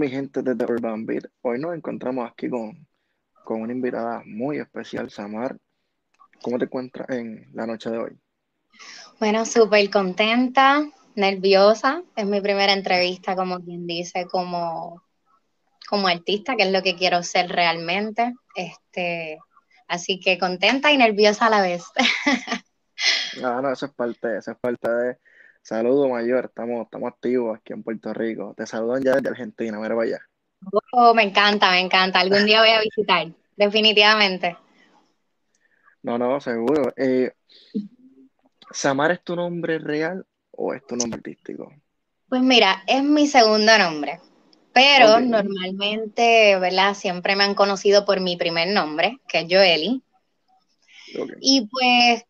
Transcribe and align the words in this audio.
Mi 0.00 0.08
gente 0.08 0.40
desde 0.40 0.64
Urban 0.64 1.04
Beat. 1.04 1.26
Hoy 1.42 1.58
nos 1.58 1.76
encontramos 1.76 2.26
aquí 2.26 2.48
con, 2.48 2.88
con 3.44 3.60
una 3.60 3.74
invitada 3.74 4.22
muy 4.24 4.56
especial, 4.56 5.10
Samar. 5.10 5.58
¿Cómo 6.40 6.56
te 6.56 6.64
encuentras 6.64 7.06
en 7.10 7.50
la 7.52 7.66
noche 7.66 7.90
de 7.90 7.98
hoy? 7.98 8.18
Bueno, 9.18 9.44
súper 9.44 9.90
contenta, 9.90 10.88
nerviosa. 11.16 12.02
Es 12.16 12.24
mi 12.24 12.40
primera 12.40 12.72
entrevista, 12.72 13.36
como 13.36 13.60
quien 13.60 13.86
dice, 13.86 14.24
como, 14.24 15.02
como 15.86 16.08
artista, 16.08 16.56
que 16.56 16.62
es 16.62 16.72
lo 16.72 16.82
que 16.82 16.96
quiero 16.96 17.22
ser 17.22 17.50
realmente. 17.50 18.32
Este, 18.56 19.38
así 19.86 20.18
que 20.18 20.38
contenta 20.38 20.90
y 20.92 20.96
nerviosa 20.96 21.48
a 21.48 21.50
la 21.50 21.60
vez. 21.60 21.84
ah, 23.44 23.60
no, 23.62 23.70
eso 23.70 23.84
es 23.84 23.92
parte, 23.92 24.38
eso 24.38 24.52
es 24.52 24.56
parte 24.58 24.90
de 24.90 25.18
Saludos, 25.70 26.10
Mayor. 26.10 26.46
Estamos, 26.46 26.82
estamos 26.82 27.12
activos 27.12 27.56
aquí 27.56 27.72
en 27.72 27.84
Puerto 27.84 28.12
Rico. 28.12 28.54
Te 28.56 28.66
saludan 28.66 29.04
ya 29.04 29.14
desde 29.14 29.28
Argentina. 29.28 29.78
Mira 29.78 29.94
vaya. 29.94 30.18
Oh, 30.90 31.14
me 31.14 31.22
encanta, 31.22 31.70
me 31.70 31.78
encanta. 31.78 32.18
Algún 32.18 32.44
día 32.44 32.60
voy 32.60 32.70
a 32.70 32.80
visitar, 32.80 33.28
definitivamente. 33.54 34.56
No, 36.02 36.18
no, 36.18 36.40
seguro. 36.40 36.92
Eh, 36.96 37.30
¿Samar 38.72 39.12
es 39.12 39.22
tu 39.22 39.36
nombre 39.36 39.78
real 39.78 40.26
o 40.50 40.74
es 40.74 40.84
tu 40.84 40.96
nombre 40.96 41.18
artístico? 41.18 41.72
Pues 42.28 42.42
mira, 42.42 42.82
es 42.88 43.04
mi 43.04 43.28
segundo 43.28 43.78
nombre. 43.78 44.18
Pero 44.72 45.20
normalmente, 45.20 46.58
¿verdad? 46.58 46.94
Siempre 46.94 47.36
me 47.36 47.44
han 47.44 47.54
conocido 47.54 48.04
por 48.04 48.18
mi 48.18 48.36
primer 48.36 48.74
nombre, 48.74 49.20
que 49.28 49.38
es 49.38 49.46
Joeli. 49.48 50.02
Y 51.40 51.68
pues 51.68 52.24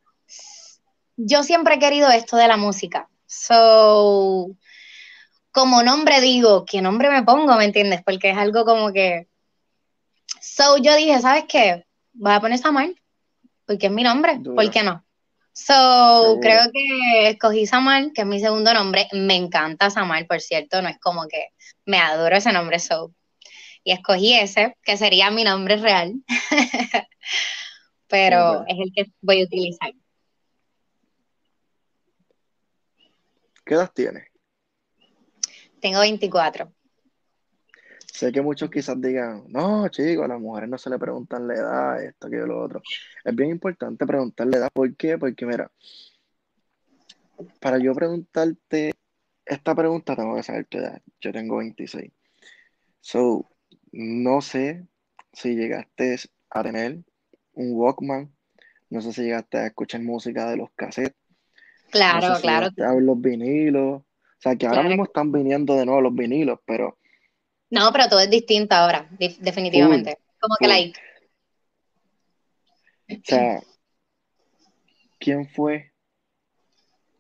yo 1.17 1.43
siempre 1.43 1.77
he 1.77 1.78
querido 1.78 2.11
esto 2.11 2.37
de 2.37 2.47
la 2.47 2.59
música. 2.59 3.09
So, 3.31 4.57
como 5.53 5.85
nombre 5.85 6.21
digo, 6.21 6.65
¿qué 6.65 6.83
nombre 6.83 7.11
me 7.11 7.23
pongo? 7.23 7.55
¿Me 7.57 7.65
entiendes? 7.65 8.03
Porque 8.05 8.31
es 8.31 8.37
algo 8.37 8.65
como 8.65 8.93
que. 8.93 9.29
So, 10.41 10.79
yo 10.79 10.97
dije, 10.97 11.21
¿sabes 11.21 11.45
qué? 11.49 11.87
Voy 12.13 12.33
a 12.33 12.41
poner 12.41 12.59
Samuel, 12.59 13.01
porque 13.67 13.87
es 13.87 13.93
mi 13.93 14.03
nombre, 14.03 14.41
¿por 14.41 14.69
qué 14.73 14.83
no? 14.83 15.05
So, 15.53 16.39
creo 16.43 16.73
que 16.73 17.29
escogí 17.29 17.67
Samuel, 17.67 18.13
que 18.13 18.23
es 18.23 18.27
mi 18.27 18.41
segundo 18.41 18.75
nombre. 18.75 19.07
Me 19.13 19.37
encanta 19.37 19.91
Samuel, 19.91 20.27
por 20.27 20.41
cierto, 20.41 20.83
no 20.83 20.89
es 20.89 20.99
como 20.99 21.29
que 21.29 21.51
me 21.87 21.99
adoro 21.99 22.37
ese 22.37 22.53
nombre, 22.53 22.81
so. 22.81 23.15
Y 23.85 23.93
escogí 23.93 24.35
ese, 24.35 24.77
que 24.83 24.97
sería 24.97 25.31
mi 25.31 25.45
nombre 25.45 25.77
real. 25.77 26.15
Pero 28.09 28.65
es 28.67 28.77
el 28.77 28.93
que 28.93 29.05
voy 29.21 29.43
a 29.43 29.45
utilizar. 29.45 29.93
¿Qué 33.71 33.77
edad 33.77 33.93
tienes? 33.95 34.25
Tengo 35.81 36.01
24. 36.01 36.73
Sé 38.13 38.33
que 38.33 38.43
muchos 38.43 38.69
quizás 38.69 39.01
digan, 39.01 39.45
no, 39.47 39.89
chicos, 39.91 40.25
a 40.25 40.27
las 40.27 40.41
mujeres 40.41 40.69
no 40.69 40.77
se 40.77 40.91
le 40.91 40.99
preguntan 40.99 41.47
la 41.47 41.55
edad, 41.55 42.03
esto, 42.03 42.27
aquello, 42.27 42.47
lo 42.49 42.65
otro. 42.65 42.83
Es 43.23 43.33
bien 43.33 43.51
importante 43.51 44.05
preguntarle 44.05 44.57
edad. 44.57 44.71
¿Por 44.73 44.97
qué? 44.97 45.19
Porque, 45.19 45.47
mira, 45.47 45.71
para 47.61 47.79
yo 47.79 47.95
preguntarte 47.95 48.93
esta 49.47 49.73
pregunta, 49.77 50.17
tengo 50.17 50.35
que 50.35 50.43
saber 50.43 50.67
tu 50.67 50.79
edad. 50.79 51.01
Yo 51.21 51.31
tengo 51.31 51.59
26. 51.59 52.11
So, 53.01 53.49
no 53.93 54.41
sé 54.41 54.85
si 55.33 55.55
llegaste 55.55 56.17
a 56.51 56.65
tener 56.65 57.05
un 57.53 57.73
Walkman, 57.75 58.35
no 58.89 59.01
sé 59.01 59.13
si 59.13 59.23
llegaste 59.23 59.59
a 59.59 59.67
escuchar 59.69 60.03
música 60.03 60.51
de 60.51 60.57
los 60.57 60.73
cassettes, 60.73 61.15
Claro, 61.91 62.41
claro. 62.41 62.71
los 63.01 63.21
vinilos. 63.21 64.03
O 64.03 64.43
sea, 64.43 64.56
que 64.56 64.67
ahora 64.67 64.83
mismo 64.83 65.05
están 65.05 65.31
viniendo 65.31 65.75
de 65.77 65.84
nuevo 65.84 66.01
los 66.01 66.15
vinilos, 66.15 66.59
pero. 66.65 66.99
No, 67.69 67.93
pero 67.93 68.09
todo 68.09 68.21
es 68.21 68.31
distinto 68.31 68.75
ahora, 68.75 69.09
definitivamente. 69.19 70.19
Como 70.41 70.56
que 70.59 70.67
like. 70.67 71.01
O 73.11 73.21
sea, 73.25 73.61
¿quién 75.19 75.49
fue 75.49 75.93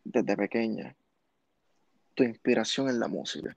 desde 0.04 0.36
pequeña 0.36 0.96
tu 2.14 2.22
inspiración 2.22 2.88
en 2.88 3.00
la 3.00 3.08
música? 3.08 3.56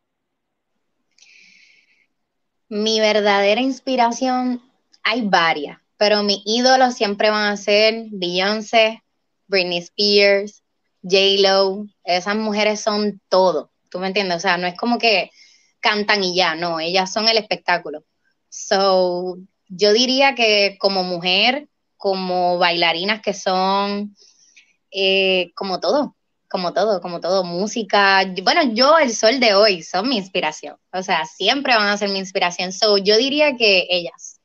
Mi 2.69 2.99
verdadera 2.99 3.61
inspiración, 3.61 4.61
hay 5.03 5.27
varias, 5.27 5.79
pero 5.97 6.23
mis 6.23 6.41
ídolos 6.43 6.95
siempre 6.95 7.29
van 7.29 7.51
a 7.51 7.57
ser 7.57 8.07
Beyoncé, 8.11 9.03
Britney 9.47 9.77
Spears, 9.77 10.62
J-Lo, 11.03 11.85
esas 12.03 12.35
mujeres 12.35 12.79
son 12.79 13.21
todo, 13.29 13.71
¿tú 13.89 13.99
me 13.99 14.07
entiendes? 14.07 14.37
O 14.37 14.39
sea, 14.39 14.57
no 14.57 14.67
es 14.67 14.75
como 14.77 14.97
que 14.97 15.31
cantan 15.79 16.23
y 16.23 16.35
ya, 16.35 16.55
no, 16.55 16.79
ellas 16.79 17.11
son 17.11 17.27
el 17.27 17.37
espectáculo. 17.37 18.05
So, 18.49 19.37
yo 19.67 19.93
diría 19.93 20.33
que 20.35 20.77
como 20.79 21.03
mujer, 21.03 21.67
como 21.97 22.57
bailarinas 22.57 23.21
que 23.21 23.33
son, 23.33 24.15
eh, 24.91 25.51
como 25.55 25.79
todo, 25.79 26.15
como 26.49 26.71
todo, 26.71 27.01
como 27.01 27.19
todo, 27.19 27.43
música. 27.43 28.23
Bueno, 28.43 28.61
yo, 28.73 28.97
el 28.99 29.13
sol 29.13 29.39
de 29.39 29.55
hoy, 29.55 29.81
son 29.81 30.07
mi 30.07 30.17
inspiración. 30.17 30.77
O 30.91 31.01
sea, 31.01 31.25
siempre 31.25 31.75
van 31.75 31.87
a 31.87 31.97
ser 31.97 32.09
mi 32.09 32.19
inspiración. 32.19 32.71
So, 32.71 32.97
yo 32.97 33.17
diría 33.17 33.57
que 33.57 33.87
ellas. 33.89 34.39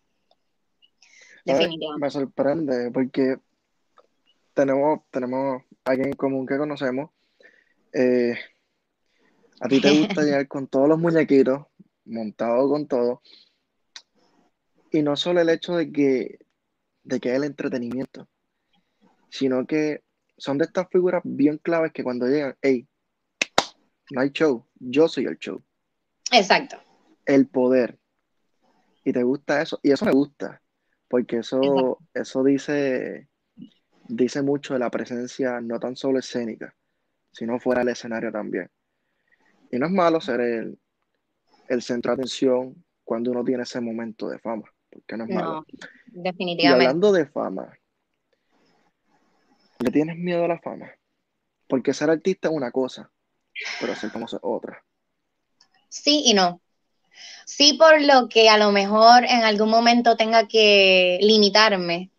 Definitivamente. 1.44 2.04
Me 2.04 2.10
sorprende 2.10 2.90
porque 2.90 3.36
tenemos, 4.54 5.00
tenemos 5.10 5.62
alguien 5.88 6.08
en 6.08 6.16
común 6.16 6.46
que 6.46 6.58
conocemos. 6.58 7.10
Eh, 7.92 8.34
a 9.60 9.68
ti 9.68 9.80
te 9.80 9.98
gusta 9.98 10.22
llegar 10.22 10.46
con 10.48 10.66
todos 10.66 10.88
los 10.88 10.98
muñequitos, 10.98 11.66
montado 12.04 12.68
con 12.68 12.86
todo. 12.86 13.22
Y 14.90 15.02
no 15.02 15.16
solo 15.16 15.40
el 15.40 15.48
hecho 15.48 15.76
de 15.76 15.90
que, 15.90 16.38
de 17.02 17.20
que 17.20 17.30
es 17.30 17.36
el 17.36 17.44
entretenimiento, 17.44 18.28
sino 19.30 19.66
que 19.66 20.02
son 20.36 20.58
de 20.58 20.64
estas 20.64 20.88
figuras 20.90 21.22
bien 21.24 21.58
claves 21.58 21.92
que 21.92 22.04
cuando 22.04 22.26
llegan, 22.26 22.56
hey, 22.62 22.86
no 24.10 24.20
hay 24.20 24.30
show, 24.30 24.66
yo 24.76 25.08
soy 25.08 25.24
el 25.24 25.38
show. 25.38 25.62
Exacto. 26.32 26.78
El 27.26 27.48
poder. 27.48 27.98
Y 29.04 29.12
te 29.12 29.22
gusta 29.22 29.62
eso, 29.62 29.80
y 29.82 29.90
eso 29.90 30.04
me 30.04 30.12
gusta, 30.12 30.62
porque 31.08 31.38
eso, 31.38 31.98
eso 32.14 32.44
dice, 32.44 33.27
dice 34.08 34.42
mucho 34.42 34.72
de 34.72 34.80
la 34.80 34.90
presencia 34.90 35.60
no 35.60 35.78
tan 35.78 35.94
solo 35.94 36.18
escénica, 36.18 36.74
sino 37.30 37.60
fuera 37.60 37.80
del 37.80 37.90
escenario 37.90 38.32
también. 38.32 38.70
Y 39.70 39.78
no 39.78 39.86
es 39.86 39.92
malo 39.92 40.20
ser 40.20 40.40
el, 40.40 41.82
centro 41.82 42.12
de 42.12 42.14
atención 42.14 42.84
cuando 43.04 43.30
uno 43.30 43.44
tiene 43.44 43.62
ese 43.62 43.80
momento 43.80 44.28
de 44.28 44.38
fama, 44.38 44.64
porque 44.90 45.16
no 45.16 45.24
es 45.24 45.30
malo. 45.30 45.66
Definitivamente. 46.06 46.62
Y 46.62 46.86
hablando 46.86 47.12
de 47.12 47.26
fama, 47.26 47.78
¿le 49.78 49.90
tienes 49.90 50.16
miedo 50.16 50.44
a 50.44 50.48
la 50.48 50.58
fama? 50.58 50.90
Porque 51.68 51.92
ser 51.92 52.10
artista 52.10 52.48
es 52.48 52.54
una 52.54 52.70
cosa, 52.70 53.10
pero 53.78 53.94
ser 53.94 54.10
famoso 54.10 54.36
es 54.36 54.42
otra. 54.42 54.82
Sí 55.88 56.22
y 56.24 56.34
no. 56.34 56.62
Sí, 57.44 57.74
por 57.74 58.00
lo 58.00 58.28
que 58.28 58.48
a 58.48 58.56
lo 58.56 58.72
mejor 58.72 59.24
en 59.24 59.42
algún 59.42 59.70
momento 59.70 60.16
tenga 60.16 60.46
que 60.46 61.18
limitarme 61.20 62.10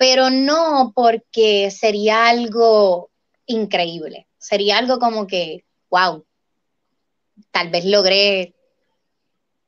pero 0.00 0.30
no 0.30 0.92
porque 0.94 1.70
sería 1.70 2.28
algo 2.28 3.10
increíble, 3.44 4.26
sería 4.38 4.78
algo 4.78 4.98
como 4.98 5.26
que, 5.26 5.66
wow, 5.90 6.24
tal 7.50 7.68
vez 7.68 7.84
logré 7.84 8.54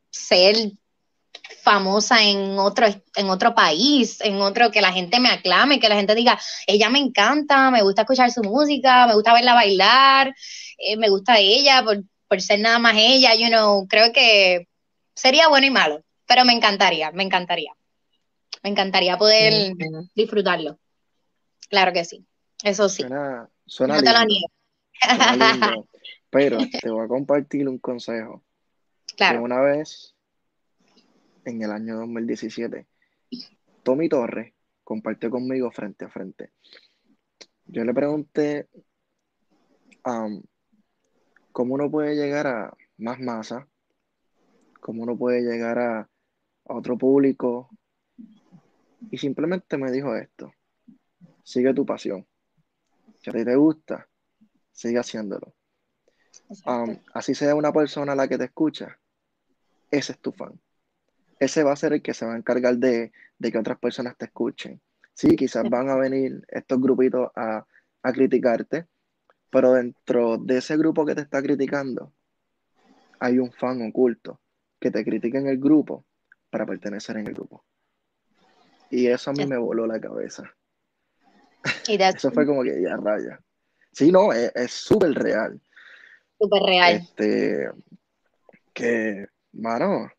ser 0.09 0.73
famosa 1.63 2.23
en 2.23 2.59
otro, 2.59 2.87
en 3.15 3.29
otro 3.29 3.55
país, 3.55 4.23
en 4.23 4.41
otro 4.41 4.71
que 4.71 4.81
la 4.81 4.91
gente 4.91 5.21
me 5.21 5.29
aclame, 5.29 5.79
que 5.79 5.91
la 5.91 5.97
gente 5.97 6.15
diga, 6.15 6.41
ella 6.67 6.89
me 6.89 7.01
encanta, 7.01 7.71
me 7.71 7.83
gusta 7.83 8.01
escuchar 8.01 8.31
su 8.31 8.43
música, 8.43 9.07
me 9.07 9.15
gusta 9.15 9.35
verla 9.35 9.53
bailar, 9.53 10.35
eh, 10.79 10.97
me 10.97 11.11
gusta 11.11 11.41
ella 11.41 11.83
por, 11.85 12.05
por 12.27 12.41
ser 12.41 12.61
nada 12.61 12.79
más 12.79 12.95
ella, 12.97 13.35
you 13.35 13.49
know, 13.49 13.87
creo 13.87 14.15
que 14.15 14.67
sería 15.15 15.49
bueno 15.49 15.67
y 15.67 15.71
malo, 15.71 16.03
pero 16.27 16.47
me 16.47 16.55
encantaría, 16.55 17.11
me 17.11 17.23
encantaría. 17.23 17.75
Me 18.63 18.71
encantaría 18.71 19.19
poder 19.19 19.75
disfrutarlo. 20.15 20.79
Claro 21.69 21.93
que 21.93 22.05
sí. 22.05 22.25
Eso 22.63 22.89
sí. 22.89 23.03
Suena, 23.67 23.97
no 23.97 24.03
te 24.03 24.13
lo 24.13 24.25
niego. 24.25 24.49
Pero 26.31 26.59
te 26.81 26.91
voy 26.91 27.05
a 27.05 27.09
compartir 27.09 27.69
un 27.69 27.79
consejo. 27.79 28.45
Claro. 29.17 29.43
una 29.43 29.61
vez, 29.61 30.15
en 31.45 31.63
el 31.63 31.71
año 31.71 31.97
2017, 31.97 32.87
Tommy 33.83 34.09
Torres 34.09 34.55
compartió 34.83 35.31
conmigo 35.31 35.71
frente 35.71 36.07
a 36.07 36.09
frente. 36.09 36.53
Yo 37.67 37.85
le 37.85 37.93
pregunté 37.93 38.69
cómo 41.53 41.75
uno 41.75 41.91
puede 41.91 42.15
llegar 42.15 42.47
a 42.47 42.77
más 42.97 43.21
masa, 43.21 43.69
cómo 44.81 45.03
uno 45.03 45.17
puede 45.17 45.43
llegar 45.43 45.79
a, 45.79 46.01
a 46.01 46.75
otro 46.75 46.97
público, 46.97 47.69
y 49.11 49.19
simplemente 49.19 49.77
me 49.77 49.91
dijo 49.91 50.15
esto, 50.17 50.53
sigue 51.43 51.75
tu 51.75 51.85
pasión. 51.85 52.27
Si 53.19 53.31
a 53.31 53.33
ti 53.33 53.45
te 53.45 53.57
gusta, 53.57 54.09
sigue 54.73 54.99
haciéndolo. 54.99 55.55
Um, 56.67 56.99
así 57.15 57.35
sea 57.35 57.55
una 57.55 57.73
persona 57.73 58.15
la 58.15 58.29
que 58.29 58.39
te 58.39 58.45
escucha, 58.45 58.99
ese 59.91 60.13
es 60.13 60.19
tu 60.19 60.33
fan. 60.33 60.59
Ese 61.39 61.63
va 61.63 61.73
a 61.73 61.77
ser 61.77 61.93
el 61.93 62.03
que 62.03 62.15
se 62.15 62.25
va 62.25 62.35
a 62.35 62.37
encargar 62.37 62.77
de, 62.77 63.13
que 63.41 63.59
otras 63.59 63.79
personas 63.79 64.17
te 64.17 64.27
escuchen. 64.27 64.81
Sí, 65.15 65.37
quizás 65.37 65.69
van 65.69 65.91
a 65.91 65.97
venir 65.97 66.45
estos 66.49 66.81
grupitos 66.81 67.31
a, 67.37 67.67
a 68.03 68.13
criticarte, 68.13 68.87
pero 69.51 69.73
dentro 69.73 70.39
de 70.39 70.59
ese 70.59 70.77
grupo 70.77 71.05
que 71.05 71.15
te 71.15 71.21
está 71.21 71.43
criticando, 71.43 72.13
hay 73.21 73.39
un 73.39 73.53
fan 73.53 73.83
oculto 73.87 74.41
que 74.81 74.91
te 74.91 75.05
critica 75.05 75.39
en 75.39 75.49
el 75.49 75.59
grupo 75.59 76.05
para 76.51 76.67
pertenecer 76.67 77.17
en 77.19 77.27
el 77.27 77.35
grupo. 77.35 77.65
Y 78.93 79.07
eso 79.07 79.31
a 79.31 79.33
mí 79.33 79.47
me 79.47 79.57
voló 79.57 79.87
la 79.87 79.99
cabeza. 79.99 80.55
eso 81.89 82.31
fue 82.31 82.45
como 82.45 82.63
que 82.63 82.83
ya 82.83 82.95
raya. 82.99 83.41
Sí, 83.91 84.13
no, 84.13 84.35
es 84.35 84.71
súper 84.71 85.15
real. 85.15 85.59
Súper 86.39 86.63
real. 86.63 86.97
Este, 86.97 87.71
que, 88.75 89.27
mano, 89.53 90.11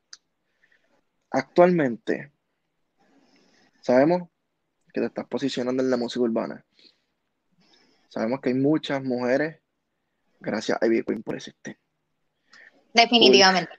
actualmente 1.30 2.32
sabemos 3.82 4.28
que 4.92 5.02
te 5.02 5.06
estás 5.06 5.28
posicionando 5.28 5.84
en 5.84 5.92
la 5.92 5.98
música 5.98 6.24
urbana. 6.24 6.66
Sabemos 8.10 8.42
que 8.42 8.50
hay 8.50 8.56
muchas 8.56 9.04
mujeres, 9.04 9.62
gracias 10.40 10.80
a 10.82 10.86
Ivy 10.88 11.04
Queen 11.04 11.22
por 11.22 11.36
existir. 11.36 11.78
Definitivamente. 12.94 13.72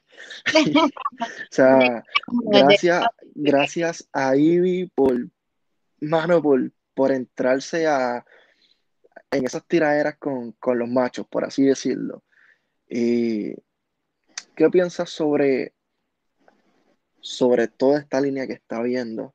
o 0.76 0.90
sea, 1.50 2.04
gracias, 2.26 3.06
gracias 3.34 4.08
a 4.12 4.36
Ivy 4.36 4.90
por, 4.94 5.28
mano, 6.00 6.42
por, 6.42 6.70
por 6.94 7.12
entrarse 7.12 7.86
a, 7.86 8.24
en 9.30 9.44
esas 9.44 9.66
tiraderas 9.66 10.16
con, 10.18 10.52
con 10.52 10.78
los 10.78 10.88
machos, 10.88 11.26
por 11.28 11.44
así 11.44 11.64
decirlo. 11.64 12.22
Y 12.88 13.54
¿Qué 14.54 14.70
piensas 14.70 15.10
sobre, 15.10 15.74
sobre 17.20 17.66
toda 17.66 17.98
esta 17.98 18.20
línea 18.20 18.46
que 18.46 18.52
está 18.52 18.80
viendo, 18.82 19.34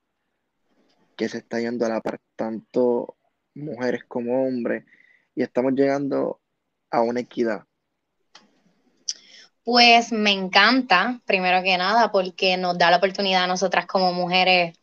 que 1.17 1.27
se 1.27 1.39
está 1.39 1.59
yendo 1.59 1.85
a 1.85 1.89
la 1.89 1.99
par, 1.99 2.21
tanto 2.37 3.17
mujeres 3.53 4.05
como 4.05 4.47
hombres, 4.47 4.85
y 5.35 5.43
estamos 5.43 5.73
llegando 5.73 6.41
a 6.89 7.01
una 7.01 7.19
equidad? 7.19 7.65
Pues 9.71 10.11
me 10.11 10.31
encanta, 10.31 11.21
primero 11.27 11.61
que 11.61 11.77
nada, 11.77 12.11
porque 12.11 12.57
nos 12.57 12.75
da 12.79 12.89
la 12.89 12.97
oportunidad 12.97 13.43
a 13.43 13.47
nosotras 13.47 13.85
como 13.85 14.11
mujeres 14.13 14.75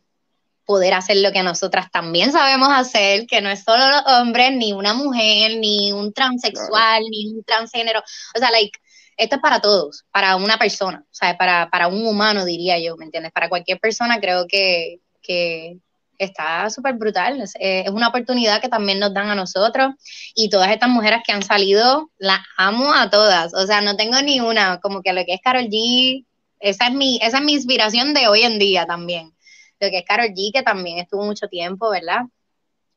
poder 0.64 0.94
hacer 0.94 1.16
lo 1.16 1.32
que 1.32 1.42
nosotras 1.42 1.90
también 1.90 2.30
sabemos 2.30 2.68
hacer, 2.70 3.26
que 3.26 3.40
no 3.40 3.50
es 3.50 3.64
solo 3.64 3.84
los 3.90 4.02
hombres, 4.06 4.52
ni 4.52 4.72
una 4.72 4.94
mujer, 4.94 5.58
ni 5.58 5.90
un 5.90 6.12
transexual, 6.12 7.02
ni 7.10 7.32
un 7.32 7.42
transgénero. 7.42 7.98
O 8.36 8.38
sea, 8.38 8.52
like, 8.52 8.78
esto 9.16 9.34
es 9.34 9.42
para 9.42 9.58
todos, 9.58 10.04
para 10.12 10.36
una 10.36 10.56
persona, 10.56 11.02
o 11.04 11.14
sea, 11.14 11.36
para, 11.36 11.68
para 11.68 11.88
un 11.88 12.06
humano, 12.06 12.44
diría 12.44 12.78
yo, 12.78 12.96
¿me 12.96 13.06
entiendes? 13.06 13.32
Para 13.32 13.48
cualquier 13.48 13.80
persona 13.80 14.20
creo 14.20 14.46
que, 14.46 15.00
que 15.20 15.78
está 16.18 16.68
súper 16.70 16.94
brutal. 16.94 17.40
Es, 17.40 17.54
es, 17.58 17.88
una 17.90 18.08
oportunidad 18.08 18.60
que 18.60 18.68
también 18.68 18.98
nos 18.98 19.14
dan 19.14 19.28
a 19.28 19.34
nosotros 19.34 19.94
y 20.34 20.48
todas 20.48 20.70
estas 20.70 20.88
mujeres 20.88 21.20
que 21.26 21.32
han 21.32 21.42
salido, 21.42 22.10
las 22.18 22.40
amo 22.56 22.92
a 22.92 23.10
todas. 23.10 23.54
O 23.54 23.66
sea, 23.66 23.80
no 23.80 23.96
tengo 23.96 24.20
ni 24.22 24.40
una, 24.40 24.80
como 24.80 25.02
que 25.02 25.12
lo 25.12 25.24
que 25.24 25.34
es 25.34 25.40
Carol 25.42 25.64
G, 25.64 26.24
esa 26.60 26.88
es 26.88 26.94
mi, 26.94 27.18
esa 27.22 27.38
es 27.38 27.44
mi 27.44 27.52
inspiración 27.52 28.14
de 28.14 28.28
hoy 28.28 28.42
en 28.42 28.58
día 28.58 28.86
también. 28.86 29.32
Lo 29.80 29.90
que 29.90 29.98
es 29.98 30.04
Carol 30.04 30.28
G, 30.28 30.52
que 30.52 30.62
también 30.62 30.98
estuvo 30.98 31.24
mucho 31.24 31.48
tiempo, 31.48 31.90
¿verdad? 31.90 32.22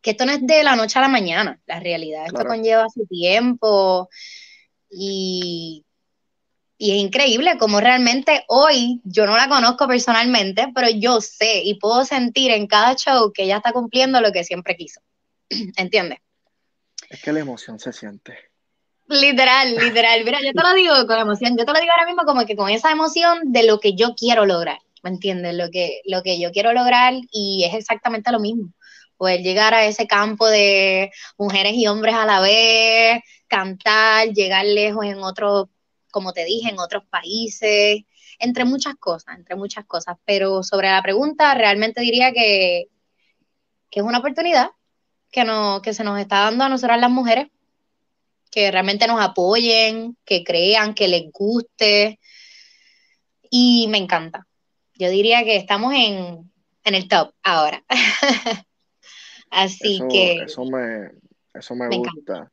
Que 0.02 0.12
esto 0.12 0.26
no 0.26 0.32
es 0.32 0.46
de 0.46 0.64
la 0.64 0.76
noche 0.76 0.98
a 0.98 1.02
la 1.02 1.10
mañana, 1.10 1.60
la 1.66 1.80
realidad. 1.80 2.26
Esto 2.26 2.46
conlleva 2.46 2.88
su 2.90 3.06
tiempo 3.06 4.10
y 4.90 5.86
y 6.82 6.92
es 6.92 6.98
increíble 6.98 7.58
como 7.58 7.82
realmente 7.82 8.46
hoy 8.48 9.02
yo 9.04 9.26
no 9.26 9.36
la 9.36 9.50
conozco 9.50 9.86
personalmente, 9.86 10.72
pero 10.74 10.90
yo 10.90 11.20
sé 11.20 11.62
y 11.62 11.76
puedo 11.76 12.06
sentir 12.06 12.52
en 12.52 12.68
cada 12.68 12.96
show 12.96 13.34
que 13.34 13.44
ella 13.44 13.58
está 13.58 13.74
cumpliendo 13.74 14.22
lo 14.22 14.32
que 14.32 14.46
siempre 14.46 14.78
quiso. 14.78 15.02
¿Entiendes? 15.76 16.20
Es 17.10 17.22
que 17.22 17.34
la 17.34 17.42
emoción 17.42 17.80
se 17.80 17.92
siente. 17.92 18.38
Literal, 19.08 19.76
literal. 19.76 20.24
Mira, 20.24 20.40
yo 20.42 20.54
te 20.54 20.64
lo 20.64 20.74
digo 20.74 21.06
con 21.06 21.20
emoción. 21.20 21.58
Yo 21.58 21.66
te 21.66 21.74
lo 21.74 21.80
digo 21.82 21.92
ahora 21.92 22.06
mismo 22.06 22.24
como 22.24 22.46
que 22.46 22.56
con 22.56 22.70
esa 22.70 22.92
emoción 22.92 23.52
de 23.52 23.64
lo 23.64 23.82
que 23.82 23.96
yo 23.96 24.16
quiero 24.16 24.46
lograr. 24.46 24.80
¿Me 25.04 25.10
entiendes? 25.10 25.56
Lo 25.56 25.70
que, 25.70 26.00
lo 26.06 26.24
que 26.24 26.40
yo 26.40 26.52
quiero 26.52 26.72
lograr 26.72 27.14
y 27.30 27.66
es 27.66 27.74
exactamente 27.74 28.32
lo 28.32 28.40
mismo. 28.40 28.72
Poder 29.18 29.42
llegar 29.42 29.74
a 29.74 29.86
ese 29.86 30.08
campo 30.08 30.48
de 30.48 31.12
mujeres 31.38 31.74
y 31.74 31.88
hombres 31.88 32.16
a 32.16 32.26
la 32.26 32.40
vez, 32.40 33.20
cantar, 33.48 34.30
llegar 34.30 34.64
lejos 34.64 35.06
en 35.06 35.18
otro 35.24 35.70
como 36.12 36.34
te 36.34 36.46
dije, 36.46 36.70
en 36.70 36.80
otros 36.80 37.04
países, 37.10 38.04
entre 38.40 38.66
muchas 38.66 38.96
cosas, 38.96 39.38
entre 39.38 39.56
muchas 39.56 39.86
cosas. 39.86 40.18
Pero 40.26 40.64
sobre 40.64 40.90
la 40.90 41.02
pregunta, 41.02 41.54
realmente 41.54 42.02
diría 42.02 42.32
que, 42.32 42.88
que 43.90 44.00
es 44.00 44.06
una 44.06 44.20
oportunidad 44.20 44.72
que, 45.32 45.44
no, 45.44 45.82
que 45.82 45.94
se 45.94 46.04
nos 46.04 46.20
está 46.20 46.42
dando 46.42 46.64
a 46.64 46.70
nosotras 46.70 47.00
las 47.00 47.12
mujeres, 47.12 47.48
que 48.52 48.72
realmente 48.72 49.08
nos 49.08 49.22
apoyen, 49.22 50.18
que 50.26 50.44
crean, 50.44 50.94
que 50.94 51.08
les 51.08 51.32
guste. 51.32 52.20
Y 53.50 53.88
me 53.90 53.98
encanta. 53.98 54.48
Yo 54.96 55.10
diría 55.10 55.44
que 55.44 55.56
estamos 55.56 55.94
en, 55.94 56.52
en 56.84 56.96
el 56.96 57.08
top 57.08 57.34
ahora. 57.44 57.84
Así 59.52 60.02
que... 60.10 60.44
Eso 60.44 60.66
me, 60.66 61.12
eso 61.54 61.76
me, 61.76 61.88
gusta 61.88 62.52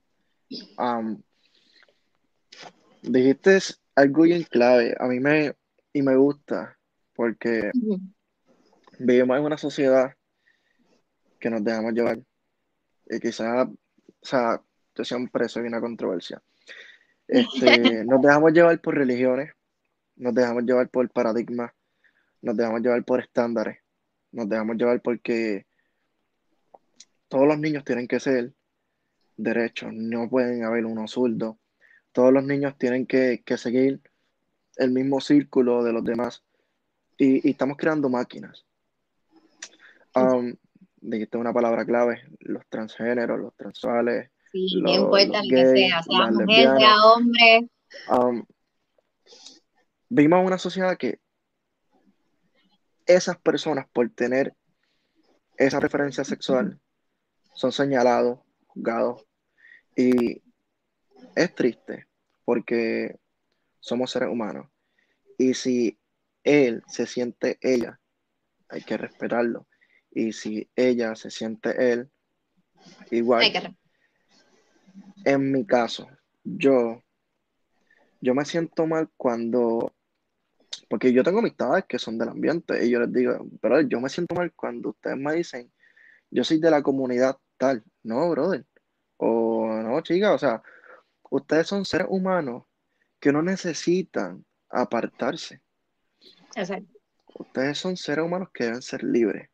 dijiste 3.06 3.58
algo 3.94 4.22
bien 4.22 4.42
clave. 4.44 4.94
A 4.98 5.06
mí 5.06 5.20
me, 5.20 5.54
y 5.92 6.02
me 6.02 6.16
gusta, 6.16 6.78
porque 7.14 7.70
vivimos 8.98 9.38
en 9.38 9.44
una 9.44 9.58
sociedad 9.58 10.14
que 11.38 11.50
nos 11.50 11.64
dejamos 11.64 11.92
llevar. 11.92 12.18
Y 13.08 13.20
quizás, 13.20 13.68
o 13.68 13.76
sea, 14.22 14.60
yo 14.94 15.04
siempre 15.04 15.48
soy 15.48 15.66
una 15.66 15.80
controversia. 15.80 16.42
Este, 17.28 18.04
nos 18.04 18.20
dejamos 18.20 18.52
llevar 18.52 18.80
por 18.80 18.94
religiones, 18.94 19.52
nos 20.16 20.34
dejamos 20.34 20.64
llevar 20.64 20.88
por 20.88 21.08
paradigmas, 21.10 21.72
nos 22.42 22.56
dejamos 22.56 22.82
llevar 22.82 23.04
por 23.04 23.20
estándares, 23.20 23.78
nos 24.32 24.48
dejamos 24.48 24.76
llevar 24.76 25.00
porque 25.02 25.66
todos 27.28 27.46
los 27.46 27.58
niños 27.58 27.84
tienen 27.84 28.06
que 28.06 28.20
ser 28.20 28.52
derechos, 29.36 29.90
no 29.92 30.28
pueden 30.28 30.64
haber 30.64 30.86
uno 30.86 31.06
zurdo, 31.08 31.58
todos 32.16 32.32
los 32.32 32.44
niños 32.44 32.78
tienen 32.78 33.06
que, 33.06 33.42
seguir 33.58 34.00
el 34.76 34.90
mismo 34.90 35.20
círculo 35.20 35.84
de 35.84 35.92
los 35.92 36.02
demás 36.02 36.42
y, 37.18 37.46
estamos 37.46 37.76
creando 37.76 38.08
máquinas. 38.08 38.64
Um, 40.14 40.54
dijiste 40.96 41.36
una 41.36 41.52
palabra 41.52 41.84
clave, 41.84 42.22
los 42.38 42.66
transgéneros, 42.70 43.38
los 43.38 43.54
transuales. 43.54 44.30
Sí, 44.50 44.80
no 44.80 44.94
importa 44.94 45.42
que 45.42 45.66
sea, 45.66 46.02
sea 46.02 46.30
mujer, 46.30 46.78
sea 46.78 47.04
hombre. 47.04 47.68
Um, 48.08 48.46
vimos 50.08 50.46
una 50.46 50.56
sociedad 50.56 50.96
que 50.96 51.20
esas 53.04 53.36
personas 53.36 53.88
por 53.92 54.08
tener 54.08 54.54
esa 55.58 55.80
referencia 55.80 56.24
sexual 56.24 56.80
son 57.52 57.72
señalados, 57.72 58.38
juzgados 58.68 59.26
y 59.94 60.45
es 61.36 61.54
triste 61.54 62.08
porque 62.44 63.16
somos 63.78 64.10
seres 64.10 64.28
humanos. 64.28 64.68
Y 65.38 65.54
si 65.54 65.98
él 66.42 66.82
se 66.88 67.06
siente 67.06 67.58
ella, 67.60 68.00
hay 68.68 68.82
que 68.82 68.96
respetarlo. 68.96 69.68
Y 70.10 70.32
si 70.32 70.68
ella 70.74 71.14
se 71.14 71.30
siente 71.30 71.92
él, 71.92 72.10
igual. 73.10 73.76
En 75.24 75.52
mi 75.52 75.66
caso, 75.66 76.08
yo, 76.42 77.02
yo 78.20 78.34
me 78.34 78.44
siento 78.44 78.86
mal 78.86 79.10
cuando, 79.16 79.92
porque 80.88 81.12
yo 81.12 81.22
tengo 81.22 81.40
amistades 81.40 81.84
que 81.84 81.98
son 81.98 82.16
del 82.16 82.30
ambiente 82.30 82.84
y 82.84 82.90
yo 82.90 83.00
les 83.00 83.12
digo, 83.12 83.46
pero 83.60 83.80
yo 83.82 84.00
me 84.00 84.08
siento 84.08 84.34
mal 84.34 84.52
cuando 84.54 84.90
ustedes 84.90 85.16
me 85.16 85.34
dicen, 85.34 85.70
yo 86.30 86.44
soy 86.44 86.58
de 86.58 86.70
la 86.70 86.82
comunidad 86.82 87.36
tal. 87.58 87.84
No, 88.02 88.30
brother. 88.30 88.64
O 89.18 89.66
no, 89.66 90.00
chica, 90.02 90.32
o 90.32 90.38
sea, 90.38 90.62
ustedes 91.30 91.66
son 91.66 91.84
seres 91.84 92.06
humanos 92.10 92.64
que 93.20 93.32
no 93.32 93.42
necesitan 93.42 94.44
apartarse. 94.70 95.60
Exacto. 96.54 96.92
Ustedes 97.38 97.78
son 97.78 97.96
seres 97.96 98.24
humanos 98.24 98.48
que 98.52 98.64
deben 98.64 98.82
ser 98.82 99.02
libres. 99.02 99.50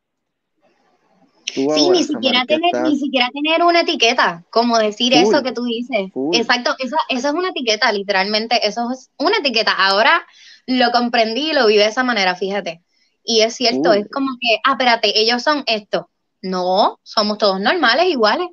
sí, 1.47 1.67
ni 1.91 2.05
siquiera, 2.05 2.45
tener, 2.47 2.83
ni 2.83 2.97
siquiera 2.97 3.29
tener 3.33 3.63
una 3.63 3.81
etiqueta, 3.81 4.45
como 4.51 4.79
decir 4.79 5.13
eso 5.15 5.43
que 5.43 5.53
tú 5.53 5.65
dices. 5.65 6.11
Exacto, 6.33 6.75
esa, 6.79 6.97
es 7.09 7.25
una 7.25 7.49
etiqueta, 7.49 7.91
literalmente, 7.93 8.67
eso 8.67 8.91
es 8.93 9.11
una 9.19 9.39
etiqueta. 9.39 9.73
Ahora 9.73 10.25
lo 10.67 10.91
comprendí 10.93 11.51
y 11.51 11.53
lo 11.53 11.67
vi 11.67 11.77
de 11.77 11.87
esa 11.87 12.05
manera, 12.05 12.37
fíjate. 12.37 12.83
Y 13.25 13.41
es 13.41 13.55
cierto, 13.55 13.93
es 13.93 14.09
como 14.11 14.31
que, 14.41 14.59
ah, 14.65 14.73
espérate, 14.73 15.19
ellos 15.19 15.43
son 15.43 15.65
esto. 15.67 16.09
No, 16.41 16.99
somos 17.03 17.39
todos 17.39 17.61
normales, 17.61 18.07
iguales. 18.07 18.49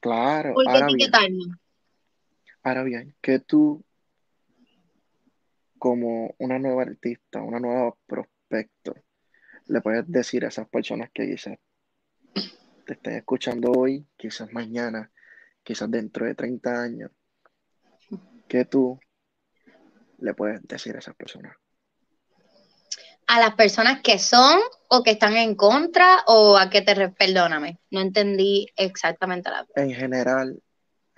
Claro. 0.00 0.54
¿Por 0.54 0.66
qué 0.72 0.78
etiquetarnos? 0.78 1.48
Ahora 2.68 2.82
bien, 2.82 3.14
que 3.22 3.38
tú 3.38 3.82
como 5.78 6.34
una 6.38 6.58
nueva 6.58 6.82
artista, 6.82 7.40
una 7.40 7.58
nueva 7.58 7.94
prospecto, 8.06 8.94
le 9.68 9.80
puedes 9.80 10.04
decir 10.06 10.44
a 10.44 10.48
esas 10.48 10.68
personas 10.68 11.08
que 11.14 11.30
quizás 11.30 11.56
te 12.84 12.92
estén 12.92 13.14
escuchando 13.14 13.72
hoy, 13.72 14.06
quizás 14.18 14.52
mañana, 14.52 15.10
quizás 15.62 15.90
dentro 15.90 16.26
de 16.26 16.34
30 16.34 16.82
años, 16.82 17.10
que 18.46 18.66
tú 18.66 19.00
le 20.18 20.34
puedes 20.34 20.60
decir 20.68 20.94
a 20.94 20.98
esas 20.98 21.14
personas? 21.14 21.56
¿A 23.28 23.40
las 23.40 23.54
personas 23.54 24.02
que 24.02 24.18
son 24.18 24.60
o 24.88 25.02
que 25.02 25.12
están 25.12 25.38
en 25.38 25.54
contra 25.54 26.22
o 26.26 26.58
a 26.58 26.68
qué 26.68 26.82
te... 26.82 27.08
Perdóname, 27.08 27.78
no 27.90 28.02
entendí 28.02 28.66
exactamente 28.76 29.48
la 29.48 29.66
En 29.74 29.94
general, 29.94 30.62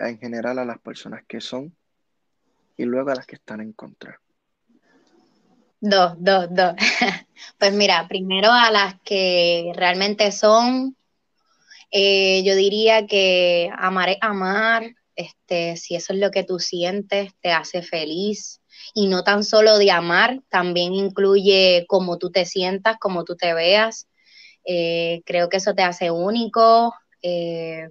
en 0.09 0.19
general 0.19 0.59
a 0.59 0.65
las 0.65 0.79
personas 0.79 1.23
que 1.27 1.41
son 1.41 1.75
y 2.77 2.85
luego 2.85 3.11
a 3.11 3.15
las 3.15 3.25
que 3.25 3.35
están 3.35 3.61
en 3.61 3.73
contra. 3.73 4.19
Dos, 5.79 6.13
dos, 6.17 6.47
dos. 6.51 6.73
Pues 7.57 7.73
mira, 7.73 8.07
primero 8.07 8.51
a 8.51 8.69
las 8.69 8.99
que 9.03 9.71
realmente 9.75 10.31
son, 10.31 10.95
eh, 11.89 12.43
yo 12.43 12.55
diría 12.55 13.07
que 13.07 13.71
amar 13.75 14.09
es 14.09 14.17
amar, 14.21 14.95
este, 15.15 15.75
si 15.77 15.95
eso 15.95 16.13
es 16.13 16.19
lo 16.19 16.31
que 16.31 16.43
tú 16.43 16.59
sientes, 16.59 17.33
te 17.41 17.51
hace 17.51 17.81
feliz. 17.81 18.61
Y 18.93 19.07
no 19.07 19.23
tan 19.23 19.43
solo 19.43 19.77
de 19.77 19.91
amar, 19.91 20.41
también 20.49 20.93
incluye 20.93 21.85
cómo 21.87 22.17
tú 22.17 22.31
te 22.31 22.45
sientas, 22.45 22.97
cómo 22.99 23.23
tú 23.23 23.35
te 23.35 23.53
veas. 23.53 24.07
Eh, 24.65 25.21
creo 25.25 25.49
que 25.49 25.57
eso 25.57 25.73
te 25.73 25.83
hace 25.83 26.11
único. 26.11 26.93
Eh, 27.21 27.89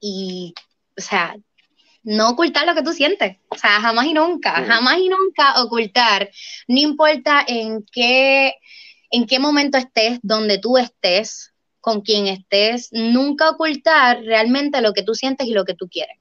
y, 0.00 0.54
o 0.98 1.00
sea, 1.00 1.36
no 2.02 2.30
ocultar 2.30 2.66
lo 2.66 2.74
que 2.74 2.82
tú 2.82 2.92
sientes. 2.92 3.36
O 3.48 3.56
sea, 3.56 3.80
jamás 3.80 4.06
y 4.06 4.14
nunca, 4.14 4.52
jamás 4.64 4.98
y 4.98 5.08
nunca 5.08 5.62
ocultar. 5.62 6.30
No 6.66 6.78
importa 6.78 7.44
en 7.46 7.84
qué, 7.92 8.54
en 9.10 9.26
qué 9.26 9.38
momento 9.38 9.78
estés, 9.78 10.18
donde 10.22 10.58
tú 10.58 10.78
estés, 10.78 11.52
con 11.80 12.00
quien 12.02 12.26
estés, 12.26 12.88
nunca 12.92 13.50
ocultar 13.50 14.22
realmente 14.22 14.80
lo 14.80 14.92
que 14.92 15.02
tú 15.02 15.14
sientes 15.14 15.46
y 15.46 15.52
lo 15.52 15.64
que 15.64 15.74
tú 15.74 15.88
quieres. 15.88 16.18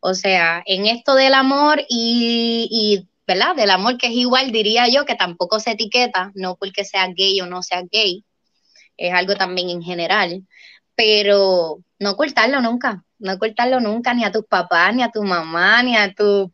O 0.00 0.14
sea, 0.14 0.62
en 0.66 0.86
esto 0.86 1.14
del 1.14 1.34
amor 1.34 1.80
y, 1.88 2.68
y, 2.70 3.08
¿verdad? 3.26 3.56
Del 3.56 3.70
amor 3.70 3.98
que 3.98 4.06
es 4.06 4.12
igual, 4.12 4.52
diría 4.52 4.88
yo, 4.88 5.04
que 5.04 5.16
tampoco 5.16 5.60
se 5.60 5.72
etiqueta, 5.72 6.32
no 6.34 6.56
porque 6.56 6.84
sea 6.84 7.08
gay 7.08 7.40
o 7.40 7.46
no 7.46 7.62
sea 7.62 7.82
gay, 7.90 8.24
es 8.96 9.12
algo 9.12 9.34
también 9.34 9.70
en 9.70 9.82
general, 9.82 10.46
pero 10.94 11.78
no 11.98 12.10
ocultarlo 12.12 12.60
nunca, 12.60 13.04
no 13.18 13.32
ocultarlo 13.32 13.80
nunca, 13.80 14.14
ni 14.14 14.24
a 14.24 14.32
tus 14.32 14.44
papás, 14.44 14.94
ni 14.94 15.02
a 15.02 15.10
tu 15.10 15.22
mamá, 15.22 15.82
ni 15.82 15.96
a 15.96 16.12
tu 16.12 16.52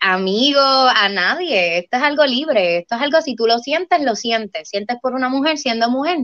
amigo, 0.00 0.60
a 0.60 1.08
nadie. 1.08 1.78
Esto 1.78 1.96
es 1.96 2.02
algo 2.02 2.24
libre, 2.24 2.78
esto 2.78 2.96
es 2.96 3.02
algo, 3.02 3.20
si 3.20 3.36
tú 3.36 3.46
lo 3.46 3.58
sientes, 3.58 4.00
lo 4.02 4.16
sientes. 4.16 4.68
Sientes 4.68 4.96
por 5.00 5.14
una 5.14 5.28
mujer 5.28 5.58
siendo 5.58 5.90
mujer. 5.90 6.18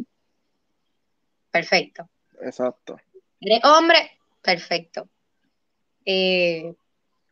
Perfecto. 1.51 2.09
Exacto. 2.41 2.99
¿Eres 3.41 3.65
hombre? 3.65 4.19
Perfecto. 4.43 5.09
Eh, 6.05 6.75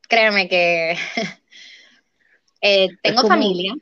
créeme 0.08 0.48
que 0.48 0.96
eh, 2.60 2.88
tengo 3.02 3.26
familia. 3.26 3.74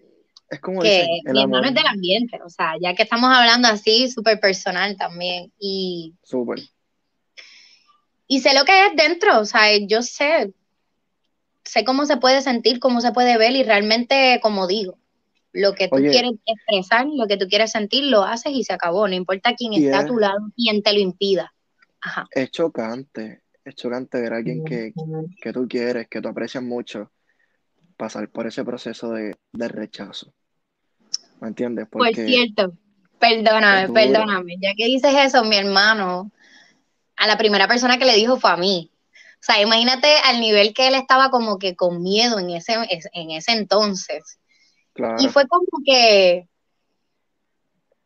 Es 0.50 0.60
como 0.60 0.82
que 0.82 1.06
mi 1.24 1.42
hermano 1.42 1.66
es 1.66 1.74
del 1.74 1.86
ambiente, 1.86 2.38
o 2.44 2.50
sea, 2.50 2.74
ya 2.78 2.94
que 2.94 3.04
estamos 3.04 3.30
hablando 3.34 3.68
así, 3.68 4.10
súper 4.10 4.38
personal 4.38 4.98
también. 4.98 5.50
Y, 5.58 6.12
súper. 6.22 6.58
Y 8.32 8.40
sé 8.40 8.54
lo 8.54 8.64
que 8.64 8.86
es 8.86 8.96
dentro, 8.96 9.40
o 9.40 9.44
sea, 9.44 9.76
yo 9.76 10.00
sé, 10.00 10.54
sé 11.64 11.84
cómo 11.84 12.06
se 12.06 12.16
puede 12.16 12.40
sentir, 12.40 12.80
cómo 12.80 13.02
se 13.02 13.12
puede 13.12 13.36
ver 13.36 13.52
y 13.52 13.62
realmente, 13.62 14.40
como 14.40 14.66
digo, 14.66 14.96
lo 15.52 15.74
que 15.74 15.88
tú 15.88 15.96
quieres 15.96 16.32
expresar, 16.46 17.04
lo 17.12 17.26
que 17.26 17.36
tú 17.36 17.46
quieres 17.46 17.72
sentir, 17.72 18.04
lo 18.04 18.22
haces 18.22 18.54
y 18.54 18.64
se 18.64 18.72
acabó, 18.72 19.06
no 19.06 19.14
importa 19.14 19.54
quién 19.54 19.74
está 19.74 19.98
a 19.98 20.06
tu 20.06 20.16
lado, 20.16 20.50
quién 20.56 20.82
te 20.82 20.94
lo 20.94 21.00
impida. 21.00 21.52
Ajá. 22.00 22.26
Es 22.30 22.50
chocante, 22.50 23.42
es 23.66 23.74
chocante 23.74 24.18
ver 24.18 24.32
a 24.32 24.36
alguien 24.36 24.64
que, 24.64 24.94
que 25.38 25.52
tú 25.52 25.68
quieres, 25.68 26.08
que 26.08 26.22
tú 26.22 26.28
aprecias 26.28 26.64
mucho, 26.64 27.12
pasar 27.98 28.30
por 28.30 28.46
ese 28.46 28.64
proceso 28.64 29.10
de, 29.12 29.36
de 29.52 29.68
rechazo. 29.68 30.32
¿Me 31.38 31.48
entiendes? 31.48 31.86
Porque 31.90 32.14
por 32.14 32.26
cierto, 32.26 32.72
perdóname, 33.18 33.92
perdóname, 33.92 34.56
ya 34.58 34.72
que 34.74 34.86
dices 34.86 35.12
eso, 35.18 35.44
mi 35.44 35.56
hermano, 35.56 36.32
a 37.22 37.26
la 37.28 37.38
primera 37.38 37.68
persona 37.68 37.98
que 37.98 38.04
le 38.04 38.16
dijo 38.16 38.36
fue 38.36 38.50
a 38.50 38.56
mí. 38.56 38.90
O 39.34 39.44
sea, 39.44 39.60
imagínate 39.60 40.08
al 40.24 40.40
nivel 40.40 40.74
que 40.74 40.88
él 40.88 40.94
estaba 40.96 41.30
como 41.30 41.56
que 41.56 41.76
con 41.76 42.02
miedo 42.02 42.40
en 42.40 42.50
ese, 42.50 42.74
en 43.12 43.30
ese 43.30 43.52
entonces. 43.52 44.40
Y 45.18 45.28
fue 45.28 45.46
como 45.46 45.84
que, 45.86 46.48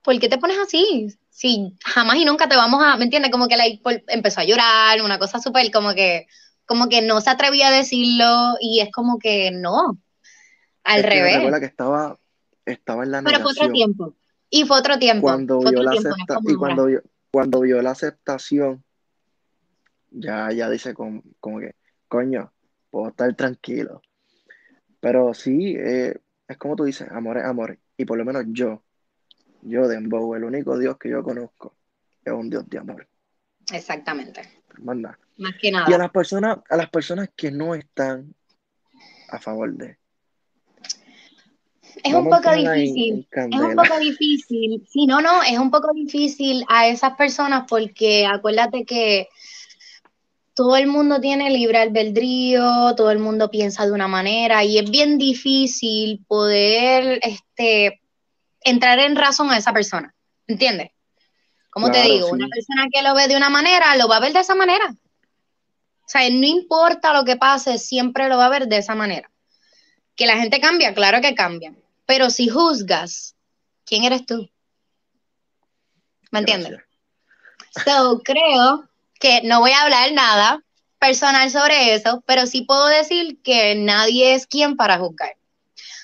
¿por 0.02 0.18
qué 0.18 0.28
te 0.28 0.36
pones 0.36 0.58
así? 0.58 1.16
Si 1.30 1.74
jamás 1.82 2.16
y 2.16 2.26
nunca 2.26 2.46
te 2.46 2.56
vamos 2.56 2.82
a, 2.84 2.98
¿me 2.98 3.04
entiendes? 3.04 3.32
Como 3.32 3.48
que 3.48 3.56
la, 3.56 3.64
empezó 4.08 4.40
a 4.40 4.44
llorar, 4.44 5.00
una 5.00 5.18
cosa 5.18 5.40
súper 5.40 5.70
como 5.70 5.94
que, 5.94 6.26
como 6.66 6.90
que 6.90 7.00
no 7.00 7.22
se 7.22 7.30
atrevía 7.30 7.68
a 7.68 7.72
decirlo 7.72 8.56
y 8.60 8.80
es 8.80 8.92
como 8.92 9.18
que 9.18 9.50
no, 9.50 9.98
al 10.84 11.02
revés. 11.02 11.36
Recuerda 11.36 11.60
que 11.60 11.66
estaba 11.66 12.18
estaba 12.66 13.04
en 13.04 13.12
la 13.12 13.22
Pero 13.22 13.40
fue 13.40 13.52
otro 13.52 13.72
tiempo. 13.72 14.14
Y 14.50 14.64
fue 14.64 14.78
otro 14.78 14.98
tiempo. 14.98 15.22
Cuando 15.22 15.60
vio 15.60 15.82
la 15.82 15.94
y 15.94 16.54
cuando 16.54 16.84
vio, 16.84 17.02
cuando 17.30 17.60
vio 17.60 17.82
la 17.82 17.92
aceptación, 17.92 18.84
ya, 20.16 20.50
ya 20.52 20.70
dice 20.70 20.94
como, 20.94 21.22
que, 21.60 21.74
coño, 22.08 22.52
puedo 22.90 23.08
estar 23.08 23.34
tranquilo. 23.34 24.02
Pero 25.00 25.34
sí, 25.34 25.76
eh, 25.76 26.18
es 26.48 26.56
como 26.56 26.76
tú 26.76 26.84
dices, 26.84 27.08
amor 27.10 27.38
es 27.38 27.44
amor. 27.44 27.78
Y 27.96 28.04
por 28.04 28.18
lo 28.18 28.24
menos 28.24 28.44
yo, 28.48 28.82
yo, 29.62 29.88
Dembow, 29.88 30.34
el 30.34 30.44
único 30.44 30.78
Dios 30.78 30.96
que 30.98 31.10
yo 31.10 31.22
conozco 31.22 31.76
es 32.24 32.32
un 32.32 32.50
Dios 32.50 32.68
de 32.68 32.78
amor. 32.78 33.06
Exactamente. 33.72 34.42
Manda. 34.78 35.18
Más 35.38 35.54
que 35.60 35.70
nada. 35.70 35.86
Y 35.88 35.92
a 35.92 35.98
las 35.98 36.10
personas, 36.10 36.58
a 36.68 36.76
las 36.76 36.90
personas 36.90 37.30
que 37.36 37.50
no 37.50 37.74
están 37.74 38.34
a 39.28 39.38
favor 39.38 39.72
de, 39.74 39.98
es 42.02 42.14
un 42.14 42.28
poco 42.28 42.52
difícil. 42.52 43.26
Es 43.32 43.60
un 43.60 43.74
poco 43.74 43.98
difícil. 43.98 44.86
Sí, 44.88 45.06
no, 45.06 45.20
no, 45.20 45.42
es 45.42 45.58
un 45.58 45.70
poco 45.70 45.92
difícil 45.92 46.64
a 46.68 46.88
esas 46.88 47.16
personas 47.16 47.64
porque 47.68 48.26
acuérdate 48.26 48.84
que 48.84 49.28
todo 50.56 50.74
el 50.78 50.86
mundo 50.86 51.20
tiene 51.20 51.50
libre 51.50 51.76
albedrío, 51.76 52.94
todo 52.96 53.10
el 53.10 53.18
mundo 53.18 53.50
piensa 53.50 53.84
de 53.84 53.92
una 53.92 54.08
manera 54.08 54.64
y 54.64 54.78
es 54.78 54.90
bien 54.90 55.18
difícil 55.18 56.24
poder 56.26 57.20
este, 57.22 58.00
entrar 58.62 58.98
en 59.00 59.16
razón 59.16 59.50
a 59.50 59.58
esa 59.58 59.74
persona. 59.74 60.14
¿Entiendes? 60.46 60.92
Como 61.68 61.90
te 61.90 62.00
digo, 62.00 62.28
una 62.28 62.48
persona 62.48 62.86
que 62.90 63.02
lo 63.02 63.14
ve 63.14 63.28
de 63.28 63.36
una 63.36 63.50
manera, 63.50 63.96
lo 63.96 64.08
va 64.08 64.16
a 64.16 64.20
ver 64.20 64.32
de 64.32 64.40
esa 64.40 64.54
manera. 64.54 64.86
O 64.88 66.08
sea, 66.08 66.22
no 66.30 66.46
importa 66.46 67.12
lo 67.12 67.26
que 67.26 67.36
pase, 67.36 67.76
siempre 67.76 68.26
lo 68.30 68.38
va 68.38 68.46
a 68.46 68.50
ver 68.50 68.66
de 68.66 68.78
esa 68.78 68.94
manera. 68.94 69.30
Que 70.14 70.24
la 70.24 70.38
gente 70.38 70.58
cambia, 70.58 70.94
claro 70.94 71.20
que 71.20 71.34
cambia. 71.34 71.74
Pero 72.06 72.30
si 72.30 72.48
juzgas, 72.48 73.36
¿quién 73.84 74.04
eres 74.04 74.24
tú? 74.24 74.48
¿Me 76.30 76.38
entiendes? 76.38 76.78
So, 77.84 78.22
creo 78.24 78.88
que 79.18 79.42
no 79.42 79.60
voy 79.60 79.72
a 79.72 79.82
hablar 79.82 80.12
nada 80.12 80.62
personal 80.98 81.50
sobre 81.50 81.94
eso, 81.94 82.22
pero 82.26 82.46
sí 82.46 82.62
puedo 82.62 82.86
decir 82.86 83.38
que 83.42 83.74
nadie 83.74 84.34
es 84.34 84.46
quien 84.46 84.76
para 84.76 84.98
juzgar. 84.98 85.36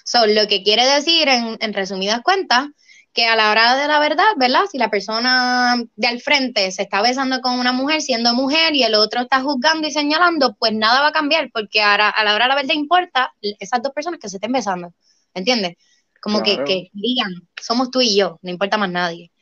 So, 0.04 0.26
lo 0.26 0.46
que 0.48 0.62
quiere 0.62 0.84
decir, 0.84 1.28
en, 1.28 1.56
en 1.60 1.72
resumidas 1.72 2.20
cuentas, 2.22 2.68
que 3.12 3.26
a 3.26 3.36
la 3.36 3.50
hora 3.50 3.76
de 3.76 3.86
la 3.88 3.98
verdad, 3.98 4.24
¿verdad? 4.36 4.62
Si 4.70 4.78
la 4.78 4.90
persona 4.90 5.76
de 5.96 6.06
al 6.06 6.20
frente 6.20 6.70
se 6.70 6.82
está 6.82 7.02
besando 7.02 7.40
con 7.40 7.58
una 7.58 7.72
mujer 7.72 8.00
siendo 8.00 8.32
mujer 8.34 8.74
y 8.74 8.84
el 8.84 8.94
otro 8.94 9.20
está 9.22 9.40
juzgando 9.42 9.86
y 9.86 9.90
señalando, 9.90 10.54
pues 10.58 10.72
nada 10.72 11.02
va 11.02 11.08
a 11.08 11.12
cambiar, 11.12 11.50
porque 11.52 11.82
ahora, 11.82 12.08
a 12.08 12.24
la 12.24 12.34
hora 12.34 12.46
de 12.46 12.48
la 12.48 12.54
verdad 12.54 12.74
importa 12.74 13.34
esas 13.40 13.82
dos 13.82 13.92
personas 13.92 14.18
que 14.18 14.28
se 14.28 14.38
estén 14.38 14.52
besando, 14.52 14.94
¿entiendes? 15.34 15.76
Como 16.20 16.42
que, 16.42 16.62
que 16.64 16.88
digan, 16.92 17.32
somos 17.60 17.90
tú 17.90 18.00
y 18.00 18.16
yo, 18.16 18.38
no 18.42 18.50
importa 18.50 18.78
más 18.78 18.90
nadie. 18.90 19.32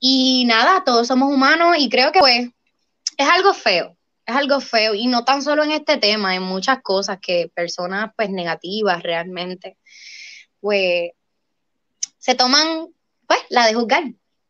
Y 0.00 0.44
nada, 0.46 0.82
todos 0.84 1.06
somos 1.06 1.32
humanos 1.32 1.76
y 1.78 1.88
creo 1.88 2.12
que 2.12 2.18
pues 2.18 2.48
es 3.16 3.28
algo 3.28 3.54
feo, 3.54 3.96
es 4.26 4.34
algo 4.34 4.60
feo 4.60 4.94
y 4.94 5.06
no 5.06 5.24
tan 5.24 5.42
solo 5.42 5.64
en 5.64 5.72
este 5.72 5.96
tema, 5.96 6.34
en 6.34 6.42
muchas 6.42 6.80
cosas 6.82 7.18
que 7.20 7.50
personas 7.54 8.12
pues 8.16 8.30
negativas 8.30 9.02
realmente, 9.02 9.76
pues 10.60 11.10
se 12.18 12.34
toman 12.34 12.88
pues 13.26 13.40
la 13.50 13.66
de 13.66 13.74
juzgar. 13.74 14.04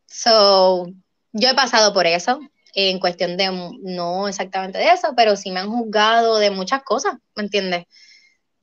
So, 0.07 0.87
yo 1.33 1.49
he 1.49 1.55
pasado 1.55 1.93
por 1.93 2.07
eso, 2.07 2.41
en 2.75 3.01
cuestión 3.01 3.37
de, 3.37 3.51
no 3.83 4.29
exactamente 4.29 4.79
de 4.79 4.91
eso, 4.91 5.15
pero 5.17 5.37
sí 5.37 5.51
me 5.51 5.61
han 5.61 5.71
juzgado 5.71 6.39
de 6.39 6.51
muchas 6.51 6.83
cosas, 6.83 7.15
¿me 7.35 7.43
entiendes? 7.45 7.87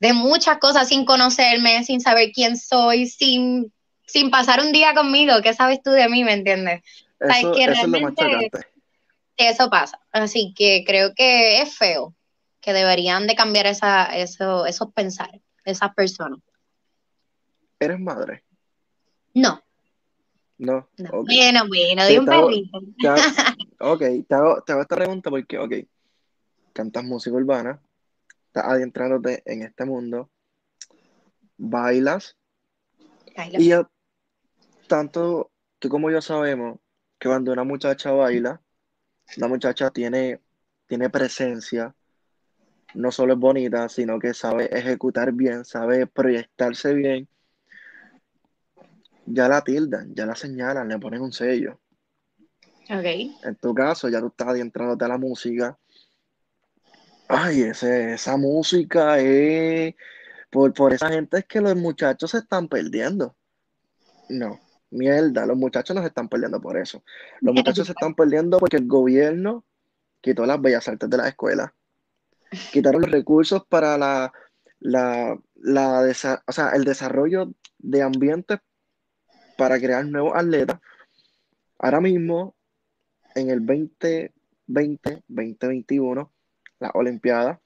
de 0.02 0.12
muchas 0.14 0.58
cosas 0.58 0.88
sin 0.88 1.04
conocerme, 1.04 1.84
sin 1.84 2.00
saber 2.00 2.32
quién 2.32 2.56
soy, 2.56 3.06
sin, 3.06 3.72
sin 4.04 4.32
pasar 4.32 4.60
un 4.60 4.72
día 4.72 4.94
conmigo. 4.94 5.34
¿Qué 5.44 5.54
sabes 5.54 5.80
tú 5.80 5.92
de 5.92 6.08
mí, 6.08 6.24
me 6.24 6.32
entiendes? 6.32 6.82
Eso, 7.20 7.52
que 7.52 7.68
realmente 7.68 8.50
eso 9.36 9.70
pasa. 9.70 10.00
Así 10.12 10.54
que 10.56 10.84
creo 10.86 11.14
que 11.14 11.60
es 11.60 11.76
feo, 11.76 12.14
que 12.60 12.72
deberían 12.72 13.26
de 13.26 13.34
cambiar 13.34 13.66
esa, 13.66 14.04
eso, 14.16 14.66
esos 14.66 14.92
pensares. 14.92 15.40
esas 15.64 15.94
personas. 15.94 16.40
¿Eres 17.78 17.98
madre? 17.98 18.44
No. 19.34 19.62
No. 20.58 20.88
no. 20.96 21.10
Okay. 21.20 21.36
Bueno, 21.36 21.66
bueno, 21.66 22.04
de 22.04 22.18
un 22.18 22.26
perrito. 22.26 22.78
ok, 23.80 24.02
te 24.28 24.34
hago, 24.34 24.62
te 24.62 24.72
hago 24.72 24.82
esta 24.82 24.96
pregunta 24.96 25.30
porque, 25.30 25.58
ok, 25.58 25.74
cantas 26.72 27.04
música 27.04 27.34
urbana, 27.34 27.82
estás 28.46 28.64
adentrándote 28.64 29.42
en 29.44 29.62
este 29.62 29.84
mundo, 29.84 30.30
bailas, 31.56 32.36
y 33.58 33.68
ya 33.68 33.90
tanto 34.86 35.50
tú 35.78 35.88
como 35.88 36.10
yo 36.10 36.20
sabemos 36.20 36.78
que 37.18 37.28
cuando 37.28 37.52
una 37.52 37.64
muchacha 37.64 38.12
baila, 38.12 38.61
la 39.36 39.48
muchacha 39.48 39.90
tiene, 39.90 40.40
tiene 40.86 41.10
presencia, 41.10 41.94
no 42.94 43.10
solo 43.10 43.34
es 43.34 43.38
bonita, 43.38 43.88
sino 43.88 44.18
que 44.18 44.34
sabe 44.34 44.66
ejecutar 44.76 45.32
bien, 45.32 45.64
sabe 45.64 46.06
proyectarse 46.06 46.94
bien, 46.94 47.28
ya 49.26 49.48
la 49.48 49.62
tildan, 49.62 50.14
ya 50.14 50.26
la 50.26 50.34
señalan, 50.34 50.88
le 50.88 50.98
ponen 50.98 51.22
un 51.22 51.32
sello. 51.32 51.80
Ok. 52.90 53.04
En 53.44 53.56
tu 53.60 53.74
caso, 53.74 54.08
ya 54.08 54.20
tú 54.20 54.26
estás 54.26 54.48
adentrándote 54.48 55.04
a 55.04 55.08
la 55.08 55.18
música. 55.18 55.78
Ay, 57.28 57.62
ese, 57.62 58.14
esa 58.14 58.36
música 58.36 59.18
es... 59.18 59.94
Por, 60.50 60.74
por 60.74 60.92
esa 60.92 61.08
gente 61.08 61.38
es 61.38 61.46
que 61.46 61.62
los 61.62 61.74
muchachos 61.76 62.32
se 62.32 62.38
están 62.38 62.68
perdiendo. 62.68 63.34
No, 64.28 64.60
mierda, 64.92 65.46
los 65.46 65.56
muchachos 65.56 65.94
no 65.96 66.02
se 66.02 66.08
están 66.08 66.28
perdiendo 66.28 66.60
por 66.60 66.76
eso. 66.76 67.02
Los 67.40 67.54
muchachos 67.54 67.86
se 67.86 67.92
están 67.92 68.14
perdiendo 68.14 68.58
porque 68.58 68.76
el 68.76 68.86
gobierno 68.86 69.64
quitó 70.20 70.46
las 70.46 70.60
bellas 70.60 70.86
artes 70.88 71.10
de 71.10 71.16
la 71.16 71.28
escuela. 71.28 71.74
Quitaron 72.72 73.02
los 73.02 73.10
recursos 73.10 73.64
para 73.66 73.96
la, 73.98 74.32
la, 74.78 75.38
la 75.56 76.02
desa- 76.02 76.42
o 76.46 76.52
sea, 76.52 76.70
el 76.70 76.84
desarrollo 76.84 77.52
de 77.78 78.02
ambientes 78.02 78.58
para 79.56 79.78
crear 79.78 80.04
nuevos 80.06 80.32
atletas. 80.36 80.78
Ahora 81.78 82.00
mismo, 82.00 82.54
en 83.34 83.50
el 83.50 83.64
2020, 83.64 85.22
2021, 85.26 86.32
la 86.78 86.90
Olimpiada, 86.94 87.60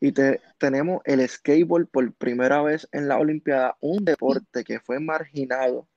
y 0.00 0.12
te- 0.12 0.40
tenemos 0.58 1.00
el 1.04 1.26
skateboard 1.28 1.88
por 1.88 2.12
primera 2.14 2.62
vez 2.62 2.88
en 2.92 3.08
la 3.08 3.18
Olimpiada, 3.18 3.76
un 3.80 4.04
deporte 4.04 4.62
que 4.64 4.80
fue 4.80 5.00
marginado, 5.00 5.88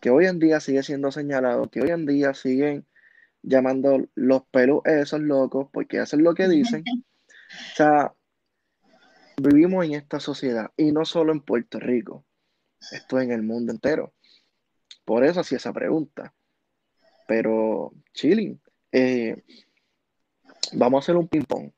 que 0.00 0.10
hoy 0.10 0.26
en 0.26 0.38
día 0.38 0.60
sigue 0.60 0.82
siendo 0.82 1.10
señalado, 1.12 1.70
que 1.70 1.80
hoy 1.80 1.90
en 1.90 2.06
día 2.06 2.34
siguen 2.34 2.86
llamando 3.42 4.06
los 4.14 4.42
pelos 4.50 4.82
esos 4.84 5.20
locos, 5.20 5.68
porque 5.72 5.98
hacen 5.98 6.22
lo 6.22 6.34
que 6.34 6.48
dicen. 6.48 6.84
O 6.88 7.76
sea, 7.76 8.14
vivimos 9.36 9.84
en 9.84 9.94
esta 9.94 10.20
sociedad, 10.20 10.72
y 10.76 10.92
no 10.92 11.04
solo 11.04 11.32
en 11.32 11.40
Puerto 11.40 11.78
Rico, 11.78 12.24
esto 12.92 13.20
en 13.20 13.30
el 13.32 13.42
mundo 13.42 13.72
entero. 13.72 14.12
Por 15.04 15.24
eso 15.24 15.40
hacía 15.40 15.58
esa 15.58 15.72
pregunta. 15.72 16.34
Pero, 17.28 17.92
chilling. 18.12 18.60
eh, 18.92 19.44
vamos 20.72 20.98
a 20.98 21.02
hacer 21.04 21.16
un 21.16 21.28
ping-pong. 21.28 21.70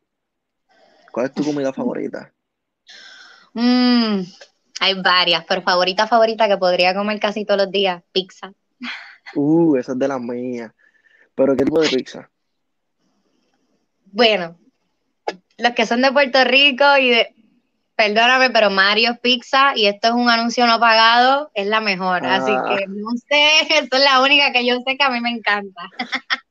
¿Cuál 1.13 1.27
es 1.27 1.35
tu 1.35 1.45
comida 1.45 1.73
favorita? 1.75 2.33
Mm, 3.55 4.23
hay 4.81 4.95
varias, 5.01 5.45
pero 5.47 5.63
favorita, 5.63 6.07
favorita 6.07 6.49
que 6.49 6.57
podría 6.57 6.95
comer 6.95 7.19
casi 7.21 7.45
todos 7.45 7.63
los 7.63 7.71
días, 7.71 8.03
pizza. 8.13 8.53
Uh, 9.35 9.77
esa 9.77 9.93
es 9.93 9.99
de 9.99 10.09
las 10.09 10.21
mías. 10.21 10.73
¿Pero 11.35 11.57
qué 11.57 11.65
tipo 11.65 11.81
de 11.81 11.89
pizza? 11.89 12.31
Bueno, 14.07 14.59
los 15.59 15.73
que 15.73 15.87
son 15.87 16.03
de 16.03 16.13
Puerto 16.13 16.43
Rico 16.45 16.85
y 16.99 17.11
de, 17.11 17.35
perdóname, 17.95 18.51
pero 18.51 18.71
Mario's 18.71 19.19
Pizza, 19.19 19.73
y 19.77 19.87
esto 19.87 20.09
es 20.09 20.15
un 20.15 20.31
anuncio 20.31 20.67
no 20.67 20.81
pagado, 20.81 21.51
es 21.55 21.67
la 21.67 21.81
mejor. 21.81 22.25
Así 22.25 22.53
Ah. 22.53 22.65
que 22.69 22.87
no 22.87 23.11
sé, 23.29 23.49
esa 23.83 23.97
es 23.97 24.05
la 24.05 24.23
única 24.23 24.53
que 24.53 24.67
yo 24.67 24.77
sé 24.87 24.97
que 24.97 25.05
a 25.05 25.11
mí 25.11 25.21
me 25.21 25.31
encanta. 25.31 25.83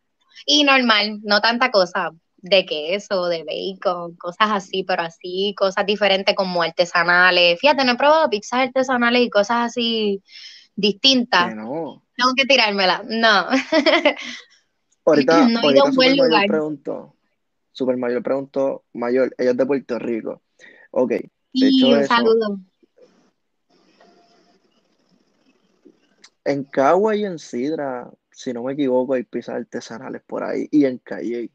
y 0.45 0.63
normal, 0.63 1.19
no 1.23 1.41
tanta 1.41 1.71
cosa 1.71 2.11
de 2.37 2.65
queso, 2.65 3.27
de 3.27 3.43
bacon, 3.43 4.15
cosas 4.15 4.49
así, 4.51 4.83
pero 4.83 5.03
así, 5.03 5.53
cosas 5.57 5.85
diferentes 5.85 6.35
como 6.35 6.61
artesanales. 6.61 7.59
Fíjate, 7.59 7.83
no 7.83 7.93
he 7.93 7.97
probado 7.97 8.29
pizzas 8.29 8.67
artesanales 8.67 9.21
y 9.23 9.29
cosas 9.29 9.67
así 9.67 10.23
distintas. 10.75 11.49
Que 11.49 11.55
no. 11.55 12.03
Tengo 12.15 12.31
que 12.35 12.45
tirármela. 12.45 13.03
No. 13.07 13.47
Ahorita, 15.05 15.47
No 15.47 15.59
ahorita 15.61 15.83
un 15.85 15.95
buen 15.95 16.09
Super 16.11 16.17
Mayor 16.17 16.27
lugar. 16.27 16.47
preguntó. 16.47 17.15
Super 17.71 17.97
Mayor 17.97 18.23
preguntó, 18.23 18.83
Mayor, 18.93 19.33
ella 19.37 19.51
es 19.51 19.57
de 19.57 19.65
Puerto 19.65 19.99
Rico. 19.99 20.41
Ok, 20.91 21.13
y 21.53 21.83
un 21.83 21.99
eso, 21.99 22.07
saludo. 22.07 22.59
en 26.47 26.63
Cagua 26.63 27.15
y 27.15 27.25
en 27.25 27.39
Sidra, 27.39 28.09
si 28.31 28.53
no 28.53 28.63
me 28.63 28.73
equivoco, 28.73 29.13
hay 29.13 29.23
pizzas 29.23 29.55
artesanales 29.55 30.21
por 30.25 30.43
ahí. 30.43 30.67
Y 30.71 30.85
en 30.85 30.97
Calle. 30.99 31.51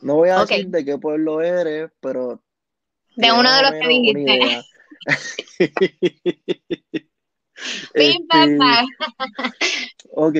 No 0.00 0.14
voy 0.16 0.28
a 0.30 0.40
decir 0.40 0.68
de 0.68 0.84
qué 0.84 0.98
pueblo 0.98 1.40
eres, 1.40 1.90
pero 2.00 2.42
De 3.16 3.32
uno 3.32 3.54
de 3.54 3.62
los 3.62 3.72
que 3.72 3.88
dijiste. 3.88 4.62
Pim, 6.88 7.06
Este, 7.94 8.26
pam, 8.28 8.58
pam. 8.58 8.86
ok, 10.12 10.36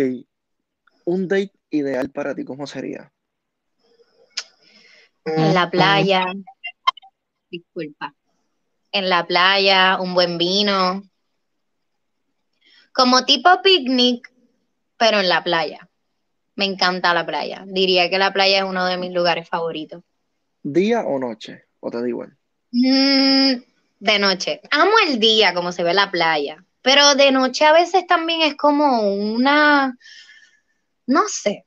un 1.07 1.29
date 1.29 1.53
ideal 1.71 2.11
para 2.11 2.35
ti, 2.35 2.45
¿cómo 2.45 2.67
sería? 2.67 3.11
En 5.25 5.55
la 5.55 5.71
playa. 5.71 6.25
Disculpa. 7.51 8.15
En 8.93 9.09
la 9.09 9.27
playa, 9.27 9.99
un 10.01 10.15
buen 10.15 10.39
vino. 10.39 11.03
Como 12.93 13.25
tipo 13.25 13.61
picnic, 13.63 14.33
pero 14.97 15.21
en 15.21 15.29
la 15.29 15.43
playa. 15.43 15.86
Me 16.57 16.65
encanta 16.65 17.15
la 17.15 17.25
playa. 17.25 17.65
Diría 17.67 18.11
que 18.11 18.19
la 18.19 18.33
playa 18.33 18.59
es 18.59 18.65
uno 18.65 18.87
de 18.87 18.97
mis 18.97 19.13
lugares 19.13 19.49
favoritos. 19.49 20.03
¿Día 20.63 21.03
o 21.05 21.19
noche? 21.19 21.65
¿O 21.81 21.91
te 21.91 22.01
da 22.01 22.09
igual? 22.09 22.37
Mm, 22.73 23.63
de 24.01 24.19
noche. 24.19 24.61
Amo 24.71 24.93
el 25.07 25.21
día, 25.21 25.55
como 25.55 25.71
se 25.71 25.83
ve 25.85 25.95
la 25.95 26.11
playa. 26.11 26.65
Pero 26.83 27.15
de 27.15 27.31
noche 27.31 27.65
a 27.65 27.73
veces 27.73 28.07
también 28.07 28.43
es 28.43 28.57
como 28.57 29.03
una, 29.13 29.97
no 31.07 31.29
sé. 31.29 31.65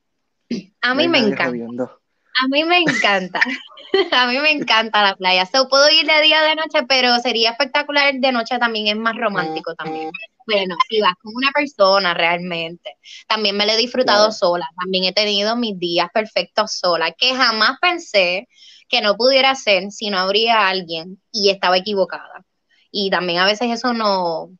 A 0.80 0.94
mí 0.94 1.04
No 1.06 1.10
me 1.12 1.18
encanta. 1.18 1.46
jodiendo. 1.46 2.00
A 2.42 2.48
mí 2.48 2.64
me 2.64 2.78
encanta. 2.78 3.40
A 4.12 4.26
mí 4.26 4.38
me 4.38 4.50
encanta 4.50 5.02
la 5.02 5.16
playa. 5.16 5.46
So, 5.46 5.68
puedo 5.68 5.88
ir 5.90 6.06
de 6.06 6.22
día 6.22 6.42
de 6.42 6.56
noche, 6.56 6.84
pero 6.88 7.18
sería 7.18 7.50
espectacular 7.50 8.14
de 8.14 8.32
noche 8.32 8.58
también, 8.58 8.86
es 8.88 8.96
más 8.96 9.16
romántico 9.16 9.74
también. 9.74 10.10
Bueno, 10.46 10.76
si 10.88 11.00
vas 11.00 11.14
con 11.22 11.34
una 11.34 11.50
persona 11.52 12.14
realmente. 12.14 12.96
También 13.28 13.56
me 13.56 13.66
lo 13.66 13.72
he 13.72 13.76
disfrutado 13.76 14.32
sola. 14.32 14.68
También 14.80 15.04
he 15.04 15.12
tenido 15.12 15.56
mis 15.56 15.78
días 15.78 16.08
perfectos 16.12 16.72
sola, 16.72 17.12
que 17.12 17.34
jamás 17.34 17.78
pensé 17.80 18.48
que 18.88 19.00
no 19.00 19.16
pudiera 19.16 19.54
ser 19.54 19.90
si 19.92 20.10
no 20.10 20.18
habría 20.18 20.68
alguien 20.68 21.22
y 21.30 21.50
estaba 21.50 21.78
equivocada. 21.78 22.44
Y 22.90 23.10
también 23.10 23.38
a 23.38 23.46
veces 23.46 23.70
eso 23.70 23.92
no, 23.92 24.50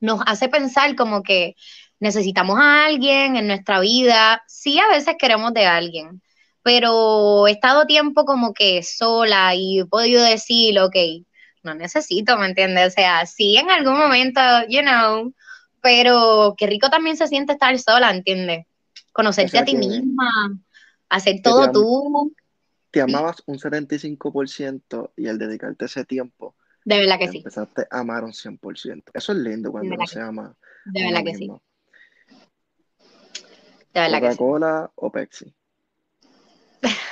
nos 0.00 0.20
hace 0.26 0.48
pensar 0.48 0.94
como 0.96 1.22
que 1.22 1.56
necesitamos 1.98 2.58
a 2.58 2.86
alguien 2.86 3.36
en 3.36 3.46
nuestra 3.46 3.80
vida. 3.80 4.42
Sí, 4.46 4.78
a 4.78 4.88
veces 4.88 5.16
queremos 5.18 5.52
de 5.54 5.66
alguien, 5.66 6.22
pero 6.62 7.46
he 7.48 7.52
estado 7.52 7.86
tiempo 7.86 8.24
como 8.24 8.52
que 8.54 8.82
sola 8.82 9.54
y 9.54 9.80
he 9.80 9.86
podido 9.86 10.22
decir, 10.24 10.78
ok, 10.80 10.96
no 11.62 11.74
necesito, 11.74 12.36
¿me 12.38 12.46
entiendes? 12.46 12.88
O 12.88 12.90
sea, 12.90 13.26
sí 13.26 13.56
en 13.56 13.70
algún 13.70 13.98
momento, 13.98 14.40
you 14.68 14.82
know, 14.82 15.34
pero 15.82 16.54
qué 16.58 16.66
rico 16.66 16.90
también 16.90 17.16
se 17.16 17.28
siente 17.28 17.52
estar 17.54 17.78
sola, 17.78 18.10
¿entiendes? 18.10 18.66
Conocerte 19.12 19.52
sea 19.52 19.62
a 19.62 19.64
ti 19.64 19.74
misma, 19.76 20.28
hacer 21.08 21.40
te 21.42 21.50
todo 21.50 21.64
am- 21.64 21.72
tú, 21.72 22.34
Te 22.92 23.00
amabas 23.00 23.42
un 23.46 23.58
75% 23.58 25.12
y 25.16 25.26
al 25.26 25.38
dedicarte 25.38 25.86
ese 25.86 26.04
tiempo, 26.04 26.54
de 26.84 26.98
verdad 26.98 27.18
que 27.18 27.24
te 27.24 27.30
sí, 27.32 27.38
empezaste 27.38 27.86
a 27.90 28.00
amar 28.00 28.24
un 28.24 28.32
100%. 28.34 29.12
Eso 29.14 29.32
es 29.32 29.38
lindo 29.38 29.72
cuando 29.72 29.94
uno 29.94 30.06
que 30.06 30.06
se 30.06 30.20
ama 30.20 30.56
de 30.84 31.04
verdad 31.04 31.24
que 31.24 31.34
sí, 31.34 31.48
de 33.94 34.00
verdad 34.00 34.20
que 34.22 34.30
sí. 34.32 34.38
¿Coca-Cola 34.40 34.90
o 34.96 35.10
Pepsi? 35.10 35.46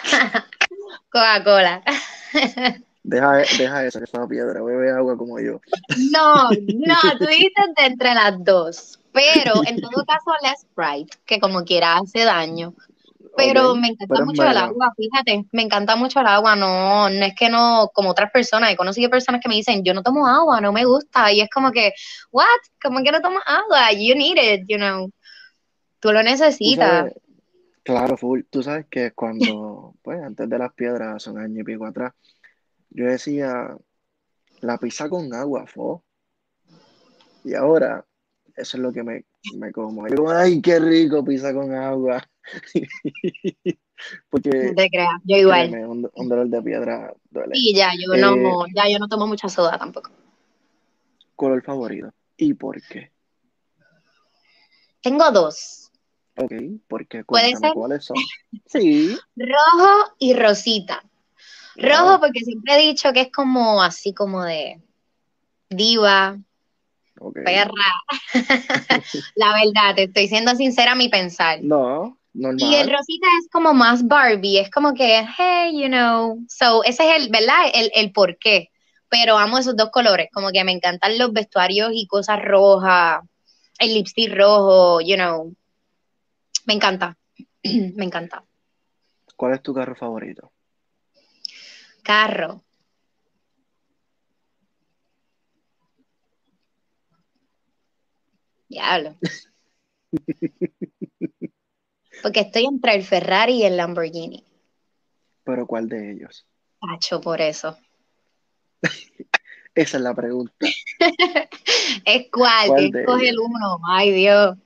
Coca-Cola. 1.10 1.82
Deja, 3.02 3.32
deja 3.32 3.84
eso, 3.84 3.98
que 3.98 4.04
es 4.04 4.14
una 4.14 4.28
piedra. 4.28 4.62
Bebe 4.62 4.90
agua 4.90 5.16
como 5.16 5.40
yo. 5.40 5.60
No, 6.12 6.50
no, 6.50 6.96
tú 7.18 7.26
dices 7.26 7.74
de 7.76 7.86
entre 7.86 8.14
las 8.14 8.44
dos. 8.44 9.00
Pero 9.12 9.62
en 9.66 9.80
todo 9.80 10.04
caso, 10.04 10.32
la 10.42 10.54
Sprite, 10.54 11.16
que 11.24 11.40
como 11.40 11.64
quiera 11.64 11.96
hace 11.96 12.24
daño. 12.24 12.74
Pero 13.36 13.76
me 13.76 13.88
encanta 13.88 14.14
pero 14.14 14.26
mucho 14.26 14.42
el 14.42 14.56
agua, 14.56 14.92
fíjate, 14.96 15.46
me 15.52 15.62
encanta 15.62 15.94
mucho 15.94 16.20
el 16.20 16.26
agua, 16.26 16.56
no, 16.56 17.08
no 17.08 17.24
es 17.24 17.34
que 17.36 17.48
no, 17.48 17.88
como 17.94 18.10
otras 18.10 18.32
personas, 18.32 18.72
he 18.72 18.76
conocido 18.76 19.10
personas 19.10 19.40
que 19.40 19.48
me 19.48 19.54
dicen, 19.54 19.84
yo 19.84 19.94
no 19.94 20.02
tomo 20.02 20.26
agua, 20.26 20.60
no 20.60 20.72
me 20.72 20.84
gusta, 20.84 21.30
y 21.32 21.40
es 21.40 21.48
como 21.48 21.70
que, 21.70 21.92
what, 22.32 22.44
¿cómo 22.82 23.00
que 23.02 23.12
no 23.12 23.20
tomas 23.20 23.44
agua? 23.46 23.92
You 23.92 24.16
need 24.16 24.38
it, 24.38 24.64
you 24.66 24.76
know, 24.76 25.10
tú 26.00 26.12
lo 26.12 26.20
Tú 26.20 26.24
necesitas. 26.24 26.88
sabes, 26.88 27.14
claro, 27.84 28.16
full. 28.16 28.40
Tú 28.50 28.62
sabes 28.62 28.86
que 28.90 29.12
cuando, 29.12 29.94
pues, 30.08 30.22
antes 30.22 30.48
de 30.48 30.58
las 30.58 30.72
piedras, 30.72 31.22
son 31.22 31.36
años 31.36 31.58
y 31.58 31.64
pico 31.64 31.84
atrás, 31.84 32.14
yo 32.88 33.04
decía, 33.04 33.76
La 34.62 34.78
pizza 34.78 35.06
con 35.06 35.34
agua, 35.34 35.66
fo. 35.66 36.02
Y 37.44 37.52
ahora, 37.52 38.06
eso 38.56 38.78
es 38.78 38.82
lo 38.82 38.90
que 38.90 39.02
me, 39.02 39.26
me 39.56 39.70
como. 39.70 40.08
Yo 40.08 40.16
como, 40.16 40.30
ay, 40.30 40.62
qué 40.62 40.78
rico, 40.78 41.22
pizza 41.22 41.52
con 41.52 41.74
agua. 41.74 42.26
Porque 44.30 44.48
No 44.48 44.74
te 44.74 44.88
creas, 44.88 45.20
yo 45.24 45.36
igual. 45.36 45.68
créeme, 45.68 45.86
un, 45.86 46.10
un 46.14 46.28
dolor 46.30 46.48
de 46.48 46.62
piedra 46.62 47.14
duele. 47.28 47.52
Y 47.52 47.74
ya, 47.76 47.90
yo 47.94 48.14
Eh, 48.14 48.18
no, 48.18 48.64
ya 48.74 48.88
yo 48.90 48.98
no 48.98 49.08
tomo 49.08 49.26
mucha 49.26 49.50
soda 49.50 49.76
tampoco. 49.76 50.10
Color 51.36 51.62
favorito. 51.62 52.10
¿Y 52.38 52.54
por 52.54 52.80
qué? 52.80 53.12
Tengo 55.02 55.30
dos, 55.32 55.87
Ok, 56.38 56.52
¿por 56.88 57.06
qué? 57.06 57.24
¿Puede 57.24 57.50
Cuéntame 57.52 57.66
ser? 57.68 57.74
cuáles 57.74 58.04
son. 58.04 58.16
Sí. 58.66 59.16
rojo 59.36 60.12
y 60.18 60.34
rosita. 60.34 61.02
Rojo 61.76 62.04
Wow, 62.12 62.20
porque 62.20 62.40
siempre 62.40 62.74
he 62.74 62.86
dicho 62.88 63.12
que 63.12 63.22
es 63.22 63.32
como 63.32 63.82
así 63.82 64.12
como 64.12 64.42
de 64.44 64.80
diva, 65.70 66.38
perra. 67.44 67.70
La 69.36 69.52
verdad, 69.54 69.94
te 69.94 70.04
estoy 70.04 70.28
siendo 70.28 70.54
sincera 70.54 70.92
a 70.92 70.96
mi 70.96 71.08
pensar. 71.08 71.60
No, 71.62 72.18
Y 72.34 72.42
el 72.42 72.42
normal. 72.42 72.90
rosita 72.90 73.26
es 73.40 73.48
como 73.50 73.74
más 73.74 74.06
Barbie, 74.06 74.58
es 74.58 74.70
como 74.70 74.94
que, 74.94 75.24
hey, 75.36 75.72
you 75.80 75.88
know. 75.88 76.38
So, 76.48 76.84
ese 76.84 77.08
es 77.10 77.16
el, 77.22 77.30
¿verdad? 77.30 77.70
El, 77.72 77.90
el 77.94 78.12
por 78.12 78.38
qué. 78.38 78.70
Pero 79.08 79.38
amo 79.38 79.58
esos 79.58 79.76
dos 79.76 79.90
colores, 79.90 80.28
como 80.32 80.50
que 80.50 80.62
me 80.64 80.72
encantan 80.72 81.16
los 81.16 81.32
vestuarios 81.32 81.90
y 81.94 82.06
cosas 82.06 82.40
rojas, 82.42 83.20
el 83.78 83.94
lipstick 83.94 84.34
rojo, 84.36 85.00
you 85.00 85.16
know. 85.16 85.54
Me 86.68 86.74
encanta, 86.74 87.16
me 87.96 88.04
encanta. 88.04 88.44
¿Cuál 89.36 89.54
es 89.54 89.62
tu 89.62 89.72
carro 89.72 89.96
favorito? 89.96 90.52
Carro. 92.02 92.62
Diablo. 98.68 99.16
Porque 102.22 102.40
estoy 102.40 102.66
entre 102.66 102.96
el 102.96 103.02
Ferrari 103.02 103.54
y 103.54 103.62
el 103.62 103.78
Lamborghini. 103.78 104.44
Pero 105.44 105.66
¿cuál 105.66 105.88
de 105.88 106.12
ellos? 106.12 106.46
Pacho, 106.80 107.22
por 107.22 107.40
eso. 107.40 107.78
Esa 109.74 109.96
es 109.96 110.02
la 110.02 110.14
pregunta. 110.14 110.54
Es 112.04 112.30
cuál, 112.30 112.68
¿Cuál 112.68 112.92
coger 113.06 113.28
ellos? 113.28 113.42
uno. 113.42 113.80
Ay, 113.88 114.12
Dios. 114.12 114.58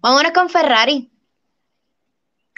Vámonos 0.00 0.32
con 0.32 0.48
Ferrari. 0.48 1.10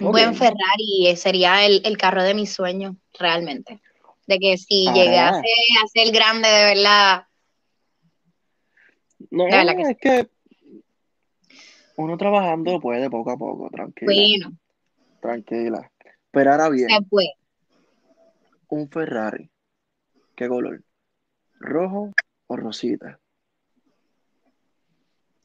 Un 0.01 0.13
buen 0.13 0.35
Ferrari 0.35 1.17
sería 1.17 1.65
el, 1.67 1.83
el 1.85 1.97
carro 1.97 2.23
de 2.23 2.35
mis 2.35 2.53
sueños, 2.53 2.95
realmente. 3.19 3.81
De 4.27 4.39
que 4.39 4.57
si 4.59 4.87
Ah. 4.89 4.93
llegase 4.93 5.49
a 5.83 5.87
ser 5.89 6.13
grande 6.13 6.49
de 6.49 6.75
verdad, 6.75 7.25
No, 9.31 9.45
De 9.45 9.51
verdad 9.51 9.77
que 9.77 9.85
sí. 9.85 9.91
es 9.91 9.99
que 9.99 10.31
uno 11.97 12.17
trabajando 12.17 12.79
puede 12.79 13.11
poco 13.11 13.33
a 13.33 13.37
poco, 13.37 13.69
tranquila, 13.71 14.13
bueno, 14.15 14.53
tranquila. 15.21 15.91
Pero 16.31 16.53
ahora 16.53 16.69
bien, 16.69 16.89
se 16.89 17.03
puede. 17.03 17.33
un 18.69 18.89
Ferrari, 18.89 19.51
¿qué 20.37 20.47
color? 20.49 20.85
¿Rojo 21.59 22.13
o 22.47 22.57
rosita? 22.57 23.19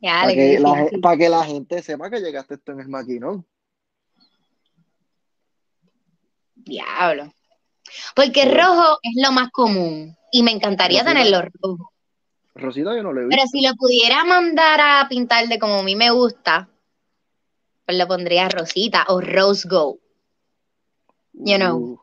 Para 0.04 1.18
que, 1.18 1.30
la, 1.30 1.44
que 1.46 1.48
gente 1.52 1.82
sepa 1.82 2.10
que 2.10 2.20
llegaste 2.20 2.56
esto 2.56 2.74
en 2.74 2.82
el 2.82 2.90
maquinón. 2.90 3.46
Diablo. 6.56 7.34
Porque 8.16 8.44
Pero- 8.46 8.56
rojo 8.64 9.00
es 9.02 9.14
lo 9.24 9.32
más 9.32 9.50
común 9.52 10.16
y 10.32 10.44
me 10.44 10.52
encantaría 10.52 11.04
Rosita. 11.04 11.14
tenerlo 11.20 11.50
rojo. 11.62 11.92
Rosita 12.56 12.96
yo 12.96 13.04
no 13.04 13.14
lo 13.14 13.22
he 13.22 13.28
Pero 13.30 13.42
visto. 13.44 13.58
si 13.58 13.66
lo 13.66 13.74
pudiera 13.76 14.24
mandar 14.26 14.80
a 14.82 15.08
pintar 15.10 15.48
de 15.48 15.58
como 15.60 15.80
a 15.80 15.84
mí 15.84 15.96
me 15.96 16.12
gusta, 16.12 16.70
pues 17.86 17.98
lo 17.98 18.08
pondría 18.08 18.48
rosita 18.50 19.06
o 19.08 19.22
rose 19.22 19.68
gold. 19.68 20.00
you 21.34 21.56
know. 21.58 21.78
Uh, 21.78 22.00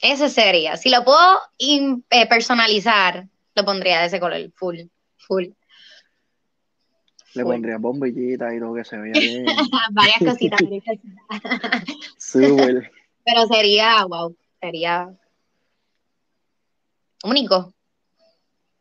Ese 0.00 0.28
sería. 0.28 0.76
Si 0.76 0.90
lo 0.90 1.02
puedo 1.04 1.38
in- 1.58 2.04
eh, 2.10 2.26
personalizar, 2.28 3.26
lo 3.54 3.64
pondría 3.64 4.00
de 4.00 4.06
ese 4.06 4.20
color. 4.20 4.52
Full, 4.54 4.80
full. 5.16 5.46
Le 7.34 7.44
pondría 7.44 7.78
bombillitas 7.78 8.54
y 8.54 8.60
todo 8.60 8.74
que 8.74 8.84
se 8.84 8.96
vea 8.96 9.12
bien. 9.12 9.44
Varias 9.92 10.18
cositas, 10.18 10.60
varias 10.60 10.84
cositas. 10.84 11.84
Súper. 12.18 12.90
Pero 13.24 13.46
sería, 13.46 14.04
wow, 14.04 14.36
sería 14.60 15.14
único. 17.24 17.74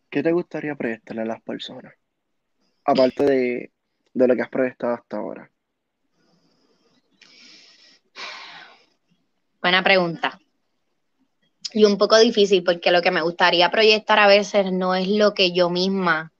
¿Qué 0.09 0.21
te 0.21 0.31
gustaría 0.31 0.75
proyectarle 0.75 1.23
a 1.23 1.25
las 1.25 1.41
personas? 1.41 1.93
Aparte 2.85 3.23
de, 3.23 3.71
de 4.13 4.27
lo 4.27 4.35
que 4.35 4.41
has 4.41 4.49
proyectado 4.49 4.93
hasta 4.93 5.17
ahora. 5.17 5.49
Buena 9.61 9.83
pregunta. 9.83 10.39
Y 11.71 11.85
un 11.85 11.97
poco 11.97 12.19
difícil 12.19 12.63
porque 12.63 12.91
lo 12.91 13.01
que 13.01 13.11
me 13.11 13.21
gustaría 13.21 13.71
proyectar 13.71 14.19
a 14.19 14.27
veces 14.27 14.71
no 14.71 14.93
es 14.93 15.07
lo 15.07 15.33
que 15.33 15.53
yo 15.53 15.69
misma 15.69 16.33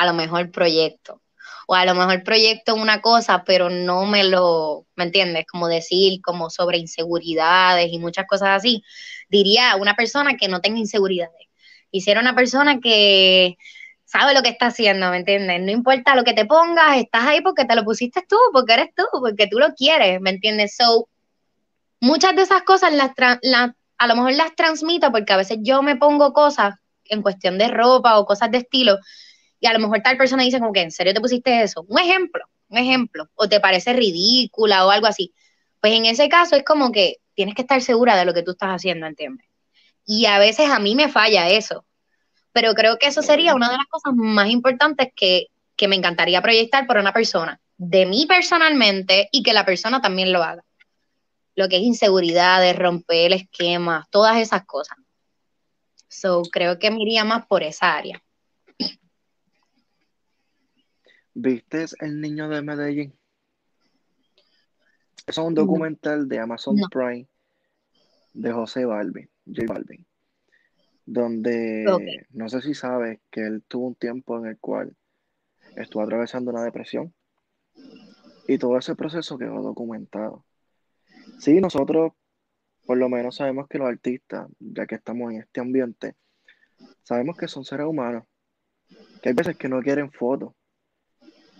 a 0.00 0.06
lo 0.06 0.14
mejor 0.14 0.50
proyecto. 0.50 1.20
O 1.66 1.74
a 1.74 1.84
lo 1.84 1.94
mejor 1.94 2.22
proyecto 2.24 2.74
una 2.74 3.00
cosa, 3.00 3.44
pero 3.44 3.70
no 3.70 4.06
me 4.06 4.24
lo, 4.24 4.86
¿me 4.96 5.04
entiendes? 5.04 5.46
Como 5.46 5.68
decir, 5.68 6.20
como 6.22 6.50
sobre 6.50 6.78
inseguridades 6.78 7.92
y 7.92 7.98
muchas 7.98 8.26
cosas 8.26 8.50
así. 8.56 8.82
Diría 9.28 9.76
una 9.76 9.94
persona 9.94 10.36
que 10.36 10.48
no 10.48 10.60
tenga 10.60 10.78
inseguridades. 10.78 11.48
Quisiera 11.90 12.20
una 12.20 12.34
persona 12.34 12.80
que 12.80 13.56
sabe 14.04 14.34
lo 14.34 14.42
que 14.42 14.48
está 14.48 14.66
haciendo, 14.66 15.10
¿me 15.10 15.18
entiendes? 15.18 15.60
No 15.60 15.70
importa 15.70 16.16
lo 16.16 16.24
que 16.24 16.32
te 16.32 16.46
pongas, 16.46 16.96
estás 16.96 17.24
ahí 17.26 17.40
porque 17.42 17.64
te 17.64 17.76
lo 17.76 17.84
pusiste 17.84 18.22
tú, 18.28 18.36
porque 18.52 18.72
eres 18.72 18.88
tú, 18.96 19.04
porque 19.20 19.46
tú 19.46 19.58
lo 19.58 19.74
quieres, 19.74 20.20
¿me 20.20 20.30
entiendes? 20.30 20.74
So, 20.76 21.08
muchas 22.00 22.34
de 22.34 22.42
esas 22.42 22.62
cosas 22.62 22.92
las, 22.92 23.10
las- 23.42 23.70
a 23.98 24.06
lo 24.06 24.16
mejor 24.16 24.32
las 24.32 24.56
transmito 24.56 25.12
porque 25.12 25.32
a 25.32 25.36
veces 25.36 25.58
yo 25.62 25.82
me 25.82 25.96
pongo 25.96 26.32
cosas 26.32 26.74
en 27.04 27.22
cuestión 27.22 27.58
de 27.58 27.68
ropa 27.68 28.18
o 28.18 28.24
cosas 28.24 28.50
de 28.50 28.58
estilo 28.58 28.98
y 29.60 29.66
a 29.66 29.72
lo 29.72 29.78
mejor 29.78 30.00
tal 30.02 30.16
persona 30.16 30.42
dice 30.42 30.58
como 30.58 30.72
que 30.72 30.80
en 30.80 30.90
serio 30.90 31.14
te 31.14 31.20
pusiste 31.20 31.62
eso. 31.62 31.84
Un 31.88 31.98
ejemplo, 31.98 32.44
un 32.68 32.78
ejemplo, 32.78 33.28
o 33.34 33.48
te 33.48 33.60
parece 33.60 33.92
ridícula 33.92 34.86
o 34.86 34.90
algo 34.90 35.06
así. 35.06 35.32
Pues 35.80 35.92
en 35.92 36.06
ese 36.06 36.28
caso 36.28 36.56
es 36.56 36.64
como 36.64 36.90
que 36.90 37.18
tienes 37.34 37.54
que 37.54 37.62
estar 37.62 37.80
segura 37.82 38.16
de 38.16 38.24
lo 38.24 38.34
que 38.34 38.42
tú 38.42 38.52
estás 38.52 38.70
haciendo, 38.70 39.06
¿entiendes? 39.06 39.46
Y 40.06 40.26
a 40.26 40.38
veces 40.38 40.70
a 40.70 40.78
mí 40.78 40.94
me 40.94 41.08
falla 41.08 41.48
eso, 41.48 41.84
pero 42.52 42.74
creo 42.74 42.98
que 42.98 43.06
eso 43.06 43.22
sería 43.22 43.54
una 43.54 43.70
de 43.70 43.76
las 43.76 43.86
cosas 43.86 44.14
más 44.16 44.48
importantes 44.48 45.12
que, 45.14 45.46
que 45.76 45.88
me 45.88 45.96
encantaría 45.96 46.42
proyectar 46.42 46.86
por 46.86 46.98
una 46.98 47.12
persona, 47.12 47.60
de 47.76 48.06
mí 48.06 48.26
personalmente 48.26 49.28
y 49.30 49.42
que 49.42 49.52
la 49.52 49.64
persona 49.64 50.00
también 50.00 50.32
lo 50.32 50.42
haga 50.42 50.64
lo 51.60 51.68
que 51.68 51.76
es 51.76 51.82
inseguridad, 51.82 52.60
de 52.60 52.72
romper 52.72 53.26
el 53.26 53.32
esquema, 53.34 54.06
todas 54.10 54.38
esas 54.38 54.64
cosas. 54.64 54.98
So, 56.08 56.42
creo 56.50 56.78
que 56.78 56.90
me 56.90 57.02
iría 57.02 57.24
más 57.24 57.46
por 57.46 57.62
esa 57.62 57.96
área. 57.96 58.22
¿Viste 61.34 61.86
El 62.00 62.20
Niño 62.20 62.48
de 62.48 62.62
Medellín? 62.62 63.14
Es 65.26 65.38
un 65.38 65.54
documental 65.54 66.28
de 66.28 66.40
Amazon 66.40 66.76
No. 66.76 66.88
Prime 66.90 67.28
de 68.34 68.52
José 68.52 68.84
Balvin, 68.84 69.28
J 69.46 69.72
Balvin, 69.72 70.04
donde 71.06 72.26
no 72.30 72.48
sé 72.48 72.62
si 72.62 72.74
sabes 72.74 73.20
que 73.30 73.46
él 73.46 73.62
tuvo 73.66 73.88
un 73.88 73.94
tiempo 73.94 74.38
en 74.38 74.46
el 74.46 74.58
cual 74.58 74.96
estuvo 75.76 76.02
atravesando 76.02 76.50
una 76.50 76.64
depresión 76.64 77.14
y 78.48 78.58
todo 78.58 78.76
ese 78.78 78.96
proceso 78.96 79.38
quedó 79.38 79.62
documentado. 79.62 80.44
Sí, 81.38 81.60
nosotros 81.60 82.12
por 82.86 82.98
lo 82.98 83.08
menos 83.08 83.36
sabemos 83.36 83.68
que 83.68 83.78
los 83.78 83.88
artistas, 83.88 84.48
ya 84.58 84.86
que 84.86 84.96
estamos 84.96 85.32
en 85.32 85.40
este 85.42 85.60
ambiente, 85.60 86.16
sabemos 87.04 87.36
que 87.36 87.46
son 87.46 87.64
seres 87.64 87.86
humanos, 87.86 88.24
que 89.22 89.28
hay 89.28 89.34
veces 89.34 89.56
que 89.56 89.68
no 89.68 89.80
quieren 89.80 90.10
fotos, 90.10 90.54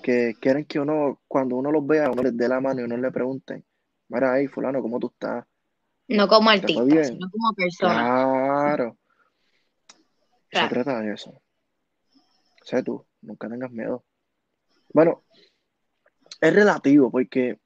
que 0.01 0.35
quieren 0.41 0.65
que 0.65 0.81
uno, 0.81 1.21
cuando 1.29 1.57
uno 1.57 1.71
los 1.71 1.87
vea, 1.87 2.11
uno 2.11 2.23
les 2.23 2.37
dé 2.37 2.49
la 2.49 2.61
mano 2.61 2.81
y 2.81 2.85
uno 2.85 2.97
le 2.97 3.11
pregunte, 3.11 3.65
mira 4.09 4.33
ahí, 4.33 4.47
fulano, 4.47 4.81
¿cómo 4.83 4.99
tú 4.99 5.09
estás? 5.09 5.45
No 6.09 6.27
como 6.29 6.51
¿Te 6.51 6.59
fue 6.59 6.67
artista, 6.73 6.85
bien? 6.85 7.05
sino 7.05 7.31
como 7.31 7.53
persona. 7.55 7.95
Claro. 7.95 8.97
Se 10.51 10.69
trata 10.69 11.01
de 11.01 11.13
eso. 11.15 11.41
Sé 12.65 12.83
tú, 12.83 13.07
nunca 13.23 13.49
tengas 13.49 13.71
miedo. 13.71 14.05
Bueno, 14.93 15.23
es 16.41 16.53
relativo 16.55 17.11
porque 17.11 17.59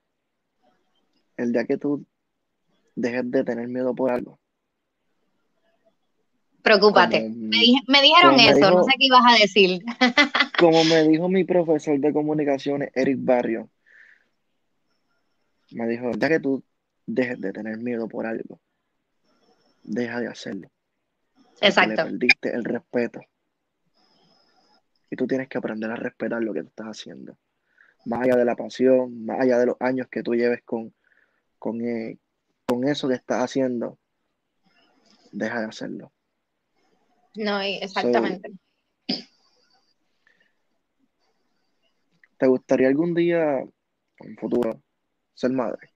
el 1.36 1.52
día 1.52 1.64
que 1.64 1.78
tú 1.78 2.04
dejes 2.94 3.30
de 3.30 3.44
tener 3.44 3.68
miedo 3.68 3.94
por 3.94 4.10
algo, 4.12 4.38
Preocúpate. 6.62 7.20
como, 7.20 7.34
Me, 7.36 7.58
dije- 7.58 7.82
me 7.88 8.00
dijeron 8.02 8.36
me 8.36 8.48
eso, 8.48 8.70
no 8.70 8.84
sé 8.84 8.92
qué 8.98 9.04
ibas 9.06 9.22
a 9.26 9.34
decir. 9.38 9.84
como 10.58 10.84
me 10.84 11.02
dijo 11.08 11.28
mi 11.28 11.44
profesor 11.44 11.98
de 11.98 12.12
comunicaciones, 12.12 12.90
Eric 12.94 13.18
Barrio, 13.20 13.70
me 15.72 15.86
dijo, 15.88 16.12
ya 16.12 16.28
que 16.28 16.40
tú 16.40 16.62
dejes 17.06 17.40
de 17.40 17.52
tener 17.52 17.78
miedo 17.78 18.08
por 18.08 18.26
algo, 18.26 18.60
deja 19.82 20.20
de 20.20 20.28
hacerlo. 20.28 20.70
Exacto. 21.60 21.90
Le 21.90 21.96
perdiste 21.96 22.54
el 22.54 22.64
respeto. 22.64 23.20
Y 25.10 25.16
tú 25.16 25.26
tienes 25.26 25.48
que 25.48 25.58
aprender 25.58 25.90
a 25.90 25.96
respetar 25.96 26.42
lo 26.42 26.52
que 26.52 26.62
tú 26.62 26.68
estás 26.68 26.86
haciendo. 26.86 27.38
Más 28.06 28.22
allá 28.22 28.36
de 28.36 28.44
la 28.44 28.56
pasión, 28.56 29.24
más 29.24 29.40
allá 29.40 29.58
de 29.58 29.66
los 29.66 29.76
años 29.80 30.08
que 30.08 30.22
tú 30.22 30.34
lleves 30.34 30.62
con, 30.64 30.94
con, 31.58 31.80
eh, 31.80 32.18
con 32.66 32.86
eso 32.86 33.08
que 33.08 33.14
estás 33.14 33.42
haciendo, 33.42 33.98
deja 35.32 35.60
de 35.60 35.66
hacerlo. 35.66 36.12
No, 37.34 37.60
exactamente. 37.60 38.52
¿Te 42.38 42.46
gustaría 42.46 42.88
algún 42.88 43.14
día, 43.14 43.58
en 43.58 43.70
un 44.20 44.36
futuro, 44.36 44.80
ser 45.34 45.52
madre? 45.52 45.90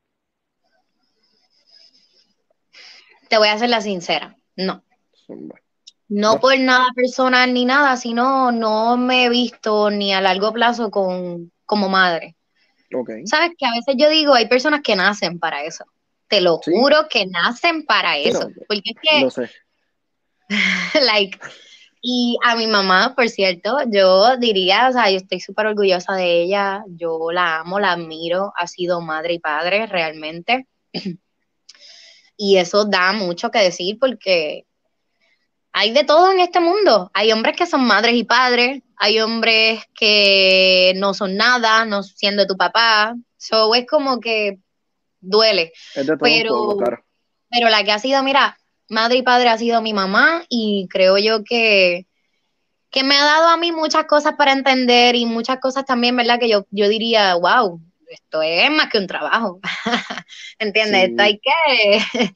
Te 3.29 3.39
voy 3.39 3.49
a 3.49 3.59
ser 3.59 3.69
la 3.69 3.81
sincera, 3.81 4.37
no. 4.57 4.83
No, 6.09 6.41
por 6.41 6.59
nada 6.59 6.87
personal 6.95 7.53
ni 7.53 7.67
nada, 7.67 7.97
sino 7.99 8.51
no 8.51 8.97
me 8.97 9.27
he 9.27 9.29
visto 9.29 9.91
ni 9.91 10.15
a 10.15 10.23
largo 10.23 10.53
plazo 10.53 10.91
con, 10.91 11.53
como 11.67 11.89
madre. 11.91 12.35
Okay. 12.93 13.27
Sabes 13.27 13.51
que 13.59 13.67
a 13.67 13.73
veces 13.73 13.97
yo 13.99 14.09
digo, 14.09 14.33
hay 14.33 14.49
personas 14.49 14.81
que 14.83 14.97
nacen 14.97 15.39
para 15.39 15.65
eso. 15.65 15.85
Te 16.27 16.41
lo 16.41 16.59
juro 16.59 17.09
que 17.11 17.27
nacen 17.27 17.85
para 17.85 18.17
eso. 18.17 18.51
porque 18.67 18.91
es 18.91 18.97
que. 19.03 19.21
Lo 19.21 19.31
sé. 19.31 19.51
like, 21.03 21.39
y 22.01 22.39
a 22.45 22.55
mi 22.55 22.67
mamá, 22.67 23.15
por 23.17 23.29
cierto, 23.29 23.79
yo 23.89 24.37
diría, 24.37 24.89
o 24.89 24.93
sea, 24.93 25.11
yo 25.11 25.17
estoy 25.17 25.41
súper 25.41 25.67
orgullosa 25.67 26.15
de 26.15 26.43
ella, 26.43 26.85
yo 26.89 27.31
la 27.33 27.59
amo, 27.61 27.81
la 27.81 27.93
admiro, 27.93 28.53
ha 28.57 28.67
sido 28.67 29.01
madre 29.01 29.35
y 29.35 29.39
padre 29.39 29.87
realmente. 29.87 30.67
Y 32.41 32.59
eso 32.59 32.85
da 32.85 33.13
mucho 33.13 33.51
que 33.51 33.59
decir 33.59 33.99
porque 33.99 34.65
hay 35.73 35.93
de 35.93 36.05
todo 36.05 36.31
en 36.31 36.39
este 36.39 36.61
mundo. 36.61 37.11
Hay 37.13 37.33
hombres 37.33 37.57
que 37.57 37.67
son 37.67 37.85
madres 37.85 38.15
y 38.15 38.23
padres, 38.23 38.81
hay 38.97 39.19
hombres 39.19 39.83
que 39.93 40.93
no 40.97 41.15
son 41.15 41.37
nada, 41.37 41.85
no 41.85 42.05
siendo 42.05 42.47
tu 42.47 42.57
papá. 42.57 43.17
So 43.37 43.75
es 43.75 43.89
como 43.89 44.21
que 44.21 44.61
duele. 45.21 45.73
pero, 46.21 46.77
pero 47.51 47.69
la 47.71 47.83
que 47.83 47.91
ha 47.91 47.99
sido, 47.99 48.23
mira, 48.23 48.57
madre 48.89 49.19
y 49.19 49.23
padre 49.23 49.49
ha 49.49 49.59
sido 49.59 49.81
mi 49.83 49.93
mamá 49.93 50.45
y 50.49 50.89
creo 50.91 51.19
yo 51.19 51.45
que, 51.45 52.07
que 52.91 53.05
me 53.05 53.17
ha 53.17 53.25
dado 53.25 53.49
a 53.49 53.57
mí 53.57 53.73
muchas 53.73 54.07
cosas 54.07 54.35
para 54.37 54.53
entender 54.53 55.15
y 55.15 55.27
muchas 55.27 55.59
cosas 55.61 55.85
también, 55.85 56.17
¿verdad? 56.17 56.39
Que 56.39 56.49
yo, 56.49 56.67
yo 56.71 56.89
diría, 56.89 57.35
wow, 57.35 57.81
esto 58.09 58.43
es 58.43 58.71
más 58.71 58.89
que 58.89 58.99
un 58.99 59.07
trabajo, 59.07 59.61
¿entiendes? 60.59 61.11
Esto 61.11 61.23
hay 61.23 61.39
que... 61.39 61.51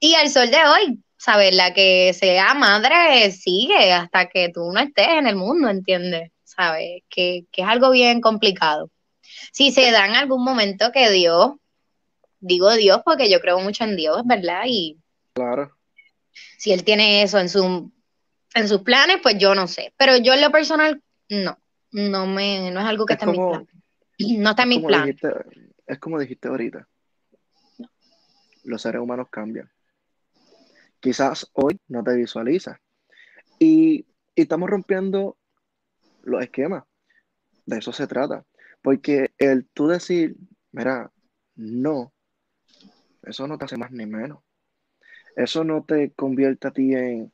y 0.00 0.14
al 0.14 0.30
sol 0.30 0.50
de 0.50 0.64
hoy, 0.64 1.02
¿sabes? 1.16 1.54
La 1.54 1.74
que 1.74 2.12
sea 2.14 2.54
madre 2.54 3.30
sigue 3.32 3.92
hasta 3.92 4.28
que 4.28 4.50
tú 4.50 4.72
no 4.72 4.80
estés 4.80 5.08
en 5.08 5.26
el 5.26 5.36
mundo, 5.36 5.68
¿entiendes? 5.68 6.30
¿Sabes? 6.44 7.02
Que, 7.08 7.44
que 7.50 7.62
es 7.62 7.68
algo 7.68 7.90
bien 7.90 8.20
complicado. 8.20 8.90
Si 9.52 9.72
se 9.72 9.90
da 9.90 10.06
en 10.06 10.14
algún 10.14 10.44
momento 10.44 10.92
que 10.92 11.10
Dios, 11.10 11.52
digo 12.40 12.72
Dios 12.74 13.00
porque 13.04 13.28
yo 13.28 13.40
creo 13.40 13.58
mucho 13.60 13.84
en 13.84 13.96
Dios, 13.96 14.22
¿verdad? 14.24 14.62
Y 14.66 14.98
Claro. 15.36 15.70
Si 16.56 16.72
él 16.72 16.82
tiene 16.82 17.22
eso 17.22 17.38
en, 17.38 17.50
su, 17.50 17.92
en 18.54 18.68
sus 18.68 18.80
planes, 18.80 19.18
pues 19.22 19.36
yo 19.36 19.54
no 19.54 19.66
sé. 19.66 19.92
Pero 19.98 20.16
yo 20.16 20.32
en 20.32 20.40
lo 20.40 20.50
personal, 20.50 21.02
no. 21.28 21.58
No, 21.92 22.26
me, 22.26 22.70
no 22.70 22.80
es 22.80 22.86
algo 22.86 23.04
que 23.04 23.12
está 23.12 23.26
en 23.26 23.32
mis 23.32 23.40
planes. 23.40 23.68
No 24.38 24.50
está 24.50 24.62
en 24.62 24.68
mis 24.70 24.82
planes. 24.82 25.16
es 25.86 25.98
como 25.98 26.18
dijiste 26.18 26.48
ahorita. 26.48 26.88
Los 28.64 28.80
seres 28.80 29.02
humanos 29.02 29.28
cambian. 29.30 29.70
Quizás 31.00 31.50
hoy 31.52 31.78
no 31.86 32.02
te 32.02 32.14
visualizas. 32.14 32.78
Y, 33.58 34.06
y 34.34 34.40
estamos 34.40 34.70
rompiendo 34.70 35.36
los 36.22 36.42
esquemas. 36.42 36.84
De 37.66 37.76
eso 37.76 37.92
se 37.92 38.06
trata. 38.06 38.46
Porque 38.80 39.34
el 39.36 39.68
tú 39.68 39.86
decir, 39.88 40.34
mira, 40.72 41.12
no, 41.56 42.14
eso 43.22 43.46
no 43.46 43.58
te 43.58 43.66
hace 43.66 43.76
más 43.76 43.90
ni 43.90 44.06
menos 44.06 44.45
eso 45.36 45.64
no 45.64 45.84
te 45.84 46.10
convierte 46.12 46.68
a 46.68 46.70
ti 46.72 46.94
en, 46.94 47.32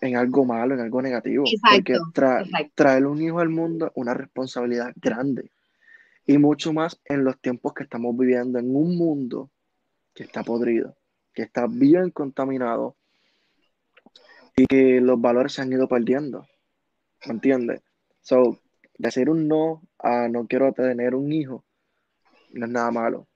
en 0.00 0.16
algo 0.16 0.44
malo, 0.44 0.74
en 0.74 0.80
algo 0.80 1.02
negativo. 1.02 1.44
porque 1.70 1.98
traer 2.74 3.06
un 3.06 3.20
hijo 3.20 3.40
al 3.40 3.48
mundo 3.48 3.86
es 3.86 3.92
una 3.96 4.14
responsabilidad 4.14 4.92
grande. 4.96 5.50
Y 6.24 6.38
mucho 6.38 6.72
más 6.72 7.00
en 7.04 7.24
los 7.24 7.40
tiempos 7.40 7.74
que 7.74 7.82
estamos 7.82 8.16
viviendo, 8.16 8.58
en 8.58 8.74
un 8.74 8.96
mundo 8.96 9.50
que 10.14 10.22
está 10.22 10.44
podrido, 10.44 10.96
que 11.34 11.42
está 11.42 11.66
bien 11.66 12.10
contaminado 12.10 12.96
y 14.56 14.66
que 14.66 15.00
los 15.00 15.20
valores 15.20 15.54
se 15.54 15.62
han 15.62 15.72
ido 15.72 15.88
perdiendo. 15.88 16.46
¿Me 17.26 17.32
entiendes? 17.32 17.82
So, 18.20 18.60
decir 18.98 19.28
un 19.28 19.48
no 19.48 19.82
a 19.98 20.28
no 20.28 20.46
quiero 20.46 20.72
tener 20.72 21.16
un 21.16 21.32
hijo 21.32 21.64
no 22.52 22.66
es 22.66 22.72
nada 22.72 22.90
malo. 22.90 23.26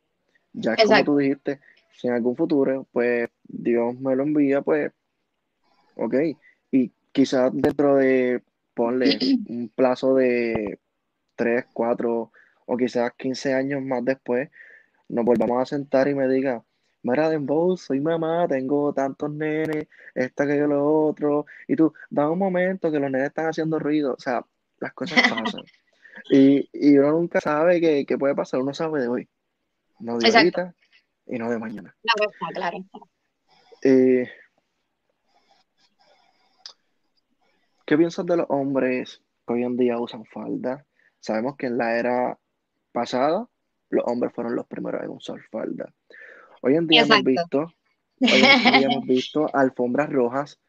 Ya 0.52 0.76
como 0.76 1.04
tú 1.04 1.16
dijiste, 1.16 1.60
si 1.96 2.08
en 2.08 2.14
algún 2.14 2.36
futuro, 2.36 2.86
pues 2.92 3.28
Dios 3.44 3.98
me 4.00 4.14
lo 4.14 4.22
envía, 4.22 4.62
pues, 4.62 4.92
ok. 5.96 6.14
Y 6.70 6.92
quizás 7.12 7.50
dentro 7.54 7.96
de, 7.96 8.42
ponle 8.74 9.18
un 9.48 9.70
plazo 9.74 10.14
de 10.14 10.78
3, 11.36 11.66
4 11.72 12.32
o 12.66 12.76
quizás 12.76 13.12
15 13.16 13.54
años 13.54 13.82
más 13.82 14.04
después, 14.04 14.50
nos 15.08 15.24
volvamos 15.24 15.62
a 15.62 15.66
sentar 15.66 16.08
y 16.08 16.14
me 16.14 16.28
diga, 16.28 16.62
mira, 17.02 17.30
Dembow, 17.30 17.76
soy 17.76 18.00
mamá, 18.00 18.46
tengo 18.48 18.92
tantos 18.92 19.30
nenes, 19.30 19.86
esta 20.14 20.46
que 20.46 20.58
yo 20.58 20.66
lo 20.66 21.06
otro, 21.06 21.46
y 21.68 21.76
tú, 21.76 21.92
da 22.10 22.28
un 22.28 22.38
momento 22.38 22.90
que 22.90 22.98
los 22.98 23.10
nenes 23.10 23.28
están 23.28 23.46
haciendo 23.46 23.78
ruido, 23.78 24.14
o 24.14 24.20
sea, 24.20 24.44
las 24.80 24.92
cosas 24.92 25.22
pasan. 25.22 25.62
y, 26.30 26.68
y 26.72 26.98
uno 26.98 27.12
nunca 27.12 27.40
sabe 27.40 27.80
qué, 27.80 28.18
puede 28.18 28.34
pasar, 28.34 28.60
uno 28.60 28.74
sabe 28.74 29.02
de 29.02 29.08
hoy, 29.08 29.28
no 30.00 30.18
de 30.18 30.36
ahorita, 30.36 30.74
y 31.26 31.38
no 31.38 31.50
de 31.50 31.58
mañana. 31.58 31.94
Claro 32.02 32.30
está, 32.30 32.46
claro 32.54 32.78
eh, 33.82 34.28
¿Qué 37.84 37.96
piensas 37.96 38.26
de 38.26 38.36
los 38.36 38.46
hombres 38.48 39.22
que 39.46 39.52
hoy 39.52 39.62
en 39.62 39.76
día 39.76 39.98
usan 39.98 40.24
falda? 40.24 40.84
Sabemos 41.20 41.56
que 41.56 41.66
en 41.66 41.78
la 41.78 41.98
era 41.98 42.38
pasada 42.92 43.48
los 43.90 44.04
hombres 44.06 44.32
fueron 44.32 44.56
los 44.56 44.66
primeros 44.66 45.02
en 45.02 45.10
usar 45.10 45.40
falda. 45.50 45.92
Hoy 46.62 46.74
en 46.74 46.86
día 46.86 47.02
hemos 47.02 47.22
visto, 47.22 47.72
hoy 48.20 48.42
en 48.42 48.62
día 48.62 48.88
hemos 48.90 49.06
visto 49.06 49.54
alfombras 49.54 50.10
rojas 50.10 50.60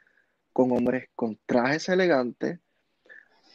con 0.53 0.71
hombres 0.71 1.09
con 1.15 1.39
trajes 1.45 1.89
elegantes. 1.89 2.59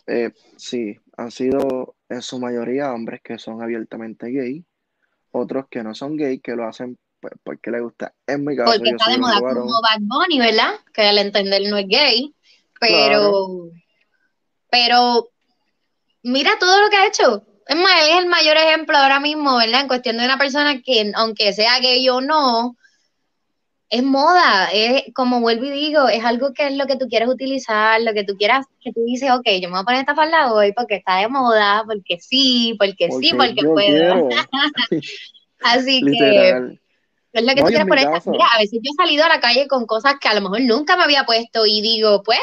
Eh, 0.08 0.32
sí, 0.56 0.98
han 1.16 1.30
sido 1.30 1.94
en 2.08 2.22
su 2.22 2.40
mayoría 2.40 2.92
hombres 2.92 3.20
que 3.22 3.38
son 3.38 3.62
abiertamente 3.62 4.28
gay 4.30 4.66
otros 5.32 5.66
que 5.70 5.82
no 5.82 5.94
son 5.94 6.16
gay, 6.16 6.38
que 6.38 6.54
lo 6.54 6.66
hacen 6.68 6.98
pues, 7.20 7.34
porque 7.42 7.70
les 7.70 7.82
gusta. 7.82 8.12
En 8.26 8.44
mi 8.44 8.56
caso, 8.56 8.72
porque 8.72 8.90
está 8.90 9.10
de 9.10 9.18
moda 9.18 9.38
como 9.40 9.80
Bad 9.80 10.00
Bunny, 10.00 10.38
¿verdad? 10.38 10.74
Que 10.92 11.02
al 11.02 11.18
entender 11.18 11.62
no 11.68 11.76
es 11.78 11.86
gay, 11.86 12.34
pero, 12.80 13.70
pero 14.70 15.28
mira 16.22 16.58
todo 16.58 16.80
lo 16.80 16.90
que 16.90 16.96
ha 16.96 17.06
hecho. 17.06 17.46
Es 17.66 17.76
más, 17.76 17.92
él 18.02 18.10
es 18.10 18.18
el 18.18 18.26
mayor 18.26 18.56
ejemplo 18.56 18.96
ahora 18.96 19.20
mismo, 19.20 19.56
¿verdad? 19.56 19.82
En 19.82 19.88
cuestión 19.88 20.16
de 20.18 20.24
una 20.24 20.36
persona 20.36 20.82
que, 20.82 21.12
aunque 21.14 21.52
sea 21.52 21.78
gay 21.78 22.08
o 22.08 22.20
no, 22.20 22.76
es 23.92 24.02
moda, 24.02 24.70
es 24.72 25.04
como 25.14 25.42
vuelvo 25.42 25.66
y 25.66 25.70
digo, 25.70 26.08
es 26.08 26.24
algo 26.24 26.54
que 26.54 26.66
es 26.66 26.76
lo 26.78 26.86
que 26.86 26.96
tú 26.96 27.08
quieres 27.08 27.28
utilizar, 27.28 28.00
lo 28.00 28.14
que 28.14 28.24
tú 28.24 28.38
quieras, 28.38 28.64
que 28.80 28.90
tú 28.90 29.04
dices, 29.04 29.30
ok, 29.30 29.46
yo 29.60 29.68
me 29.68 29.72
voy 29.72 29.80
a 29.80 29.84
poner 29.84 30.00
esta 30.00 30.14
falda 30.14 30.50
hoy 30.50 30.72
porque 30.72 30.94
está 30.94 31.18
de 31.18 31.28
moda, 31.28 31.84
porque 31.86 32.18
sí, 32.18 32.74
porque, 32.78 33.10
sí, 33.20 33.34
porque 33.36 33.62
puedo. 33.62 34.30
Así 35.60 36.00
que 36.06 36.78
es 37.34 37.44
lo 37.44 37.54
que 37.54 37.60
tú 37.60 37.66
quieres 37.66 37.86
poner. 37.86 38.08
Mira, 38.28 38.46
a 38.54 38.58
veces 38.60 38.80
yo 38.82 38.90
he 38.90 38.96
salido 38.96 39.26
a 39.26 39.28
la 39.28 39.40
calle 39.40 39.68
con 39.68 39.84
cosas 39.84 40.14
que 40.18 40.28
a 40.28 40.34
lo 40.34 40.40
mejor 40.40 40.62
nunca 40.62 40.96
me 40.96 41.02
había 41.02 41.26
puesto 41.26 41.66
y 41.66 41.82
digo, 41.82 42.22
pues, 42.22 42.40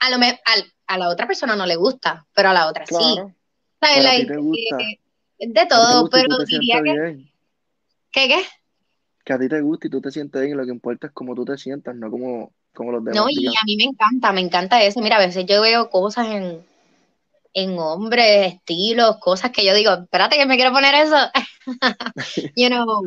a 0.00 0.10
lo 0.10 0.18
me, 0.18 0.40
a, 0.88 0.98
la 0.98 1.10
otra 1.10 1.28
persona 1.28 1.54
no 1.54 1.64
le 1.64 1.76
gusta, 1.76 2.26
pero 2.34 2.48
a 2.48 2.52
la 2.52 2.66
otra 2.66 2.84
sí. 2.86 2.94
O 2.96 3.32
sea, 3.80 4.18
de 5.38 5.66
todo, 5.66 6.10
pero 6.10 6.38
diría 6.44 6.82
que... 6.82 7.24
¿Qué 8.10 8.28
qué? 8.28 8.44
Que 9.24 9.32
a 9.32 9.38
ti 9.38 9.48
te 9.48 9.60
gusta 9.60 9.86
y 9.86 9.90
tú 9.90 10.00
te 10.00 10.10
sientes 10.10 10.40
bien 10.40 10.54
y 10.54 10.56
lo 10.56 10.64
que 10.64 10.72
importa 10.72 11.06
es 11.06 11.12
cómo 11.12 11.34
tú 11.34 11.44
te 11.44 11.56
sientas, 11.56 11.94
no 11.94 12.10
como, 12.10 12.52
como 12.74 12.92
los 12.92 13.04
demás. 13.04 13.16
No, 13.16 13.26
y 13.30 13.46
a 13.46 13.64
mí 13.64 13.76
me 13.76 13.84
encanta, 13.84 14.32
me 14.32 14.40
encanta 14.40 14.82
eso. 14.82 15.00
Mira, 15.00 15.16
a 15.16 15.26
veces 15.26 15.46
yo 15.46 15.62
veo 15.62 15.90
cosas 15.90 16.26
en, 16.28 16.64
en 17.54 17.78
hombres, 17.78 18.54
estilos, 18.54 19.18
cosas 19.18 19.50
que 19.50 19.64
yo 19.64 19.74
digo, 19.74 19.92
espérate 19.92 20.36
que 20.36 20.46
me 20.46 20.56
quiero 20.56 20.72
poner 20.72 20.94
eso. 20.94 21.16
you 22.56 22.68
know. 22.68 23.02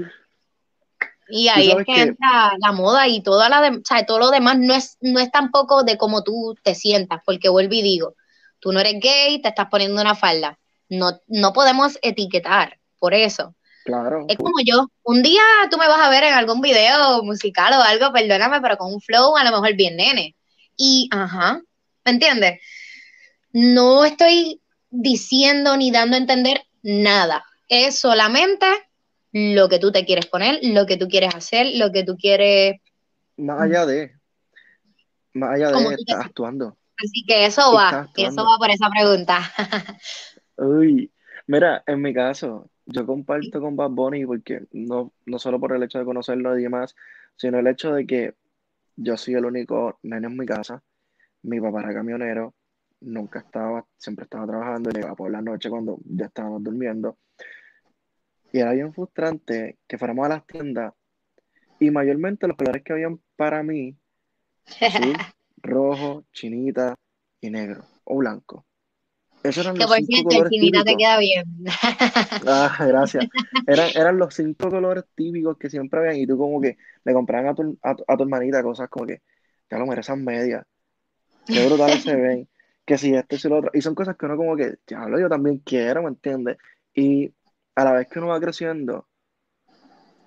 Y 1.27 1.47
ahí 1.47 1.71
es 1.71 1.85
que, 1.85 2.01
entra 2.01 2.53
la 2.59 2.71
moda 2.71 3.07
y 3.07 3.21
toda 3.21 3.49
la 3.49 3.67
o 3.67 3.81
sea, 3.83 4.05
todo 4.05 4.19
lo 4.19 4.29
demás 4.29 4.59
no 4.59 4.75
es, 4.75 4.97
no 5.01 5.19
es 5.19 5.31
tampoco 5.31 5.83
de 5.83 5.97
cómo 5.97 6.23
tú 6.23 6.55
te 6.61 6.75
sientas, 6.75 7.21
porque 7.25 7.49
vuelvo 7.49 7.73
y 7.73 7.81
digo, 7.81 8.15
tú 8.59 8.71
no 8.71 8.79
eres 8.79 8.99
gay, 9.01 9.41
te 9.41 9.49
estás 9.49 9.67
poniendo 9.69 9.99
una 10.01 10.15
falda. 10.15 10.59
No, 10.87 11.19
no 11.27 11.51
podemos 11.51 11.97
etiquetar 12.03 12.79
por 12.99 13.15
eso. 13.15 13.55
Claro. 13.85 14.25
Es 14.27 14.37
como 14.37 14.59
yo, 14.65 14.89
un 15.03 15.21
día 15.21 15.43
tú 15.69 15.77
me 15.77 15.87
vas 15.87 16.01
a 16.01 16.09
ver 16.09 16.23
en 16.23 16.33
algún 16.33 16.59
video 16.59 17.21
musical 17.23 17.71
o 17.73 17.83
algo, 17.83 18.11
perdóname, 18.11 18.59
pero 18.59 18.77
con 18.77 18.91
un 18.91 18.99
flow 18.99 19.37
a 19.37 19.43
lo 19.43 19.51
mejor 19.51 19.75
bien 19.75 19.95
nene. 19.95 20.35
Y, 20.75 21.07
ajá, 21.11 21.61
¿me 22.03 22.11
entiendes? 22.11 22.59
No 23.51 24.03
estoy 24.03 24.59
diciendo 24.89 25.77
ni 25.77 25.91
dando 25.91 26.15
a 26.15 26.19
entender 26.19 26.63
nada. 26.81 27.45
Es 27.67 27.99
solamente 27.99 28.65
lo 29.31 29.69
que 29.69 29.77
tú 29.77 29.91
te 29.91 30.03
quieres 30.03 30.25
poner, 30.25 30.57
lo 30.63 30.87
que 30.87 30.97
tú 30.97 31.07
quieres 31.07 31.35
hacer, 31.35 31.67
lo 31.75 31.91
que 31.91 32.03
tú 32.03 32.17
quieres. 32.17 32.81
Más 33.37 33.61
allá 33.61 33.85
de. 33.85 34.15
Más 35.33 35.51
allá 35.53 35.71
de, 35.71 35.93
estás 35.93 36.25
actuando. 36.25 36.75
Así 36.97 37.23
que 37.27 37.45
eso 37.45 37.71
va, 37.71 38.09
eso 38.17 38.45
va 38.45 38.57
por 38.57 38.71
esa 38.71 38.89
pregunta. 38.89 39.39
Uy, 40.57 41.11
mira, 41.45 41.83
en 41.85 42.01
mi 42.01 42.15
caso, 42.15 42.71
yo 42.85 43.05
comparto 43.05 43.59
con 43.59 43.75
Bad 43.75 43.91
Bunny 43.91 44.25
porque 44.25 44.65
no, 44.71 45.11
no 45.25 45.39
solo 45.39 45.59
por 45.59 45.73
el 45.73 45.83
hecho 45.83 45.99
de 45.99 46.05
conocerlo 46.05 46.57
y 46.57 46.63
demás, 46.63 46.95
sino 47.35 47.59
el 47.59 47.67
hecho 47.67 47.93
de 47.93 48.05
que 48.05 48.35
yo 48.95 49.17
soy 49.17 49.33
el 49.33 49.45
único 49.45 49.99
nene 50.03 50.27
en 50.27 50.37
mi 50.37 50.45
casa, 50.45 50.81
mi 51.43 51.59
papá 51.59 51.81
era 51.81 51.93
camionero, 51.93 52.53
nunca 53.01 53.39
estaba, 53.39 53.85
siempre 53.97 54.23
estaba 54.23 54.47
trabajando, 54.47 54.89
llegaba 54.89 55.15
por 55.15 55.31
la 55.31 55.41
noche 55.41 55.69
cuando 55.69 55.99
ya 56.05 56.25
estábamos 56.25 56.63
durmiendo. 56.63 57.17
Y 58.51 58.59
era 58.59 58.71
bien 58.71 58.93
frustrante 58.93 59.77
que 59.87 59.97
fuéramos 59.97 60.25
a 60.25 60.29
las 60.29 60.47
tiendas 60.47 60.93
y 61.79 61.91
mayormente 61.91 62.47
los 62.47 62.55
colores 62.55 62.83
que 62.83 62.93
habían 62.93 63.19
para 63.35 63.63
mí, 63.63 63.97
rojo, 65.57 66.25
chinita 66.31 66.95
y 67.41 67.49
negro 67.49 67.85
o 68.05 68.17
blanco. 68.17 68.65
Esos 69.49 69.65
eran 69.65 69.77
los 69.77 69.91
cinco 69.93 70.29
colores 70.29 70.49
chinita 70.49 70.83
te 70.83 70.95
queda 70.95 71.19
bien. 71.19 71.45
Ah, 72.47 72.75
gracias. 72.79 73.25
Eran, 73.67 73.89
eran 73.95 74.17
los 74.17 74.33
cinco 74.33 74.69
colores 74.69 75.05
típicos 75.15 75.57
que 75.57 75.69
siempre 75.69 75.99
habían 75.99 76.17
y 76.17 76.27
tú 76.27 76.37
como 76.37 76.59
que 76.61 76.77
le 77.03 77.13
compraban 77.13 77.47
a 77.47 77.55
tu, 77.55 77.77
a, 77.81 77.95
tu 77.95 78.23
hermanita 78.23 78.61
cosas 78.63 78.89
como 78.89 79.05
que, 79.05 79.21
ya 79.69 79.77
lo 79.77 79.85
mereces 79.85 80.17
medias. 80.17 80.65
Qué 81.45 81.65
brutales 81.67 82.03
se 82.03 82.15
ven. 82.15 82.47
Que 82.85 82.97
si 82.97 83.15
este, 83.15 83.37
si 83.37 83.49
lo 83.49 83.57
otro. 83.57 83.71
Y 83.73 83.81
son 83.81 83.95
cosas 83.95 84.15
que 84.15 84.25
uno 84.25 84.37
como 84.37 84.55
que, 84.55 84.77
lo 85.07 85.19
yo 85.19 85.29
también 85.29 85.59
quiero, 85.59 86.03
¿me 86.03 86.09
entiendes? 86.09 86.57
Y 86.93 87.31
a 87.75 87.83
la 87.83 87.93
vez 87.93 88.07
que 88.07 88.19
uno 88.19 88.29
va 88.29 88.39
creciendo, 88.39 89.07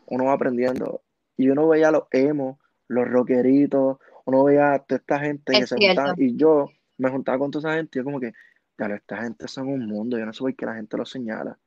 uno 0.06 0.24
va 0.24 0.32
aprendiendo. 0.32 1.02
Y 1.36 1.48
uno 1.50 1.68
veía 1.68 1.90
los 1.90 2.04
emos, 2.10 2.58
los 2.88 3.08
rockeritos, 3.08 3.98
uno 4.24 4.44
veía 4.44 4.74
a 4.74 4.78
toda 4.80 4.98
esta 4.98 5.20
gente 5.20 5.52
que 5.52 5.66
se 5.66 5.76
juntaba. 5.76 6.14
Y 6.16 6.36
yo 6.36 6.70
me 6.98 7.10
juntaba 7.10 7.38
con 7.38 7.50
toda 7.50 7.70
esa 7.70 7.76
gente 7.78 7.98
y 7.98 8.00
yo 8.00 8.04
como 8.04 8.20
que, 8.20 8.32
claro, 8.78 8.94
esta 8.94 9.16
gente 9.16 9.48
son 9.48 9.68
un 9.68 9.86
mundo, 9.86 10.16
yo 10.16 10.24
no 10.24 10.32
sé 10.32 10.38
por 10.38 10.54
qué 10.54 10.64
la 10.64 10.76
gente 10.76 10.96
lo 10.96 11.04
señala. 11.04 11.58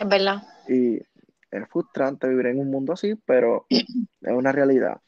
Es 0.00 0.08
verdad. 0.08 0.42
Y 0.66 0.96
es 0.96 1.68
frustrante 1.68 2.28
vivir 2.28 2.46
en 2.46 2.60
un 2.60 2.70
mundo 2.70 2.94
así, 2.94 3.14
pero 3.26 3.66
es 3.68 4.32
una 4.32 4.50
realidad. 4.50 5.00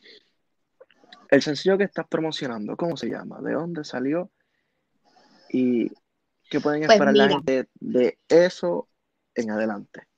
El 1.31 1.41
sencillo 1.41 1.79
que 1.79 1.85
estás 1.85 2.07
promocionando, 2.07 2.77
¿cómo 2.77 2.99
se 2.99 3.09
llama? 3.09 3.41
¿De 3.41 3.55
dónde 3.55 3.83
salió? 3.83 4.31
¿Y 5.49 5.89
qué 6.51 6.61
pueden 6.61 6.83
pues 6.83 6.93
esperar 6.93 7.15
la 7.15 7.29
gente 7.31 7.69
de 7.81 8.19
eso 8.29 8.89
en 9.35 9.51
adelante? 9.51 10.09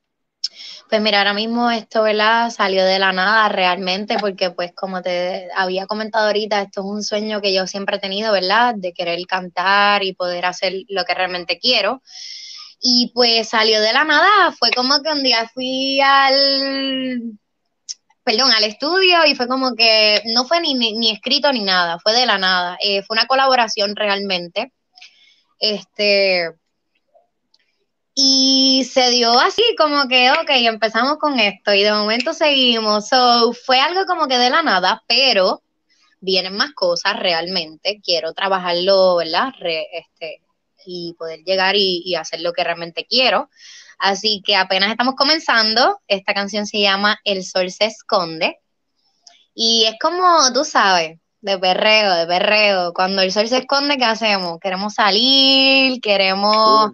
Pues 0.89 1.01
mira, 1.01 1.19
ahora 1.19 1.35
mismo 1.35 1.71
esto, 1.71 2.03
¿verdad? 2.03 2.51
Salió 2.51 2.85
de 2.85 2.99
la 2.99 3.13
nada 3.13 3.49
realmente, 3.49 4.17
porque 4.19 4.51
pues 4.51 4.73
como 4.75 5.03
te 5.03 5.49
había 5.57 5.87
comentado 5.87 6.27
ahorita, 6.27 6.63
esto 6.63 6.81
es 6.81 6.87
un 6.87 7.03
sueño 7.03 7.41
que 7.41 7.55
yo 7.55 7.67
siempre 7.67 7.97
he 7.97 8.01
tenido, 8.01 8.33
¿verdad? 8.33 8.75
De 8.77 8.93
querer 8.93 9.19
cantar 9.27 10.03
y 10.05 10.13
poder 10.13 10.47
hacer 10.47 10.75
lo 10.89 11.05
que 11.05 11.15
realmente 11.15 11.59
quiero. 11.59 12.03
Y 12.81 13.11
pues 13.15 13.49
salió 13.49 13.81
de 13.81 13.93
la 13.93 14.05
nada, 14.05 14.53
fue 14.53 14.71
como 14.71 15.03
que 15.03 15.11
un 15.11 15.23
día 15.23 15.49
fui 15.55 16.01
al, 16.01 17.39
perdón, 18.25 18.51
al 18.53 18.65
estudio 18.65 19.25
y 19.27 19.35
fue 19.35 19.49
como 19.49 19.75
que 19.75 20.23
no 20.35 20.45
fue 20.47 20.61
ni, 20.61 20.75
ni, 20.75 21.11
escrito 21.11 21.53
ni 21.53 21.63
nada, 21.63 21.99
fue 21.99 22.13
de 22.13 22.27
la 22.27 22.39
nada. 22.39 22.77
Eh, 22.83 23.03
fue 23.03 23.17
una 23.17 23.27
colaboración 23.27 23.97
realmente. 23.97 24.73
Este, 25.59 26.51
y 28.15 28.85
se 28.85 29.11
dio 29.11 29.39
así, 29.41 29.63
como 29.77 30.07
que, 30.07 30.31
ok, 30.31 30.51
empezamos 30.51 31.19
con 31.19 31.39
esto 31.41 31.75
y 31.75 31.83
de 31.83 31.93
momento 31.93 32.33
seguimos. 32.33 33.09
So, 33.09 33.53
fue 33.53 33.81
algo 33.81 34.07
como 34.07 34.29
que 34.29 34.39
de 34.39 34.51
la 34.51 34.63
nada, 34.63 35.03
pero 35.09 35.63
vienen 36.21 36.57
más 36.57 36.73
cosas 36.75 37.19
realmente. 37.19 38.01
Quiero 38.03 38.33
trabajarlo, 38.33 39.17
¿verdad? 39.17 39.53
este, 39.93 40.43
y 40.87 41.15
poder 41.19 41.41
llegar 41.45 41.75
y, 41.77 42.15
hacer 42.15 42.41
lo 42.41 42.53
que 42.53 42.63
realmente 42.63 43.07
quiero. 43.09 43.51
Así 43.99 44.43
que 44.45 44.55
apenas 44.57 44.91
estamos 44.91 45.15
comenzando. 45.17 46.01
Esta 46.07 46.35
canción 46.35 46.67
se 46.67 46.81
llama 46.81 47.19
El 47.25 47.45
Sol 47.45 47.71
se 47.71 47.87
esconde. 47.87 48.59
Y 49.55 49.85
es 49.87 49.95
como, 50.01 50.53
tú 50.53 50.65
sabes, 50.65 51.19
de 51.41 51.59
perreo, 51.59 52.15
de 52.15 52.27
perreo. 52.27 52.93
Cuando 52.93 53.23
el 53.23 53.33
sol 53.33 53.49
se 53.49 53.59
esconde, 53.59 53.99
¿qué 53.99 54.05
hacemos? 54.05 54.59
Queremos 54.61 54.95
salir, 54.95 56.01
queremos 56.01 56.91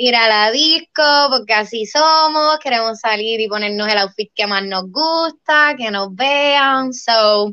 ir 0.00 0.14
a 0.14 0.28
la 0.28 0.50
disco, 0.52 1.02
porque 1.28 1.54
así 1.54 1.84
somos, 1.84 2.58
queremos 2.60 3.00
salir 3.00 3.40
y 3.40 3.48
ponernos 3.48 3.88
el 3.88 3.98
outfit 3.98 4.30
que 4.32 4.46
más 4.46 4.64
nos 4.64 4.84
gusta, 4.92 5.74
que 5.76 5.90
nos 5.90 6.14
vean, 6.14 6.94
so, 6.94 7.52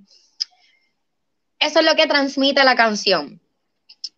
eso 1.60 1.80
es 1.80 1.86
lo 1.86 1.96
que 1.96 2.06
transmite 2.06 2.64
la 2.64 2.76
canción. 2.76 3.42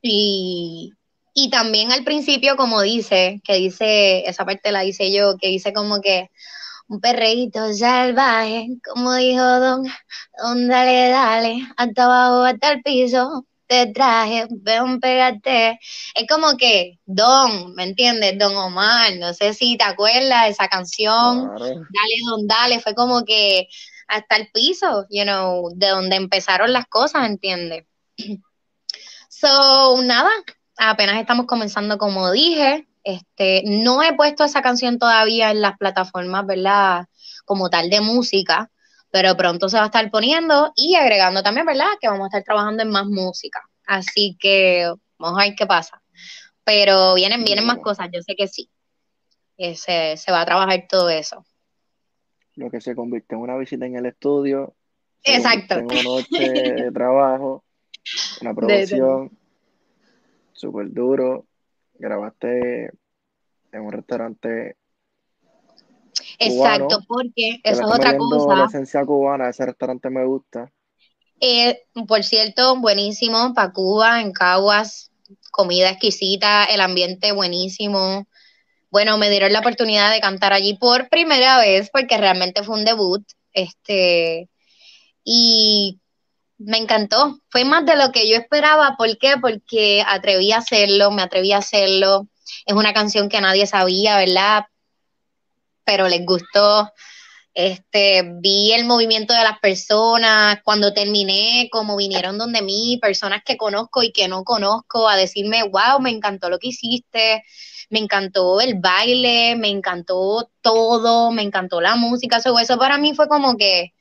Y, 0.01 0.91
y 1.33 1.49
también 1.49 1.93
al 1.93 2.03
principio, 2.03 2.57
como 2.57 2.81
dice, 2.81 3.41
que 3.45 3.55
dice, 3.55 4.27
esa 4.27 4.45
parte 4.45 4.73
la 4.73 4.81
dice 4.81 5.09
yo, 5.11 5.37
que 5.37 5.47
dice 5.47 5.71
como 5.71 6.01
que 6.01 6.29
un 6.89 6.99
perreíto 6.99 7.73
salvaje, 7.73 8.67
como 8.83 9.13
dijo 9.13 9.41
Don, 9.41 9.85
Don, 10.37 10.67
dale, 10.67 11.09
dale, 11.09 11.59
hasta 11.77 12.03
abajo, 12.03 12.43
hasta 12.43 12.73
el 12.73 12.81
piso, 12.81 13.45
te 13.67 13.87
traje, 13.87 14.47
ven, 14.49 14.99
pégate. 14.99 15.79
Es 16.15 16.27
como 16.27 16.57
que 16.57 16.99
Don, 17.05 17.75
¿me 17.75 17.83
entiendes? 17.83 18.37
Don 18.39 18.55
Omar, 18.55 19.15
no 19.17 19.33
sé 19.33 19.53
si 19.53 19.77
te 19.77 19.83
acuerdas 19.83 20.45
de 20.45 20.49
esa 20.49 20.67
canción, 20.67 21.49
Dale, 21.57 22.15
Don, 22.29 22.47
dale, 22.47 22.79
fue 22.79 22.95
como 22.95 23.25
que 23.25 23.67
hasta 24.07 24.37
el 24.37 24.49
piso, 24.51 25.05
you 25.09 25.23
know, 25.23 25.69
de 25.75 25.89
donde 25.89 26.15
empezaron 26.15 26.71
las 26.73 26.87
cosas, 26.87 27.27
¿entiendes? 27.27 27.85
So, 29.29 30.01
nada, 30.01 30.31
apenas 30.77 31.19
estamos 31.19 31.45
comenzando, 31.45 31.99
como 31.99 32.31
dije, 32.31 32.87
este, 33.03 33.61
no 33.65 34.01
he 34.01 34.15
puesto 34.15 34.43
esa 34.43 34.63
canción 34.63 34.97
todavía 34.97 35.51
en 35.51 35.61
las 35.61 35.77
plataformas, 35.77 36.47
¿verdad? 36.47 37.05
Como 37.45 37.69
tal 37.69 37.91
de 37.91 38.01
música, 38.01 38.71
pero 39.11 39.35
pronto 39.37 39.69
se 39.69 39.77
va 39.77 39.83
a 39.83 39.87
estar 39.87 40.09
poniendo 40.11 40.71
y 40.75 40.95
agregando 40.95 41.41
también, 41.41 41.65
¿verdad? 41.65 41.91
Que 41.99 42.07
vamos 42.07 42.25
a 42.25 42.27
estar 42.27 42.43
trabajando 42.43 42.83
en 42.83 42.89
más 42.89 43.05
música. 43.05 43.61
Así 43.85 44.37
que 44.39 44.91
vamos 45.17 45.39
a 45.39 45.45
ver 45.45 45.55
qué 45.55 45.65
pasa. 45.65 46.01
Pero 46.63 47.13
vienen, 47.13 47.43
vienen 47.43 47.65
más 47.65 47.77
cosas, 47.77 48.09
yo 48.11 48.21
sé 48.21 48.35
que 48.35 48.47
sí. 48.47 48.69
Se, 49.57 50.17
se 50.17 50.31
va 50.31 50.41
a 50.41 50.45
trabajar 50.45 50.85
todo 50.87 51.09
eso. 51.09 51.45
Lo 52.55 52.69
que 52.69 52.81
se 52.81 52.95
convierte 52.95 53.35
en 53.35 53.41
una 53.41 53.57
visita 53.57 53.85
en 53.85 53.95
el 53.95 54.05
estudio. 54.05 54.75
Exacto. 55.23 55.75
En 55.75 55.85
una 55.85 56.03
noche 56.03 56.49
de 56.49 56.91
trabajo, 56.91 57.63
una 58.41 58.53
producción 58.55 59.31
súper 60.53 60.91
duro. 60.91 61.45
Grabaste 61.99 62.91
en 63.71 63.81
un 63.81 63.91
restaurante 63.91 64.75
Exacto, 66.39 66.99
porque 67.07 67.59
eso 67.63 67.81
es 67.81 67.87
otra 67.87 68.17
cosa. 68.17 68.55
La 68.55 68.65
esencia 68.65 69.05
cubana, 69.05 69.49
ese 69.49 69.65
restaurante 69.65 70.09
me 70.09 70.25
gusta. 70.25 70.71
Eh, 71.39 71.83
por 72.07 72.23
cierto, 72.23 72.77
buenísimo 72.77 73.53
para 73.53 73.71
Cuba, 73.71 74.21
en 74.21 74.31
Caguas, 74.31 75.11
comida 75.51 75.89
exquisita, 75.89 76.65
el 76.65 76.81
ambiente 76.81 77.31
buenísimo. 77.31 78.27
Bueno, 78.89 79.17
me 79.17 79.29
dieron 79.29 79.53
la 79.53 79.59
oportunidad 79.59 80.11
de 80.11 80.21
cantar 80.21 80.53
allí 80.53 80.77
por 80.77 81.09
primera 81.09 81.59
vez 81.59 81.89
porque 81.91 82.17
realmente 82.17 82.63
fue 82.63 82.77
un 82.77 82.85
debut. 82.85 83.23
Este, 83.53 84.49
y 85.23 85.99
me 86.57 86.77
encantó. 86.77 87.39
Fue 87.49 87.65
más 87.65 87.85
de 87.85 87.95
lo 87.95 88.11
que 88.11 88.29
yo 88.29 88.37
esperaba. 88.37 88.95
¿Por 88.97 89.17
qué? 89.17 89.35
Porque 89.41 90.03
atreví 90.07 90.51
a 90.51 90.59
hacerlo, 90.59 91.11
me 91.11 91.21
atreví 91.21 91.51
a 91.51 91.57
hacerlo. 91.57 92.27
Es 92.65 92.75
una 92.75 92.93
canción 92.93 93.29
que 93.29 93.41
nadie 93.41 93.67
sabía, 93.67 94.17
¿verdad? 94.17 94.65
Pero 95.87 96.09
les 96.09 96.25
gustó. 96.25 96.91
Este, 97.53 98.21
vi 98.41 98.73
el 98.73 98.85
movimiento 98.85 99.33
de 99.33 99.41
las 99.41 99.57
personas, 99.59 100.59
cuando 100.63 100.93
terminé, 100.93 101.69
como 101.71 101.95
vinieron 101.95 102.37
donde 102.37 102.61
mí, 102.61 102.99
personas 103.01 103.41
que 103.43 103.55
conozco 103.55 104.03
y 104.03 104.11
que 104.11 104.27
no 104.27 104.43
conozco, 104.43 105.07
a 105.07 105.15
decirme, 105.15 105.63
wow, 105.63 106.01
me 106.01 106.11
encantó 106.11 106.49
lo 106.49 106.59
que 106.59 106.67
hiciste, 106.67 107.43
me 107.89 107.99
encantó 107.99 108.59
el 108.59 108.75
baile, 108.75 109.55
me 109.55 109.69
encantó 109.69 110.51
todo, 110.61 111.31
me 111.31 111.41
encantó 111.41 111.79
la 111.79 111.95
música, 111.95 112.37
eso, 112.37 112.59
eso 112.59 112.77
para 112.77 112.97
mí 112.97 113.15
fue 113.15 113.29
como 113.29 113.55
que, 113.55 113.93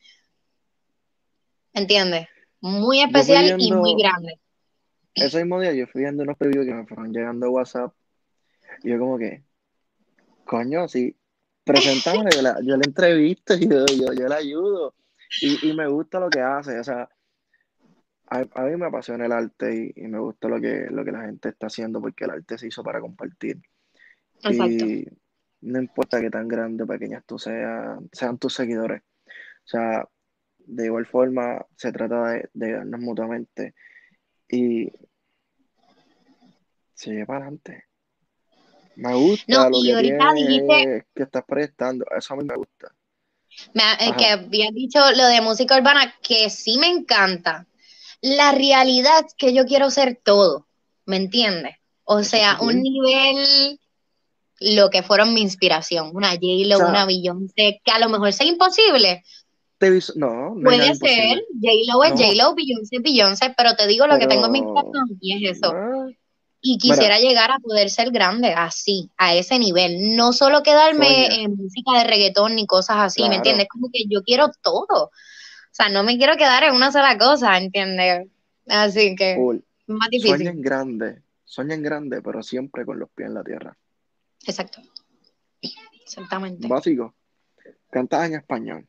¿entiendes? 1.72 2.26
Muy 2.60 3.00
especial 3.00 3.54
y 3.58 3.72
muy 3.72 3.94
grande. 3.96 4.40
Ese 5.14 5.38
mismo 5.38 5.60
día 5.60 5.72
yo 5.72 5.86
fui 5.86 6.02
viendo 6.02 6.24
unos 6.24 6.36
previews 6.36 6.66
que 6.66 6.74
me 6.74 6.84
fueron 6.84 7.12
llegando 7.12 7.46
a 7.46 7.50
WhatsApp 7.50 7.94
y 8.82 8.90
yo 8.90 8.98
como 8.98 9.16
que, 9.18 9.44
coño, 10.44 10.88
sí, 10.88 11.16
presentámosle, 11.66 12.30
yo 12.36 12.42
la, 12.42 12.60
yo 12.62 12.76
la 12.76 12.84
entrevisto 12.86 13.54
y 13.54 13.68
yo, 13.68 13.84
yo, 13.86 14.12
yo 14.12 14.28
la 14.28 14.36
ayudo. 14.36 14.94
Y, 15.42 15.68
y, 15.68 15.74
me 15.74 15.88
gusta 15.88 16.20
lo 16.20 16.30
que 16.30 16.40
hace, 16.40 16.78
o 16.78 16.84
sea, 16.84 17.08
a, 18.28 18.44
a 18.54 18.62
mí 18.62 18.76
me 18.76 18.86
apasiona 18.86 19.26
el 19.26 19.32
arte 19.32 19.92
y, 19.96 20.04
y, 20.04 20.06
me 20.06 20.20
gusta 20.20 20.48
lo 20.48 20.60
que, 20.60 20.86
lo 20.88 21.04
que 21.04 21.10
la 21.10 21.24
gente 21.24 21.48
está 21.48 21.66
haciendo 21.66 22.00
porque 22.00 22.24
el 22.24 22.30
arte 22.30 22.56
se 22.56 22.68
hizo 22.68 22.84
para 22.84 23.00
compartir. 23.00 23.60
Exacto. 24.44 24.64
Y 24.66 25.06
no 25.62 25.80
importa 25.80 26.20
qué 26.20 26.30
tan 26.30 26.46
grande 26.46 26.84
o 26.84 26.86
pequeñas 26.86 27.24
tú 27.26 27.38
seas, 27.38 27.98
sean 28.12 28.38
tus 28.38 28.54
seguidores. 28.54 29.02
O 29.02 29.68
sea, 29.68 30.08
de 30.58 30.86
igual 30.86 31.06
forma 31.06 31.66
se 31.76 31.90
trata 31.90 32.30
de, 32.30 32.50
de 32.54 32.72
darnos 32.72 33.00
mutuamente 33.00 33.74
y 34.48 34.92
sigue 36.94 37.26
para 37.26 37.40
adelante. 37.40 37.84
Me 38.96 39.14
gusta 39.14 39.44
no, 39.48 39.70
lo 39.70 39.78
y 39.78 39.86
que, 39.86 39.94
ahorita 39.94 40.32
dijiste, 40.34 41.06
que 41.14 41.22
estás 41.22 41.44
prestando, 41.46 42.04
eso 42.16 42.34
a 42.34 42.36
mí 42.36 42.44
me 42.44 42.54
gusta. 42.54 42.92
me, 43.74 43.94
eh, 44.00 44.12
que 44.18 44.26
habías 44.26 44.72
dicho 44.72 44.98
lo 45.14 45.26
de 45.26 45.40
música 45.40 45.76
urbana, 45.76 46.14
que 46.22 46.50
sí 46.50 46.78
me 46.78 46.88
encanta. 46.88 47.66
La 48.20 48.52
realidad 48.52 49.24
es 49.26 49.34
que 49.34 49.52
yo 49.52 49.66
quiero 49.66 49.90
ser 49.90 50.20
todo, 50.22 50.66
¿me 51.04 51.16
entiendes? 51.16 51.76
O 52.04 52.22
sea, 52.22 52.58
un 52.60 52.82
nivel, 52.82 53.80
lo 54.60 54.90
que 54.90 55.02
fueron 55.02 55.34
mi 55.34 55.42
inspiración, 55.42 56.10
una 56.14 56.30
O 56.30 56.34
J-Lo, 56.34 56.78
sea, 56.78 56.86
una 56.86 57.04
Beyoncé, 57.04 57.80
que 57.84 57.90
a 57.90 57.98
lo 57.98 58.08
mejor 58.08 58.32
sea 58.32 58.46
imposible, 58.46 59.22
te 59.78 59.90
no, 60.14 60.54
no 60.54 60.62
Puede 60.62 60.94
ser. 60.94 61.44
J-Lo 61.60 62.04
es 62.04 62.12
No, 62.12 62.16
J-Lo, 62.16 62.54
Beyoncé 62.54 62.96
es 62.96 63.02
Beyoncé, 63.02 63.54
pero 63.56 63.74
te 63.76 63.86
digo 63.86 64.06
lo 64.06 64.18
que 64.18 64.26
tengo 64.26 64.46
en 64.46 64.52
mi 64.52 64.62
corazón 64.62 65.18
y 65.20 65.44
es 65.44 65.58
eso. 65.58 65.74
Y 66.68 66.78
quisiera 66.78 67.20
llegar 67.20 67.52
a 67.52 67.60
poder 67.60 67.90
ser 67.90 68.10
grande 68.10 68.52
así, 68.52 69.08
a 69.16 69.36
ese 69.36 69.56
nivel. 69.56 70.16
No 70.16 70.32
solo 70.32 70.64
quedarme 70.64 71.42
en 71.42 71.54
música 71.54 71.96
de 71.96 72.02
reggaetón 72.02 72.56
ni 72.56 72.66
cosas 72.66 72.96
así, 72.96 73.28
¿me 73.28 73.36
entiendes? 73.36 73.68
Como 73.68 73.88
que 73.92 74.02
yo 74.08 74.24
quiero 74.24 74.50
todo. 74.62 75.04
O 75.04 75.10
sea, 75.70 75.88
no 75.88 76.02
me 76.02 76.18
quiero 76.18 76.36
quedar 76.36 76.64
en 76.64 76.74
una 76.74 76.90
sola 76.90 77.16
cosa, 77.18 77.56
¿entiendes? 77.56 78.26
Así 78.66 79.14
que 79.14 79.36
full. 79.36 79.58
más 79.86 80.08
difícil. 80.10 80.44
en 80.44 80.60
grande, 80.60 81.22
sueña 81.44 81.76
en 81.76 81.84
grande, 81.84 82.20
pero 82.20 82.42
siempre 82.42 82.84
con 82.84 82.98
los 82.98 83.10
pies 83.10 83.28
en 83.28 83.34
la 83.34 83.44
tierra. 83.44 83.78
Exacto, 84.44 84.82
exactamente. 86.04 86.66
Básico, 86.66 87.14
cantas 87.90 88.26
en 88.26 88.34
español, 88.34 88.88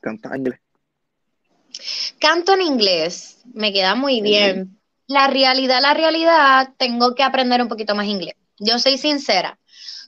cantas 0.00 0.32
en 0.32 0.38
inglés. 0.38 0.60
Canto 2.18 2.54
en 2.54 2.62
inglés, 2.62 3.42
me 3.52 3.70
queda 3.70 3.94
muy 3.94 4.22
bien. 4.22 4.77
La 5.08 5.26
realidad, 5.26 5.80
la 5.82 5.94
realidad, 5.94 6.74
tengo 6.76 7.14
que 7.14 7.22
aprender 7.22 7.60
un 7.60 7.68
poquito 7.68 7.94
más 7.94 8.06
inglés. 8.06 8.34
Yo 8.58 8.78
soy 8.78 8.98
sincera. 8.98 9.58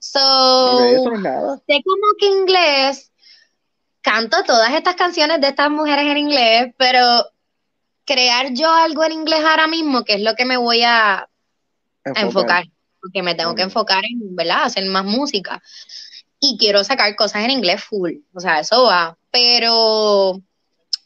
eso 0.00 0.18
So, 0.18 0.80
no 0.80 1.14
es 1.14 1.20
nada. 1.20 1.56
sé 1.66 1.82
como 1.84 2.02
que 2.18 2.26
inglés, 2.26 3.12
canto 4.02 4.42
todas 4.44 4.72
estas 4.72 4.94
canciones 4.94 5.40
de 5.40 5.48
estas 5.48 5.70
mujeres 5.70 6.06
en 6.06 6.18
inglés, 6.18 6.74
pero 6.76 7.26
crear 8.04 8.52
yo 8.52 8.72
algo 8.72 9.04
en 9.04 9.12
inglés 9.12 9.44
ahora 9.44 9.66
mismo, 9.66 10.04
que 10.04 10.14
es 10.14 10.22
lo 10.22 10.34
que 10.34 10.44
me 10.44 10.56
voy 10.56 10.82
a, 10.82 11.18
a 11.18 11.28
Enfocar. 12.20 12.64
porque 13.00 13.22
me 13.22 13.34
tengo 13.34 13.54
que 13.54 13.62
enfocar 13.62 14.04
en, 14.04 14.34
¿verdad? 14.34 14.64
Hacer 14.64 14.84
más 14.86 15.04
música. 15.04 15.62
Y 16.40 16.56
quiero 16.58 16.82
sacar 16.84 17.14
cosas 17.16 17.44
en 17.44 17.50
inglés 17.50 17.84
full, 17.84 18.12
o 18.34 18.40
sea, 18.40 18.60
eso 18.60 18.84
va, 18.84 19.16
pero 19.30 20.40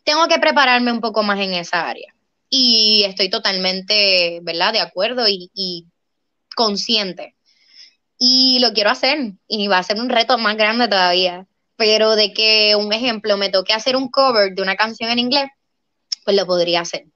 tengo 0.05 0.29
que 0.29 0.39
prepararme 0.39 0.93
un 0.93 1.01
poco 1.01 1.23
más 1.23 1.41
en 1.41 1.55
esa 1.55 1.89
área. 1.89 2.14
Y 2.57 3.03
estoy 3.03 3.29
totalmente, 3.31 4.39
¿verdad? 4.43 4.73
De 4.73 4.79
acuerdo 4.79 5.27
y, 5.27 5.51
y 5.53 5.87
consciente. 6.55 7.35
Y 8.17 8.61
lo 8.61 8.73
quiero 8.73 8.91
hacer, 8.91 9.33
y 9.49 9.67
va 9.67 9.79
a 9.79 9.83
ser 9.83 10.01
un 10.01 10.09
reto 10.09 10.39
más 10.39 10.57
grande 10.57 10.87
todavía. 10.87 11.49
Pero 11.75 12.15
de 12.15 12.33
que, 12.33 12.77
un 12.77 12.93
ejemplo, 12.93 13.37
me 13.37 13.51
toque 13.51 13.73
hacer 13.73 13.97
un 13.97 14.09
cover 14.09 14.55
de 14.55 14.63
una 14.63 14.77
canción 14.77 15.11
en 15.11 15.19
inglés, 15.19 15.47
pues 16.25 16.37
lo 16.37 16.47
podría 16.47 16.83
hacer. 16.83 17.07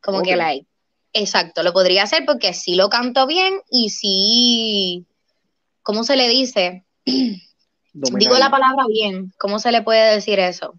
Como 0.00 0.18
ok, 0.18 0.24
que, 0.24 0.36
like, 0.36 0.68
exacto, 1.12 1.64
lo 1.64 1.72
podría 1.72 2.04
hacer 2.04 2.24
porque 2.24 2.54
sí 2.54 2.76
lo 2.76 2.88
canto 2.88 3.26
bien 3.26 3.60
y 3.72 3.90
sí, 3.90 5.04
¿cómo 5.82 6.04
se 6.04 6.14
le 6.14 6.28
dice? 6.28 6.84
Digo 7.92 8.38
la 8.38 8.52
palabra 8.52 8.84
bien, 8.88 9.32
¿cómo 9.36 9.58
se 9.58 9.72
le 9.72 9.82
puede 9.82 10.14
decir 10.14 10.38
eso? 10.38 10.78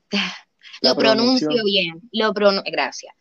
Lo 0.81 0.95
pronuncio 0.95 1.63
bien, 1.63 2.01
lo 2.11 2.33
gracias. 2.33 3.13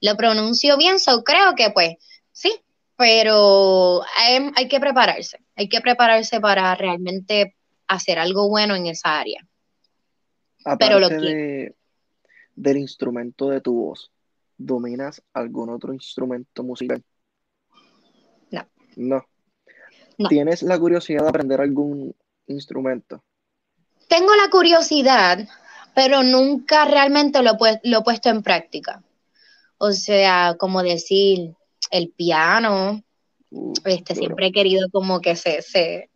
Lo 0.00 0.16
pronuncio 0.16 0.76
bien, 0.76 1.00
so 1.00 1.24
creo 1.24 1.54
que 1.56 1.70
pues 1.70 1.96
sí, 2.32 2.54
pero 2.96 4.02
hay, 4.16 4.50
hay 4.56 4.68
que 4.68 4.80
prepararse, 4.80 5.38
hay 5.56 5.68
que 5.68 5.80
prepararse 5.80 6.40
para 6.40 6.74
realmente 6.74 7.56
hacer 7.86 8.18
algo 8.18 8.48
bueno 8.48 8.74
en 8.74 8.86
esa 8.86 9.18
área, 9.18 9.46
pero 10.78 11.00
lo 11.00 11.06
aparte 11.06 11.26
de, 11.26 11.76
del 12.54 12.76
instrumento 12.76 13.48
de 13.50 13.60
tu 13.60 13.74
voz, 13.74 14.10
¿dominas 14.56 15.22
algún 15.32 15.70
otro 15.70 15.92
instrumento 15.92 16.62
musical? 16.62 17.02
No, 18.50 18.66
No. 18.96 19.24
no. 20.18 20.28
¿Tienes 20.28 20.62
la 20.62 20.78
curiosidad 20.78 21.22
de 21.22 21.28
aprender 21.28 21.60
algún 21.60 22.14
instrumento? 22.48 23.22
Tengo 24.08 24.34
la 24.34 24.50
curiosidad, 24.50 25.46
pero 25.98 26.22
nunca 26.22 26.84
realmente 26.84 27.42
lo, 27.42 27.58
lo 27.82 27.98
he 27.98 28.02
puesto 28.04 28.28
en 28.28 28.44
práctica. 28.44 29.02
O 29.78 29.90
sea, 29.90 30.54
como 30.56 30.80
decir, 30.84 31.54
el 31.90 32.10
piano, 32.10 33.02
este, 33.84 34.14
duro. 34.14 34.26
siempre 34.26 34.46
he 34.46 34.52
querido 34.52 34.88
como 34.92 35.20
que 35.20 35.34
se, 35.34 35.60
se, 35.60 36.08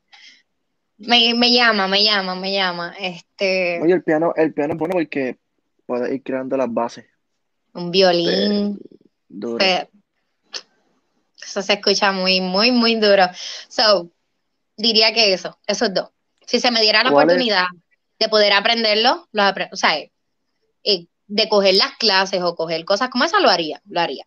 me, 0.98 1.34
me 1.34 1.52
llama, 1.52 1.88
me 1.88 2.04
llama, 2.04 2.36
me 2.36 2.52
llama, 2.52 2.94
este, 2.96 3.80
Oye, 3.82 3.94
el 3.94 4.04
piano, 4.04 4.32
el 4.36 4.54
piano 4.54 4.74
es 4.74 4.78
bueno 4.78 4.92
porque 4.92 5.38
puedes 5.84 6.12
ir 6.12 6.22
creando 6.22 6.56
las 6.56 6.72
bases 6.72 7.06
un 7.74 7.90
violín, 7.90 8.78
duro. 9.28 9.58
fe- 9.58 9.90
eso 11.42 11.60
se 11.60 11.72
escucha 11.72 12.12
muy, 12.12 12.40
muy, 12.40 12.70
muy 12.70 12.94
duro. 12.94 13.24
So, 13.66 14.12
diría 14.76 15.12
que 15.12 15.32
eso, 15.32 15.58
esos 15.66 15.92
dos. 15.92 16.10
Si 16.46 16.60
se 16.60 16.70
me 16.70 16.82
diera 16.82 17.02
la 17.02 17.10
¿Cuál 17.10 17.30
es? 17.30 17.36
De 18.22 18.28
poder 18.28 18.52
aprenderlo, 18.52 19.28
lo 19.32 19.42
apre- 19.42 19.68
o 19.72 19.76
sea, 19.76 19.98
eh, 19.98 21.06
de 21.26 21.48
coger 21.48 21.74
las 21.74 21.96
clases 21.96 22.40
o 22.42 22.54
coger 22.54 22.84
cosas 22.84 23.10
como 23.10 23.24
esa, 23.24 23.40
lo 23.40 23.50
haría, 23.50 23.82
lo 23.86 24.00
haría. 24.00 24.24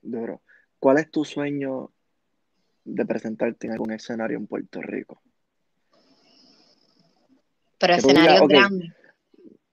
Duro. 0.00 0.40
¿Cuál 0.78 0.98
es 0.98 1.10
tu 1.10 1.24
sueño 1.24 1.92
de 2.84 3.06
presentarte 3.06 3.66
en 3.66 3.74
algún 3.74 3.92
escenario 3.92 4.36
en 4.38 4.46
Puerto 4.46 4.80
Rico? 4.80 5.20
Pero 7.78 7.96
ok, 7.96 8.48
grandes. 8.48 8.90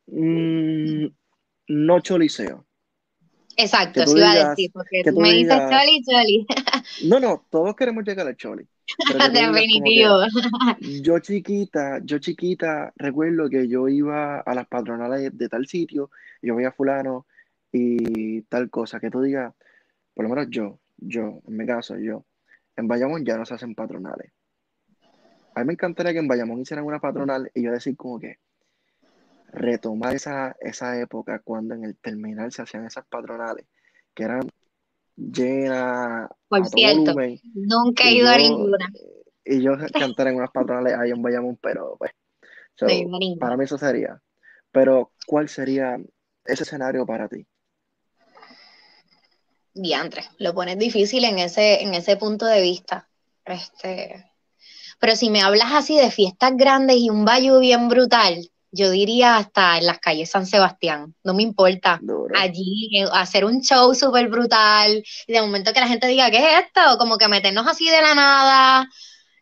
mm, 0.07 1.05
no 1.67 1.99
choliseo. 2.01 2.65
Exacto, 3.55 4.03
eso 4.03 4.17
iba 4.17 4.31
a 4.31 4.49
decir, 4.49 4.71
porque 4.71 5.01
que 5.03 5.09
tú 5.11 5.15
tú 5.17 5.21
me 5.21 5.33
dices 5.33 5.57
choli, 5.69 6.03
choli. 6.03 6.47
no, 7.03 7.19
no, 7.19 7.45
todos 7.49 7.75
queremos 7.75 8.03
llegar 8.03 8.25
al 8.27 8.35
choli, 8.37 8.67
que 9.31 9.41
Definitivo. 9.41 10.21
yo 11.01 11.19
chiquita, 11.19 11.99
yo 12.03 12.19
chiquita, 12.19 12.93
recuerdo 12.95 13.49
que 13.49 13.67
yo 13.67 13.87
iba 13.87 14.39
a 14.39 14.53
las 14.53 14.67
patronales 14.67 15.37
de 15.37 15.49
tal 15.49 15.67
sitio, 15.67 16.09
yo 16.41 16.55
veía 16.55 16.69
a 16.69 16.73
fulano 16.73 17.25
y 17.71 18.41
tal 18.43 18.69
cosa, 18.69 18.99
que 18.99 19.09
tú 19.09 19.21
digas, 19.21 19.53
por 20.13 20.23
lo 20.23 20.29
menos 20.29 20.49
yo, 20.49 20.79
yo, 20.97 21.41
en 21.47 21.57
mi 21.57 21.65
caso, 21.65 21.97
yo, 21.97 22.25
en 22.75 22.87
Bayamón 22.87 23.25
ya 23.25 23.37
no 23.37 23.45
se 23.45 23.53
hacen 23.53 23.75
patronales. 23.75 24.31
A 25.55 25.61
mí 25.61 25.67
me 25.67 25.73
encantaría 25.73 26.13
que 26.13 26.19
en 26.19 26.27
Bayamón 26.27 26.61
hicieran 26.61 26.85
una 26.85 26.99
patronal 26.99 27.51
y 27.53 27.63
yo 27.63 27.71
decir 27.71 27.95
como 27.97 28.19
que 28.19 28.37
retomar 29.51 30.15
esa, 30.15 30.55
esa 30.59 30.99
época 30.99 31.39
cuando 31.39 31.73
en 31.73 31.83
el 31.83 31.97
terminal 31.97 32.51
se 32.51 32.61
hacían 32.61 32.85
esas 32.85 33.05
patronales, 33.05 33.65
que 34.13 34.23
eran 34.23 34.49
llenas 35.19 36.29
Por 36.47 36.67
cierto, 36.67 37.13
volumen, 37.13 37.39
nunca 37.53 38.05
he 38.05 38.13
ido 38.13 38.29
a 38.29 38.37
ninguna. 38.37 38.87
y 39.45 39.61
yo 39.61 39.73
cantar 39.93 40.27
en 40.27 40.37
unas 40.37 40.51
patronales 40.51 40.97
ahí 40.97 41.11
en 41.11 41.21
Bayamón, 41.21 41.57
pero 41.61 41.95
pues, 41.97 42.11
so, 42.75 42.87
para 43.39 43.57
mí 43.57 43.63
eso 43.65 43.77
sería. 43.77 44.21
Pero, 44.71 45.11
¿cuál 45.25 45.49
sería 45.49 45.97
ese 46.45 46.63
escenario 46.63 47.05
para 47.05 47.27
ti? 47.27 47.45
Diantre, 49.73 50.23
lo 50.37 50.53
pones 50.53 50.77
difícil 50.77 51.23
en 51.25 51.39
ese, 51.39 51.81
en 51.83 51.93
ese 51.93 52.17
punto 52.17 52.45
de 52.45 52.61
vista. 52.61 53.07
Este, 53.45 54.31
pero 54.99 55.15
si 55.15 55.29
me 55.29 55.41
hablas 55.41 55.71
así 55.71 55.97
de 55.97 56.11
fiestas 56.11 56.55
grandes 56.55 56.97
y 56.97 57.09
un 57.09 57.25
bayou 57.25 57.59
bien 57.59 57.87
brutal, 57.87 58.51
yo 58.71 58.91
diría 58.91 59.37
hasta 59.37 59.77
en 59.77 59.85
las 59.85 59.99
calles 59.99 60.29
San 60.29 60.45
Sebastián, 60.45 61.15
no 61.23 61.33
me 61.33 61.43
importa. 61.43 61.99
Duro. 62.01 62.33
Allí 62.37 62.89
eh, 62.97 63.07
hacer 63.11 63.45
un 63.45 63.61
show 63.61 63.93
súper 63.95 64.27
brutal 64.29 65.03
y 65.27 65.33
de 65.33 65.41
momento 65.41 65.73
que 65.73 65.79
la 65.79 65.87
gente 65.87 66.07
diga, 66.07 66.29
¿qué 66.29 66.37
es 66.37 66.65
esto? 66.65 66.97
Como 66.97 67.17
que 67.17 67.27
meternos 67.27 67.67
así 67.67 67.89
de 67.89 68.01
la 68.01 68.15
nada, 68.15 68.89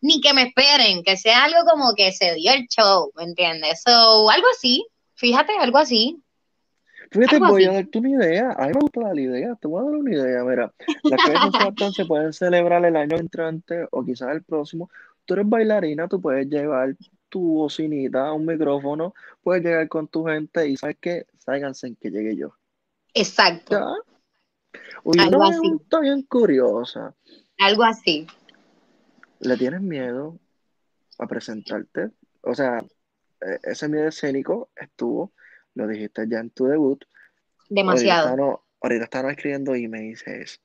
ni 0.01 0.21
que 0.21 0.33
me 0.33 0.43
esperen, 0.43 1.03
que 1.03 1.17
sea 1.17 1.45
algo 1.45 1.59
como 1.69 1.93
que 1.95 2.11
se 2.11 2.35
dio 2.35 2.53
el 2.53 2.67
show, 2.67 3.11
¿me 3.15 3.23
entiendes? 3.23 3.81
So, 3.85 4.29
algo 4.29 4.47
así, 4.55 4.85
fíjate, 5.15 5.53
algo 5.59 5.77
así, 5.77 6.21
Fíjate, 7.11 7.35
algo 7.37 7.47
voy 7.49 7.65
a 7.65 7.73
darte 7.73 7.99
una 7.99 8.09
idea. 8.09 8.51
A 8.51 8.67
mí 8.67 8.73
me 8.73 8.79
gusta 8.81 9.01
la 9.01 9.21
idea. 9.21 9.55
Te 9.55 9.67
voy 9.67 9.81
a 9.81 9.85
dar 9.85 9.95
una 9.95 10.13
idea. 10.13 10.43
Mira, 10.43 10.73
las 11.03 11.21
calles 11.21 11.39
San 11.41 11.51
Sebastián 11.51 11.91
se 11.93 12.05
pueden 12.05 12.33
celebrar 12.33 12.83
el 12.85 12.95
año 12.95 13.17
entrante 13.17 13.87
o 13.91 14.03
quizás 14.03 14.29
el 14.31 14.43
próximo. 14.43 14.89
Tú 15.25 15.33
eres 15.33 15.47
bailarina, 15.47 16.07
tú 16.07 16.21
puedes 16.21 16.47
llevar 16.47 16.95
tu 17.29 17.39
bocinita, 17.39 18.31
un 18.31 18.45
micrófono, 18.45 19.13
puedes 19.41 19.63
llegar 19.63 19.87
con 19.87 20.07
tu 20.07 20.25
gente 20.25 20.67
y 20.67 20.77
sabes 20.77 20.97
que 20.99 21.25
sáiganse 21.37 21.87
en 21.87 21.95
que 21.95 22.09
llegue 22.09 22.35
yo. 22.35 22.53
Exacto. 23.13 23.79
¿Ya? 23.79 24.79
Oye, 25.03 25.21
Algo 25.21 25.37
una 25.37 25.49
así. 25.49 26.01
bien 26.01 26.21
curiosa. 26.23 27.15
Algo 27.59 27.83
así. 27.83 28.27
¿Le 29.39 29.57
tienes 29.57 29.81
miedo 29.81 30.39
a 31.19 31.27
presentarte? 31.27 32.11
O 32.41 32.53
sea, 32.53 32.79
eh, 33.41 33.59
ese 33.63 33.87
miedo 33.87 34.07
escénico 34.07 34.69
estuvo, 34.75 35.33
lo 35.75 35.87
dijiste 35.87 36.25
ya 36.27 36.39
en 36.39 36.49
tu 36.49 36.65
debut. 36.65 37.03
Demasiado. 37.69 38.29
Ahorita, 38.29 38.41
no, 38.41 38.65
ahorita 38.81 39.29
escribiendo 39.31 39.75
y 39.75 39.87
me 39.87 40.01
dices, 40.01 40.61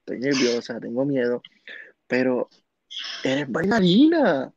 estoy 0.00 0.20
nerviosa, 0.20 0.80
tengo 0.80 1.04
miedo, 1.04 1.42
pero 2.06 2.48
eres 3.24 3.50
bailarina. 3.50 4.52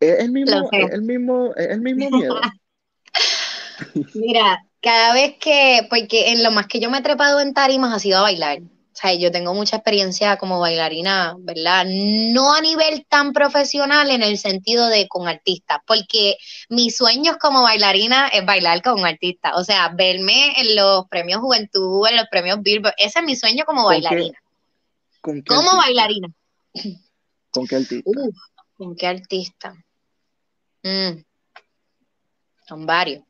Es 0.00 0.20
el 0.20 0.30
mismo, 0.30 0.68
es 0.72 0.92
el 0.92 1.02
mismo, 1.02 1.54
es 1.56 1.68
el 1.68 1.80
mismo 1.80 2.10
miedo. 2.10 2.40
Mira, 4.14 4.64
cada 4.80 5.14
vez 5.14 5.34
que, 5.40 5.86
porque 5.88 6.32
en 6.32 6.42
lo 6.42 6.50
más 6.50 6.66
que 6.66 6.80
yo 6.80 6.90
me 6.90 6.98
he 6.98 7.02
trepado 7.02 7.40
en 7.40 7.54
tarimas 7.54 7.94
ha 7.94 7.98
sido 7.98 8.18
a 8.18 8.22
bailar. 8.22 8.60
O 8.60 8.98
sea, 8.98 9.12
yo 9.12 9.30
tengo 9.30 9.52
mucha 9.52 9.76
experiencia 9.76 10.38
como 10.38 10.58
bailarina, 10.58 11.36
¿verdad? 11.40 11.84
No 11.86 12.54
a 12.54 12.62
nivel 12.62 13.04
tan 13.06 13.34
profesional 13.34 14.10
en 14.10 14.22
el 14.22 14.38
sentido 14.38 14.86
de 14.86 15.06
con 15.06 15.28
artistas, 15.28 15.80
porque 15.86 16.36
mis 16.70 16.96
sueños 16.96 17.36
como 17.38 17.62
bailarina 17.62 18.28
es 18.28 18.46
bailar 18.46 18.80
con 18.80 19.00
un 19.00 19.06
artista. 19.06 19.54
O 19.56 19.64
sea, 19.64 19.90
verme 19.90 20.58
en 20.58 20.76
los 20.76 21.06
premios 21.08 21.40
Juventud, 21.40 22.06
en 22.08 22.16
los 22.16 22.26
premios 22.30 22.62
Billboard, 22.62 22.94
ese 22.96 23.18
es 23.18 23.24
mi 23.26 23.36
sueño 23.36 23.64
como 23.66 23.82
¿Con 23.82 23.90
qué 23.90 24.00
bailarina. 24.00 24.38
¿Con 25.20 25.42
qué 25.42 25.54
Como 25.54 25.60
artista? 25.72 25.76
bailarina. 25.76 26.28
¿Con 27.50 27.66
qué 27.66 27.76
artista? 27.76 28.10
Uf, 28.10 28.36
¿con 28.76 28.96
qué 28.96 29.06
artista? 29.06 29.74
Mm, 30.86 31.24
son 32.68 32.86
varios. 32.86 33.24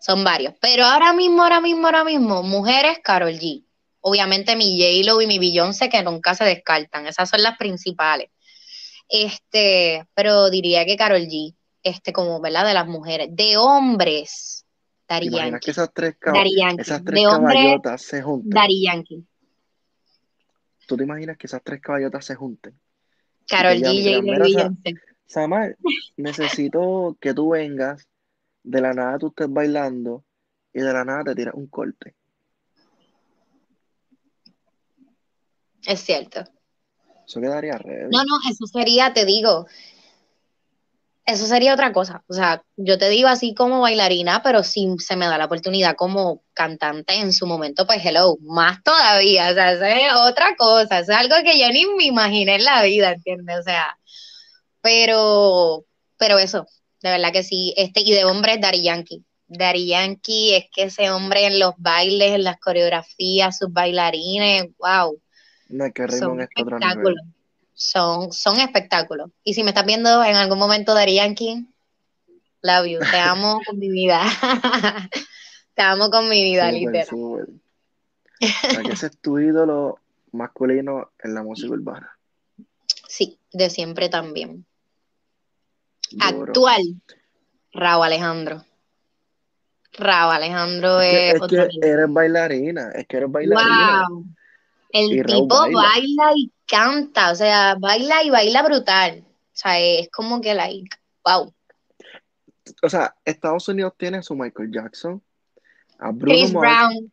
Son 0.00 0.22
varios. 0.22 0.54
Pero 0.60 0.84
ahora 0.84 1.12
mismo, 1.12 1.42
ahora 1.42 1.60
mismo, 1.60 1.86
ahora 1.86 2.04
mismo, 2.04 2.42
mujeres, 2.42 2.98
Carol 3.02 3.32
G. 3.32 3.64
Obviamente 4.00 4.54
mi 4.54 4.78
J-Lo 4.78 5.20
y 5.22 5.26
mi 5.26 5.38
Beyoncé 5.38 5.88
que 5.88 6.02
nunca 6.02 6.34
se 6.34 6.44
descartan. 6.44 7.06
Esas 7.06 7.28
son 7.30 7.42
las 7.42 7.56
principales. 7.56 8.30
Este, 9.08 10.06
pero 10.14 10.50
diría 10.50 10.84
que 10.84 10.96
Carol 10.96 11.22
G. 11.22 11.54
Este, 11.82 12.12
como, 12.12 12.40
¿verdad? 12.40 12.66
De 12.66 12.74
las 12.74 12.86
mujeres. 12.86 13.28
De 13.32 13.56
hombres, 13.56 14.66
¿Te 15.06 15.14
Daddy 15.14 15.26
imaginas 15.26 15.50
Yankee. 15.52 15.64
que 15.64 15.70
esas 15.70 15.92
tres, 15.94 16.14
cab- 16.20 16.34
Daddy 16.34 16.56
Yankee. 16.58 16.80
esas 16.82 17.04
tres 17.04 17.20
De 17.20 17.26
hombre, 17.26 17.54
caballotas 17.54 18.02
se 18.02 18.22
junten? 18.22 18.50
Daddy 18.50 18.82
Yankee. 18.84 19.26
¿Tú 20.86 20.96
te 20.96 21.04
imaginas 21.04 21.36
que 21.38 21.46
esas 21.46 21.62
tres 21.64 21.80
caballotas 21.80 22.24
se 22.24 22.34
junten? 22.34 22.78
Carol 23.48 23.74
G, 23.74 23.84
J-Lo 23.84 24.46
y 24.46 24.52
Beyoncé. 24.52 24.94
Samar, 25.26 25.76
necesito 26.16 27.16
que 27.20 27.34
tú 27.34 27.50
vengas, 27.50 28.08
de 28.62 28.80
la 28.80 28.92
nada 28.92 29.18
tú 29.18 29.28
estés 29.28 29.48
bailando 29.48 30.24
y 30.72 30.80
de 30.80 30.92
la 30.92 31.04
nada 31.04 31.24
te 31.24 31.34
tiras 31.34 31.54
un 31.54 31.66
corte. 31.66 32.14
Es 35.86 36.00
cierto. 36.00 36.44
Eso 37.26 37.40
quedaría 37.40 37.78
ready. 37.78 38.10
No, 38.10 38.24
no, 38.24 38.50
eso 38.50 38.66
sería, 38.66 39.12
te 39.12 39.24
digo, 39.24 39.66
eso 41.26 41.46
sería 41.46 41.72
otra 41.72 41.92
cosa. 41.92 42.22
O 42.28 42.34
sea, 42.34 42.62
yo 42.76 42.98
te 42.98 43.08
digo 43.08 43.28
así 43.28 43.54
como 43.54 43.80
bailarina, 43.80 44.42
pero 44.42 44.62
si 44.62 44.94
se 44.98 45.16
me 45.16 45.26
da 45.26 45.38
la 45.38 45.46
oportunidad 45.46 45.96
como 45.96 46.42
cantante 46.52 47.14
en 47.14 47.32
su 47.32 47.46
momento, 47.46 47.86
pues 47.86 48.04
hello, 48.04 48.36
más 48.42 48.82
todavía. 48.82 49.50
O 49.50 49.54
sea, 49.54 49.72
eso 49.72 49.84
es 49.84 50.12
otra 50.30 50.54
cosa. 50.56 50.98
Eso 50.98 51.12
es 51.12 51.18
algo 51.18 51.36
que 51.42 51.58
yo 51.58 51.68
ni 51.70 51.86
me 51.96 52.04
imaginé 52.04 52.56
en 52.56 52.64
la 52.64 52.82
vida, 52.82 53.12
¿entiendes? 53.12 53.58
O 53.58 53.62
sea, 53.62 53.98
pero, 54.84 55.86
pero 56.18 56.38
eso, 56.38 56.66
de 57.02 57.08
verdad 57.08 57.32
que 57.32 57.42
sí. 57.42 57.72
Este, 57.78 58.02
y 58.02 58.12
de 58.12 58.26
hombre 58.26 58.52
es 58.52 58.60
Daddy 58.60 58.82
Yankee. 58.82 59.24
Daddy 59.48 59.86
Yankee 59.86 60.54
es 60.54 60.66
que 60.70 60.82
ese 60.84 61.10
hombre 61.10 61.46
en 61.46 61.58
los 61.58 61.72
bailes, 61.78 62.32
en 62.32 62.44
las 62.44 62.60
coreografías, 62.60 63.56
sus 63.56 63.72
bailarines, 63.72 64.66
wow 64.78 65.18
No 65.70 65.90
que 65.90 66.06
son 66.08 66.42
este 66.42 66.60
espectáculos. 66.60 67.18
Son, 67.72 68.30
son 68.30 68.60
espectáculos. 68.60 69.30
Y 69.42 69.54
si 69.54 69.62
me 69.62 69.70
estás 69.70 69.86
viendo 69.86 70.22
en 70.22 70.36
algún 70.36 70.58
momento, 70.58 70.92
Dari 70.92 71.14
Yankee, 71.14 71.66
love 72.60 72.86
you. 72.86 72.98
Te 73.10 73.16
amo 73.16 73.60
con 73.66 73.78
mi 73.78 73.90
vida. 73.90 74.20
Te 75.72 75.82
amo 75.82 76.10
con 76.10 76.28
mi 76.28 76.44
vida, 76.44 76.70
Súper, 76.70 77.48
literal. 77.48 77.48
que 78.86 78.92
ese 78.92 79.06
es 79.06 79.16
tu 79.16 79.38
ídolo 79.38 79.98
masculino 80.32 81.10
en 81.22 81.34
la 81.34 81.42
música 81.42 81.72
urbana. 81.72 82.18
Sí, 83.08 83.38
de 83.50 83.70
siempre 83.70 84.10
también. 84.10 84.66
Duro. 86.10 86.50
Actual, 86.50 86.82
Raúl 87.72 88.04
Alejandro. 88.04 88.64
Raúl 89.92 90.34
Alejandro 90.34 91.00
Es 91.00 91.40
que, 91.48 91.56
es, 91.56 91.68
eres 91.82 92.12
bailarina, 92.12 92.90
es 92.90 93.06
que 93.06 93.16
eres 93.16 93.30
bailarina. 93.30 94.06
Wow. 94.08 94.24
El 94.90 95.18
Y 95.18 95.22
tipo 95.24 95.48
baila. 95.48 95.82
baila 95.82 96.32
y 96.36 96.52
canta, 96.66 97.32
o 97.32 97.34
sea, 97.34 97.76
baila 97.78 98.22
y 98.22 98.30
baila 98.30 98.62
brutal. 98.62 99.24
O 99.26 99.56
sea, 99.56 99.78
es 99.78 100.08
como 100.10 100.40
que 100.40 100.54
like, 100.54 100.88
wow. 101.24 101.52
O 102.82 102.88
sea, 102.88 103.14
Estados 103.24 103.68
Unidos 103.68 103.94
tiene 103.96 104.18
a 104.18 104.22
su 104.22 104.34
Michael 104.34 104.70
Jackson, 104.72 105.22
a 105.98 106.10
Bruno 106.10 106.34
Chris 106.34 106.52
Brown, 106.52 107.12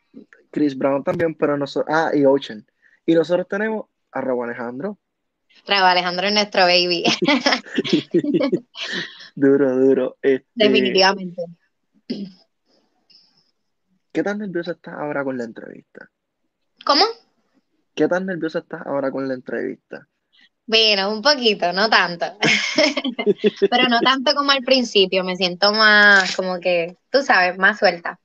Chris 0.51 0.77
Brown 0.77 1.03
también, 1.03 1.35
pero 1.35 1.57
nosotros, 1.57 1.93
ah, 1.95 2.11
y 2.13 2.25
Ocean. 2.25 2.65
Y 3.05 3.13
nosotros 3.13 3.47
tenemos 3.47 3.85
a 4.11 4.21
Raúl 4.21 4.45
Alejandro. 4.45 4.97
Raúl 5.67 5.85
Alejandro 5.87 6.27
es 6.27 6.33
nuestro 6.33 6.61
baby, 6.63 7.03
Duro, 9.35 9.75
duro. 9.77 10.17
Este, 10.21 10.45
definitivamente. 10.55 11.41
¿Qué 14.11 14.23
tan 14.23 14.39
nerviosa 14.39 14.71
estás 14.71 14.95
ahora 14.95 15.23
con 15.23 15.37
la 15.37 15.45
entrevista? 15.45 16.09
¿Cómo? 16.85 17.03
¿Qué 17.95 18.07
tan 18.07 18.25
nerviosa 18.25 18.59
estás 18.59 18.81
ahora 18.85 19.11
con 19.11 19.27
la 19.27 19.33
entrevista? 19.35 20.07
Bueno, 20.65 21.11
un 21.11 21.21
poquito, 21.21 21.71
no 21.73 21.89
tanto. 21.89 22.25
Pero 23.69 23.87
no 23.89 23.99
tanto 24.01 24.33
como 24.33 24.51
al 24.51 24.61
principio, 24.63 25.23
me 25.23 25.35
siento 25.35 25.71
más 25.73 26.35
como 26.35 26.59
que, 26.59 26.97
tú 27.09 27.21
sabes, 27.23 27.57
más 27.57 27.79
suelta. 27.79 28.19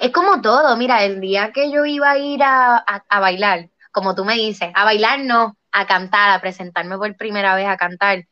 Es 0.00 0.10
como 0.10 0.40
todo, 0.40 0.76
mira, 0.76 1.04
el 1.04 1.20
día 1.20 1.52
que 1.52 1.70
yo 1.70 1.84
iba 1.84 2.10
a 2.12 2.18
ir 2.18 2.42
a, 2.42 2.76
a- 2.76 3.04
a 3.08 3.20
bailar, 3.20 3.70
como 3.92 4.14
tú 4.14 4.24
me 4.24 4.34
dices, 4.34 4.70
a 4.74 4.84
bailar 4.84 5.20
no, 5.20 5.56
a 5.72 5.86
cantar, 5.86 6.30
a 6.30 6.40
presentarme 6.40 6.96
por 6.98 7.16
primera 7.16 7.54
vez 7.54 7.66
a 7.66 7.76
cantar. 7.76 8.24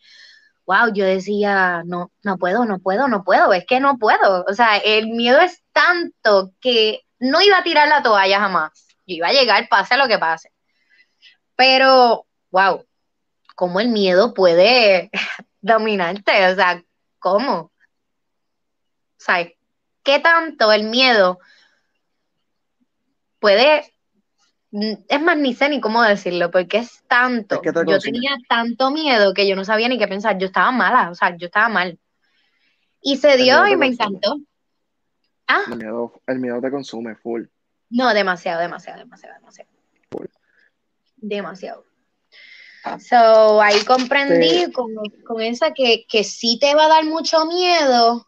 Wow, 0.67 0.93
yo 0.95 1.05
decía, 1.05 1.83
no, 1.85 2.11
no 2.23 2.39
puedo, 2.39 2.65
no 2.65 2.79
puedo, 2.81 3.09
no 3.09 3.25
puedo, 3.25 3.53
es 3.53 3.67
que 3.67 3.81
no 3.81 3.99
puedo. 3.99 4.45
O 4.49 4.55
sea, 4.55 4.79
el 4.79 5.09
miedo 5.09 5.41
es 5.41 5.63
tanto 5.73 6.53
que 6.61 7.03
no 7.19 7.43
iba 7.43 7.59
a 7.59 7.63
tirar 7.63 7.89
la 7.89 8.03
toalla 8.03 8.41
jamás. 8.41 8.87
Yo 9.07 9.17
iba 9.17 9.29
a 9.29 9.33
llegar, 9.33 9.69
pase 9.69 9.97
lo 9.97 10.09
que 10.09 10.19
pase. 10.19 10.51
Pero, 11.57 12.27
wow, 12.51 12.85
cómo 13.55 13.81
el 13.81 13.89
miedo 13.89 14.35
puede 14.35 15.11
dominarte, 15.61 16.49
o 16.49 16.55
sea, 16.55 16.83
¿cómo? 17.19 17.55
O 17.57 17.73
sea, 19.19 19.49
¿qué 20.03 20.19
tanto 20.21 20.73
el 20.73 20.85
miedo 20.85 21.39
puede, 23.39 23.94
es 25.09 25.21
más, 25.23 25.37
ni 25.37 25.55
sé 25.55 25.69
ni 25.69 25.81
cómo 25.81 26.03
decirlo, 26.03 26.51
porque 26.51 26.79
es 26.79 27.03
tanto, 27.07 27.57
Es 27.57 27.61
que 27.63 27.73
te 27.73 27.91
yo 27.91 27.99
tenía 28.01 28.37
tanto 28.49 28.91
miedo 28.91 29.33
que 29.33 29.47
yo 29.49 29.55
no 29.55 29.65
sabía 29.65 29.89
ni 29.89 29.99
qué 29.99 30.09
pensar, 30.09 30.37
yo 30.39 30.47
estaba 30.47 30.73
mala, 30.73 31.11
o 31.11 31.15
sea, 31.15 31.37
yo 31.37 31.47
estaba 31.47 31.69
mal. 31.69 31.99
Y 33.01 33.17
se 33.19 33.37
dio 33.37 33.67
y 33.69 33.77
me 33.77 33.87
consume. 33.87 34.19
encantó. 34.19 34.37
Ah, 35.47 35.63
El 35.69 35.77
miedo, 35.77 36.13
el 36.27 36.39
miedo 36.41 36.61
te 36.61 36.71
consume 36.71 37.15
full. 37.17 37.45
no, 37.91 38.13
demasiado, 38.15 38.61
demasiado, 38.61 38.99
demasiado, 38.99 39.35
demasiado. 39.37 39.71
Full. 40.11 40.27
Demasiado. 41.17 41.85
So, 43.01 43.63
ahí 43.63 43.83
comprendí 43.85 44.67
Te- 44.67 44.73
con, 44.73 44.91
con 45.27 45.41
esa 45.41 45.73
que, 45.73 46.05
que 46.09 46.25
sí 46.25 46.59
te 46.59 46.75
va 46.75 46.87
a 46.87 46.89
dar 46.89 47.05
mucho 47.05 47.47
miedo, 47.47 48.27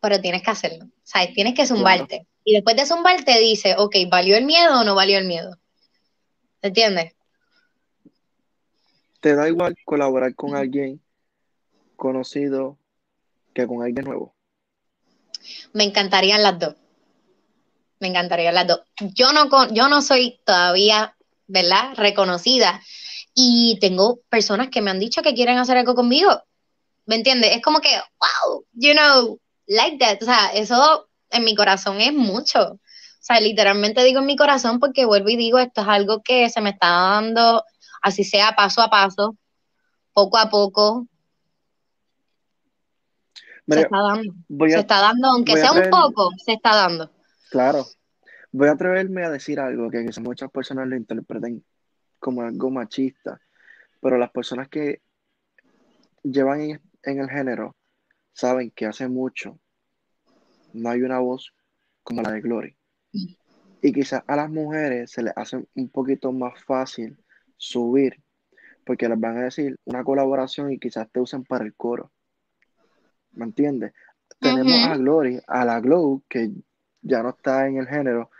pero 0.00 0.20
tienes 0.20 0.42
que 0.42 0.50
hacerlo. 0.50 0.86
¿Sabes? 1.02 1.32
Tienes 1.34 1.54
que 1.54 1.66
zumbarte. 1.66 2.26
Y 2.44 2.54
después 2.54 2.76
de 2.76 2.86
zumbarte 2.86 3.38
dices, 3.38 3.76
ok, 3.78 3.96
¿valió 4.08 4.36
el 4.36 4.44
miedo 4.44 4.80
o 4.80 4.84
no 4.84 4.94
valió 4.94 5.18
el 5.18 5.26
miedo? 5.26 5.56
¿Entiendes? 6.60 7.14
¿Te 9.20 9.34
da 9.36 9.48
igual 9.48 9.76
colaborar 9.84 10.34
con 10.34 10.56
alguien 10.56 11.00
conocido 11.96 12.78
que 13.54 13.66
con 13.66 13.82
alguien 13.82 14.04
nuevo? 14.04 14.34
Me 15.72 15.84
encantarían 15.84 16.42
las 16.42 16.58
dos. 16.58 16.74
Me 18.00 18.08
encantarían 18.08 18.54
las 18.54 18.66
dos. 18.66 18.80
Yo 19.14 19.32
no, 19.32 19.48
con, 19.48 19.74
yo 19.74 19.88
no 19.88 20.02
soy 20.02 20.40
todavía, 20.44 21.16
¿verdad? 21.46 21.94
Reconocida. 21.94 22.80
Y 23.34 23.78
tengo 23.80 24.20
personas 24.28 24.68
que 24.70 24.82
me 24.82 24.90
han 24.90 24.98
dicho 24.98 25.22
que 25.22 25.34
quieren 25.34 25.58
hacer 25.58 25.76
algo 25.76 25.94
conmigo. 25.94 26.42
¿Me 27.06 27.14
entiendes? 27.14 27.54
Es 27.54 27.62
como 27.62 27.80
que, 27.80 27.90
wow, 28.18 28.64
you 28.72 28.92
know, 28.92 29.38
like 29.66 29.98
that. 29.98 30.20
O 30.22 30.24
sea, 30.24 30.48
eso 30.52 31.08
en 31.32 31.44
mi 31.44 31.54
corazón 31.54 32.00
es 32.00 32.12
mucho. 32.12 32.72
O 32.74 33.24
sea, 33.24 33.40
literalmente 33.40 34.02
digo 34.04 34.20
en 34.20 34.26
mi 34.26 34.36
corazón 34.36 34.80
porque 34.80 35.04
vuelvo 35.04 35.28
y 35.28 35.36
digo, 35.36 35.58
esto 35.58 35.82
es 35.82 35.88
algo 35.88 36.22
que 36.22 36.48
se 36.50 36.60
me 36.60 36.70
está 36.70 36.88
dando, 36.88 37.64
así 38.02 38.24
sea 38.24 38.52
paso 38.56 38.82
a 38.82 38.90
paso, 38.90 39.36
poco 40.12 40.38
a 40.38 40.50
poco, 40.50 41.06
se 43.68 43.80
está 43.80 44.02
dando. 44.02 44.34
se 44.68 44.78
está 44.78 45.00
dando, 45.00 45.28
aunque 45.28 45.56
sea 45.56 45.72
un 45.72 45.90
poco, 45.90 46.30
se 46.44 46.52
está 46.52 46.74
dando. 46.74 47.10
Claro. 47.50 47.84
Voy 48.50 48.68
a 48.68 48.72
atreverme 48.72 49.24
a 49.24 49.30
decir 49.30 49.60
algo 49.60 49.90
que 49.90 50.04
quizás 50.04 50.20
muchas 50.20 50.50
personas 50.50 50.86
lo 50.88 50.96
interpreten 50.96 51.64
como 52.18 52.42
algo 52.42 52.70
machista, 52.70 53.40
pero 54.00 54.18
las 54.18 54.30
personas 54.30 54.68
que 54.68 55.00
llevan 56.22 56.60
en, 56.60 56.80
el 57.18 57.30
género 57.30 57.76
saben 58.32 58.70
que 58.70 58.86
hace 58.86 59.08
mucho 59.08 59.58
no 60.72 60.90
hay 60.90 61.02
una 61.02 61.18
voz 61.18 61.54
como 62.02 62.22
la 62.22 62.32
de 62.32 62.40
Glory. 62.40 62.76
Y 63.82 63.92
quizás 63.92 64.22
a 64.26 64.36
las 64.36 64.50
mujeres 64.50 65.10
se 65.10 65.22
les 65.22 65.32
hace 65.36 65.64
un 65.74 65.88
poquito 65.88 66.32
más 66.32 66.62
fácil 66.64 67.16
subir, 67.56 68.22
porque 68.84 69.08
les 69.08 69.18
van 69.18 69.38
a 69.38 69.44
decir 69.44 69.76
una 69.84 70.04
colaboración 70.04 70.72
y 70.72 70.78
quizás 70.78 71.10
te 71.10 71.20
usen 71.20 71.44
para 71.44 71.64
el 71.64 71.74
coro. 71.74 72.10
¿Me 73.32 73.44
entiendes? 73.44 73.92
Tenemos 74.38 74.86
a 74.86 74.96
Glory, 74.96 75.40
a 75.46 75.64
la 75.64 75.80
Glow, 75.80 76.22
que 76.28 76.50
ya 77.02 77.22
no 77.22 77.30
está 77.30 77.66
en 77.66 77.78
el 77.78 77.86
género, 77.86 78.30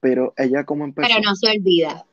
pero 0.00 0.34
ella 0.36 0.64
como 0.64 0.84
empezó... 0.84 1.08
Pero 1.08 1.20
no 1.22 1.34
se 1.34 1.50
olvida. 1.50 2.06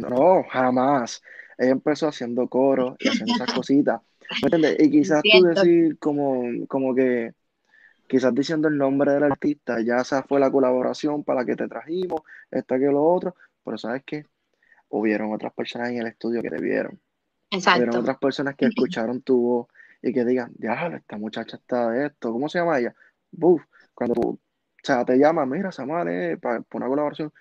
no, 0.00 0.44
jamás. 0.50 1.22
Ella 1.58 1.72
empezó 1.72 2.08
haciendo 2.08 2.48
coro 2.48 2.96
y 2.98 3.08
haciendo 3.08 3.34
esas 3.34 3.52
cositas. 3.54 4.00
¿Me 4.42 4.46
entiendes? 4.46 4.76
Y 4.80 4.90
quizás 4.90 5.22
tú 5.22 5.42
decir 5.42 5.98
como, 5.98 6.66
como 6.68 6.94
que, 6.94 7.32
quizás 8.06 8.34
diciendo 8.34 8.68
el 8.68 8.76
nombre 8.76 9.12
del 9.12 9.24
artista, 9.24 9.80
ya 9.80 9.96
esa 9.96 10.22
fue 10.22 10.40
la 10.40 10.50
colaboración 10.50 11.24
para 11.24 11.40
la 11.40 11.46
que 11.46 11.56
te 11.56 11.68
trajimos, 11.68 12.22
esta 12.50 12.78
que 12.78 12.86
lo 12.86 13.02
otro, 13.02 13.34
pero 13.64 13.78
¿sabes 13.78 14.02
qué? 14.04 14.26
Hubieron 14.88 15.32
otras 15.32 15.52
personas 15.52 15.90
en 15.90 15.98
el 15.98 16.06
estudio 16.06 16.42
que 16.42 16.50
te 16.50 16.60
vieron. 16.60 17.00
Exacto. 17.50 17.82
Hubieron 17.82 18.00
otras 18.02 18.18
personas 18.18 18.54
que 18.56 18.66
escucharon 18.66 19.22
tu 19.22 19.40
voz 19.40 19.68
y 20.02 20.12
que 20.12 20.24
digan, 20.24 20.52
diablo, 20.56 20.96
esta 20.96 21.16
muchacha 21.16 21.56
está 21.56 21.90
de 21.90 22.06
esto, 22.06 22.30
¿cómo 22.32 22.48
se 22.48 22.58
llama 22.58 22.78
ella? 22.78 22.94
Buf, 23.30 23.62
cuando 23.94 24.38
o 24.84 24.86
sea, 24.86 25.02
te 25.02 25.16
llama, 25.16 25.46
mira, 25.46 25.72
Samar, 25.72 26.06
eh, 26.08 26.36
para, 26.36 26.62
una 26.74 26.86
colaboración. 26.86 27.32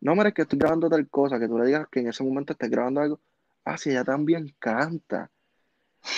No, 0.00 0.14
mire, 0.14 0.32
que 0.32 0.42
estoy 0.42 0.60
grabando 0.60 0.88
tal 0.88 1.08
cosa, 1.08 1.40
que 1.40 1.48
tú 1.48 1.58
le 1.58 1.66
digas 1.66 1.88
que 1.90 1.98
en 1.98 2.08
ese 2.08 2.22
momento 2.22 2.52
estés 2.52 2.70
grabando 2.70 3.00
algo. 3.00 3.20
Ah, 3.64 3.76
sí, 3.76 3.90
ella 3.90 4.04
también 4.04 4.54
canta. 4.60 5.32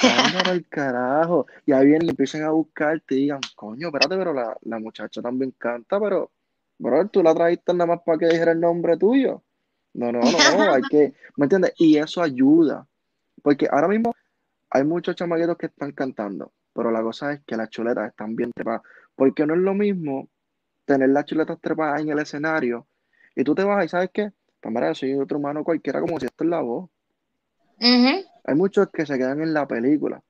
Cámara 0.00 0.52
el 0.52 0.66
carajo. 0.68 1.46
Y 1.64 1.72
ahí 1.72 1.86
vienen 1.86 2.10
empiezan 2.10 2.42
a 2.42 2.50
buscarte 2.50 3.14
y 3.14 3.22
digan, 3.22 3.40
coño, 3.54 3.88
espérate, 3.88 4.16
pero 4.16 4.32
la, 4.32 4.56
la 4.62 4.78
muchacha 4.78 5.22
también 5.22 5.52
canta, 5.58 6.00
pero, 6.00 6.30
bro, 6.78 7.08
tú 7.08 7.22
la 7.22 7.34
trajiste 7.34 7.72
nada 7.72 7.86
más 7.86 8.00
para 8.04 8.18
que 8.18 8.26
dijera 8.26 8.52
el 8.52 8.60
nombre 8.60 8.96
tuyo. 8.96 9.42
No, 9.94 10.12
no, 10.12 10.20
no, 10.20 10.20
hay 10.74 10.82
que, 10.82 11.14
¿me 11.36 11.44
entiendes? 11.46 11.72
Y 11.78 11.96
eso 11.96 12.22
ayuda. 12.22 12.86
Porque 13.42 13.68
ahora 13.70 13.88
mismo 13.88 14.14
hay 14.70 14.84
muchos 14.84 15.16
chamagueros 15.16 15.56
que 15.56 15.66
están 15.66 15.92
cantando, 15.92 16.52
pero 16.74 16.90
la 16.90 17.02
cosa 17.02 17.32
es 17.32 17.40
que 17.46 17.56
las 17.56 17.70
chuletas 17.70 18.10
están 18.10 18.36
bien 18.36 18.52
trepadas. 18.52 18.82
Porque 19.14 19.46
no 19.46 19.54
es 19.54 19.60
lo 19.60 19.72
mismo 19.72 20.28
tener 20.84 21.08
las 21.08 21.24
chuletas 21.24 21.58
trepadas 21.60 22.00
en 22.00 22.10
el 22.10 22.18
escenario 22.18 22.86
y 23.34 23.44
tú 23.44 23.54
te 23.54 23.64
vas 23.64 23.84
y 23.84 23.88
sabes 23.88 24.10
qué, 24.12 24.32
pues 24.60 24.74
mira, 24.74 24.94
soy 24.94 25.14
otro 25.14 25.38
humano 25.38 25.62
cualquiera 25.62 26.00
como 26.00 26.18
si 26.18 26.26
esto 26.26 26.44
es 26.44 26.50
la 26.50 26.60
voz. 26.60 26.88
Hay 28.46 28.54
muchos 28.54 28.88
que 28.90 29.04
se 29.04 29.18
quedan 29.18 29.42
en 29.42 29.52
la 29.52 29.66
película. 29.66 30.22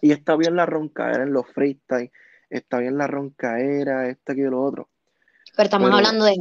Y 0.00 0.12
está 0.12 0.36
bien 0.36 0.54
la 0.56 0.66
roncaera 0.66 1.24
en 1.24 1.32
los 1.32 1.46
freestyle, 1.48 2.10
está 2.48 2.78
bien 2.78 2.96
la 2.96 3.06
roncaera, 3.06 4.08
este 4.08 4.34
que 4.34 4.42
lo 4.42 4.62
otro. 4.62 4.88
Pero 5.56 5.64
estamos 5.64 5.90
hablando 5.92 6.24
de, 6.24 6.36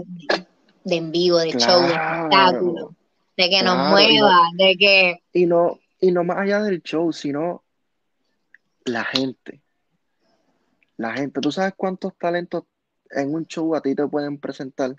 de, 0.83 0.95
en 0.95 1.11
vivo, 1.11 1.39
de 1.39 1.51
show, 1.53 1.81
de 1.81 1.87
espectáculo, 1.87 2.95
de 3.35 3.49
que 3.49 3.63
nos 3.63 3.89
mueva, 3.89 4.37
de 4.55 4.75
que. 4.77 5.23
Y 5.33 5.45
no, 5.47 5.79
y 5.99 6.11
no 6.11 6.23
más 6.23 6.37
allá 6.37 6.61
del 6.61 6.81
show, 6.83 7.11
sino 7.11 7.63
la 8.85 9.03
gente. 9.03 9.61
La 10.97 11.13
gente, 11.13 11.41
¿tú 11.41 11.51
sabes 11.51 11.73
cuántos 11.75 12.15
talentos 12.17 12.65
en 13.09 13.33
un 13.33 13.47
show 13.47 13.75
a 13.75 13.81
ti 13.81 13.95
te 13.95 14.07
pueden 14.07 14.37
presentar? 14.37 14.95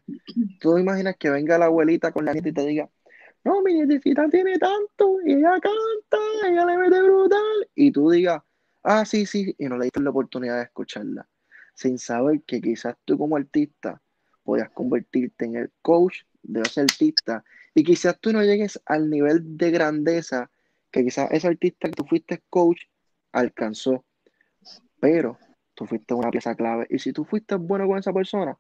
¿Tú 0.61 0.77
imaginas 0.77 1.17
que 1.17 1.31
venga 1.31 1.57
la 1.57 1.67
abuelita 1.67 2.11
con 2.11 2.25
la 2.25 2.33
gente 2.33 2.49
y 2.49 2.53
te 2.53 2.67
diga, 2.67 2.89
no, 3.45 3.63
mi 3.63 3.75
nietecita 3.75 4.29
tiene 4.29 4.59
tanto, 4.59 5.19
y 5.25 5.35
ella 5.35 5.59
canta, 5.61 6.19
ella 6.47 6.67
le 6.67 6.77
mete 6.77 7.03
brutal, 7.03 7.69
y 7.75 7.91
tú 7.91 8.11
digas, 8.11 8.43
ah, 8.83 9.05
sí, 9.05 9.27
sí, 9.27 9.55
y 9.59 9.67
no 9.67 9.79
le 9.79 9.85
diste 9.85 10.01
la 10.01 10.11
oportunidad 10.11 10.57
de 10.57 10.65
escucharla, 10.65 11.29
sin 11.75 11.99
saber 11.99 12.43
que 12.43 12.61
quizás 12.61 12.97
tú 13.05 13.17
como 13.17 13.37
artista 13.37 14.01
podías 14.43 14.71
convertirte 14.71 15.47
en 15.47 15.57
el 15.57 15.71
coach 15.83 16.23
de 16.43 16.63
ese 16.63 16.83
artista, 16.83 17.45
y 17.75 17.85
quizás 17.85 18.19
tú 18.21 18.33
no 18.33 18.43
llegues 18.43 18.81
al 18.85 19.09
nivel 19.09 19.57
de 19.57 19.71
grandeza 19.71 20.51
que 20.91 21.05
quizás 21.05 21.31
ese 21.31 21.49
artista 21.49 21.89
que 21.89 21.95
tú 21.95 22.05
fuiste 22.05 22.43
coach 22.51 22.83
alcanzó, 23.33 24.05
pero 25.01 25.39
tú 25.75 25.87
fuiste 25.87 26.13
una 26.15 26.31
pieza 26.31 26.55
clave, 26.55 26.87
y 26.91 26.99
si 26.99 27.13
tú 27.13 27.25
fuiste 27.25 27.55
bueno 27.55 27.87
con 27.87 27.99
esa 27.99 28.13
persona, 28.13 28.59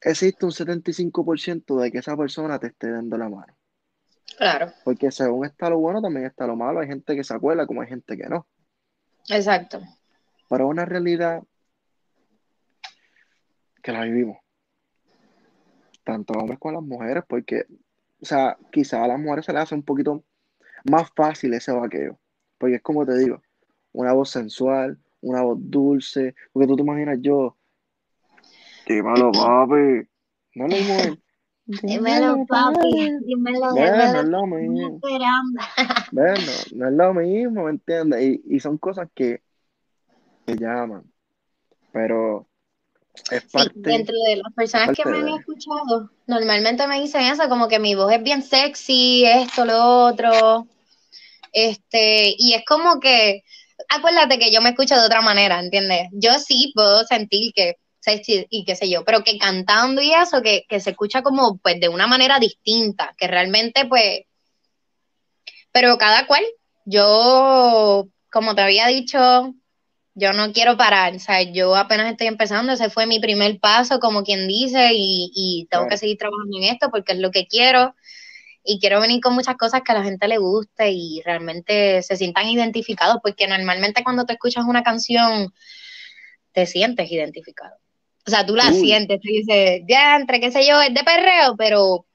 existe 0.00 0.44
un 0.44 0.52
75% 0.52 1.80
de 1.80 1.90
que 1.90 1.98
esa 1.98 2.16
persona 2.16 2.58
te 2.58 2.68
esté 2.68 2.90
dando 2.90 3.16
la 3.18 3.28
mano. 3.28 3.56
Claro. 4.36 4.72
Porque 4.84 5.10
según 5.10 5.46
está 5.46 5.70
lo 5.70 5.78
bueno, 5.78 6.00
también 6.00 6.26
está 6.26 6.46
lo 6.46 6.56
malo. 6.56 6.80
Hay 6.80 6.88
gente 6.88 7.14
que 7.14 7.24
se 7.24 7.34
acuerda 7.34 7.66
como 7.66 7.82
hay 7.82 7.88
gente 7.88 8.16
que 8.16 8.28
no. 8.28 8.46
Exacto. 9.28 9.80
Pero 10.48 10.68
una 10.68 10.84
realidad 10.84 11.42
que 13.82 13.92
la 13.92 14.02
vivimos. 14.02 14.38
Tanto 16.04 16.34
hombres 16.34 16.58
como 16.58 16.74
las 16.74 16.82
mujeres, 16.82 17.24
porque, 17.28 17.66
o 18.20 18.24
sea, 18.24 18.56
quizá 18.70 19.04
a 19.04 19.08
las 19.08 19.18
mujeres 19.18 19.46
se 19.46 19.52
les 19.52 19.62
hace 19.62 19.74
un 19.74 19.84
poquito 19.84 20.24
más 20.90 21.10
fácil 21.14 21.54
ese 21.54 21.72
vaqueo. 21.72 22.18
Porque 22.58 22.76
es 22.76 22.82
como 22.82 23.06
te 23.06 23.16
digo, 23.16 23.42
una 23.92 24.12
voz 24.12 24.30
sensual, 24.30 24.98
una 25.20 25.42
voz 25.42 25.58
dulce. 25.60 26.34
Porque 26.52 26.66
tú 26.66 26.76
te 26.76 26.82
imaginas 26.82 27.18
yo, 27.20 27.56
malo 29.00 29.32
papi. 29.32 30.08
No 30.54 30.68
lo 30.68 30.76
mismo 30.76 30.94
Dímelo, 31.80 32.44
papi, 32.46 33.18
dímelo, 33.24 33.70
bueno, 33.72 34.12
no 34.12 34.20
es 34.20 34.28
lo 34.28 34.46
mismo. 34.46 35.00
bueno, 36.12 36.52
no 36.74 36.88
es 36.88 36.94
lo 36.94 37.14
mismo, 37.14 37.64
¿me 37.64 37.70
entiendes? 37.70 38.40
Y, 38.44 38.60
son 38.60 38.76
cosas 38.78 39.08
que, 39.14 39.40
que 40.46 40.56
llaman, 40.56 41.04
pero 41.92 42.46
es 43.30 43.44
parte. 43.44 43.72
dentro 43.74 44.14
de 44.26 44.36
las 44.36 44.52
personas 44.54 44.96
que 44.96 45.08
me 45.08 45.18
han 45.18 45.28
escuchado, 45.28 46.10
normalmente 46.26 46.86
me 46.86 47.00
dicen 47.00 47.22
eso, 47.22 47.48
como 47.48 47.68
que 47.68 47.78
mi 47.78 47.94
voz 47.94 48.12
es 48.12 48.22
bien 48.22 48.42
sexy, 48.42 49.24
esto, 49.24 49.64
lo 49.64 50.06
otro. 50.06 50.66
Este, 51.52 52.34
y 52.36 52.54
es 52.54 52.64
como 52.66 53.00
que, 53.00 53.44
acuérdate 53.88 54.38
que 54.38 54.52
yo 54.52 54.60
me 54.60 54.70
escucho 54.70 54.94
de 54.94 55.06
otra 55.06 55.22
manera, 55.22 55.60
¿entiendes? 55.60 56.08
Yo 56.12 56.32
sí 56.38 56.72
puedo 56.74 57.04
sentir 57.04 57.52
que 57.54 57.76
y 58.06 58.64
qué 58.64 58.76
sé 58.76 58.90
yo, 58.90 59.04
pero 59.04 59.22
que 59.22 59.38
cantando 59.38 60.02
y 60.02 60.12
eso, 60.12 60.42
que, 60.42 60.64
se 60.80 60.90
escucha 60.90 61.22
como 61.22 61.58
pues 61.58 61.80
de 61.80 61.88
una 61.88 62.06
manera 62.06 62.38
distinta, 62.38 63.14
que 63.16 63.28
realmente 63.28 63.86
pues, 63.86 64.22
pero 65.72 65.96
cada 65.98 66.26
cual, 66.26 66.44
yo, 66.84 68.08
como 68.30 68.54
te 68.54 68.62
había 68.62 68.88
dicho, 68.88 69.54
yo 70.14 70.32
no 70.32 70.52
quiero 70.52 70.76
parar, 70.76 71.14
o 71.14 71.18
sea, 71.18 71.42
yo 71.42 71.76
apenas 71.76 72.10
estoy 72.10 72.26
empezando, 72.26 72.72
ese 72.72 72.90
fue 72.90 73.06
mi 73.06 73.20
primer 73.20 73.58
paso, 73.60 73.98
como 74.00 74.24
quien 74.24 74.46
dice, 74.48 74.90
y, 74.92 75.66
tengo 75.70 75.88
que 75.88 75.96
seguir 75.96 76.18
trabajando 76.18 76.58
en 76.58 76.64
esto 76.64 76.90
porque 76.90 77.12
es 77.12 77.18
lo 77.18 77.30
que 77.30 77.46
quiero, 77.46 77.94
y 78.64 78.78
quiero 78.80 79.00
venir 79.00 79.20
con 79.20 79.34
muchas 79.34 79.56
cosas 79.56 79.82
que 79.82 79.92
a 79.92 79.96
la 79.96 80.04
gente 80.04 80.28
le 80.28 80.38
guste 80.38 80.90
y 80.92 81.22
realmente 81.24 82.02
se 82.02 82.16
sientan 82.16 82.48
identificados, 82.48 83.18
porque 83.22 83.48
normalmente 83.48 84.04
cuando 84.04 84.24
te 84.24 84.34
escuchas 84.34 84.64
una 84.66 84.82
canción, 84.82 85.52
te 86.52 86.66
sientes 86.66 87.10
identificado. 87.10 87.81
O 88.26 88.30
sea, 88.30 88.46
tú 88.46 88.54
la 88.54 88.72
sientes, 88.72 89.20
tú 89.20 89.28
dices, 89.28 89.82
ya, 89.88 90.16
entre 90.16 90.40
qué 90.40 90.52
sé 90.52 90.66
yo, 90.66 90.80
es 90.80 90.94
de 90.94 91.02
perreo, 91.02 91.56
pero 91.56 92.06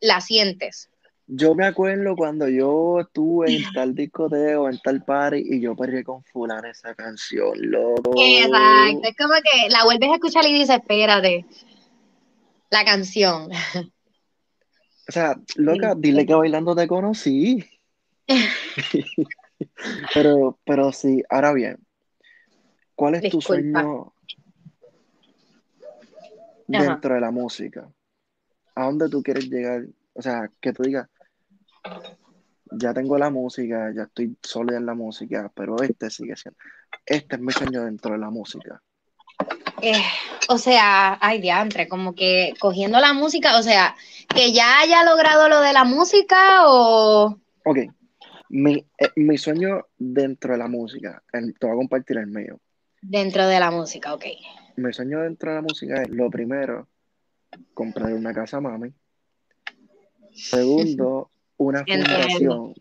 la 0.00 0.20
sientes. 0.20 0.90
Yo 1.26 1.54
me 1.54 1.64
acuerdo 1.64 2.14
cuando 2.16 2.48
yo 2.48 3.00
estuve 3.00 3.50
en 3.50 3.72
tal 3.72 3.94
discoteo, 3.94 4.68
en 4.68 4.78
tal 4.80 5.02
party, 5.02 5.42
y 5.42 5.60
yo 5.60 5.74
perré 5.74 6.04
con 6.04 6.22
fulana 6.24 6.70
esa 6.70 6.94
canción, 6.94 7.52
loco. 7.56 8.12
Exacto, 8.14 9.08
es 9.08 9.16
como 9.16 9.34
que 9.34 9.70
la 9.70 9.84
vuelves 9.84 10.10
a 10.10 10.14
escuchar 10.14 10.44
y 10.46 10.52
dices, 10.52 10.76
espérate, 10.76 11.46
la 12.70 12.84
canción. 12.84 13.50
O 15.08 15.12
sea, 15.12 15.36
loca, 15.56 15.94
dile 15.96 16.26
que 16.26 16.34
bailando 16.34 16.76
te 16.76 16.86
conocí. 16.86 17.64
pero, 20.14 20.58
pero 20.64 20.92
sí, 20.92 21.22
ahora 21.30 21.52
bien, 21.52 21.78
¿cuál 22.94 23.14
es 23.14 23.30
tu 23.30 23.40
sueño? 23.40 24.13
Dentro 26.66 27.14
de 27.14 27.20
la 27.20 27.30
música? 27.30 27.88
¿A 28.74 28.84
dónde 28.86 29.08
tú 29.08 29.22
quieres 29.22 29.48
llegar? 29.48 29.84
O 30.14 30.22
sea, 30.22 30.50
que 30.60 30.72
tú 30.72 30.82
digas, 30.82 31.08
ya 32.70 32.94
tengo 32.94 33.18
la 33.18 33.30
música, 33.30 33.92
ya 33.94 34.02
estoy 34.02 34.36
solo 34.42 34.74
en 34.74 34.86
la 34.86 34.94
música, 34.94 35.50
pero 35.54 35.80
este 35.82 36.10
sigue 36.10 36.36
siendo, 36.36 36.58
este 37.06 37.36
es 37.36 37.40
mi 37.40 37.52
sueño 37.52 37.84
dentro 37.84 38.12
de 38.12 38.18
la 38.18 38.30
música. 38.30 38.80
Eh, 39.82 40.02
o 40.48 40.58
sea, 40.58 41.18
ay 41.20 41.40
diantre, 41.40 41.88
como 41.88 42.14
que 42.14 42.54
cogiendo 42.58 42.98
la 43.00 43.12
música, 43.12 43.58
o 43.58 43.62
sea, 43.62 43.94
que 44.28 44.52
ya 44.52 44.80
haya 44.80 45.04
logrado 45.04 45.48
lo 45.48 45.60
de 45.60 45.72
la 45.72 45.84
música 45.84 46.66
o... 46.66 47.38
Ok, 47.64 47.78
mi, 48.48 48.74
eh, 48.98 49.10
mi 49.16 49.36
sueño 49.36 49.86
dentro 49.98 50.52
de 50.52 50.58
la 50.58 50.68
música, 50.68 51.22
te 51.32 51.66
voy 51.66 51.72
a 51.72 51.76
compartir 51.76 52.18
el 52.18 52.28
mío, 52.28 52.58
Dentro 53.06 53.46
de 53.46 53.60
la 53.60 53.70
música, 53.70 54.14
ok. 54.14 54.24
Mi 54.76 54.92
sueño 54.92 55.20
dentro 55.22 55.50
de 55.50 55.56
la 55.56 55.62
música 55.62 56.02
es, 56.02 56.08
lo 56.10 56.30
primero, 56.30 56.88
comprar 57.74 58.12
una 58.12 58.32
casa 58.32 58.60
mami. 58.60 58.92
Segundo, 60.32 61.30
una 61.56 61.84
fundación. 61.86 62.74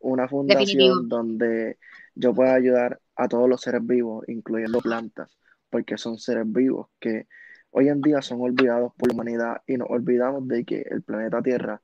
Una 0.00 0.28
fundación 0.28 1.08
donde 1.08 1.78
yo 2.14 2.34
pueda 2.34 2.54
ayudar 2.54 3.00
a 3.16 3.28
todos 3.28 3.48
los 3.48 3.60
seres 3.60 3.84
vivos, 3.84 4.24
incluyendo 4.28 4.80
plantas, 4.80 5.38
porque 5.70 5.98
son 5.98 6.18
seres 6.18 6.44
vivos 6.46 6.88
que 7.00 7.26
hoy 7.70 7.88
en 7.88 8.00
día 8.00 8.22
son 8.22 8.40
olvidados 8.40 8.92
por 8.96 9.08
la 9.08 9.14
humanidad 9.14 9.62
y 9.66 9.76
nos 9.76 9.90
olvidamos 9.90 10.46
de 10.46 10.64
que 10.64 10.86
el 10.88 11.02
planeta 11.02 11.42
Tierra 11.42 11.82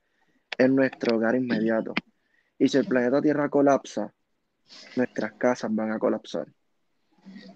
es 0.57 0.69
nuestro 0.69 1.17
hogar 1.17 1.35
inmediato. 1.35 1.93
Y 2.57 2.69
si 2.69 2.77
el 2.77 2.85
planeta 2.85 3.21
Tierra 3.21 3.49
colapsa, 3.49 4.13
nuestras 4.95 5.33
casas 5.33 5.73
van 5.73 5.91
a 5.91 5.99
colapsar. 5.99 6.47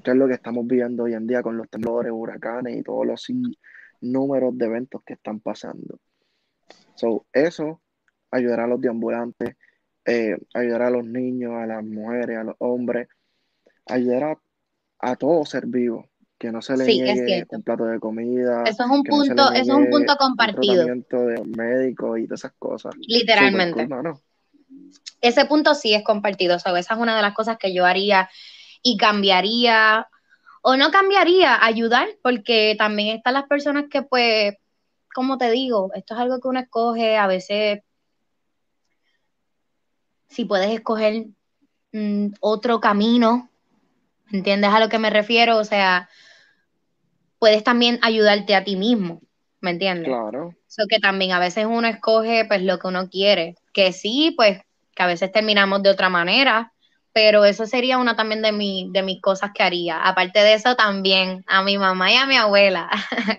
Que 0.04 0.12
es 0.12 0.18
lo 0.18 0.28
que 0.28 0.34
estamos 0.34 0.66
viendo 0.66 1.04
hoy 1.04 1.14
en 1.14 1.28
día 1.28 1.42
con 1.42 1.58
los 1.58 1.70
temblores, 1.70 2.12
huracanes 2.14 2.78
y 2.78 2.84
todos 2.84 3.06
los 3.06 3.28
números 4.02 4.58
de 4.58 4.66
eventos 4.66 5.02
que 5.06 5.14
están 5.14 5.40
pasando. 5.40 6.00
So, 6.96 7.26
eso 7.34 7.82
ayudará 8.32 8.66
a 8.66 8.68
los 8.68 8.82
deambulantes, 8.82 9.56
eh, 10.06 10.38
ayudará 10.54 10.88
a 10.88 10.92
los 10.92 11.06
niños, 11.06 11.54
a 11.56 11.66
las 11.66 11.84
mujeres, 11.84 12.38
a 12.38 12.44
los 12.44 12.56
hombres, 12.60 13.08
ayudará 13.86 14.38
a, 15.00 15.16
todo 15.16 15.46
ser 15.46 15.66
vivo, 15.66 16.10
que 16.38 16.52
no 16.52 16.62
se 16.62 16.78
le 16.78 16.86
niegue 16.86 17.46
un 17.50 17.64
plato 17.64 17.86
de 17.86 18.00
comida. 18.00 18.64
Eso 18.64 18.84
es 18.84 18.90
un 18.90 19.04
punto, 19.04 19.52
eso 19.52 19.62
es 19.62 19.70
un 19.70 19.90
punto 19.90 20.16
compartido. 20.18 20.86
Un 20.86 21.04
tratamiento 21.04 21.26
de 21.26 21.44
médico 21.58 22.18
y 22.18 22.26
todas 22.26 22.42
esas 22.42 22.54
cosas. 22.58 22.96
Literalmente. 23.08 23.88
Ese 25.22 25.46
punto 25.46 25.76
sí 25.76 25.94
es 25.94 26.04
compartido. 26.04 26.56
esa 26.56 26.78
es 26.78 26.92
una 26.92 27.16
de 27.16 27.22
las 27.22 27.34
cosas 27.34 27.58
que 27.58 27.74
yo 27.74 27.86
haría 27.86 28.30
y 28.82 28.98
cambiaría, 28.98 30.08
o 30.62 30.76
no 30.76 30.92
cambiaría, 30.92 31.64
ayudar, 31.64 32.08
porque 32.22 32.76
también 32.78 33.18
están 33.18 33.34
las 33.34 33.48
personas 33.48 33.86
que 33.90 34.02
pues, 34.02 34.56
como 35.14 35.38
te 35.38 35.50
digo, 35.52 35.92
esto 35.94 36.14
es 36.14 36.20
algo 36.20 36.40
que 36.40 36.48
uno 36.48 36.60
escoge, 36.60 37.18
a 37.18 37.28
veces, 37.28 37.82
si 40.28 40.46
puedes 40.46 40.70
escoger 40.72 41.26
mm, 41.92 42.28
otro 42.40 42.80
camino, 42.80 43.50
¿entiendes 44.32 44.72
a 44.72 44.80
lo 44.80 44.90
que 44.90 45.00
me 45.00 45.10
refiero? 45.10 45.58
O 45.58 45.64
sea, 45.64 46.10
puedes 47.40 47.64
también 47.64 48.00
ayudarte 48.02 48.56
a 48.56 48.64
ti 48.64 48.76
mismo, 48.76 49.22
¿me 49.62 49.72
entiendes? 49.72 50.08
Claro. 50.08 50.54
Eso 50.68 50.84
que 50.88 51.00
también 51.00 51.32
a 51.32 51.40
veces 51.40 51.66
uno 51.66 51.88
escoge 51.88 52.46
pues 52.46 52.62
lo 52.62 52.78
que 52.78 52.88
uno 52.88 53.10
quiere, 53.10 53.56
que 53.74 53.92
sí, 53.92 54.34
pues 54.38 54.62
que 54.94 55.04
a 55.04 55.08
veces 55.08 55.32
terminamos 55.32 55.82
de 55.82 55.90
otra 55.90 56.10
manera, 56.10 56.74
pero 57.22 57.44
eso 57.44 57.66
sería 57.66 57.98
una 57.98 58.16
también 58.16 58.42
de, 58.42 58.54
mi, 58.54 58.90
de 58.94 59.04
mis 59.04 59.22
cosas 59.22 59.52
que 59.54 59.62
haría. 59.62 60.02
Aparte 60.02 60.40
de 60.40 60.54
eso, 60.54 60.78
también 60.78 61.44
a 61.48 61.62
mi 61.64 61.78
mamá 61.78 62.10
y 62.14 62.16
a 62.16 62.26
mi 62.26 62.38
abuela 62.38 62.90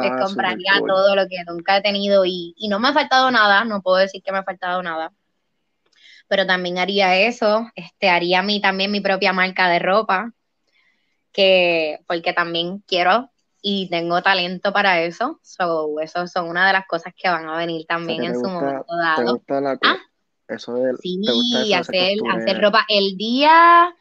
les 0.00 0.12
ah, 0.12 0.18
compraría 0.22 0.74
todo 0.86 1.16
lo 1.16 1.26
que 1.26 1.42
nunca 1.44 1.76
he 1.76 1.82
tenido 1.82 2.24
y, 2.24 2.54
y, 2.56 2.68
no 2.68 2.78
me 2.78 2.86
ha 2.86 2.92
faltado 2.92 3.28
nada, 3.32 3.64
no 3.64 3.82
puedo 3.82 3.96
decir 3.96 4.22
que 4.22 4.30
me 4.30 4.38
ha 4.38 4.44
faltado 4.44 4.80
nada. 4.84 5.12
Pero 6.28 6.46
también 6.46 6.78
haría 6.78 7.16
eso, 7.16 7.68
este, 7.74 8.08
haría 8.08 8.42
mi, 8.42 8.60
también 8.60 8.92
mi 8.92 9.00
propia 9.00 9.32
marca 9.32 9.68
de 9.68 9.80
ropa, 9.80 10.32
que, 11.32 11.98
porque 12.06 12.32
también 12.32 12.78
quiero 12.86 13.32
y 13.60 13.88
tengo 13.90 14.22
talento 14.22 14.72
para 14.72 15.00
eso. 15.00 15.40
So, 15.42 15.98
eso 15.98 16.28
son 16.28 16.48
una 16.48 16.64
de 16.68 16.74
las 16.74 16.86
cosas 16.86 17.12
que 17.16 17.28
van 17.28 17.48
a 17.48 17.56
venir 17.56 17.86
también 17.86 18.22
en 18.22 18.34
su 18.36 18.48
momento 18.48 18.96
dado. 18.96 19.42
¿Ah? 19.82 19.98
Eso 20.50 20.74
de, 20.74 20.96
sí, 20.96 21.72
hacer, 21.72 22.16
hacer 22.28 22.60
ropa. 22.60 22.84
El 22.88 23.16
día 23.16 23.94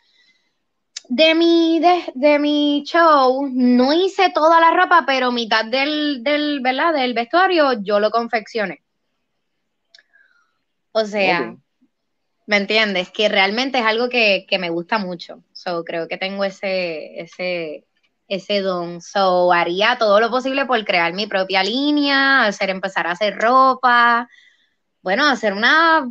de 1.09 1.35
mi, 1.35 1.79
de, 1.79 2.39
mi 2.39 2.83
show, 2.85 3.47
no 3.51 3.93
hice 3.93 4.31
toda 4.31 4.59
la 4.59 4.71
ropa, 4.71 5.03
pero 5.05 5.31
mitad 5.31 5.65
del, 5.65 6.23
del, 6.23 6.59
¿verdad? 6.61 6.93
del 6.93 7.13
vestuario 7.13 7.81
yo 7.81 7.99
lo 7.99 8.11
confeccioné. 8.11 8.81
O 10.91 11.05
sea, 11.05 11.55
¿me 12.45 12.57
entiendes? 12.57 13.11
Que 13.11 13.29
realmente 13.29 13.79
es 13.79 13.85
algo 13.85 14.09
que, 14.09 14.45
me 14.59 14.69
gusta 14.69 14.97
mucho. 14.97 15.43
So, 15.51 15.83
creo 15.83 16.07
que 16.07 16.17
tengo 16.17 16.43
ese, 16.43 17.19
ese, 17.19 17.85
ese 18.27 18.61
don. 18.61 19.01
So, 19.01 19.51
haría 19.53 19.97
todo 19.97 20.19
lo 20.19 20.29
posible 20.29 20.65
por 20.65 20.83
crear 20.85 21.13
mi 21.13 21.27
propia 21.27 21.63
línea, 21.63 22.45
hacer, 22.45 22.69
empezar 22.69 23.07
a 23.07 23.11
hacer 23.11 23.35
ropa, 23.37 24.27
bueno, 25.01 25.27
hacer 25.27 25.53
una 25.53 26.09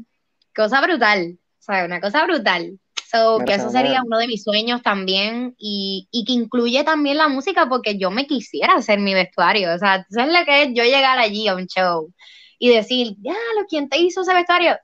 cosa 0.59 0.81
brutal, 0.81 1.39
o 1.39 1.63
sea, 1.63 1.85
una 1.85 2.01
cosa 2.01 2.25
brutal. 2.25 2.79
So, 3.11 3.39
que 3.47 3.55
eso 3.55 3.71
sería 3.71 4.03
uno 4.05 4.19
de 4.19 4.27
mis 4.27 4.43
sueños 4.43 4.83
también 4.83 5.55
y, 5.57 6.09
y, 6.11 6.27
que 6.27 6.33
incluye 6.33 6.85
también 6.85 7.17
la 7.17 7.29
música 7.29 7.67
porque 7.67 7.97
yo 7.97 8.11
me 8.11 8.27
quisiera 8.27 8.75
hacer 8.75 8.99
mi 8.99 9.15
vestuario. 9.15 9.75
O 9.75 9.79
sea, 9.79 10.05
¿sabes 10.11 10.39
lo 10.39 10.45
que 10.45 10.65
es 10.65 10.69
yo 10.75 10.85
llegar 10.85 11.19
allí 11.19 11.49
a 11.49 11.55
un 11.55 11.67
show 11.67 12.13
y 12.59 12.69
decir, 12.69 13.15
ya, 13.21 13.35
¿quién 13.67 13.89
te 13.89 13.97
hizo 13.97 14.21
ese 14.21 14.35
vestuario? 14.35 14.77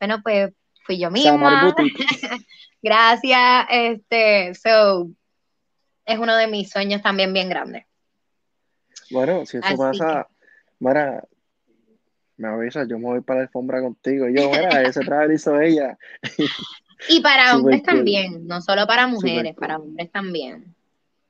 Bueno, 0.00 0.20
pues 0.24 0.50
fui 0.84 0.98
yo 0.98 1.12
misma. 1.12 1.72
Gracias. 2.82 3.66
Este, 3.70 4.54
so, 4.56 5.08
es 6.04 6.18
uno 6.18 6.34
de 6.34 6.48
mis 6.48 6.70
sueños 6.70 7.00
también 7.00 7.32
bien 7.32 7.48
grandes. 7.48 7.84
Bueno, 9.10 9.46
si 9.46 9.58
eso 9.58 9.76
pasa, 9.76 10.26
Mara, 10.80 11.22
me 12.38 12.48
avisa, 12.48 12.86
yo 12.86 12.98
me 12.98 13.04
voy 13.04 13.20
para 13.20 13.40
la 13.40 13.46
alfombra 13.46 13.82
contigo. 13.82 14.28
Y 14.28 14.36
yo, 14.36 14.48
mira, 14.50 14.82
ese 14.82 15.00
trabajo 15.00 15.32
hizo 15.32 15.60
ella. 15.60 15.98
Y 17.08 17.20
para 17.20 17.54
hombres 17.56 17.82
también, 17.82 18.46
no 18.46 18.60
solo 18.60 18.86
para 18.86 19.06
mujeres, 19.06 19.54
para 19.54 19.76
hombres 19.76 20.10
también. 20.10 20.74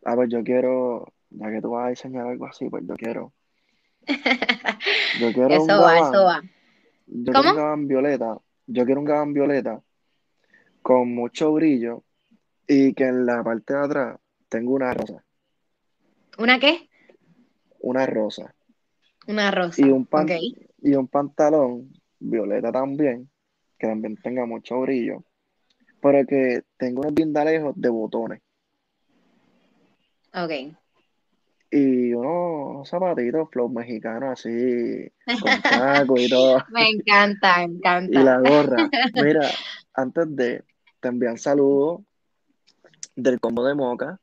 Ah, 0.04 0.14
pues 0.14 0.28
yo 0.30 0.44
quiero, 0.44 1.12
ya 1.30 1.50
que 1.50 1.60
tú 1.60 1.70
vas 1.70 1.86
a 1.86 1.90
diseñar 1.90 2.26
algo 2.26 2.46
así, 2.46 2.68
pues 2.68 2.84
yo 2.86 2.94
quiero. 2.94 3.32
Yo 5.18 5.32
quiero 5.32 5.48
eso 5.48 5.62
un 5.62 5.68
va, 5.68 5.98
eso 5.98 6.24
va. 6.24 6.42
Yo 7.06 7.32
quiero 7.32 7.50
un 7.50 7.56
gabán 7.56 7.88
violeta. 7.88 8.38
Yo 8.66 8.84
quiero 8.84 9.00
un 9.00 9.06
gabán 9.06 9.32
violeta 9.32 9.80
con 10.82 11.14
mucho 11.14 11.52
brillo 11.52 12.04
y 12.66 12.92
que 12.92 13.04
en 13.04 13.24
la 13.24 13.42
parte 13.42 13.72
de 13.72 13.80
atrás 13.80 14.20
tengo 14.50 14.74
una 14.74 14.92
rosa. 14.92 15.24
¿Una 16.36 16.58
qué? 16.60 16.88
Una 17.80 18.06
rosa. 18.06 18.54
Una 19.26 19.50
rosa. 19.50 19.80
Y 19.80 19.90
un, 19.90 20.06
pan, 20.06 20.26
y 20.80 20.94
un 20.94 21.08
pantalón 21.08 21.92
violeta 22.18 22.72
también, 22.72 23.30
que 23.78 23.86
también 23.86 24.16
tenga 24.16 24.46
mucho 24.46 24.80
brillo, 24.80 25.24
pero 26.00 26.26
que 26.26 26.62
tenga 26.76 27.00
unos 27.00 27.44
lejos 27.44 27.74
de 27.76 27.88
botones. 27.88 28.40
Ok. 30.34 30.76
Y 31.70 32.14
unos 32.14 32.88
zapatitos 32.88 33.48
flow 33.50 33.68
mexicanos 33.68 34.32
así, 34.32 35.10
con 35.40 35.62
taco 35.62 36.18
y 36.18 36.28
todo. 36.28 36.64
me 36.70 36.88
encanta, 36.90 37.58
me 37.58 37.64
encanta. 37.64 38.20
Y 38.20 38.22
la 38.22 38.38
gorra. 38.38 38.90
Mira, 39.14 39.48
antes 39.92 40.34
de, 40.34 40.64
te 41.00 41.08
envían 41.08 41.36
saludos 41.36 42.02
del 43.14 43.40
combo 43.40 43.64
de 43.64 43.74
moca, 43.74 44.20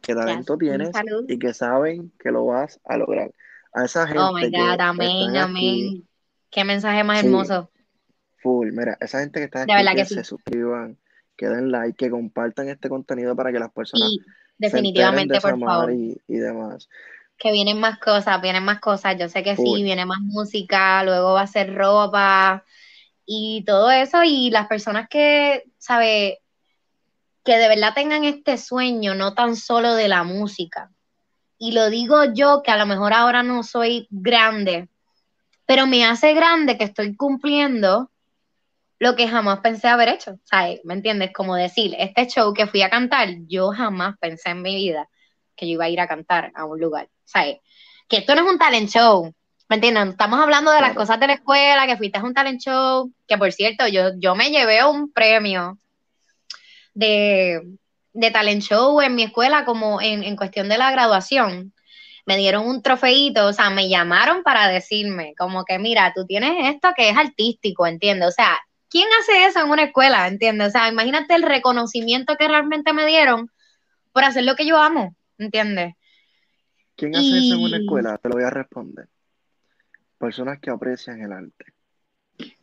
que 0.00 0.14
talento 0.14 0.56
tienes 0.56 0.90
y 1.28 1.38
que 1.38 1.54
saben 1.54 2.12
que 2.18 2.30
lo 2.30 2.46
vas 2.46 2.80
a 2.84 2.96
lograr 2.96 3.32
a 3.72 3.84
esa 3.84 4.06
gente. 4.06 4.20
Oh 4.20 4.32
my 4.32 4.50
God, 4.50 4.80
amén, 4.80 5.36
amén. 5.36 6.08
Qué 6.50 6.64
mensaje 6.64 7.02
más 7.02 7.24
hermoso. 7.24 7.70
Full, 8.42 8.72
mira, 8.72 8.96
esa 9.00 9.20
gente 9.20 9.40
que 9.40 9.44
está 9.44 9.62
aquí, 9.62 9.96
que, 9.96 10.04
se 10.04 10.24
suscriban, 10.24 10.98
que 11.36 11.48
den 11.48 11.72
like, 11.72 11.96
que 11.96 12.10
compartan 12.10 12.68
este 12.68 12.88
contenido 12.88 13.34
para 13.34 13.52
que 13.52 13.58
las 13.58 13.72
personas. 13.72 14.10
definitivamente, 14.58 15.40
por 15.40 15.58
favor. 15.58 15.92
Y, 15.92 16.20
demás. 16.28 16.88
Que 17.38 17.52
vienen 17.52 17.80
más 17.80 17.98
cosas, 17.98 18.40
vienen 18.42 18.64
más 18.64 18.80
cosas. 18.80 19.16
Yo 19.18 19.28
sé 19.28 19.42
que 19.42 19.56
sí, 19.56 19.82
viene 19.82 20.04
más 20.04 20.20
música, 20.20 21.02
luego 21.04 21.32
va 21.32 21.42
a 21.42 21.46
ser 21.46 21.74
ropa 21.74 22.64
y 23.24 23.64
todo 23.64 23.90
eso. 23.90 24.22
Y 24.22 24.50
las 24.50 24.66
personas 24.66 25.08
que, 25.08 25.64
¿sabe? 25.78 26.40
Que 27.44 27.56
de 27.56 27.68
verdad 27.68 27.94
tengan 27.94 28.24
este 28.24 28.58
sueño, 28.58 29.14
no 29.14 29.34
tan 29.34 29.56
solo 29.56 29.94
de 29.94 30.08
la 30.08 30.22
música, 30.22 30.91
y 31.62 31.70
lo 31.70 31.90
digo 31.90 32.24
yo, 32.34 32.60
que 32.64 32.72
a 32.72 32.76
lo 32.76 32.86
mejor 32.86 33.12
ahora 33.12 33.44
no 33.44 33.62
soy 33.62 34.08
grande, 34.10 34.88
pero 35.64 35.86
me 35.86 36.04
hace 36.04 36.34
grande 36.34 36.76
que 36.76 36.82
estoy 36.82 37.14
cumpliendo 37.14 38.10
lo 38.98 39.14
que 39.14 39.28
jamás 39.28 39.60
pensé 39.60 39.86
haber 39.86 40.08
hecho. 40.08 40.40
¿Sabes? 40.42 40.80
¿Me 40.82 40.94
entiendes? 40.94 41.30
Como 41.32 41.54
decir, 41.54 41.94
este 41.96 42.26
show 42.26 42.52
que 42.52 42.66
fui 42.66 42.82
a 42.82 42.90
cantar, 42.90 43.28
yo 43.46 43.70
jamás 43.70 44.16
pensé 44.18 44.50
en 44.50 44.62
mi 44.62 44.74
vida 44.74 45.08
que 45.54 45.68
yo 45.68 45.74
iba 45.74 45.84
a 45.84 45.88
ir 45.88 46.00
a 46.00 46.08
cantar 46.08 46.50
a 46.56 46.64
un 46.64 46.80
lugar. 46.80 47.08
¿Sabes? 47.24 47.58
Que 48.08 48.16
esto 48.16 48.34
no 48.34 48.42
es 48.42 48.50
un 48.50 48.58
talent 48.58 48.88
show. 48.88 49.32
¿Me 49.68 49.76
entiendes? 49.76 50.08
Estamos 50.08 50.40
hablando 50.40 50.72
de 50.72 50.80
las 50.80 50.96
cosas 50.96 51.20
de 51.20 51.28
la 51.28 51.34
escuela, 51.34 51.86
que 51.86 51.96
fuiste 51.96 52.18
a 52.18 52.24
un 52.24 52.34
talent 52.34 52.60
show, 52.60 53.12
que 53.28 53.38
por 53.38 53.52
cierto, 53.52 53.86
yo, 53.86 54.18
yo 54.18 54.34
me 54.34 54.50
llevé 54.50 54.84
un 54.84 55.12
premio 55.12 55.78
de, 56.92 57.62
de 58.12 58.30
talent 58.30 58.62
show 58.62 59.00
en 59.00 59.14
mi 59.14 59.24
escuela 59.24 59.64
como 59.64 60.00
en, 60.00 60.22
en 60.22 60.36
cuestión 60.36 60.68
de 60.68 60.78
la 60.78 60.90
graduación. 60.90 61.72
Me 62.24 62.36
dieron 62.36 62.66
un 62.66 62.82
trofeito, 62.82 63.46
o 63.46 63.52
sea, 63.52 63.70
me 63.70 63.88
llamaron 63.88 64.42
para 64.42 64.68
decirme 64.68 65.34
como 65.36 65.64
que, 65.64 65.78
mira, 65.78 66.12
tú 66.14 66.24
tienes 66.24 66.74
esto 66.74 66.90
que 66.96 67.08
es 67.08 67.16
artístico, 67.16 67.86
¿entiendes? 67.86 68.28
O 68.28 68.32
sea, 68.32 68.60
¿quién 68.88 69.08
hace 69.20 69.46
eso 69.46 69.60
en 69.60 69.70
una 69.70 69.84
escuela, 69.84 70.28
¿entiendes? 70.28 70.68
O 70.68 70.70
sea, 70.70 70.88
imagínate 70.88 71.34
el 71.34 71.42
reconocimiento 71.42 72.36
que 72.36 72.46
realmente 72.46 72.92
me 72.92 73.06
dieron 73.06 73.50
por 74.12 74.24
hacer 74.24 74.44
lo 74.44 74.54
que 74.54 74.66
yo 74.66 74.76
amo, 74.76 75.16
¿entiendes? 75.38 75.94
¿Quién 76.94 77.16
hace 77.16 77.38
eso 77.38 77.54
en 77.54 77.62
una 77.62 77.78
escuela? 77.78 78.18
Te 78.18 78.28
lo 78.28 78.36
voy 78.36 78.44
a 78.44 78.50
responder. 78.50 79.08
Personas 80.18 80.60
que 80.60 80.70
aprecian 80.70 81.20
el 81.20 81.32
arte. 81.32 81.72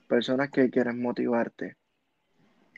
Personas 0.08 0.50
que 0.50 0.70
quieren 0.70 1.02
motivarte. 1.02 1.76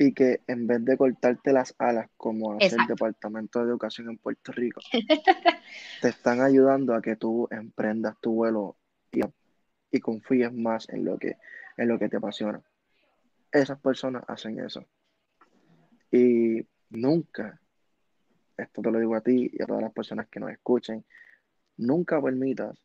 Y 0.02 0.14
que 0.14 0.42
en 0.48 0.66
vez 0.66 0.84
de 0.84 0.98
cortarte 0.98 1.54
las 1.54 1.76
alas, 1.78 2.10
como 2.18 2.54
hace 2.54 2.76
el 2.76 2.88
Departamento 2.88 3.60
de 3.60 3.66
Educación 3.70 4.10
en 4.10 4.18
Puerto 4.18 4.52
Rico, 4.52 4.82
te 6.02 6.10
están 6.10 6.42
ayudando 6.42 6.96
a 6.96 7.02
que 7.04 7.16
tú 7.16 7.48
emprendas 7.52 8.18
tu 8.20 8.34
vuelo 8.34 8.78
y, 9.12 9.22
y 9.92 10.00
confíes 10.00 10.52
más 10.52 10.90
en 10.90 11.06
lo, 11.06 11.20
que, 11.20 11.38
en 11.78 11.88
lo 11.88 12.00
que 12.00 12.10
te 12.10 12.18
apasiona. 12.18 12.64
Esas 13.52 13.80
personas 13.80 14.24
hacen 14.28 14.60
eso. 14.60 14.84
Y 16.12 16.66
nunca, 16.90 17.62
esto 18.58 18.82
te 18.82 18.90
lo 18.90 18.98
digo 18.98 19.16
a 19.16 19.22
ti 19.22 19.52
y 19.54 19.62
a 19.62 19.68
todas 19.68 19.84
las 19.84 19.94
personas 19.94 20.28
que 20.30 20.40
nos 20.40 20.50
escuchen, 20.50 21.06
nunca 21.78 22.20
permitas 22.20 22.76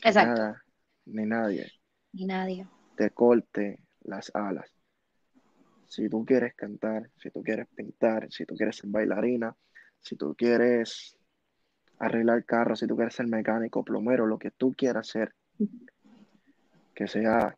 que 0.00 0.12
nada 0.12 0.64
ni 1.04 1.26
nadie, 1.26 1.70
ni 2.12 2.24
nadie 2.24 2.66
te 2.96 3.10
corte 3.10 3.80
las 4.00 4.34
alas. 4.34 4.77
Si 5.88 6.08
tú 6.08 6.24
quieres 6.24 6.54
cantar, 6.54 7.10
si 7.16 7.30
tú 7.30 7.42
quieres 7.42 7.66
pintar, 7.74 8.30
si 8.30 8.44
tú 8.44 8.54
quieres 8.54 8.76
ser 8.76 8.90
bailarina, 8.90 9.56
si 10.00 10.16
tú 10.16 10.34
quieres 10.36 11.16
arreglar 11.98 12.44
carros, 12.44 12.80
si 12.80 12.86
tú 12.86 12.94
quieres 12.94 13.14
ser 13.14 13.26
mecánico, 13.26 13.82
plomero, 13.82 14.26
lo 14.26 14.38
que 14.38 14.50
tú 14.50 14.74
quieras 14.74 15.08
ser, 15.08 15.34
que 16.94 17.08
sea 17.08 17.56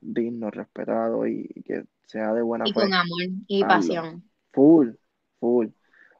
digno, 0.00 0.50
respetado 0.50 1.26
y, 1.26 1.46
que 1.64 1.84
sea 2.06 2.32
de 2.32 2.42
buena 2.42 2.64
y 2.66 2.72
con 2.72 2.92
amor 2.92 3.22
y 3.46 3.62
pasión. 3.62 4.24
Full, 4.52 4.90
full. 5.38 5.68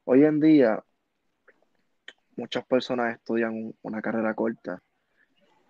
Hoy 0.05 0.25
en 0.25 0.41
día, 0.41 0.85
muchas 2.37 2.65
personas 2.67 3.15
estudian 3.15 3.73
una 3.83 4.03
carrera 4.03 4.35
corta 4.35 4.83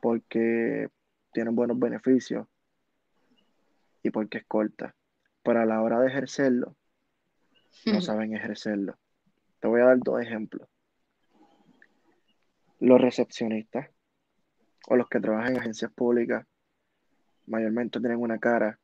porque 0.01 0.89
tienen 1.33 1.55
buenos 1.55 1.79
beneficios 1.79 2.47
y 4.03 4.11
porque 4.11 4.39
es 4.39 4.45
corta. 4.47 4.95
Pero 5.51 5.63
a 5.63 5.67
la 5.67 5.83
hora 5.83 5.99
de 5.99 6.07
ejercerlo, 6.07 6.77
no 7.87 8.01
saben 8.01 8.37
ejercerlo. 8.37 8.97
Te 9.59 9.67
voy 9.67 9.81
a 9.81 9.87
dar 9.87 9.99
dos 9.99 10.23
ejemplos. 10.23 10.69
Los 12.79 13.01
recepcionistas 13.01 13.91
o 14.87 14.95
los 14.95 15.09
que 15.09 15.19
trabajan 15.19 15.55
en 15.55 15.59
agencias 15.59 15.91
públicas 15.91 16.47
mayormente 17.47 17.99
tienen 17.99 18.21
una 18.21 18.39
cara 18.39 18.79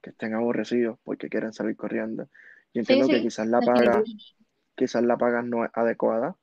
que 0.00 0.08
estén 0.08 0.32
aborrecidos 0.32 0.98
porque 1.04 1.28
quieren 1.28 1.52
salir 1.52 1.76
corriendo. 1.76 2.30
Yo 2.72 2.80
entiendo 2.80 3.08
que 3.08 3.20
quizás 3.20 3.46
la 3.46 3.60
paga, 3.60 4.02
quizás 4.74 5.02
la 5.02 5.18
paga 5.18 5.42
no 5.42 5.66
es 5.66 5.70
adecuada, 5.74 6.34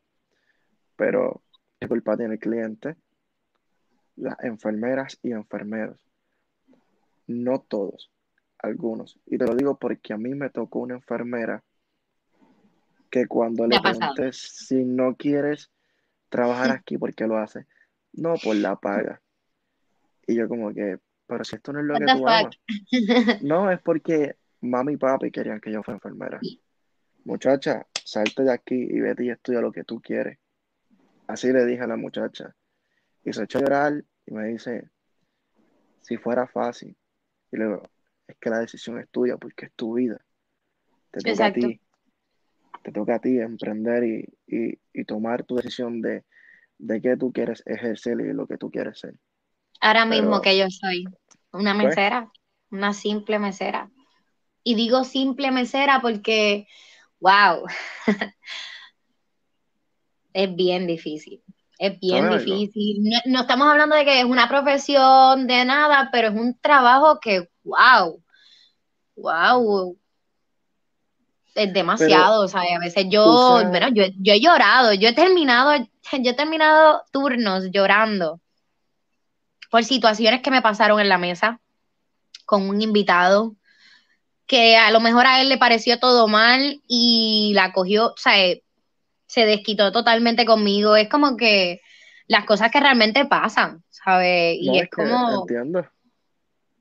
pero 0.95 1.41
es 1.79 1.89
culpa 1.89 2.15
tiene 2.15 2.35
el 2.35 2.39
cliente, 2.39 2.95
las 4.17 4.39
enfermeras 4.43 5.17
y 5.23 5.31
enfermeros. 5.31 5.97
No 7.25 7.59
todos, 7.61 8.12
algunos. 8.63 9.19
Y 9.27 9.37
te 9.37 9.45
lo 9.45 9.55
digo 9.55 9.77
porque 9.77 10.13
a 10.13 10.17
mí 10.17 10.33
me 10.33 10.49
tocó 10.49 10.79
una 10.79 10.95
enfermera 10.95 11.63
que 13.11 13.27
cuando 13.27 13.67
le 13.67 13.79
pregunté 13.79 14.33
si 14.33 14.83
no 14.83 15.15
quieres 15.15 15.69
trabajar 16.29 16.71
aquí, 16.71 16.97
¿por 16.97 17.13
qué 17.13 17.27
lo 17.27 17.37
hace? 17.37 17.67
No, 18.13 18.35
por 18.43 18.55
la 18.55 18.75
paga. 18.75 19.21
Y 20.25 20.35
yo 20.35 20.47
como 20.47 20.73
que, 20.73 20.97
pero 21.27 21.43
si 21.43 21.57
esto 21.57 21.73
no 21.73 21.79
es 21.79 21.85
lo 21.85 21.93
que 21.95 22.05
tú 22.05 22.27
amas. 22.27 22.59
No, 23.43 23.69
es 23.69 23.79
porque 23.81 24.37
mami 24.61 24.93
y 24.93 24.97
papi 24.97 25.29
querían 25.29 25.59
que 25.59 25.71
yo 25.71 25.83
fuera 25.83 25.97
enfermera. 25.97 26.39
Muchacha, 27.25 27.85
salte 28.03 28.43
de 28.43 28.51
aquí 28.51 28.75
y 28.75 28.99
vete 28.99 29.25
y 29.25 29.29
estudia 29.29 29.61
lo 29.61 29.71
que 29.71 29.83
tú 29.83 30.01
quieres. 30.01 30.39
Así 31.27 31.51
le 31.51 31.65
dije 31.65 31.83
a 31.83 31.87
la 31.87 31.97
muchacha. 31.97 32.55
Y 33.23 33.31
se 33.31 33.43
echó 33.43 33.59
a 33.59 33.61
llorar 33.61 34.03
y 34.25 34.33
me 34.33 34.47
dice, 34.47 34.89
si 36.01 36.17
fuera 36.17 36.47
fácil. 36.47 36.97
Y 37.51 37.57
luego, 37.57 37.83
es 38.27 38.37
que 38.39 38.49
la 38.49 38.59
decisión 38.59 38.99
es 38.99 39.09
tuya 39.09 39.37
porque 39.37 39.65
es 39.65 39.73
tu 39.73 39.95
vida. 39.95 40.19
Te 41.11 41.21
toca 41.21 41.45
a 41.47 41.53
ti. 41.53 41.79
Te 42.83 42.91
toca 42.91 43.15
a 43.15 43.19
ti 43.19 43.39
emprender 43.39 44.03
y, 44.03 45.03
tomar 45.05 45.43
tu 45.43 45.55
decisión 45.55 46.01
de, 46.01 46.23
de 46.77 47.01
qué 47.01 47.17
tú 47.17 47.31
quieres 47.31 47.63
ejercer 47.65 48.19
y 48.19 48.33
lo 48.33 48.47
que 48.47 48.57
tú 48.57 48.69
quieres 48.69 48.99
ser. 48.99 49.15
Ahora 49.79 50.05
mismo 50.05 50.41
que 50.41 50.57
yo 50.57 50.69
soy 50.69 51.05
una 51.51 51.73
pues, 51.73 51.87
mesera, 51.87 52.31
una 52.71 52.93
simple 52.93 53.39
mesera. 53.39 53.91
Y 54.63 54.75
digo 54.75 55.03
simple 55.03 55.51
mesera 55.51 55.99
porque, 56.01 56.67
wow, 57.19 57.65
es 60.33 60.55
bien 60.55 60.87
difícil. 60.87 61.43
Es 61.77 61.99
bien 61.99 62.29
difícil. 62.29 63.03
No, 63.25 63.41
estamos 63.41 63.67
hablando 63.67 63.95
de 63.95 64.05
que 64.05 64.19
es 64.19 64.25
una 64.25 64.47
profesión 64.47 65.47
de 65.47 65.65
nada, 65.65 66.09
pero 66.11 66.29
es 66.29 66.35
un 66.35 66.57
trabajo 66.59 67.19
que, 67.19 67.49
wow, 67.63 68.21
wow, 69.15 69.97
es 71.55 71.73
demasiado, 71.73 72.43
o 72.43 72.47
sea, 72.47 72.61
a 72.61 72.79
veces 72.79 73.05
yo, 73.09 73.61
bueno, 73.69 73.89
yo, 73.89 74.05
yo, 74.19 74.33
he 74.33 74.39
llorado, 74.39 74.93
yo 74.93 75.09
he 75.09 75.13
terminado, 75.13 75.75
yo 75.77 76.31
he 76.31 76.33
terminado 76.33 77.03
turnos 77.11 77.69
llorando 77.71 78.41
por 79.69 79.83
situaciones 79.83 80.41
que 80.41 80.51
me 80.51 80.61
pasaron 80.61 80.99
en 80.99 81.09
la 81.09 81.17
mesa 81.17 81.59
con 82.45 82.69
un 82.69 82.81
invitado 82.81 83.55
que 84.45 84.77
a 84.77 84.91
lo 84.91 84.99
mejor 84.99 85.25
a 85.25 85.41
él 85.41 85.49
le 85.49 85.57
pareció 85.57 85.99
todo 85.99 86.27
mal 86.27 86.81
y 86.87 87.53
la 87.55 87.71
cogió, 87.71 88.07
o 88.07 88.17
sea, 88.17 88.33
se 89.25 89.45
desquitó 89.45 89.91
totalmente 89.91 90.45
conmigo. 90.45 90.95
Es 90.95 91.09
como 91.09 91.37
que 91.37 91.81
las 92.27 92.45
cosas 92.45 92.69
que 92.69 92.79
realmente 92.79 93.25
pasan, 93.25 93.83
¿sabes? 93.89 94.57
Y 94.59 94.77
es, 94.77 94.89
como... 94.89 95.41
Entiendo. 95.41 95.87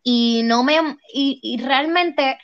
Y 0.03 0.43
no 0.45 0.65
me... 0.65 0.99
Y, 1.13 1.61
realmente... 1.63 2.39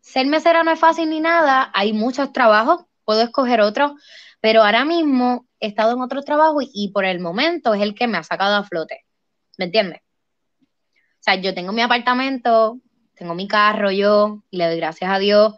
Ser 0.00 0.26
mesera 0.26 0.62
no 0.62 0.70
es 0.70 0.78
fácil 0.78 1.10
ni 1.10 1.20
nada, 1.20 1.70
hay 1.74 1.92
muchos 1.92 2.32
trabajos, 2.32 2.84
puedo 3.04 3.22
escoger 3.22 3.60
otro, 3.60 3.96
pero 4.40 4.62
ahora 4.62 4.84
mismo 4.84 5.48
he 5.58 5.66
estado 5.66 5.92
en 5.92 6.02
otro 6.02 6.22
trabajo 6.22 6.58
y, 6.60 6.92
por 6.92 7.04
el 7.04 7.18
momento 7.18 7.74
es 7.74 7.82
el 7.82 7.94
que 7.94 8.06
me 8.06 8.18
ha 8.18 8.22
sacado 8.22 8.54
a 8.54 8.62
flote, 8.62 9.04
¿me 9.58 9.64
entiendes? 9.64 10.02
O 10.60 11.22
sea, 11.24 11.34
yo 11.36 11.52
tengo 11.52 11.72
mi 11.72 11.80
apartamento, 11.82 12.78
tengo 13.14 13.34
mi 13.34 13.48
carro 13.48 13.90
yo, 13.90 14.44
y 14.50 14.58
le 14.58 14.66
doy 14.66 14.76
gracias 14.76 15.10
a 15.10 15.18
Dios, 15.18 15.54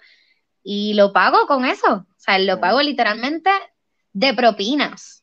y 0.63 0.95
lo 0.95 1.13
pago 1.13 1.47
con 1.47 1.65
eso. 1.65 2.07
O 2.09 2.15
sea, 2.17 2.39
lo 2.39 2.61
pago 2.61 2.83
literalmente 2.83 3.51
de 4.13 4.35
propinas, 4.35 5.16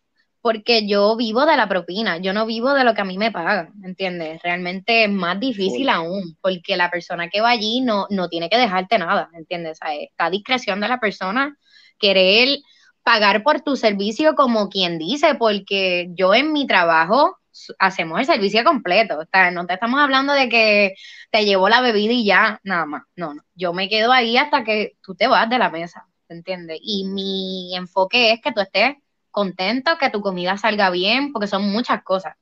porque 0.43 0.85
yo 0.85 1.15
vivo 1.15 1.45
de 1.45 1.55
la 1.55 1.69
propina, 1.69 2.17
yo 2.17 2.33
no 2.33 2.45
vivo 2.45 2.73
de 2.73 2.83
lo 2.83 2.93
que 2.93 2.99
a 2.99 3.05
mí 3.05 3.17
me 3.17 3.31
pagan, 3.31 3.71
¿entiendes? 3.81 4.41
Realmente 4.43 5.05
es 5.05 5.09
más 5.09 5.39
difícil 5.39 5.87
aún, 5.87 6.37
porque 6.41 6.75
la 6.75 6.91
persona 6.91 7.29
que 7.29 7.39
va 7.39 7.51
allí 7.51 7.79
no, 7.79 8.07
no 8.09 8.27
tiene 8.27 8.49
que 8.49 8.57
dejarte 8.57 8.97
nada, 8.97 9.29
¿entiendes? 9.35 9.79
O 9.81 9.85
sea, 9.85 9.95
está 9.95 10.25
a 10.25 10.29
discreción 10.29 10.81
de 10.81 10.89
la 10.89 10.99
persona 10.99 11.57
querer 11.97 12.59
pagar 13.03 13.41
por 13.41 13.61
tu 13.61 13.77
servicio 13.77 14.35
como 14.35 14.67
quien 14.67 14.99
dice, 14.99 15.35
porque 15.35 16.09
yo 16.11 16.33
en 16.33 16.51
mi 16.51 16.67
trabajo 16.67 17.37
hacemos 17.79 18.19
el 18.19 18.25
servicio 18.25 18.65
completo. 18.65 19.19
O 19.19 19.25
sea, 19.31 19.49
no 19.49 19.65
te 19.65 19.75
estamos 19.75 20.01
hablando 20.01 20.33
de 20.33 20.49
que 20.49 20.95
te 21.31 21.45
llevo 21.45 21.69
la 21.69 21.79
bebida 21.79 22.11
y 22.11 22.25
ya, 22.25 22.59
nada 22.63 22.85
más. 22.85 23.03
No, 23.15 23.33
no. 23.33 23.43
Yo 23.55 23.71
me 23.71 23.87
quedo 23.87 24.11
ahí 24.11 24.35
hasta 24.35 24.65
que 24.65 24.97
tú 25.01 25.15
te 25.15 25.27
vas 25.27 25.49
de 25.49 25.57
la 25.57 25.69
mesa. 25.69 26.05
¿entiendes? 26.33 26.79
Y 26.81 27.05
mi 27.05 27.75
enfoque 27.75 28.31
es 28.31 28.41
que 28.41 28.51
tú 28.51 28.61
estés 28.61 28.95
contento, 29.33 29.97
que 29.99 30.09
tu 30.09 30.21
comida 30.21 30.55
salga 30.55 30.89
bien, 30.89 31.33
porque 31.33 31.47
son 31.47 31.69
muchas 31.69 32.01
cosas. 32.03 32.37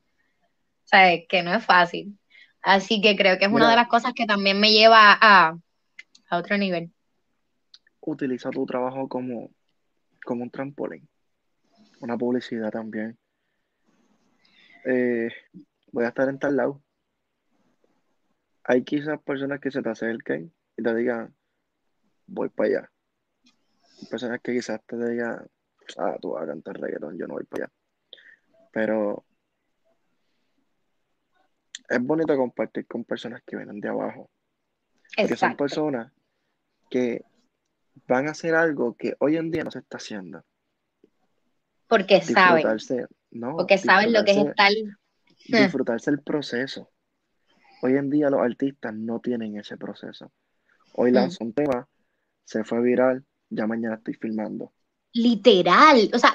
O 0.84 0.86
sea, 0.86 1.18
que 1.28 1.42
no 1.42 1.52
es 1.52 1.64
fácil. 1.64 2.16
Así 2.62 3.00
que 3.00 3.16
creo 3.16 3.38
que 3.38 3.46
es 3.46 3.50
una 3.50 3.68
de 3.68 3.74
las 3.74 3.88
cosas 3.88 4.12
que 4.14 4.26
también 4.26 4.60
me 4.60 4.70
lleva 4.70 5.18
a, 5.20 5.58
otro 6.30 6.56
nivel. 6.56 6.92
Utiliza 8.00 8.50
tu 8.50 8.64
trabajo 8.64 9.08
como, 9.08 9.50
como 10.24 10.44
un 10.44 10.50
trampolín, 10.50 11.08
una 12.00 12.16
publicidad 12.16 12.70
también. 12.70 13.18
Eh, 14.84 15.28
voy 15.90 16.04
a 16.04 16.08
estar 16.08 16.28
en 16.28 16.38
tal 16.38 16.56
lado. 16.56 16.82
Hay 18.64 18.84
quizás 18.84 19.20
personas 19.22 19.60
que 19.60 19.72
se 19.72 19.82
te 19.82 19.88
acerquen 19.88 20.54
y 20.76 20.82
te 20.82 20.94
digan, 20.94 21.34
voy 22.26 22.48
para 22.48 22.68
allá 22.68 22.92
personas 24.08 24.40
que 24.40 24.52
quizás 24.52 24.80
te 24.86 24.96
digan, 24.96 25.46
ah, 25.98 26.16
tú 26.20 26.30
vas 26.32 26.44
a 26.44 26.46
cantar 26.46 26.78
reggaetón, 26.78 27.18
yo 27.18 27.26
no 27.26 27.34
voy 27.34 27.44
para 27.44 27.64
allá. 27.64 27.72
Pero 28.72 29.24
es 31.88 32.00
bonito 32.00 32.36
compartir 32.36 32.86
con 32.86 33.04
personas 33.04 33.42
que 33.46 33.56
vienen 33.56 33.80
de 33.80 33.88
abajo. 33.88 34.30
Que 35.14 35.36
son 35.36 35.56
personas 35.56 36.12
que 36.88 37.22
van 38.06 38.28
a 38.28 38.30
hacer 38.30 38.54
algo 38.54 38.96
que 38.96 39.14
hoy 39.18 39.36
en 39.36 39.50
día 39.50 39.64
no 39.64 39.70
se 39.70 39.80
está 39.80 39.98
haciendo. 39.98 40.42
Porque 41.86 42.22
saben. 42.22 42.64
Porque 43.56 43.76
saben 43.78 44.12
lo 44.12 44.24
que 44.24 44.30
es 44.32 44.38
estar. 44.38 44.72
Disfrutarse 45.48 46.10
el 46.10 46.22
proceso. 46.22 46.90
Hoy 47.82 47.96
en 47.96 48.08
día 48.10 48.30
los 48.30 48.40
artistas 48.40 48.94
no 48.94 49.20
tienen 49.20 49.58
ese 49.58 49.76
proceso. 49.76 50.32
Hoy 50.94 51.10
lanzó 51.10 51.44
un 51.44 51.52
tema, 51.52 51.88
se 52.44 52.64
fue 52.64 52.80
viral, 52.80 53.24
ya 53.50 53.66
mañana 53.66 53.96
estoy 53.96 54.14
filmando. 54.14 54.72
Literal, 55.14 56.10
o 56.14 56.18
sea, 56.18 56.34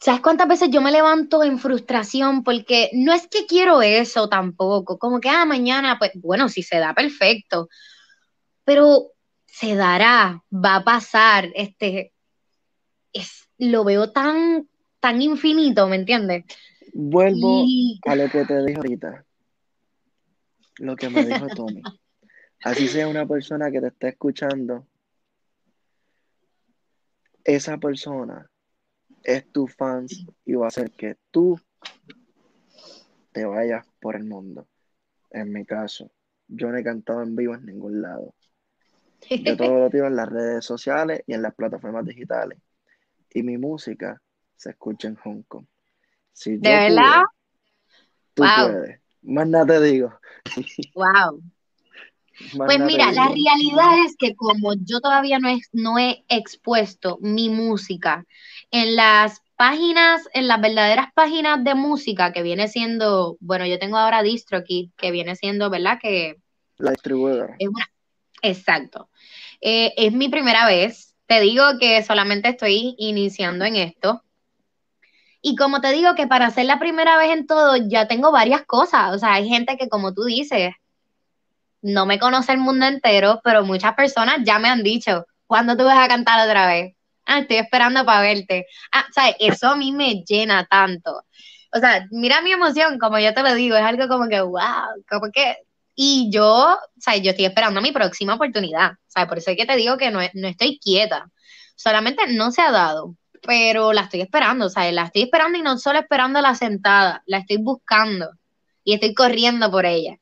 ¿sabes 0.00 0.20
cuántas 0.20 0.48
veces 0.48 0.70
yo 0.70 0.80
me 0.80 0.92
levanto 0.92 1.42
en 1.42 1.58
frustración? 1.58 2.44
Porque 2.44 2.90
no 2.92 3.12
es 3.12 3.26
que 3.26 3.46
quiero 3.46 3.82
eso 3.82 4.28
tampoco, 4.28 4.98
como 4.98 5.20
que, 5.20 5.28
ah, 5.28 5.44
mañana, 5.44 5.98
pues 5.98 6.12
bueno, 6.14 6.48
si 6.48 6.62
se 6.62 6.78
da, 6.78 6.94
perfecto, 6.94 7.68
pero 8.64 9.12
se 9.46 9.74
dará, 9.74 10.42
va 10.52 10.76
a 10.76 10.84
pasar, 10.84 11.50
este, 11.54 12.12
es, 13.12 13.48
lo 13.58 13.84
veo 13.84 14.12
tan, 14.12 14.68
tan 15.00 15.22
infinito, 15.22 15.88
¿me 15.88 15.96
entiendes? 15.96 16.44
Vuelvo 16.92 17.64
a 18.06 18.14
lo 18.16 18.30
que 18.30 18.44
te 18.44 18.64
dije 18.64 18.76
ahorita, 18.76 19.24
lo 20.78 20.96
que 20.96 21.08
me 21.10 21.24
dijo 21.24 21.46
Tommy. 21.48 21.82
Así 22.64 22.88
sea 22.88 23.06
una 23.06 23.26
persona 23.26 23.70
que 23.70 23.80
te 23.80 23.88
esté 23.88 24.08
escuchando, 24.08 24.86
esa 27.46 27.78
persona 27.78 28.50
es 29.22 29.50
tu 29.52 29.68
fans 29.68 30.26
y 30.44 30.54
va 30.54 30.66
a 30.66 30.68
hacer 30.68 30.90
que 30.90 31.16
tú 31.30 31.58
te 33.32 33.44
vayas 33.44 33.86
por 34.00 34.16
el 34.16 34.24
mundo. 34.24 34.66
En 35.30 35.52
mi 35.52 35.64
caso, 35.64 36.10
yo 36.48 36.70
no 36.70 36.76
he 36.76 36.82
cantado 36.82 37.22
en 37.22 37.36
vivo 37.36 37.54
en 37.54 37.64
ningún 37.66 38.02
lado. 38.02 38.34
Yo 39.30 39.56
todo 39.56 39.78
lo 39.78 39.90
tiro 39.90 40.08
en 40.08 40.16
las 40.16 40.28
redes 40.28 40.64
sociales 40.64 41.22
y 41.26 41.34
en 41.34 41.42
las 41.42 41.54
plataformas 41.54 42.04
digitales. 42.04 42.58
Y 43.30 43.42
mi 43.42 43.58
música 43.58 44.20
se 44.56 44.70
escucha 44.70 45.08
en 45.08 45.16
Hong 45.16 45.42
Kong. 45.42 45.66
¿De 46.44 46.58
verdad? 46.58 47.22
tú 48.34 48.42
puedes. 48.42 49.00
Más 49.22 49.48
nada 49.48 49.66
te 49.66 49.80
digo. 49.82 50.12
Wow. 50.94 51.42
Pues 52.56 52.80
mira, 52.80 53.12
la 53.12 53.28
realidad 53.28 54.04
es 54.04 54.16
que 54.16 54.34
como 54.34 54.74
yo 54.74 55.00
todavía 55.00 55.38
no 55.38 55.48
he, 55.48 55.58
no 55.72 55.98
he 55.98 56.24
expuesto 56.28 57.18
mi 57.20 57.48
música 57.48 58.24
en 58.70 58.96
las 58.96 59.42
páginas, 59.56 60.22
en 60.34 60.48
las 60.48 60.60
verdaderas 60.60 61.08
páginas 61.14 61.64
de 61.64 61.74
música 61.74 62.32
que 62.32 62.42
viene 62.42 62.68
siendo, 62.68 63.36
bueno, 63.40 63.66
yo 63.66 63.78
tengo 63.78 63.96
ahora 63.96 64.22
DistroKid, 64.22 64.90
que 64.96 65.10
viene 65.10 65.34
siendo, 65.36 65.70
¿verdad? 65.70 65.98
Que 66.00 66.36
la 66.78 66.90
distribuidora. 66.90 67.56
exacto. 68.42 69.08
Eh, 69.60 69.94
es 69.96 70.12
mi 70.12 70.28
primera 70.28 70.66
vez. 70.66 71.14
Te 71.26 71.40
digo 71.40 71.64
que 71.80 72.02
solamente 72.02 72.50
estoy 72.50 72.94
iniciando 72.98 73.64
en 73.64 73.76
esto. 73.76 74.22
Y 75.40 75.56
como 75.56 75.80
te 75.80 75.92
digo 75.92 76.14
que 76.14 76.26
para 76.26 76.50
ser 76.50 76.66
la 76.66 76.78
primera 76.78 77.16
vez 77.18 77.30
en 77.30 77.46
todo, 77.46 77.76
ya 77.76 78.08
tengo 78.08 78.30
varias 78.32 78.64
cosas. 78.64 79.14
O 79.14 79.18
sea, 79.18 79.34
hay 79.34 79.48
gente 79.48 79.76
que, 79.76 79.88
como 79.88 80.12
tú 80.12 80.24
dices, 80.24 80.74
no 81.82 82.06
me 82.06 82.18
conoce 82.18 82.52
el 82.52 82.58
mundo 82.58 82.86
entero, 82.86 83.40
pero 83.44 83.64
muchas 83.64 83.94
personas 83.94 84.38
ya 84.44 84.58
me 84.58 84.68
han 84.68 84.82
dicho, 84.82 85.26
¿cuándo 85.46 85.76
tú 85.76 85.84
vas 85.84 85.98
a 85.98 86.08
cantar 86.08 86.46
otra 86.46 86.66
vez? 86.66 86.94
Ah, 87.26 87.40
estoy 87.40 87.56
esperando 87.58 88.04
para 88.04 88.20
verte. 88.20 88.66
Ah, 88.92 89.06
¿sabes? 89.14 89.36
Eso 89.40 89.68
a 89.68 89.76
mí 89.76 89.92
me 89.92 90.22
llena 90.24 90.66
tanto. 90.66 91.22
O 91.72 91.78
sea, 91.78 92.06
mira 92.10 92.40
mi 92.42 92.52
emoción, 92.52 92.98
como 92.98 93.18
yo 93.18 93.34
te 93.34 93.42
lo 93.42 93.54
digo, 93.54 93.76
es 93.76 93.82
algo 93.82 94.08
como 94.08 94.28
que, 94.28 94.40
wow, 94.40 95.04
como 95.08 95.30
que 95.32 95.56
y 95.96 96.30
yo, 96.30 96.78
sea, 96.98 97.16
yo 97.16 97.30
estoy 97.30 97.46
esperando 97.46 97.80
mi 97.80 97.90
próxima 97.90 98.34
oportunidad. 98.34 98.92
Sea, 99.08 99.26
por 99.26 99.38
eso 99.38 99.50
es 99.50 99.56
que 99.56 99.66
te 99.66 99.76
digo 99.76 99.96
que 99.96 100.10
no, 100.10 100.20
no 100.34 100.48
estoy 100.48 100.78
quieta. 100.78 101.26
Solamente 101.74 102.26
no 102.28 102.52
se 102.52 102.60
ha 102.62 102.70
dado, 102.70 103.16
pero 103.42 103.94
la 103.94 104.02
estoy 104.02 104.20
esperando. 104.20 104.68
Sea, 104.68 104.92
la 104.92 105.04
estoy 105.04 105.22
esperando 105.22 105.58
y 105.58 105.62
no 105.62 105.78
solo 105.78 105.98
esperando 105.98 106.40
la 106.42 106.54
sentada, 106.54 107.22
la 107.26 107.38
estoy 107.38 107.56
buscando 107.56 108.30
y 108.84 108.92
estoy 108.94 109.14
corriendo 109.14 109.70
por 109.70 109.86
ella. 109.86 110.18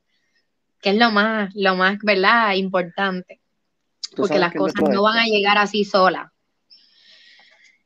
Que 0.84 0.90
es 0.90 0.96
lo 0.96 1.10
más, 1.10 1.52
lo 1.56 1.74
más, 1.74 1.98
¿verdad? 2.04 2.52
Importante. 2.52 3.40
Porque 4.16 4.38
las 4.38 4.54
cosas 4.54 4.88
no 4.88 5.02
van 5.02 5.18
a 5.18 5.24
llegar 5.24 5.58
así 5.58 5.84
solas. 5.84 6.30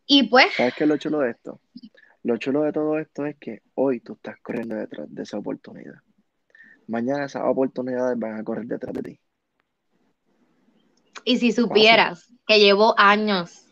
Y 0.04 0.24
pues. 0.24 0.52
¿Sabes 0.54 0.74
qué 0.74 0.84
es 0.84 0.88
lo 0.88 0.98
chulo 0.98 1.20
de 1.20 1.30
esto? 1.30 1.60
Lo 2.24 2.36
chulo 2.36 2.62
de 2.62 2.72
todo 2.72 2.98
esto 2.98 3.24
es 3.24 3.36
que 3.38 3.62
hoy 3.74 4.00
tú 4.00 4.14
estás 4.14 4.36
corriendo 4.42 4.74
detrás 4.74 5.06
de 5.08 5.22
esa 5.22 5.38
oportunidad 5.38 6.02
mañana 6.88 7.26
esas 7.26 7.42
oportunidades 7.44 8.18
van 8.18 8.40
a 8.40 8.44
correr 8.44 8.66
detrás 8.66 8.92
de 8.94 9.02
ti. 9.02 9.20
Y 11.24 11.38
si 11.38 11.52
supieras 11.52 12.32
que 12.46 12.58
llevo 12.58 12.94
años 12.98 13.66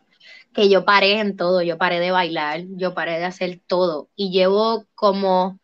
que 0.52 0.68
yo 0.68 0.84
paré 0.84 1.18
en 1.20 1.36
todo, 1.36 1.62
yo 1.62 1.78
paré 1.78 1.98
de 1.98 2.10
bailar, 2.10 2.62
yo 2.68 2.94
paré 2.94 3.18
de 3.18 3.24
hacer 3.24 3.60
todo 3.66 4.10
y 4.14 4.30
llevo 4.30 4.86
como 4.94 5.58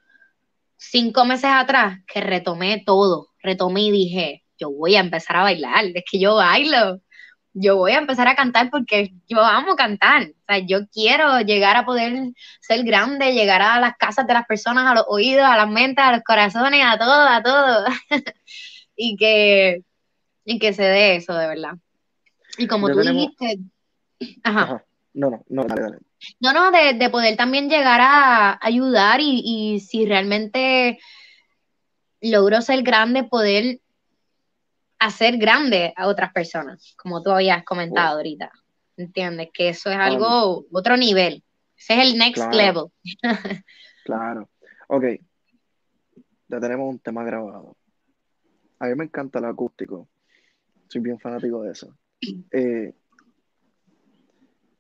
cinco 0.77 1.25
meses 1.25 1.51
atrás 1.53 2.01
que 2.07 2.21
retomé 2.21 2.83
todo, 2.85 3.29
retomé 3.43 3.83
y 3.83 3.91
dije, 3.91 4.45
yo 4.59 4.71
voy 4.71 4.97
a 4.97 5.01
empezar 5.01 5.37
a 5.37 5.43
bailar, 5.43 5.85
es 5.95 6.05
que 6.11 6.19
yo 6.19 6.37
bailo, 6.37 7.01
yo 7.55 7.77
voy 7.77 7.93
a 7.93 7.99
empezar 7.99 8.29
a 8.29 8.35
cantar 8.35 8.71
porque 8.71 9.13
yo 9.29 9.41
amo 9.41 9.77
cantar. 9.77 10.23
O 10.23 10.45
sea, 10.47 10.59
yo 10.59 10.89
quiero 10.89 11.41
llegar 11.41 11.77
a 11.77 11.85
poder 11.85 12.33
ser 12.61 12.85
grande, 12.85 13.35
llegar 13.35 13.61
a 13.61 13.79
las 13.81 13.97
casas 13.97 14.27
de 14.27 14.35
las 14.35 14.47
personas, 14.47 14.87
a 14.87 14.95
los 14.95 15.05
oídos, 15.09 15.45
a 15.45 15.57
las 15.57 15.69
mentes, 15.69 16.05
a 16.05 16.13
los 16.13 16.23
corazones, 16.23 16.83
a 16.85 16.99
todo, 16.99 17.29
a 17.29 17.43
todo. 17.43 17.87
y 18.97 19.17
que 19.17 19.83
y 20.45 20.59
que 20.59 20.73
se 20.73 20.83
dé 20.83 21.17
eso, 21.17 21.35
de 21.35 21.47
verdad. 21.47 21.75
Y 22.59 22.67
como 22.67 22.91
tú 22.91 23.01
dijiste, 23.01 23.59
ajá. 24.43 24.85
No, 25.15 25.31
no, 25.31 25.45
no, 25.49 25.65
dale, 25.65 25.83
dale. 25.83 25.99
No, 26.41 26.53
no, 26.53 26.71
de, 26.71 27.11
poder 27.11 27.37
también 27.37 27.69
llegar 27.69 28.01
a 28.01 28.59
ayudar 28.63 29.21
y, 29.21 29.43
y 29.45 29.81
si 29.81 30.07
realmente 30.07 30.99
logro 32.23 32.63
ser 32.63 32.83
grande, 32.83 33.25
poder 33.25 33.81
hacer 34.99 35.37
grande 35.37 35.93
a 35.97 36.07
otras 36.07 36.33
personas, 36.33 36.95
como 36.97 37.23
tú 37.23 37.31
habías 37.31 37.65
comentado 37.65 38.17
ahorita. 38.17 38.51
¿Entiendes? 38.97 39.49
Que 39.53 39.71
eso 39.71 39.91
es 39.91 39.97
algo, 39.97 40.65
otro 40.71 40.97
nivel. 40.97 41.43
Ese 41.77 41.95
es 41.95 42.09
el 42.09 42.19
next 42.19 42.55
level. 42.55 42.85
claro. 44.05 44.49
Ok. 44.89 45.05
Ya 46.49 46.61
tenemos 46.61 46.89
un 46.89 46.99
tema 47.01 47.25
grabado. 47.25 47.77
A 48.79 48.87
mí 48.87 48.95
me 48.95 49.05
encanta 49.05 49.39
el 49.41 49.47
acústico. 49.47 50.09
Soy 50.89 51.01
bien 51.01 51.19
fanático 51.19 51.63
de 51.63 51.73
eso. 51.73 51.97
Eh, 52.53 52.95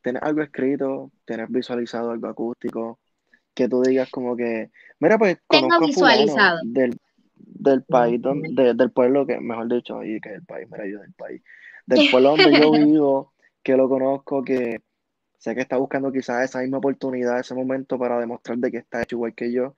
¿Tienes 0.03 0.23
algo 0.23 0.43
escrito? 0.43 1.11
¿Tienes 1.25 1.49
visualizado 1.49 2.11
algo 2.11 2.29
acústico? 2.29 3.01
Que 3.55 3.69
tú 3.69 3.83
digas 3.83 4.11
como 4.11 4.37
que, 4.37 4.71
mira, 4.99 5.19
pues 5.19 5.39
Tengo 5.49 5.81
visualizado. 5.81 6.59
Del, 6.65 6.99
del 7.63 7.83
país, 7.85 8.21
donde, 8.21 8.75
del 8.75 8.91
pueblo 8.91 9.27
que, 9.27 9.39
mejor 9.41 9.73
dicho, 9.73 9.99
ahí 9.99 10.21
que 10.21 10.35
el 10.35 10.45
país, 10.45 10.69
mira 10.71 10.87
yo 10.87 11.01
del 11.01 11.13
país, 11.13 11.43
del 11.87 11.99
pueblo 12.11 12.37
donde 12.37 12.61
yo 12.61 12.73
vivo, 12.73 13.33
que 13.63 13.77
lo 13.77 13.89
conozco, 13.89 14.43
que 14.43 14.83
sé 15.39 15.55
que 15.55 15.61
está 15.61 15.77
buscando 15.77 16.13
quizás 16.13 16.45
esa 16.45 16.61
misma 16.61 16.79
oportunidad, 16.79 17.41
ese 17.41 17.55
momento 17.55 17.99
para 17.99 18.19
demostrar 18.19 18.59
de 18.59 18.71
que 18.71 18.79
está 18.79 19.03
hecho 19.03 19.17
igual 19.17 19.35
que 19.35 19.53
yo, 19.53 19.77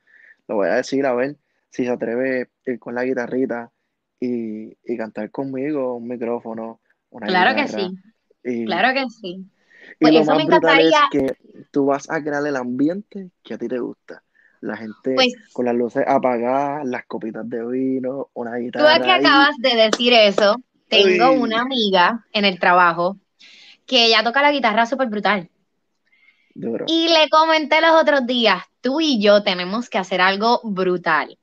lo 0.49 0.57
voy 0.57 0.68
a 0.68 0.74
decir, 0.74 1.07
a 1.07 1.14
ver 1.14 1.37
si 1.70 1.85
se 1.85 1.91
atreve 1.91 2.49
a 2.66 2.70
ir 2.70 2.78
con 2.78 2.95
la 2.95 3.05
guitarrita 3.05 3.70
y, 4.20 4.74
cantar 4.97 5.30
conmigo, 5.30 5.97
un 5.97 6.09
micrófono, 6.09 6.80
una 7.11 7.26
Claro 7.26 7.55
que 7.55 7.68
sí, 7.68 8.64
claro 8.64 8.95
que 8.95 9.11
sí. 9.11 9.47
Y 10.01 10.05
pues 10.05 10.14
lo 10.14 10.24
más 10.24 10.39
me 10.39 10.45
brutal 10.47 10.80
es 10.80 10.95
que 11.11 11.37
tú 11.70 11.87
vas 11.87 12.09
a 12.09 12.22
crear 12.22 12.47
el 12.47 12.57
ambiente 12.57 13.30
que 13.43 13.55
a 13.55 13.59
ti 13.59 13.68
te 13.68 13.78
gusta 13.78 14.24
la 14.65 14.77
gente 14.77 15.15
pues 15.15 15.35
con 15.53 15.67
las 15.67 15.75
luces 15.75 16.05
apagadas, 16.07 16.87
las 16.87 17.05
copitas 17.07 17.49
de 17.49 17.65
vino, 17.67 18.31
una 18.33 18.57
guitarra. 18.57 18.97
Tú 18.97 19.05
que 19.05 19.12
acabas 19.12 19.57
de 19.59 19.77
decir 19.77 20.12
eso, 20.15 20.57
tengo 20.89 21.33
una 21.33 21.61
amiga 21.61 22.25
en 22.33 22.45
el 22.45 22.59
trabajo 22.59 23.19
que 23.87 24.07
ella 24.07 24.25
toca 24.25 24.41
la 24.41 24.53
guitarra 24.53 24.87
súper 24.87 25.09
brutal. 25.09 25.51
Y 26.87 27.09
le 27.09 27.29
comenté 27.31 27.81
los 27.81 28.01
otros 28.01 28.27
días, 28.27 28.62
tú 28.81 29.01
y 29.01 29.21
yo 29.21 29.43
tenemos 29.43 29.91
que 29.91 29.99
hacer 29.99 30.21
algo 30.21 30.61
brutal. 30.62 31.37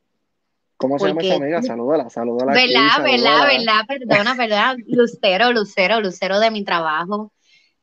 ¿Cómo 0.78 0.98
se 0.98 1.10
llama 1.10 1.22
esa 1.22 1.36
amiga? 1.36 1.62
Salúdala, 1.62 2.10
salúdala. 2.10 2.54
¿Verdad, 2.54 3.04
verdad, 3.04 3.46
verdad? 3.46 3.86
Perdona, 3.88 4.36
perdona. 4.36 4.76
Lucero, 4.88 5.52
Lucero, 5.52 6.02
Lucero 6.02 6.40
de 6.40 6.50
mi 6.50 6.64
trabajo, 6.64 7.32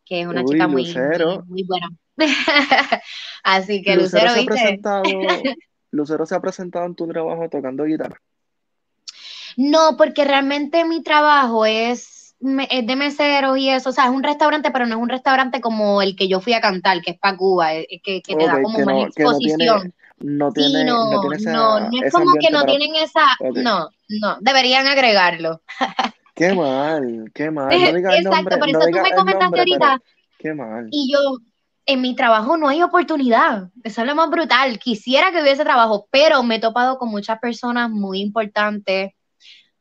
que 0.08 0.22
es 0.22 0.26
una 0.26 0.44
chica 0.44 0.66
muy, 0.66 0.94
muy 1.46 1.62
buena. 1.64 1.88
Así 3.44 3.82
que 3.82 3.96
Lucero, 3.96 4.30
se 4.30 4.40
ha 4.40 4.44
presentado, 4.44 5.02
Lucero 5.90 6.26
se 6.26 6.34
ha 6.34 6.40
presentado 6.40 6.86
en 6.86 6.94
tu 6.94 7.06
trabajo 7.06 7.48
tocando 7.48 7.84
guitarra. 7.84 8.20
No, 9.56 9.96
porque 9.96 10.24
realmente 10.24 10.84
mi 10.84 11.02
trabajo 11.02 11.66
es, 11.66 12.34
es 12.70 12.86
de 12.86 12.96
mesero 12.96 13.56
y 13.56 13.68
eso, 13.68 13.90
o 13.90 13.92
sea, 13.92 14.04
es 14.04 14.10
un 14.10 14.22
restaurante, 14.22 14.70
pero 14.70 14.86
no 14.86 14.96
es 14.96 15.02
un 15.02 15.08
restaurante 15.08 15.60
como 15.60 16.00
el 16.00 16.16
que 16.16 16.28
yo 16.28 16.40
fui 16.40 16.54
a 16.54 16.60
cantar, 16.60 17.02
que 17.02 17.12
es 17.12 17.18
para 17.18 17.36
Cuba, 17.36 17.70
que, 18.02 18.22
te 18.24 18.46
da 18.46 18.62
como 18.62 18.78
una 18.78 19.02
exposición. 19.02 19.92
No 20.20 20.52
tiene, 20.52 20.84
no, 20.84 21.10
no, 21.12 21.32
esa, 21.32 21.52
no, 21.52 21.80
no 21.80 21.90
es 22.02 22.12
como 22.12 22.34
que 22.40 22.50
no 22.50 22.64
tienen 22.64 22.96
esa, 22.96 23.24
no, 23.54 23.88
no, 24.08 24.36
deberían 24.40 24.88
agregarlo. 24.88 25.62
qué 26.38 26.54
mal, 26.54 27.30
qué 27.34 27.50
mal. 27.50 27.72
Exacto, 27.72 28.58
por 28.58 28.68
eso 28.68 28.80
tú 28.80 28.98
me 29.02 29.14
comentaste 29.14 29.58
ahorita. 29.58 30.02
Qué 30.38 30.54
mal. 30.54 30.88
Y 30.90 31.12
yo, 31.12 31.18
en 31.84 32.00
mi 32.00 32.14
trabajo 32.14 32.56
no 32.56 32.68
hay 32.68 32.82
oportunidad. 32.82 33.70
Eso 33.82 34.02
es 34.02 34.06
lo 34.06 34.14
más 34.14 34.30
brutal. 34.30 34.78
Quisiera 34.78 35.32
que 35.32 35.42
hubiese 35.42 35.64
trabajo, 35.64 36.06
pero 36.10 36.42
me 36.42 36.56
he 36.56 36.60
topado 36.60 36.98
con 36.98 37.08
muchas 37.10 37.38
personas 37.40 37.90
muy 37.90 38.20
importantes. 38.20 39.12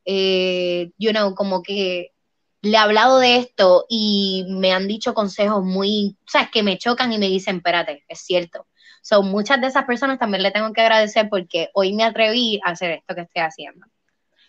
Eh, 0.05 0.91
you 0.97 1.12
know, 1.12 1.36
como 1.36 1.62
que 1.62 2.14
le 2.62 2.72
he 2.72 2.78
hablado 2.78 3.20
de 3.20 3.38
esto 3.38 3.86
y 3.88 4.45
me 4.49 4.72
han 4.72 4.88
dicho 4.88 5.14
consejos 5.14 5.64
muy, 5.64 6.18
o 6.22 6.30
sea, 6.30 6.49
que 6.51 6.64
me 6.64 6.78
chocan 6.78 7.14
y 7.14 7.18
me 7.18 7.28
dicen, 7.28 7.58
espérate, 7.58 8.03
es 8.08 8.20
cierto. 8.20 8.68
Son 9.01 9.28
muchas 9.30 9.62
de 9.62 9.68
esas 9.68 9.86
personas 9.86 10.18
también 10.18 10.43
le 10.43 10.51
tengo 10.51 10.74
que 10.74 10.82
agradecer 10.82 11.30
porque 11.30 11.70
hoy 11.74 11.93
me 11.93 12.03
atreví 12.03 12.60
a 12.66 12.72
hacer 12.72 12.91
esto 12.91 13.16
que 13.16 13.22
estoy 13.22 13.41
haciendo. 13.41 13.86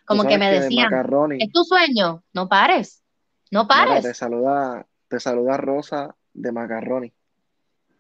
Como 0.09 0.25
que 0.25 0.39
me 0.39 0.51
decían, 0.51 0.91
es 1.39 1.53
tu 1.53 1.65
sueño, 1.65 2.25
no 2.33 2.49
pares, 2.49 3.03
no 3.51 3.69
pares. 3.69 4.03
te 4.03 4.15
saluda, 4.15 4.87
te 5.07 5.21
saluda 5.21 5.59
Rosa 5.59 6.17
de 6.33 6.51
Macarroni. 6.51 7.13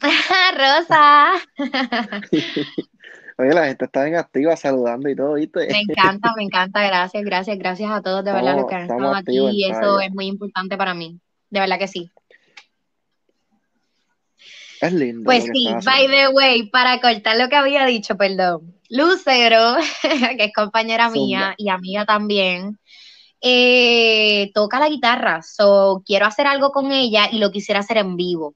Rosa. 0.57 1.33
Oye, 3.37 3.53
la 3.53 3.67
gente 3.67 3.85
está 3.85 4.05
bien 4.05 4.17
activa 4.17 4.57
saludando 4.57 5.11
y 5.11 5.15
todo, 5.15 5.35
¿viste? 5.35 5.69
Me 5.71 5.83
encanta, 5.83 6.33
me 6.35 6.45
encanta, 6.45 6.83
gracias, 6.87 7.23
gracias, 7.25 7.59
gracias 7.59 7.91
a 7.91 8.01
todos 8.01 8.25
de 8.25 8.33
verdad 8.33 8.57
los 8.57 8.67
que 8.67 8.75
han 8.75 8.83
estado 8.83 9.15
aquí 9.15 9.39
y 9.53 9.71
eso 9.71 10.01
es 10.01 10.11
muy 10.11 10.29
importante 10.29 10.79
para 10.79 10.95
mí, 10.95 11.21
de 11.51 11.61
verdad 11.61 11.79
que 11.79 11.89
sí. 11.89 12.11
Es 14.81 14.93
lindo. 14.95 15.25
Pues 15.25 15.45
sí, 15.45 15.69
by 15.85 16.07
the 16.07 16.29
way, 16.29 16.71
para 16.71 17.03
cortar 17.03 17.37
lo 17.37 17.51
que 17.51 17.57
había 17.57 17.85
dicho, 17.85 18.17
perdón, 18.17 18.78
Lucero, 18.89 19.76
que 20.03 20.45
es 20.45 20.53
compañera 20.55 21.11
mía 21.11 21.55
y 21.57 21.68
amiga 21.68 22.07
también, 22.07 22.78
eh, 23.41 24.51
toca 24.55 24.80
la 24.80 24.89
guitarra, 24.89 25.43
so 25.43 26.03
quiero 26.05 26.26
hacer 26.26 26.47
algo 26.47 26.72
con 26.72 26.91
ella 26.91 27.28
y 27.30 27.39
lo 27.39 27.51
quisiera 27.51 27.80
hacer 27.80 27.99
en 27.99 28.16
vivo. 28.16 28.55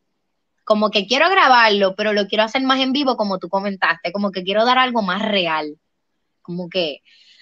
Como 0.64 0.90
que 0.90 1.06
quiero 1.06 1.28
grabarlo, 1.28 1.94
pero 1.96 2.12
lo 2.12 2.26
quiero 2.26 2.44
hacer 2.44 2.62
más 2.62 2.80
en 2.80 2.92
vivo, 2.92 3.16
como 3.16 3.38
tú 3.38 3.48
comentaste, 3.48 4.12
como 4.12 4.30
que 4.30 4.42
quiero 4.42 4.64
dar 4.64 4.78
algo 4.78 5.02
más 5.02 5.22
real, 5.22 5.76
como 6.40 6.68
que 6.68 7.00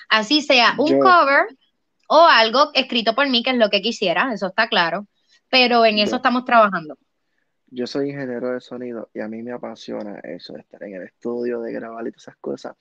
así 0.09 0.43
sea 0.43 0.75
un 0.79 0.99
cover 0.99 1.47
o 2.09 2.21
algo 2.27 2.71
escrito 2.75 3.15
por 3.15 3.29
mí, 3.29 3.43
que 3.43 3.51
es 3.51 3.57
lo 3.57 3.71
que 3.71 3.83
quisiera, 3.83 4.33
eso 4.35 4.49
está 4.49 4.69
claro, 4.69 5.07
pero 5.49 5.85
en 5.85 5.99
eso 5.99 6.17
estamos 6.17 6.45
trabajando. 6.45 6.97
Yo 7.71 7.87
soy 7.87 8.11
ingeniero 8.11 8.53
de 8.53 8.61
sonido 8.61 9.11
y 9.15 9.21
a 9.21 9.29
mí 9.29 9.43
me 9.43 9.53
apasiona 9.53 10.19
eso 10.21 10.55
de 10.55 10.61
estar 10.61 10.83
en 10.83 10.95
el 10.95 11.03
estudio, 11.03 11.61
de 11.61 11.73
grabar 11.73 12.07
y 12.07 12.11
todas 12.11 12.25
esas 12.25 12.37
cosas. 12.37 12.77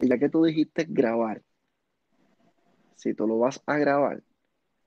Y 0.00 0.08
ya 0.08 0.18
que 0.18 0.28
tú 0.28 0.44
dijiste 0.44 0.86
grabar, 0.88 1.42
si 2.96 3.14
tú 3.14 3.26
lo 3.26 3.38
vas 3.38 3.60
a 3.66 3.76
grabar, 3.76 4.22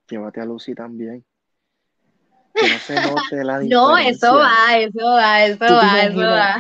llévate 0.08 0.40
a 0.40 0.46
Lucy 0.46 0.74
también 0.74 1.26
que 2.54 2.70
no 2.70 2.80
se 2.80 2.96
note 2.96 3.44
la 3.44 3.60
diferencia. 3.60 3.70
No, 3.70 3.98
eso 3.98 4.36
va, 4.36 4.78
eso 4.78 5.06
va, 5.06 5.46
eso 5.46 5.66
va, 5.66 6.04
eso 6.04 6.22
va. 6.22 6.58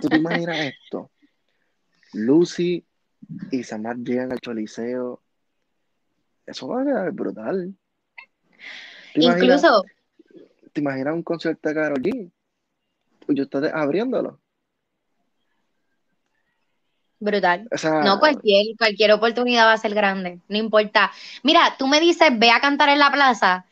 ¿Tú 0.00 0.08
te 0.08 0.16
imaginas 0.16 0.58
esto? 0.58 1.10
Lucy 2.12 2.84
y 3.50 3.62
Samar 3.62 3.96
llegan 3.98 4.32
al 4.32 4.40
Choliseo. 4.40 5.22
Eso 6.46 6.68
va 6.68 6.82
a 6.82 6.84
quedar 6.84 7.12
brutal. 7.12 7.74
Incluso. 9.14 9.84
¿Te 10.76 10.82
imaginas 10.82 11.14
un 11.14 11.22
concierto 11.22 11.70
de 11.70 11.74
Karol 11.74 12.02
G? 12.02 12.30
Pues 13.24 13.38
yo 13.38 13.44
estoy 13.44 13.70
abriéndolo. 13.72 14.38
Brutal. 17.18 17.66
no, 18.04 18.18
cualquier, 18.18 18.76
cualquier 18.76 19.12
oportunidad 19.12 19.64
va 19.64 19.72
a 19.72 19.78
ser 19.78 19.94
grande, 19.94 20.38
no 20.48 20.58
importa. 20.58 21.10
Mira, 21.42 21.76
tú 21.78 21.86
me 21.86 21.98
dices, 21.98 22.28
ve 22.38 22.50
a 22.50 22.60
cantar 22.60 22.90
en 22.90 22.98
la 22.98 23.10
plaza 23.10 23.64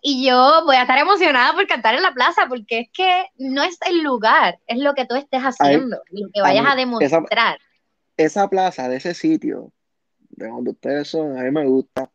y 0.00 0.24
yo 0.24 0.62
voy 0.64 0.76
a 0.76 0.82
estar 0.82 0.98
emocionada 0.98 1.52
por 1.52 1.66
cantar 1.66 1.96
en 1.96 2.02
la 2.02 2.14
plaza, 2.14 2.46
porque 2.48 2.78
es 2.78 2.90
que 2.92 3.24
no 3.38 3.64
es 3.64 3.76
el 3.84 4.04
lugar, 4.04 4.60
es 4.68 4.78
lo 4.78 4.94
que 4.94 5.04
tú 5.04 5.16
estés 5.16 5.42
haciendo, 5.42 6.00
lo 6.10 6.28
que 6.32 6.42
vayas 6.42 6.66
a, 6.68 6.76
demostrar. 6.76 7.58
Esa, 8.16 8.48
plaza 8.48 8.88
de 8.88 8.98
ese 8.98 9.14
sitio, 9.14 9.72
de 10.30 10.46
donde 10.46 10.70
ustedes 10.70 11.08
son, 11.08 11.36
a 11.36 11.42
mí 11.42 11.50
me 11.50 11.66
gusta. 11.66 12.08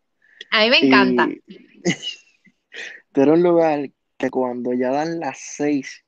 A 0.51 0.61
mí 0.61 0.69
me 0.69 0.87
encanta. 0.87 1.27
Pero 3.11 3.33
un 3.33 3.43
lugar 3.43 3.89
que 4.17 4.29
cuando 4.29 4.73
ya 4.73 4.91
dan 4.91 5.19
las 5.19 5.37
seis 5.39 6.03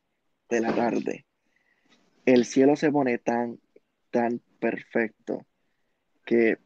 de 0.50 0.62
la 0.62 0.74
tarde, 0.74 1.26
el 2.26 2.46
cielo 2.46 2.76
se 2.76 2.92
pone 2.92 3.18
tan, 3.20 3.60
tan 4.12 4.42
perfecto 4.60 5.46
que 6.26 6.58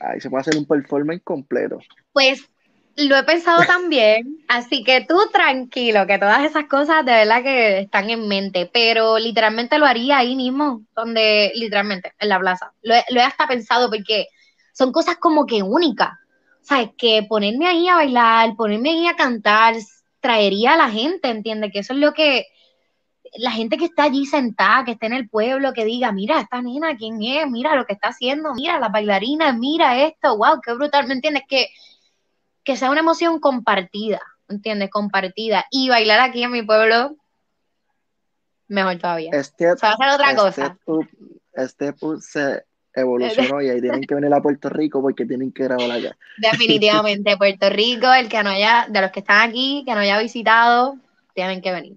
ahí 0.00 0.20
se 0.20 0.28
puede 0.28 0.42
hacer 0.42 0.56
un 0.56 0.66
performance 0.66 1.22
completo. 1.22 1.78
Pues 2.12 2.48
lo 2.96 3.16
he 3.16 3.22
pensado 3.24 3.62
también, 3.66 4.44
así 4.48 4.82
que 4.84 5.02
tú 5.02 5.16
tranquilo, 5.32 6.06
que 6.06 6.18
todas 6.18 6.44
esas 6.44 6.66
cosas 6.66 7.04
de 7.04 7.12
verdad 7.12 7.42
que 7.42 7.78
están 7.80 8.10
en 8.10 8.28
mente, 8.28 8.70
pero 8.72 9.18
literalmente 9.18 9.78
lo 9.78 9.86
haría 9.86 10.18
ahí 10.18 10.34
mismo, 10.36 10.82
donde 10.94 11.52
literalmente, 11.54 12.12
en 12.18 12.28
la 12.28 12.38
plaza. 12.38 12.72
Lo 12.82 12.94
he, 12.94 13.04
lo 13.10 13.20
he 13.20 13.24
hasta 13.24 13.46
pensado 13.46 13.88
porque 13.90 14.26
son 14.72 14.92
cosas 14.92 15.16
como 15.16 15.46
que 15.46 15.62
únicas. 15.62 16.10
O 16.62 16.64
sea, 16.64 16.90
que 16.96 17.24
ponerme 17.28 17.66
ahí 17.66 17.88
a 17.88 17.96
bailar, 17.96 18.54
ponerme 18.54 18.90
ahí 18.90 19.06
a 19.06 19.16
cantar, 19.16 19.74
traería 20.20 20.74
a 20.74 20.76
la 20.76 20.90
gente, 20.90 21.28
¿entiendes? 21.28 21.72
Que 21.72 21.80
eso 21.80 21.92
es 21.92 21.98
lo 21.98 22.12
que 22.12 22.46
la 23.34 23.52
gente 23.52 23.76
que 23.76 23.84
está 23.84 24.04
allí 24.04 24.26
sentada, 24.26 24.84
que 24.84 24.92
está 24.92 25.06
en 25.06 25.12
el 25.12 25.28
pueblo, 25.28 25.72
que 25.72 25.84
diga, 25.84 26.12
mira, 26.12 26.40
esta 26.40 26.60
nena, 26.62 26.96
¿quién 26.96 27.22
es? 27.22 27.48
Mira 27.48 27.76
lo 27.76 27.86
que 27.86 27.92
está 27.92 28.08
haciendo, 28.08 28.54
mira 28.54 28.80
las 28.80 28.90
bailarinas, 28.90 29.56
mira 29.56 30.02
esto, 30.02 30.36
wow, 30.36 30.60
qué 30.60 30.72
brutal, 30.72 31.06
¿me 31.06 31.14
entiendes? 31.14 31.44
Que 31.48 31.68
que 32.64 32.76
sea 32.76 32.90
una 32.90 33.00
emoción 33.00 33.40
compartida, 33.40 34.20
¿entiendes? 34.48 34.90
Compartida. 34.90 35.66
Y 35.70 35.88
bailar 35.88 36.20
aquí 36.20 36.42
en 36.42 36.52
mi 36.52 36.62
pueblo, 36.62 37.16
mejor 38.68 38.98
todavía. 38.98 39.30
Este, 39.32 39.72
o 39.72 39.76
sea, 39.76 39.96
va 40.00 40.06
a 40.06 40.10
ser 40.10 40.20
otra 40.20 40.36
cosa. 40.36 40.78
este 41.54 41.94
se 42.20 42.64
evolucionó 42.94 43.62
y 43.62 43.68
ahí 43.68 43.80
tienen 43.80 44.02
que 44.02 44.14
venir 44.14 44.32
a 44.32 44.40
Puerto 44.40 44.68
Rico 44.68 45.00
porque 45.00 45.26
tienen 45.26 45.52
que 45.52 45.64
grabar 45.64 45.90
allá. 45.90 46.16
Definitivamente, 46.38 47.36
Puerto 47.36 47.70
Rico, 47.70 48.12
el 48.12 48.28
que 48.28 48.42
no 48.42 48.50
haya, 48.50 48.86
de 48.88 49.00
los 49.00 49.10
que 49.10 49.20
están 49.20 49.48
aquí, 49.48 49.82
que 49.86 49.94
no 49.94 50.00
haya 50.00 50.18
visitado, 50.20 50.98
tienen 51.34 51.60
que 51.60 51.72
venir. 51.72 51.96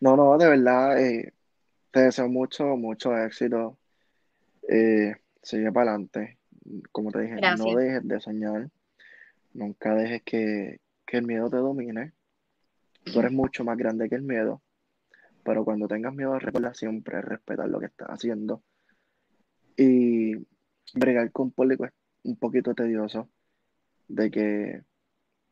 no, 0.00 0.16
no, 0.16 0.36
de 0.38 0.48
verdad, 0.48 1.00
eh, 1.00 1.32
te 1.90 2.00
deseo 2.00 2.28
mucho, 2.28 2.64
mucho 2.76 3.16
éxito. 3.16 3.78
Eh, 4.68 5.14
sigue 5.42 5.70
para 5.72 5.90
adelante. 5.90 6.38
Como 6.90 7.10
te 7.10 7.20
dije, 7.22 7.34
no 7.34 7.74
dejes 7.76 8.06
de 8.06 8.20
soñar. 8.20 8.70
Nunca 9.52 9.94
dejes 9.94 10.22
que, 10.22 10.80
el 11.08 11.26
miedo 11.26 11.50
te 11.50 11.58
domine. 11.58 12.12
Tú 13.04 13.20
eres 13.20 13.32
mucho 13.32 13.64
más 13.64 13.76
grande 13.76 14.08
que 14.08 14.14
el 14.14 14.22
miedo. 14.22 14.62
Pero 15.44 15.64
cuando 15.64 15.86
tengas 15.86 16.14
miedo, 16.14 16.38
recuerda 16.38 16.72
siempre 16.72 17.20
respetar 17.20 17.68
lo 17.68 17.78
que 17.78 17.86
estás 17.86 18.08
haciendo. 18.08 18.62
Y 19.76 20.34
bregar 20.94 21.30
con 21.32 21.50
público 21.50 21.84
es 21.84 21.92
un 22.24 22.36
poquito 22.36 22.74
tedioso. 22.74 23.28
De 24.08 24.30
que 24.30 24.82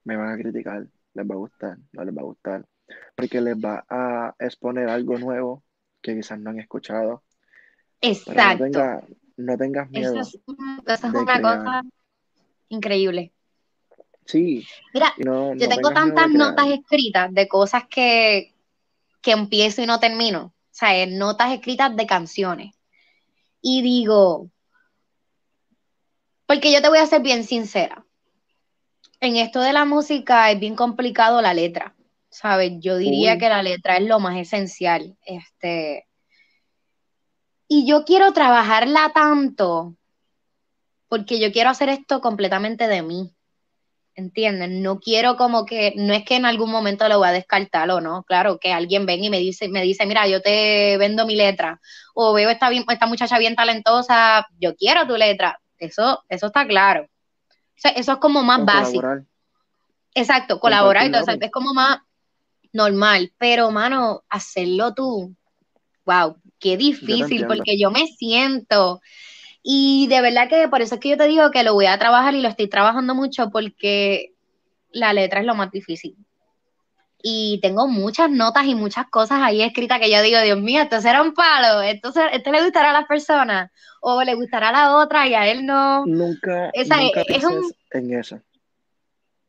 me 0.05 0.17
van 0.17 0.35
a 0.35 0.37
criticar, 0.37 0.87
les 1.15 1.27
va 1.27 1.35
a 1.35 1.39
gustar, 1.39 1.79
no 1.93 2.05
les 2.05 2.15
va 2.15 2.23
a 2.23 2.25
gustar. 2.25 2.67
Porque 3.15 3.41
les 3.41 3.57
va 3.57 3.85
a 3.89 4.35
exponer 4.39 4.89
algo 4.89 5.19
nuevo 5.19 5.63
que 6.03 6.17
quizás 6.17 6.39
no 6.39 6.51
han 6.51 6.59
escuchado. 6.59 7.23
Exacto. 8.01 8.67
no, 9.37 9.57
tengas 9.57 9.91
miedo. 9.91 10.21
Eso 10.21 10.39
es, 10.47 11.05
una 11.15 11.41
cosa 11.41 11.83
increíble. 12.69 13.33
Sí. 14.25 14.67
Mira, 14.95 15.13
yo 15.19 15.69
tengo 15.69 15.91
tantas 15.91 16.31
notas 16.31 16.69
escritas 16.69 17.33
de 17.33 17.49
cosas 17.49 17.85
que, 17.89 18.55
que 19.21 19.33
empiezo 19.33 19.83
y 19.83 19.87
no 19.87 20.01
termino. 20.01 20.45
O 20.45 20.53
sea, 20.71 21.07
notas 21.07 21.53
escritas 21.53 21.95
de 21.97 22.07
canciones. 22.07 22.75
Y 23.62 23.82
digo, 23.82 24.51
porque 26.47 26.73
yo 26.73 26.82
te 26.82 26.89
voy 26.89 26.99
a 26.99 27.07
ser 27.07 27.23
bien 27.23 27.45
sincera. 27.45 28.05
En 29.20 29.37
esto 29.37 29.61
de 29.61 29.73
la 29.73 29.85
música 29.85 30.51
es 30.51 30.59
bien 30.59 30.74
complicado 30.74 31.43
la 31.43 31.55
letra, 31.55 31.95
¿sabes? 32.31 32.73
Yo 32.81 32.97
diría 32.97 33.39
que 33.39 33.49
la 33.49 33.62
letra 33.62 33.99
es 33.99 34.05
lo 34.07 34.19
más 34.19 34.37
esencial. 34.39 35.16
Este, 35.24 36.07
y 37.69 37.87
yo 37.87 38.05
quiero 38.05 38.32
trabajarla 38.32 39.12
tanto 39.15 39.95
porque 41.09 41.39
yo 41.41 41.53
quiero 41.53 41.70
hacer 41.70 41.89
esto 41.89 42.20
completamente 42.20 42.89
de 42.89 43.03
mí. 43.03 43.35
¿Entienden? 44.21 44.83
No 44.83 45.01
quiero 45.01 45.37
como 45.37 45.67
que, 45.67 45.93
no 45.97 46.13
es 46.15 46.25
que 46.25 46.37
en 46.37 46.45
algún 46.45 46.71
momento 46.71 47.09
lo 47.09 47.19
voy 47.19 47.29
a 47.29 47.33
descartar 47.33 47.91
o 47.91 48.01
no, 48.01 48.23
claro, 48.25 48.59
que 48.59 48.73
alguien 48.73 49.07
venga 49.07 49.27
y 49.27 49.31
me 49.31 49.39
dice, 49.39 49.69
me 49.69 49.83
dice, 49.83 50.07
mira, 50.07 50.29
yo 50.29 50.41
te 50.41 50.97
vendo 50.99 51.27
mi 51.27 51.35
letra, 51.35 51.81
o 52.15 52.33
veo 52.33 52.51
esta, 52.51 52.71
esta 52.71 53.07
muchacha 53.07 53.39
bien 53.39 53.57
talentosa, 53.57 54.47
yo 54.59 54.77
quiero 54.77 55.07
tu 55.07 55.17
letra, 55.17 55.61
eso, 55.79 56.23
eso 56.29 56.47
está 56.47 56.67
claro. 56.67 57.07
eso 57.75 58.13
es 58.13 58.19
como 58.19 58.43
más 58.43 58.65
básico. 58.65 59.07
Exacto, 60.15 60.61
colaborar 60.61 61.07
y 61.07 61.13
todo, 61.13 61.25
es 61.29 61.51
como 61.51 61.75
más 61.75 61.99
normal, 62.73 63.33
pero 63.39 63.71
mano, 63.71 64.23
hacerlo 64.29 64.95
tú, 64.95 65.35
wow, 66.05 66.37
qué 66.59 66.77
difícil, 66.77 67.47
porque 67.47 67.79
yo 67.79 67.91
me 67.91 68.07
siento 68.07 69.01
y 69.62 70.07
de 70.09 70.20
verdad 70.20 70.49
que 70.49 70.69
por 70.69 70.81
eso 70.81 70.95
es 70.95 71.01
que 71.01 71.11
yo 71.11 71.16
te 71.16 71.27
digo 71.27 71.51
que 71.51 71.62
lo 71.62 71.74
voy 71.74 71.87
a 71.87 71.99
trabajar 71.99 72.35
y 72.35 72.41
lo 72.41 72.49
estoy 72.49 72.69
trabajando 72.69 73.15
mucho 73.15 73.51
porque 73.51 74.32
la 74.91 75.12
letra 75.12 75.41
es 75.41 75.47
lo 75.47 75.55
más 75.55 75.70
difícil. 75.70 76.16
Y 77.23 77.59
tengo 77.61 77.87
muchas 77.87 78.31
notas 78.31 78.65
y 78.65 78.74
muchas 78.74 79.07
cosas 79.11 79.41
ahí 79.43 79.61
escritas 79.61 80.01
que 80.01 80.11
yo 80.11 80.23
digo, 80.23 80.41
Dios 80.41 80.59
mío, 80.59 80.81
esto 80.81 81.03
será 81.03 81.20
un 81.20 81.35
palo, 81.35 81.82
esto, 81.82 82.12
esto 82.32 82.51
le 82.51 82.65
gustará 82.65 82.91
a 82.91 82.95
las 82.95 83.07
personas 83.07 83.70
o 84.01 84.23
le 84.23 84.35
gustará 84.35 84.70
a 84.70 84.73
la 84.73 84.97
otra 84.97 85.28
y 85.28 85.35
a 85.35 85.47
él 85.47 85.66
no. 85.66 86.07
Nunca, 86.07 86.70
Esa, 86.73 86.97
es, 87.03 87.45
un... 87.45 87.70
en 87.91 88.15
eso. 88.15 88.41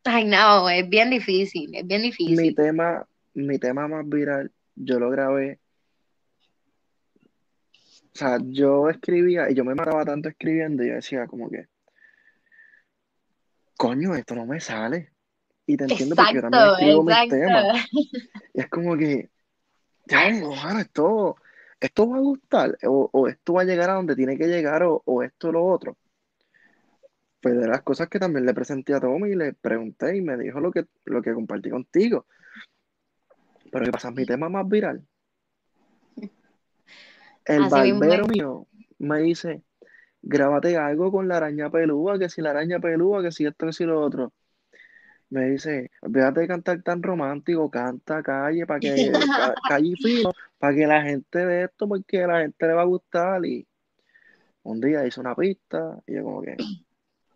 Ay, 0.04 0.26
no, 0.26 0.68
es 0.68 0.86
bien 0.86 1.08
difícil, 1.08 1.74
es 1.74 1.86
bien 1.86 2.02
difícil. 2.02 2.36
Mi 2.36 2.54
tema, 2.54 3.06
mi 3.32 3.58
tema 3.58 3.88
más 3.88 4.06
viral, 4.06 4.52
yo 4.74 4.98
lo 4.98 5.08
grabé. 5.08 5.61
O 8.14 8.18
sea, 8.18 8.38
yo 8.42 8.90
escribía 8.90 9.50
y 9.50 9.54
yo 9.54 9.64
me 9.64 9.74
mataba 9.74 10.04
tanto 10.04 10.28
escribiendo 10.28 10.84
y 10.84 10.88
yo 10.88 10.94
decía 10.94 11.26
como 11.26 11.48
que, 11.48 11.66
coño, 13.76 14.14
esto 14.14 14.34
no 14.34 14.44
me 14.44 14.60
sale. 14.60 15.12
Y 15.64 15.76
te 15.76 15.84
entiendo 15.84 16.14
porque 16.14 16.34
yo 16.34 16.40
también 16.42 16.64
escribo 16.72 17.04
mis 17.04 17.28
temas. 17.28 17.88
Y 18.54 18.60
es 18.60 18.68
como 18.68 18.96
que, 18.96 19.30
ya, 20.06 20.30
mano, 20.30 20.80
esto, 20.80 21.36
esto 21.80 22.08
va 22.08 22.16
a 22.18 22.20
gustar, 22.20 22.78
o, 22.84 23.28
esto 23.28 23.54
va 23.54 23.62
a 23.62 23.64
llegar 23.64 23.88
a 23.90 23.94
donde 23.94 24.14
tiene 24.14 24.36
que 24.36 24.46
llegar, 24.46 24.82
o, 24.82 25.02
o 25.06 25.22
esto 25.22 25.48
o 25.48 25.52
lo 25.52 25.64
otro. 25.64 25.96
Pues 27.40 27.58
de 27.58 27.66
las 27.66 27.82
cosas 27.82 28.08
que 28.08 28.20
también 28.20 28.44
le 28.44 28.54
presenté 28.54 28.94
a 28.94 29.00
Tommy 29.00 29.30
y 29.30 29.36
le 29.36 29.54
pregunté 29.54 30.16
y 30.16 30.20
me 30.20 30.36
dijo 30.36 30.60
lo 30.60 30.70
que, 30.70 30.86
lo 31.06 31.22
que 31.22 31.32
compartí 31.32 31.70
contigo. 31.70 32.26
Pero 33.70 33.84
¿qué 33.86 33.90
pasa? 33.90 34.10
Mi 34.10 34.26
tema 34.26 34.48
más 34.50 34.68
viral. 34.68 35.02
El 37.44 37.68
barbero 37.68 38.26
mío 38.26 38.66
me 38.98 39.20
dice, 39.20 39.62
grábate 40.22 40.76
algo 40.76 41.10
con 41.10 41.28
la 41.28 41.38
araña 41.38 41.70
pelúa, 41.70 42.18
que 42.18 42.28
si 42.28 42.40
la 42.40 42.50
araña 42.50 42.78
pelúa, 42.78 43.22
que 43.22 43.32
si 43.32 43.46
esto, 43.46 43.66
que 43.66 43.72
si 43.72 43.84
lo 43.84 44.00
otro. 44.00 44.32
Me 45.30 45.48
dice, 45.50 45.90
olvídate 46.02 46.40
de 46.40 46.48
cantar 46.48 46.82
tan 46.82 47.02
romántico, 47.02 47.70
canta 47.70 48.22
calle 48.22 48.66
para 48.66 48.80
que 48.80 49.10
calle 49.68 49.94
fino, 49.96 50.32
para 50.58 50.74
que 50.74 50.86
la 50.86 51.02
gente 51.02 51.44
ve 51.44 51.64
esto, 51.64 51.88
porque 51.88 52.22
a 52.22 52.26
la 52.26 52.40
gente 52.42 52.66
le 52.66 52.72
va 52.74 52.82
a 52.82 52.86
gustar. 52.86 53.44
Y 53.46 53.66
un 54.62 54.80
día 54.80 55.06
hice 55.06 55.20
una 55.20 55.34
pista 55.34 55.98
y 56.06 56.14
yo 56.14 56.24
como 56.24 56.42
que 56.42 56.56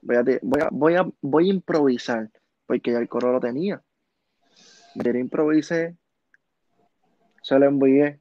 voy 0.03 0.17
a, 0.17 0.25
voy 0.71 0.95
a, 0.95 1.07
voy 1.21 1.49
a, 1.49 1.51
improvisar, 1.51 2.31
porque 2.67 2.93
ya 2.93 2.99
el 2.99 3.09
coro 3.09 3.33
lo 3.33 3.41
tenía. 3.41 3.83
Yo 4.95 5.11
improvisé, 5.13 5.97
se 7.43 7.59
lo 7.59 7.67
envié, 7.67 8.21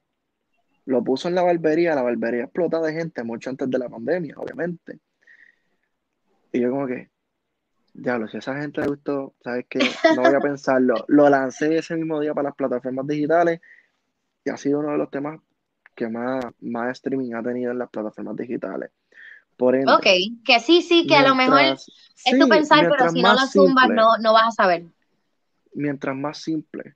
lo 0.85 1.03
puso 1.03 1.27
en 1.27 1.35
la 1.35 1.43
barbería, 1.43 1.95
la 1.95 2.03
barbería 2.03 2.43
explota 2.43 2.79
de 2.79 2.93
gente 2.93 3.23
mucho 3.23 3.49
antes 3.49 3.69
de 3.69 3.77
la 3.77 3.89
pandemia, 3.89 4.35
obviamente. 4.37 4.99
Y 6.51 6.61
yo 6.61 6.69
como 6.69 6.87
que, 6.87 7.09
diablo, 7.93 8.27
si 8.27 8.37
a 8.37 8.39
esa 8.39 8.55
gente 8.55 8.81
le 8.81 8.87
gustó, 8.87 9.33
¿sabes 9.43 9.65
qué? 9.69 9.79
No 10.15 10.21
voy 10.21 10.35
a 10.35 10.39
pensarlo. 10.41 11.05
Lo 11.07 11.27
lancé 11.29 11.77
ese 11.77 11.95
mismo 11.95 12.19
día 12.19 12.33
para 12.33 12.49
las 12.49 12.55
plataformas 12.55 13.07
digitales 13.07 13.61
y 14.43 14.49
ha 14.49 14.57
sido 14.57 14.79
uno 14.79 14.91
de 14.91 14.97
los 14.97 15.09
temas 15.09 15.39
que 15.95 16.07
más, 16.07 16.45
más 16.61 16.91
streaming 16.91 17.33
ha 17.33 17.41
tenido 17.41 17.71
en 17.71 17.79
las 17.79 17.89
plataformas 17.89 18.35
digitales. 18.35 18.91
Por 19.57 19.75
ende, 19.75 19.91
ok, 19.91 20.05
que 20.45 20.59
sí, 20.59 20.81
sí, 20.81 21.07
que 21.07 21.15
a 21.15 21.27
lo 21.27 21.33
mejor 21.33 21.61
es 21.61 22.39
tu 22.39 22.49
pensar, 22.49 22.89
pero 22.89 23.09
si 23.09 23.21
no 23.21 23.33
lo 23.33 23.47
zumbas 23.47 23.89
no, 23.89 24.17
no 24.17 24.33
vas 24.33 24.49
a 24.49 24.51
saber. 24.51 24.85
Mientras 25.73 26.15
más 26.15 26.39
simple, 26.39 26.95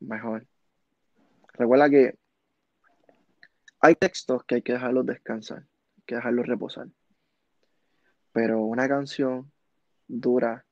mejor. 0.00 0.46
Recuerda 1.58 1.90
que 1.90 2.16
hay 3.80 3.96
textos 3.96 4.44
que 4.44 4.56
hay 4.56 4.62
que 4.62 4.74
dejarlos 4.74 5.06
descansar, 5.06 5.58
hay 5.96 6.02
que 6.06 6.14
dejarlos 6.14 6.46
reposar. 6.46 6.86
Pero 8.32 8.62
una 8.62 8.88
canción 8.88 9.50
dura 10.06 10.64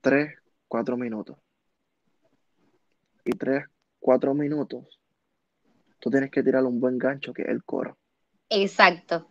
3, 0.00 0.34
4 0.66 0.96
minutos. 0.96 1.38
Y 3.24 3.30
3, 3.30 3.64
4 4.00 4.34
minutos, 4.34 5.00
tú 6.00 6.10
tienes 6.10 6.30
que 6.30 6.42
tirar 6.42 6.64
un 6.64 6.80
buen 6.80 6.98
gancho 6.98 7.32
que 7.32 7.42
es 7.42 7.48
el 7.48 7.64
coro. 7.64 7.96
Exacto. 8.50 9.30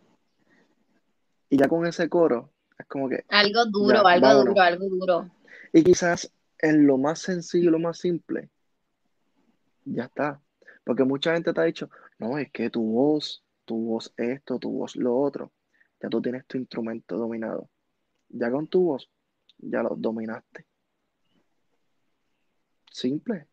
Y 1.50 1.58
ya 1.58 1.68
con 1.68 1.86
ese 1.86 2.08
coro, 2.08 2.50
es 2.78 2.86
como 2.86 3.10
que... 3.10 3.24
Algo 3.28 3.66
duro, 3.66 4.06
algo 4.06 4.34
duro, 4.42 4.60
algo 4.60 4.88
duro. 4.88 5.30
Y 5.72 5.84
quizás 5.84 6.32
en 6.58 6.86
lo 6.86 6.96
más 6.96 7.20
sencillo, 7.20 7.70
lo 7.70 7.78
más 7.78 7.98
simple, 7.98 8.48
ya 9.84 10.04
está. 10.04 10.40
Porque 10.84 11.04
mucha 11.04 11.34
gente 11.34 11.52
te 11.52 11.60
ha 11.60 11.64
dicho, 11.64 11.90
no, 12.18 12.38
es 12.38 12.50
que 12.50 12.70
tu 12.70 12.82
voz, 12.82 13.44
tu 13.64 13.76
voz 13.86 14.12
esto, 14.16 14.58
tu 14.58 14.70
voz 14.70 14.96
lo 14.96 15.16
otro, 15.16 15.52
ya 16.00 16.08
tú 16.08 16.20
tienes 16.20 16.46
tu 16.46 16.58
instrumento 16.58 17.16
dominado. 17.16 17.70
Ya 18.28 18.50
con 18.50 18.66
tu 18.66 18.84
voz, 18.84 19.10
ya 19.58 19.82
lo 19.82 19.94
dominaste. 19.96 20.66
Simple. 22.90 23.48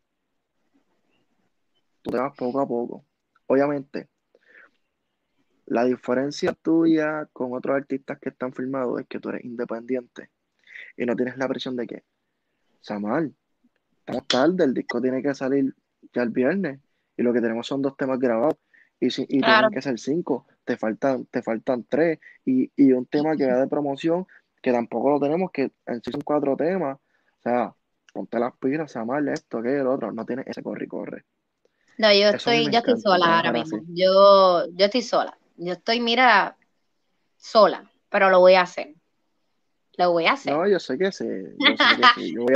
Tú 2.01 2.11
te 2.11 2.17
vas 2.17 2.35
poco 2.35 2.59
a 2.59 2.67
poco. 2.67 3.05
Obviamente, 3.47 4.09
la 5.65 5.85
diferencia 5.85 6.53
tuya 6.53 7.27
con 7.31 7.53
otros 7.53 7.77
artistas 7.77 8.19
que 8.19 8.29
están 8.29 8.53
filmados 8.53 8.99
es 8.99 9.07
que 9.07 9.19
tú 9.19 9.29
eres 9.29 9.45
independiente 9.45 10.29
y 10.97 11.05
no 11.05 11.15
tienes 11.15 11.37
la 11.37 11.47
presión 11.47 11.75
de 11.75 11.87
que, 11.87 12.03
Samal, 12.81 13.35
estamos 13.99 14.27
tarde, 14.27 14.63
el 14.63 14.73
disco 14.73 15.01
tiene 15.01 15.21
que 15.21 15.33
salir 15.33 15.73
ya 16.13 16.23
el 16.23 16.29
viernes 16.29 16.79
y 17.17 17.23
lo 17.23 17.33
que 17.33 17.41
tenemos 17.41 17.67
son 17.67 17.81
dos 17.81 17.95
temas 17.95 18.19
grabados 18.19 18.55
y, 18.99 19.09
si, 19.09 19.23
y 19.23 19.41
tienen 19.41 19.71
que 19.71 19.81
ser 19.81 19.99
cinco, 19.99 20.45
te 20.63 20.77
faltan, 20.77 21.25
te 21.25 21.41
faltan 21.41 21.85
tres 21.89 22.19
y, 22.45 22.71
y 22.75 22.91
un 22.93 23.05
tema 23.05 23.35
que 23.35 23.47
va 23.47 23.59
de 23.59 23.67
promoción 23.67 24.27
que 24.61 24.71
tampoco 24.71 25.09
lo 25.09 25.19
tenemos, 25.19 25.51
que 25.51 25.71
en 25.87 26.01
sí 26.03 26.11
son 26.11 26.21
cuatro 26.21 26.55
temas, 26.55 26.97
o 26.97 27.41
sea, 27.41 27.73
ponte 28.13 28.39
las 28.39 28.55
pilas, 28.57 28.91
Samal, 28.91 29.27
esto, 29.27 29.61
que 29.61 29.77
el 29.77 29.87
otro, 29.87 30.11
no 30.11 30.25
tiene 30.25 30.43
ese 30.45 30.61
corre 30.61 30.85
y 30.85 30.87
corre. 30.87 31.25
No, 31.97 32.13
yo 32.13 32.29
estoy, 32.29 32.65
yo 32.71 32.79
estoy 32.79 32.99
sola 32.99 33.37
ahora 33.37 33.51
mismo. 33.51 33.81
Yo, 33.89 34.67
yo 34.71 34.85
estoy 34.85 35.01
sola. 35.01 35.37
Yo 35.57 35.73
estoy, 35.73 35.99
mira, 35.99 36.57
sola, 37.37 37.89
pero 38.09 38.29
lo 38.29 38.39
voy 38.39 38.53
a 38.53 38.61
hacer. 38.61 38.95
Lo 39.97 40.11
voy 40.11 40.25
a 40.25 40.33
hacer. 40.33 40.53
No, 40.53 40.67
yo 40.67 40.79
sé 40.79 40.97
que 40.97 41.11
sí. 41.11 41.25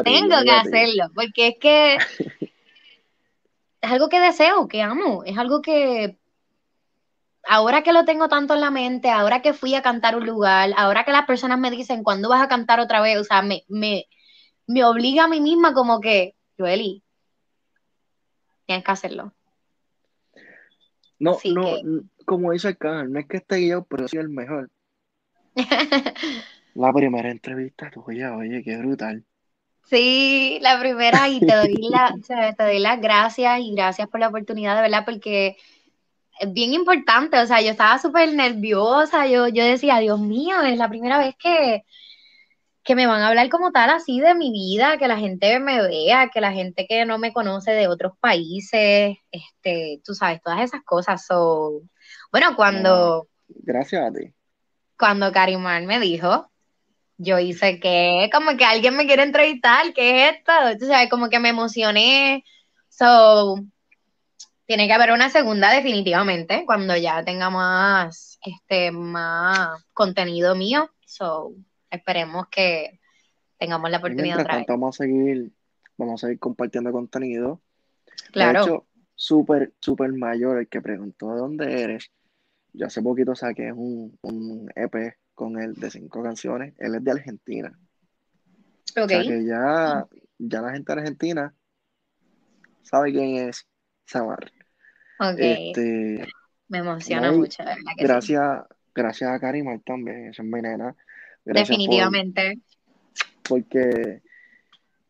Tengo 0.04 0.44
que 0.44 0.52
hacerlo, 0.52 1.12
porque 1.14 1.48
es 1.50 1.56
que 1.60 1.98
es 3.86 3.92
algo 3.92 4.10
que 4.10 4.20
deseo, 4.20 4.68
que 4.68 4.82
amo, 4.82 5.24
es 5.24 5.38
algo 5.38 5.62
que 5.62 6.18
ahora 7.48 7.84
que 7.84 7.94
lo 7.94 8.06
tengo 8.06 8.28
tanto 8.28 8.56
en 8.56 8.62
la 8.62 8.72
mente, 8.72 9.10
ahora 9.10 9.42
que 9.42 9.54
fui 9.54 9.76
a 9.76 9.82
cantar 9.82 10.16
un 10.16 10.26
lugar, 10.26 10.72
ahora 10.76 11.06
que 11.06 11.12
las 11.12 11.26
personas 11.26 11.60
me 11.60 11.72
dicen, 11.72 12.04
¿cuándo 12.04 12.30
vas 12.30 12.42
a 12.42 12.48
cantar 12.48 12.80
otra 12.80 13.02
vez? 13.02 13.18
O 13.20 13.24
sea, 13.24 13.42
me, 13.42 13.64
me, 13.68 14.06
me 14.68 14.84
obliga 14.84 15.26
a 15.26 15.28
mí 15.28 15.40
misma 15.40 15.74
como 15.74 16.02
que, 16.02 16.36
Joeli, 16.58 17.04
tienes 18.66 18.84
que 18.84 18.92
hacerlo. 18.92 19.34
No, 21.20 21.38
no, 21.46 21.78
como 22.26 22.52
dice 22.52 22.70
el 22.70 22.78
canal, 22.78 23.12
no 23.12 23.20
es 23.20 23.28
que 23.28 23.38
esté 23.38 23.66
yo, 23.68 23.84
pero 23.86 24.08
soy 24.08 24.20
el 24.20 24.30
mejor. 24.30 24.70
la 26.74 26.92
primera 26.92 27.30
entrevista 27.30 27.90
tuya, 27.90 28.36
oye, 28.36 28.64
qué 28.64 28.78
brutal. 28.78 29.24
Sí, 29.86 30.58
la 30.62 30.80
primera, 30.80 31.30
y 31.30 31.40
te 31.40 31.56
doy, 31.56 31.76
la, 31.90 32.14
te 32.56 32.64
doy 32.64 32.80
las 32.80 33.00
gracias 33.00 33.60
y 33.60 33.74
gracias 33.76 34.08
por 34.10 34.20
la 34.20 34.30
oportunidad, 34.30 34.76
de 34.76 34.82
verdad, 34.82 35.06
porque 35.06 35.58
es 36.40 36.54
bien 36.54 36.74
importante, 36.74 37.40
o 37.40 37.46
sea, 37.46 37.62
yo 37.62 37.72
estaba 37.72 37.98
súper 38.00 38.34
nerviosa, 38.34 39.28
yo, 39.28 39.48
yo 39.48 39.64
decía, 39.64 40.00
Dios 40.00 40.20
mío, 40.20 40.62
es 40.62 40.78
la 40.78 40.90
primera 40.90 41.18
vez 41.18 41.36
que, 41.38 41.84
que 42.84 42.96
me 42.96 43.08
van 43.08 43.22
a 43.22 43.30
hablar 43.30 43.50
como 43.50 43.72
tal 43.72 43.90
así 43.92 44.20
de 44.20 44.36
mi 44.36 44.52
vida, 44.52 44.98
que 44.98 45.08
la 45.08 45.18
gente 45.18 45.60
me 45.60 45.82
vea, 45.82 46.30
que 46.30 46.42
la 46.42 46.52
gente 46.52 46.88
que 46.88 47.06
no 47.06 47.18
me 47.18 47.32
conoce 47.32 47.72
de 47.72 47.88
otros 47.88 48.14
países, 48.20 49.18
este, 49.32 50.02
tú 50.04 50.14
sabes, 50.14 50.42
todas 50.42 50.62
esas 50.62 50.84
cosas. 50.84 51.26
So, 51.26 51.82
bueno, 52.32 52.56
cuando... 52.56 53.28
gracias 53.48 54.04
a 54.04 54.12
ti. 54.12 54.34
Cuando 54.98 55.32
Karimar 55.32 55.84
me 55.84 56.00
dijo, 56.00 56.50
yo 57.18 57.40
hice 57.40 57.80
que 57.80 58.30
como 58.32 58.58
que 58.58 58.66
alguien 58.66 58.96
me 58.96 59.06
quiere 59.06 59.24
entrevistar, 59.24 59.94
¿qué 59.94 60.28
es 60.28 60.36
esto? 60.36 60.52
Tú 60.80 60.88
sabes, 60.88 61.10
como 61.10 61.30
que 61.30 61.40
me 61.40 61.50
emocioné. 61.50 62.44
So, 62.90 63.56
tiene 64.66 64.88
que 64.88 64.94
haber 64.94 65.12
una 65.12 65.30
segunda 65.30 65.72
definitivamente 65.72 66.64
cuando 66.66 66.96
ya 66.98 67.24
tenga 67.24 67.50
más, 67.50 68.40
este, 68.46 68.92
más 68.92 69.84
contenido 69.94 70.56
mío. 70.56 70.90
So, 71.06 71.54
esperemos 71.90 72.48
que 72.50 73.00
tengamos 73.58 73.90
la 73.90 73.98
oportunidad 73.98 74.42
otra 74.42 74.58
vez. 74.58 74.66
Vamos 74.68 75.00
a 75.00 75.04
seguir, 75.04 75.52
vamos 75.98 76.24
a 76.24 76.28
seguir 76.28 76.40
compartiendo 76.40 76.92
contenido. 76.92 77.62
Claro. 78.32 78.60
De 78.60 78.66
hecho, 78.66 78.86
súper, 79.16 79.74
súper 79.80 80.12
mayor 80.14 80.60
el 80.60 80.68
que 80.68 80.82
preguntó 80.82 81.34
de 81.34 81.40
dónde 81.40 81.82
eres. 81.82 82.12
Yo 82.74 82.88
hace 82.88 83.02
poquito 83.02 83.36
saqué 83.36 83.72
un, 83.72 84.18
un 84.22 84.70
EP 84.76 85.16
con 85.36 85.62
él 85.62 85.74
de 85.76 85.92
cinco 85.92 86.24
canciones. 86.24 86.74
Él 86.80 86.96
es 86.96 87.04
de 87.04 87.12
Argentina. 87.12 87.78
Ok. 88.98 89.04
O 89.04 89.08
sea 89.08 89.22
que 89.22 89.46
ya, 89.46 90.08
ya 90.40 90.62
la 90.62 90.72
gente 90.72 90.94
de 90.94 91.00
Argentina 91.00 91.54
sabe 92.82 93.12
quién 93.12 93.48
es 93.48 93.68
Samar. 94.06 94.52
Ok. 95.20 95.38
Este, 95.38 96.28
Me 96.68 96.80
emociona 96.80 97.32
mucho, 97.32 97.64
¿verdad? 97.64 97.78
gracias, 97.98 98.64
gracias 98.94 99.32
a 99.32 99.40
Karimar 99.40 99.80
también, 99.86 100.30
esa 100.30 100.42
es 100.42 100.48
mi 100.48 100.62
nena. 100.62 100.96
Definitivamente. 101.44 102.60
porque. 103.48 104.22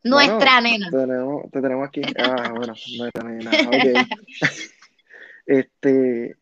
Nuestra 0.04 0.62
nena. 0.62 0.90
te 0.92 1.62
tenemos 1.62 1.88
aquí. 1.88 2.02
Ah, 2.18 2.52
bueno, 2.56 2.74
nuestra 2.98 3.24
nena. 3.24 3.52
Ok. 3.68 4.08
este, 5.46 6.36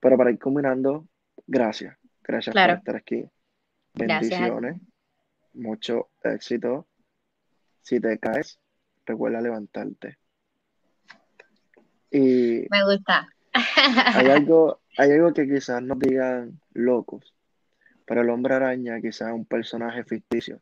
pero 0.00 0.16
para 0.16 0.30
ir 0.30 0.38
combinando, 0.38 1.06
gracias. 1.46 1.97
Gracias 2.28 2.54
por 2.54 2.70
estar 2.70 2.96
aquí. 2.96 3.24
Bendiciones. 3.94 4.76
mucho 5.54 6.10
éxito. 6.22 6.86
Si 7.82 7.98
te 8.00 8.18
caes, 8.18 8.60
recuerda 9.06 9.40
levantarte. 9.40 10.18
Y 12.10 12.66
Me 12.70 12.84
gusta. 12.84 13.28
hay 13.52 14.26
algo, 14.30 14.80
hay 14.96 15.12
algo 15.12 15.32
que 15.32 15.48
quizás 15.48 15.82
nos 15.82 15.98
digan 15.98 16.60
locos, 16.74 17.34
pero 18.06 18.20
el 18.22 18.30
hombre 18.30 18.54
araña 18.54 19.00
quizás 19.00 19.28
es 19.28 19.34
un 19.34 19.46
personaje 19.46 20.04
ficticio, 20.04 20.60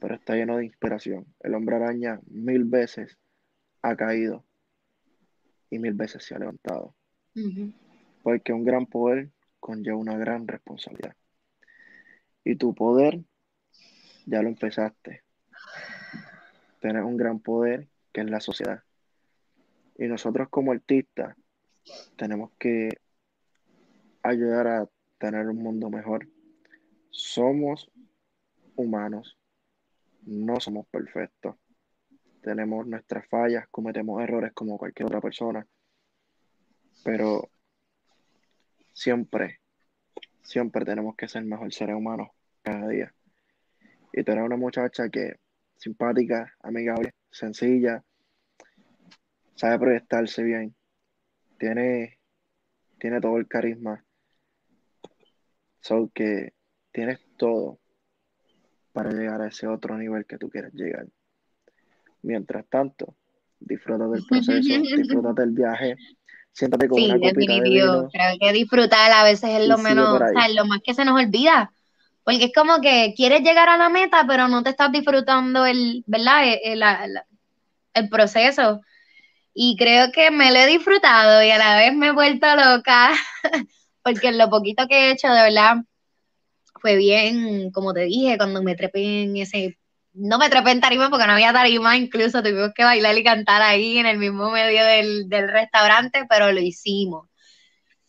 pero 0.00 0.16
está 0.16 0.34
lleno 0.34 0.56
de 0.58 0.66
inspiración. 0.66 1.26
El 1.40 1.54
hombre 1.54 1.76
araña 1.76 2.20
mil 2.26 2.64
veces 2.64 3.16
ha 3.82 3.96
caído 3.96 4.44
y 5.70 5.78
mil 5.78 5.94
veces 5.94 6.24
se 6.24 6.34
ha 6.34 6.38
levantado, 6.38 6.94
Ujú. 7.36 7.72
porque 8.22 8.52
un 8.52 8.64
gran 8.64 8.86
poder 8.86 9.30
conlleva 9.62 9.96
una 9.96 10.18
gran 10.18 10.48
responsabilidad. 10.48 11.14
Y 12.42 12.56
tu 12.56 12.74
poder 12.74 13.20
ya 14.26 14.42
lo 14.42 14.48
empezaste. 14.48 15.22
Tienes 16.80 17.04
un 17.04 17.16
gran 17.16 17.38
poder 17.38 17.88
que 18.12 18.22
es 18.22 18.28
la 18.28 18.40
sociedad. 18.40 18.82
Y 19.96 20.08
nosotros 20.08 20.48
como 20.50 20.72
artistas 20.72 21.36
tenemos 22.16 22.50
que 22.58 22.90
ayudar 24.22 24.66
a 24.66 24.88
tener 25.18 25.46
un 25.46 25.62
mundo 25.62 25.90
mejor. 25.90 26.28
Somos 27.10 27.88
humanos, 28.74 29.38
no 30.22 30.58
somos 30.58 30.88
perfectos. 30.88 31.54
Tenemos 32.42 32.84
nuestras 32.88 33.28
fallas, 33.28 33.68
cometemos 33.70 34.20
errores 34.20 34.52
como 34.52 34.76
cualquier 34.76 35.06
otra 35.06 35.20
persona, 35.20 35.64
pero 37.04 37.51
siempre, 38.92 39.60
siempre 40.42 40.84
tenemos 40.84 41.16
que 41.16 41.28
ser 41.28 41.44
mejor 41.44 41.72
seres 41.72 41.96
humanos 41.96 42.28
cada 42.62 42.88
día. 42.88 43.14
Y 44.12 44.22
tener 44.22 44.44
una 44.44 44.56
muchacha 44.56 45.08
que 45.08 45.36
simpática, 45.76 46.54
amigable, 46.60 47.14
sencilla, 47.30 48.04
sabe 49.54 49.78
proyectarse 49.78 50.42
bien, 50.42 50.74
tiene, 51.58 52.18
tiene 52.98 53.20
todo 53.20 53.38
el 53.38 53.48
carisma. 53.48 54.04
So 55.80 56.10
que 56.14 56.52
tienes 56.92 57.18
todo 57.36 57.80
para 58.92 59.10
llegar 59.10 59.40
a 59.40 59.48
ese 59.48 59.66
otro 59.66 59.96
nivel 59.96 60.26
que 60.26 60.38
tú 60.38 60.48
quieres 60.48 60.72
llegar. 60.74 61.06
Mientras 62.22 62.66
tanto, 62.68 63.16
disfruta 63.58 64.06
del 64.06 64.22
proceso, 64.28 64.68
disfruta 64.96 65.32
del 65.32 65.50
viaje, 65.50 65.96
siéntate 66.52 66.88
con 66.88 66.98
Sí, 66.98 67.06
una 67.10 67.18
copita 67.18 67.54
de 67.54 67.60
vino 67.62 68.08
Creo 68.12 68.38
que 68.40 68.52
disfrutar 68.52 69.12
a 69.12 69.24
veces 69.24 69.50
es 69.50 69.68
lo 69.68 69.78
menos, 69.78 70.06
o 70.14 70.18
sea, 70.18 70.48
lo 70.48 70.64
más 70.66 70.80
que 70.84 70.94
se 70.94 71.04
nos 71.04 71.18
olvida. 71.20 71.72
Porque 72.24 72.44
es 72.44 72.52
como 72.54 72.80
que 72.80 73.14
quieres 73.16 73.42
llegar 73.42 73.68
a 73.68 73.76
la 73.76 73.88
meta, 73.88 74.24
pero 74.28 74.48
no 74.48 74.62
te 74.62 74.70
estás 74.70 74.92
disfrutando 74.92 75.66
el, 75.66 76.04
¿verdad? 76.06 76.44
El, 76.64 76.82
el- 76.82 77.20
el 77.94 78.08
proceso. 78.08 78.80
Y 79.54 79.76
creo 79.78 80.12
que 80.12 80.30
me 80.30 80.50
lo 80.52 80.58
he 80.58 80.66
disfrutado 80.66 81.42
y 81.42 81.50
a 81.50 81.58
la 81.58 81.76
vez 81.76 81.94
me 81.94 82.08
he 82.08 82.12
vuelto 82.12 82.46
loca. 82.56 83.12
Porque 84.02 84.28
en 84.28 84.38
lo 84.38 84.50
poquito 84.50 84.86
que 84.88 85.08
he 85.08 85.12
hecho, 85.12 85.28
de 85.28 85.42
verdad, 85.42 85.76
fue 86.80 86.96
bien, 86.96 87.70
como 87.70 87.92
te 87.94 88.00
dije, 88.02 88.36
cuando 88.36 88.62
me 88.62 88.74
trepé 88.74 89.22
en 89.24 89.36
ese, 89.36 89.78
no 90.14 90.38
me 90.38 90.50
trepé 90.50 90.72
en 90.72 90.80
tarima 90.80 91.10
porque 91.10 91.26
no 91.26 91.32
había 91.32 91.52
tarima, 91.52 91.96
incluso 91.96 92.42
tuvimos 92.42 92.72
que 92.74 92.84
bailar 92.84 93.16
y 93.16 93.24
cantar 93.24 93.62
ahí 93.62 93.98
en 93.98 94.06
el 94.06 94.18
mismo 94.18 94.50
medio 94.50 94.84
del, 94.84 95.28
del 95.28 95.48
restaurante, 95.50 96.26
pero 96.28 96.52
lo 96.52 96.60
hicimos. 96.60 97.28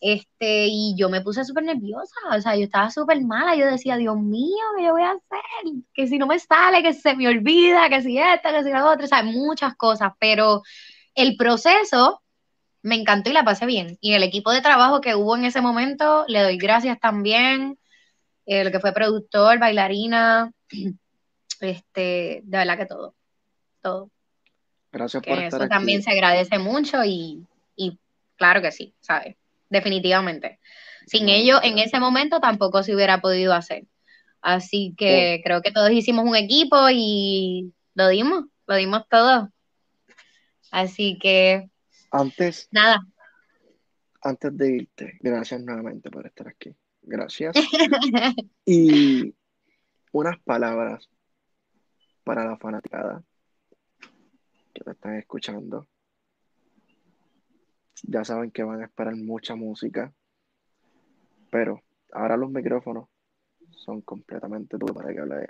Este, 0.00 0.66
y 0.68 0.94
yo 0.98 1.08
me 1.08 1.22
puse 1.22 1.44
súper 1.44 1.64
nerviosa, 1.64 2.14
o 2.30 2.38
sea, 2.38 2.56
yo 2.56 2.64
estaba 2.64 2.90
súper 2.90 3.22
mala, 3.24 3.56
yo 3.56 3.64
decía, 3.64 3.96
Dios 3.96 4.18
mío, 4.18 4.64
¿qué 4.76 4.90
voy 4.90 5.02
a 5.02 5.12
hacer? 5.12 5.72
Que 5.94 6.06
si 6.06 6.18
no 6.18 6.26
me 6.26 6.38
sale, 6.38 6.82
que 6.82 6.92
se 6.92 7.16
me 7.16 7.26
olvida, 7.26 7.88
que 7.88 8.02
si 8.02 8.18
esta, 8.18 8.52
que 8.52 8.64
si 8.64 8.70
la 8.70 8.84
otra, 8.90 9.06
o 9.06 9.08
sea, 9.08 9.22
muchas 9.22 9.74
cosas, 9.76 10.12
pero 10.20 10.62
el 11.14 11.36
proceso 11.36 12.22
me 12.82 12.96
encantó 12.96 13.30
y 13.30 13.32
la 13.32 13.44
pasé 13.44 13.64
bien. 13.64 13.96
Y 14.02 14.12
el 14.12 14.22
equipo 14.22 14.52
de 14.52 14.60
trabajo 14.60 15.00
que 15.00 15.14
hubo 15.14 15.36
en 15.36 15.46
ese 15.46 15.62
momento, 15.62 16.26
le 16.28 16.42
doy 16.42 16.58
gracias 16.58 17.00
también, 17.00 17.78
el 18.44 18.70
que 18.70 18.80
fue 18.80 18.92
productor, 18.92 19.58
bailarina, 19.58 20.52
este, 21.60 22.40
de 22.44 22.58
verdad 22.58 22.78
que 22.78 22.86
todo, 22.86 23.14
todo. 23.82 24.10
Gracias 24.92 25.22
por 25.24 25.38
estar 25.38 25.62
eso 25.62 25.68
también 25.68 25.98
aquí. 25.98 26.02
se 26.02 26.10
agradece 26.10 26.58
mucho 26.58 27.04
y, 27.04 27.46
y 27.76 27.98
claro 28.36 28.62
que 28.62 28.72
sí, 28.72 28.94
¿sabes? 29.00 29.36
Definitivamente. 29.68 30.60
Sin 31.06 31.28
No, 31.28 31.32
ellos 31.32 31.60
en 31.62 31.76
gracias. 31.76 31.86
ese 31.88 32.00
momento 32.00 32.40
tampoco 32.40 32.82
se 32.82 32.94
hubiera 32.94 33.20
podido 33.20 33.54
hacer. 33.54 33.86
Así 34.40 34.94
que 34.96 35.40
creo 35.44 35.62
que 35.62 35.72
todos 35.72 35.90
hicimos 35.90 36.24
un 36.26 36.36
equipo 36.36 36.88
y 36.90 37.72
lo 37.94 38.08
dimos, 38.08 38.44
lo 38.66 38.76
dimos 38.76 39.08
todo. 39.08 39.50
Así 40.70 41.18
que 41.18 41.70
Antes, 42.10 42.70
nada, 42.70 43.00
antes 44.22 44.56
de 44.56 44.76
irte, 44.76 45.18
gracias 45.20 45.60
nuevamente 45.62 46.10
por 46.10 46.26
estar 46.26 46.48
aquí. 46.48 46.74
Gracias. 47.02 47.54
Y 48.66 49.34
unas 50.12 50.38
palabras 50.40 51.08
para 52.24 52.44
la 52.44 52.56
fanaticada 52.56 53.22
que 54.72 54.82
te 54.82 54.90
están 54.90 55.16
escuchando. 55.16 55.86
Ya 58.02 58.24
saben 58.24 58.50
que 58.50 58.64
van 58.64 58.82
a 58.82 58.86
esperar 58.86 59.14
mucha 59.14 59.54
música, 59.54 60.12
pero 61.50 61.80
ahora 62.12 62.36
los 62.36 62.50
micrófonos 62.50 63.08
son 63.70 64.00
completamente 64.00 64.76
tuyos 64.78 64.96
para 64.96 65.12
que 65.12 65.20
hable, 65.20 65.46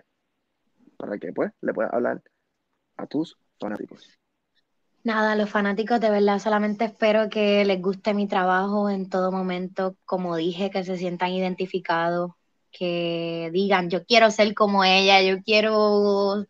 para 0.96 1.18
que 1.18 1.32
pues 1.32 1.52
le 1.62 1.72
puedas 1.72 1.92
hablar 1.92 2.22
a 2.96 3.06
tus 3.06 3.38
fanáticos. 3.58 4.18
Nada, 5.04 5.36
los 5.36 5.50
fanáticos 5.50 6.00
de 6.00 6.10
verdad 6.10 6.38
solamente 6.38 6.86
espero 6.86 7.28
que 7.28 7.64
les 7.64 7.80
guste 7.80 8.14
mi 8.14 8.26
trabajo 8.26 8.88
en 8.88 9.10
todo 9.10 9.30
momento, 9.30 9.96
como 10.06 10.36
dije, 10.36 10.70
que 10.70 10.82
se 10.82 10.96
sientan 10.96 11.30
identificados, 11.30 12.32
que 12.70 13.50
digan, 13.52 13.90
yo 13.90 14.04
quiero 14.06 14.30
ser 14.30 14.54
como 14.54 14.82
ella, 14.82 15.22
yo 15.22 15.42
quiero 15.42 16.46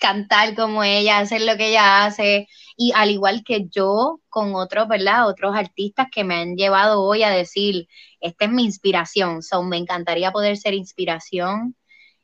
cantar 0.00 0.54
como 0.54 0.84
ella, 0.84 1.18
hacer 1.18 1.42
lo 1.42 1.56
que 1.56 1.68
ella 1.70 2.04
hace, 2.04 2.48
y 2.76 2.92
al 2.94 3.10
igual 3.10 3.42
que 3.44 3.66
yo 3.70 4.20
con 4.28 4.54
otros, 4.54 4.88
¿verdad? 4.88 5.28
Otros 5.28 5.56
artistas 5.56 6.08
que 6.12 6.24
me 6.24 6.36
han 6.36 6.56
llevado 6.56 7.02
hoy 7.02 7.22
a 7.22 7.30
decir, 7.30 7.88
esta 8.20 8.46
es 8.46 8.50
mi 8.50 8.64
inspiración, 8.64 9.42
so, 9.42 9.62
me 9.62 9.76
encantaría 9.78 10.32
poder 10.32 10.56
ser 10.56 10.74
inspiración, 10.74 11.76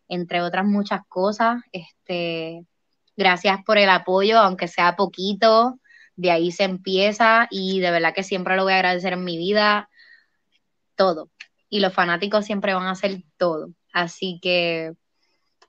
entre 0.08 0.42
otras 0.42 0.64
muchas 0.66 1.00
cosas, 1.08 1.62
este 1.72 2.64
Gracias 3.16 3.60
por 3.64 3.78
el 3.78 3.88
apoyo, 3.90 4.38
aunque 4.38 4.66
sea 4.68 4.96
poquito, 4.96 5.78
de 6.16 6.30
ahí 6.32 6.50
se 6.50 6.64
empieza 6.64 7.46
y 7.50 7.80
de 7.80 7.90
verdad 7.90 8.14
que 8.14 8.24
siempre 8.24 8.56
lo 8.56 8.64
voy 8.64 8.72
a 8.72 8.76
agradecer 8.76 9.12
en 9.12 9.24
mi 9.24 9.38
vida, 9.38 9.88
todo. 10.96 11.30
Y 11.68 11.80
los 11.80 11.92
fanáticos 11.92 12.44
siempre 12.44 12.74
van 12.74 12.86
a 12.86 12.92
hacer 12.92 13.22
todo. 13.36 13.68
Así 13.92 14.40
que 14.42 14.92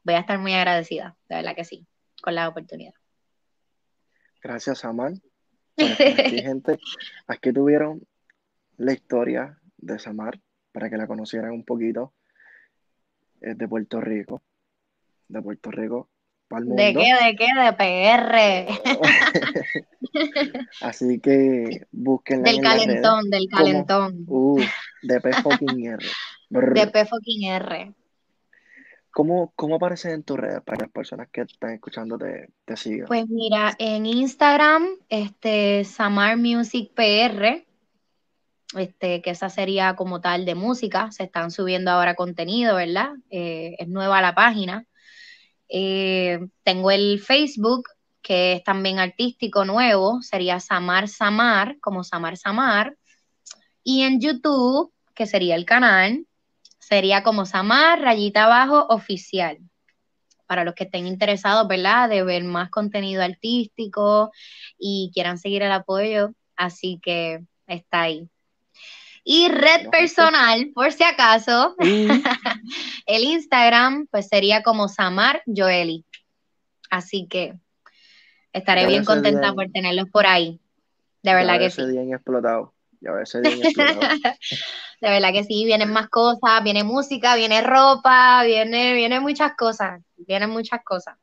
voy 0.03 0.15
a 0.15 0.19
estar 0.19 0.39
muy 0.39 0.53
agradecida, 0.53 1.17
de 1.29 1.35
verdad 1.35 1.55
que 1.55 1.65
sí, 1.65 1.87
con 2.25 2.33
la 2.35 2.49
oportunidad. 2.49 2.93
Gracias, 4.41 4.79
Samal, 4.79 5.21
aquí, 5.77 6.39
gente. 6.41 6.79
Aquí 7.27 7.53
tuvieron 7.53 8.01
la 8.77 8.93
historia 8.93 9.59
de 9.77 9.99
Samar 9.99 10.39
para 10.71 10.89
que 10.89 10.97
la 10.97 11.05
conocieran 11.07 11.51
un 11.51 11.63
poquito. 11.63 12.13
Es 13.41 13.55
de 13.57 13.67
Puerto 13.67 14.01
Rico. 14.01 14.41
De 15.27 15.39
Puerto 15.41 15.69
Rico 15.71 16.09
para 16.47 16.61
el 16.61 16.65
mundo. 16.67 16.81
¿De 16.81 16.93
qué? 16.93 17.13
¿De 17.25 17.35
qué? 17.35 17.47
De 17.63 17.73
PR. 17.73 18.35
Así 20.81 21.19
que 21.19 21.85
búsquenla 21.91 22.51
Del 22.51 22.61
calentón, 22.61 23.29
del 23.29 23.47
como- 23.49 23.57
calentón. 23.63 24.25
Uh, 24.27 24.61
de 25.03 25.21
P 25.21 25.33
fucking 25.33 25.85
R. 25.85 26.05
Brr. 26.49 26.73
De 26.73 26.87
P 26.87 27.05
fucking 27.05 27.43
R. 27.51 27.93
¿Cómo, 29.15 29.53
¿Cómo 29.55 29.75
aparecen 29.75 30.11
en 30.11 30.23
tus 30.23 30.35
redes 30.35 30.61
para 30.61 30.75
que 30.75 30.83
las 30.83 30.91
personas 30.91 31.29
que 31.31 31.41
están 31.43 31.71
escuchando 31.71 32.17
te, 32.17 32.49
te 32.65 32.75
sigan? 32.75 33.07
Pues 33.07 33.25
mira, 33.29 33.73
en 33.79 34.05
Instagram, 34.05 34.89
este, 35.07 35.85
Samar 35.85 36.35
Music 36.35 36.91
PR, 36.93 37.65
este, 38.75 39.21
que 39.21 39.29
esa 39.29 39.49
sería 39.49 39.95
como 39.95 40.19
tal 40.19 40.43
de 40.43 40.53
música, 40.55 41.13
se 41.13 41.23
están 41.23 41.51
subiendo 41.51 41.91
ahora 41.91 42.15
contenido, 42.15 42.75
¿verdad? 42.75 43.11
Eh, 43.29 43.77
es 43.79 43.87
nueva 43.87 44.21
la 44.21 44.35
página. 44.35 44.85
Eh, 45.69 46.45
tengo 46.63 46.91
el 46.91 47.21
Facebook, 47.21 47.87
que 48.21 48.51
es 48.51 48.65
también 48.65 48.99
artístico 48.99 49.63
nuevo, 49.63 50.21
sería 50.23 50.59
Samar 50.59 51.07
Samar, 51.07 51.77
como 51.79 52.03
Samar 52.03 52.35
Samar. 52.35 52.97
Y 53.81 54.01
en 54.01 54.19
YouTube, 54.19 54.91
que 55.13 55.25
sería 55.25 55.55
el 55.55 55.63
canal, 55.63 56.27
sería 56.87 57.23
como 57.23 57.47
Samar 57.47 57.99
Rayita 57.99 58.45
Abajo 58.45 58.85
Oficial. 58.89 59.57
Para 60.45 60.63
los 60.63 60.75
que 60.75 60.83
estén 60.83 61.07
interesados, 61.07 61.67
¿verdad? 61.67 62.07
De 62.07 62.21
ver 62.21 62.43
más 62.43 62.69
contenido 62.69 63.23
artístico 63.23 64.31
y 64.77 65.09
quieran 65.11 65.39
seguir 65.39 65.63
el 65.63 65.71
apoyo. 65.71 66.33
Así 66.55 66.99
que 67.01 67.41
está 67.65 68.03
ahí. 68.03 68.29
Y 69.23 69.47
red 69.47 69.89
personal, 69.89 70.71
por 70.75 70.91
si 70.91 71.03
acaso, 71.03 71.75
el 73.07 73.23
Instagram, 73.23 74.05
pues 74.11 74.27
sería 74.27 74.61
como 74.61 74.87
Samar 74.87 75.41
Joeli. 75.47 76.05
Así 76.91 77.25
que 77.27 77.55
estaré 78.53 78.85
bien 78.85 79.03
contenta 79.03 79.51
por 79.53 79.71
tenerlos 79.71 80.07
por 80.11 80.27
ahí. 80.27 80.59
De 81.23 81.33
verdad 81.33 81.57
que 81.57 81.71
sí. 81.71 81.83
Bien 81.87 82.13
explotado. 82.13 82.74
Ya 83.05 83.11
explotado. 83.21 83.99
de 85.01 85.09
verdad 85.09 85.31
que 85.31 85.43
sí, 85.43 85.63
vienen 85.65 85.91
más 85.91 86.09
cosas, 86.09 86.63
viene 86.63 86.83
música, 86.83 87.35
viene 87.35 87.61
ropa, 87.61 88.43
viene, 88.43 88.93
viene 88.93 89.19
muchas 89.19 89.55
cosas, 89.55 90.01
vienen 90.17 90.49
muchas 90.49 90.83
cosas. 90.83 91.15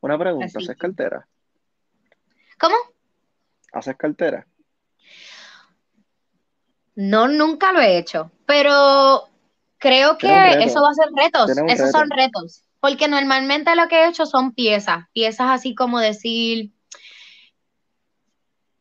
Una 0.00 0.16
pregunta, 0.16 0.46
¿haces 0.46 0.76
cartera? 0.76 1.26
¿Cómo? 2.58 2.76
¿Haces 3.72 3.96
cartera? 3.96 4.46
No, 6.94 7.28
nunca 7.28 7.72
lo 7.72 7.80
he 7.80 7.98
hecho, 7.98 8.30
pero 8.46 9.28
creo 9.78 10.18
que 10.18 10.28
eso 10.62 10.82
va 10.82 10.90
a 10.90 10.94
ser 10.94 11.08
retos, 11.16 11.50
esos 11.68 11.90
son 11.90 12.10
retos, 12.10 12.64
porque 12.80 13.08
normalmente 13.08 13.74
lo 13.74 13.88
que 13.88 14.02
he 14.04 14.08
hecho 14.08 14.26
son 14.26 14.52
piezas, 14.52 15.06
piezas 15.12 15.50
así 15.50 15.74
como 15.74 15.98
decir, 15.98 16.72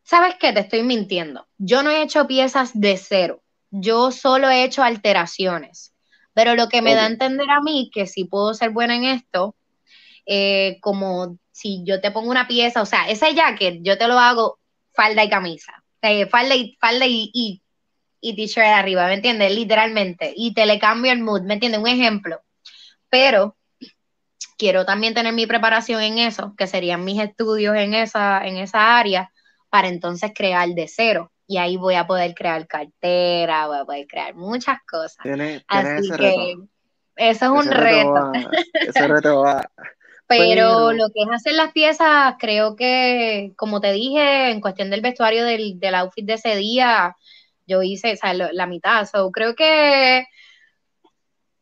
¿sabes 0.08 0.36
qué? 0.40 0.54
Te 0.54 0.62
estoy 0.62 0.84
mintiendo. 0.84 1.48
Yo 1.58 1.84
no 1.84 1.90
he 1.90 2.02
hecho 2.02 2.28
piezas 2.28 2.72
de 2.74 2.98
cero, 2.98 3.44
yo 3.70 4.12
solo 4.12 4.50
he 4.50 4.64
hecho 4.64 4.84
alteraciones, 4.84 5.94
pero 6.34 6.56
lo 6.56 6.70
que 6.70 6.82
me 6.82 6.96
da 6.96 7.04
a 7.04 7.08
entender 7.08 7.50
a 7.50 7.62
mí 7.62 7.92
que 7.94 8.08
si 8.08 8.24
puedo 8.24 8.54
ser 8.54 8.72
buena 8.72 8.96
en 8.96 9.04
esto, 9.06 9.56
eh, 10.26 10.78
como 10.82 11.38
si 11.52 11.84
yo 11.86 12.00
te 12.02 12.12
pongo 12.12 12.30
una 12.30 12.48
pieza, 12.48 12.82
o 12.82 12.86
sea, 12.86 13.10
ese 13.10 13.34
jacket 13.34 13.80
yo 13.82 13.98
te 13.98 14.08
lo 14.08 14.18
hago 14.20 14.60
falda 14.94 15.24
y 15.24 15.30
camisa, 15.30 15.84
eh, 16.02 16.28
falda 16.28 16.56
y, 16.56 16.78
falda 16.80 17.06
y 17.08 17.62
y 18.20 18.36
t-shirt 18.36 18.66
arriba, 18.66 19.08
¿me 19.08 19.16
entiendes? 19.16 19.54
Literalmente. 19.54 20.34
Y 20.36 20.54
te 20.54 20.66
le 20.66 20.80
cambio 20.80 21.12
el 21.12 21.22
mood, 21.22 21.42
¿me 21.44 21.56
entiendes? 21.56 21.82
Un 21.82 21.88
ejemplo. 21.88 22.42
Pero 23.10 23.56
quiero 24.58 24.86
también 24.86 25.14
tener 25.14 25.34
mi 25.34 25.46
preparación 25.46 26.02
en 26.02 26.18
eso, 26.18 26.54
que 26.58 26.68
serían 26.68 27.06
mis 27.06 27.22
estudios 27.22 27.76
en 27.76 27.94
esa, 27.94 28.46
en 28.46 28.58
esa 28.58 28.98
área, 28.98 29.32
para 29.70 29.88
entonces 29.88 30.32
crear 30.36 30.70
de 30.70 30.88
cero. 30.88 31.32
Y 31.48 31.58
ahí 31.58 31.78
voy 31.78 31.96
a 31.96 32.08
poder 32.08 32.34
crear 32.36 32.68
cartera, 32.68 33.68
voy 33.68 33.78
a 33.78 33.86
poder 33.86 34.08
crear 34.08 34.36
muchas 34.36 34.80
cosas. 34.90 35.18
Así 35.68 36.10
que 36.18 36.56
eso 37.16 37.46
es 37.46 37.52
un 37.52 37.72
reto. 37.72 38.32
ese 38.74 39.08
reto 39.08 39.42
va. 39.42 39.70
Pero, 40.28 40.92
lo 40.92 41.08
que 41.08 41.22
es 41.22 41.30
hacer 41.34 41.54
las 41.54 41.72
piezas, 41.72 42.36
creo 42.38 42.76
que, 42.76 43.54
como 43.56 43.80
te 43.80 43.94
dije, 43.94 44.52
en 44.52 44.60
cuestión 44.60 44.90
del 44.90 45.00
vestuario 45.00 45.46
del, 45.46 45.80
del 45.80 45.96
outfit 45.96 46.26
de 46.26 46.34
ese 46.34 46.58
día, 46.58 47.16
yo 47.66 47.82
hice 47.82 48.18
la 48.52 48.68
mitad. 48.68 49.06
So, 49.06 49.32
creo 49.32 49.56
que 49.56 50.26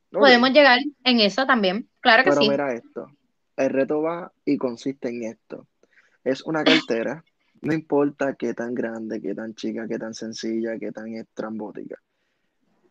podemos 0.09 0.49
llegar 0.51 0.79
en 1.03 1.19
eso 1.19 1.45
también. 1.45 1.89
Claro 2.01 2.23
que 2.23 2.31
Pero 2.31 2.41
sí. 2.41 2.49
mira 2.49 2.73
esto. 2.73 3.07
El 3.55 3.69
reto 3.69 4.01
va 4.01 4.31
y 4.45 4.57
consiste 4.57 5.09
en 5.09 5.23
esto. 5.23 5.67
Es 6.23 6.41
una 6.43 6.63
cartera. 6.63 7.23
No 7.65 7.73
importa 7.73 8.35
qué 8.35 8.53
tan 8.53 8.75
grande, 8.75 9.21
qué 9.21 9.33
tan 9.33 9.55
chica, 9.55 9.87
qué 9.87 9.97
tan 9.97 10.13
sencilla, 10.13 10.77
qué 10.79 10.91
tan 10.91 11.07
estrambótica. 11.13 11.99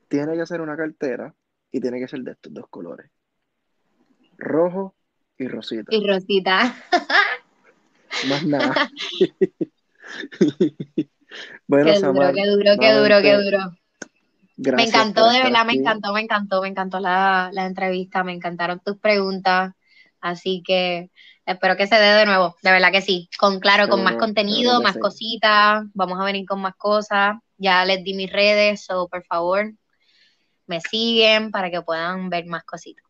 Tiene 0.09 0.36
que 0.36 0.46
ser 0.46 0.60
una 0.60 0.76
cartera 0.76 1.32
y 1.70 1.80
tiene 1.80 2.01
que 2.01 2.09
ser 2.09 2.20
de 2.20 2.32
estos 2.32 2.52
dos 2.52 2.66
colores. 2.68 3.09
Rojo 4.36 4.94
y 5.38 5.46
rosita. 5.46 5.94
Y 5.94 6.06
rosita. 6.06 6.74
Más 8.28 8.44
nada. 8.44 8.74
Bueno, 11.66 11.90
qué 11.92 11.98
duro, 11.98 12.32
qué 12.32 12.46
duro, 12.46 12.70
qué 12.78 12.92
duro, 12.92 13.22
qué 13.22 13.34
duro. 13.36 14.76
me 14.76 14.84
encantó, 14.84 15.28
de 15.30 15.42
verdad, 15.42 15.66
me 15.66 15.72
encantó, 15.72 16.12
me 16.12 16.20
encantó, 16.20 16.62
me 16.62 16.68
encantó 16.68 17.01
la, 17.01 17.51
entrevista, 17.56 18.22
me 18.22 18.32
encantaron 18.32 18.80
tus 18.80 18.98
preguntas, 18.98 19.74
así 20.24 20.62
que 20.66 21.10
espero 21.44 21.76
que 21.76 21.86
se 21.86 21.96
dé 21.96 22.14
de 22.14 22.26
nuevo, 22.26 22.56
de 22.62 22.72
verdad 22.72 22.90
que 22.90 23.02
sí, 23.02 23.28
con 23.38 23.60
claro, 23.60 23.88
con 23.88 24.02
más 24.02 24.16
contenido, 24.16 24.80
más 24.80 24.96
cositas, 24.96 25.84
vamos 25.92 26.18
a 26.18 26.24
venir 26.24 26.46
con 26.46 26.60
más 26.60 26.74
cosas, 26.76 27.36
ya 27.59 27.84
les 27.84 28.02
di 28.02 28.14
mis 28.14 28.32
redes, 28.32 28.84
so 28.84 29.06
por 29.09 29.22
favor, 29.24 29.72
me 30.66 30.80
siguen 30.80 31.51
para 31.51 31.70
que 31.70 31.82
puedan 31.82 32.30
ver 32.30 32.46
más 32.46 32.64
cositas. 32.64 33.05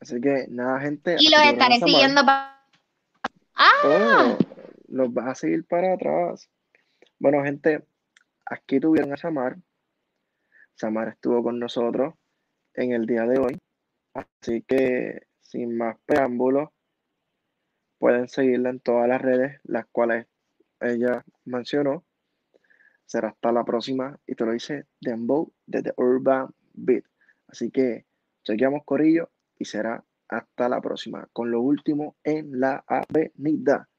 Así 0.00 0.18
que 0.18 0.46
nada, 0.48 0.80
gente. 0.80 1.16
Y 1.18 1.28
los 1.28 1.42
estaré 1.42 1.76
siguiendo 1.76 2.24
para... 2.24 2.58
¡Ah! 3.54 3.70
Oh, 3.84 4.38
los 4.88 5.12
vas 5.12 5.28
a 5.28 5.34
seguir 5.34 5.66
para 5.66 5.92
atrás. 5.92 6.48
Bueno, 7.18 7.44
gente, 7.44 7.84
aquí 8.46 8.80
tuvieron 8.80 9.12
a 9.12 9.18
Samar. 9.18 9.58
Samar 10.74 11.08
estuvo 11.08 11.42
con 11.42 11.58
nosotros 11.58 12.14
en 12.72 12.92
el 12.92 13.04
día 13.04 13.24
de 13.24 13.38
hoy. 13.38 13.58
Así 14.14 14.64
que, 14.66 15.20
sin 15.50 15.76
más 15.76 15.96
preámbulos, 16.06 16.70
pueden 17.98 18.28
seguirla 18.28 18.70
en 18.70 18.80
todas 18.80 19.08
las 19.08 19.20
redes, 19.20 19.60
las 19.64 19.86
cuales 19.86 20.26
ella 20.80 21.24
mencionó. 21.44 22.04
Será 23.04 23.30
hasta 23.30 23.50
la 23.50 23.64
próxima. 23.64 24.18
Y 24.26 24.36
te 24.36 24.46
lo 24.46 24.52
dice 24.52 24.86
Dembow 25.00 25.52
de 25.66 25.82
The 25.82 25.92
Urban 25.96 26.54
Beat. 26.72 27.04
Así 27.48 27.70
que 27.72 28.06
chequeamos 28.44 28.84
Corillo 28.84 29.30
y 29.58 29.64
será 29.64 30.04
hasta 30.28 30.68
la 30.68 30.80
próxima. 30.80 31.28
Con 31.32 31.50
lo 31.50 31.60
último 31.60 32.16
en 32.22 32.60
la 32.60 32.84
avenida. 32.86 33.89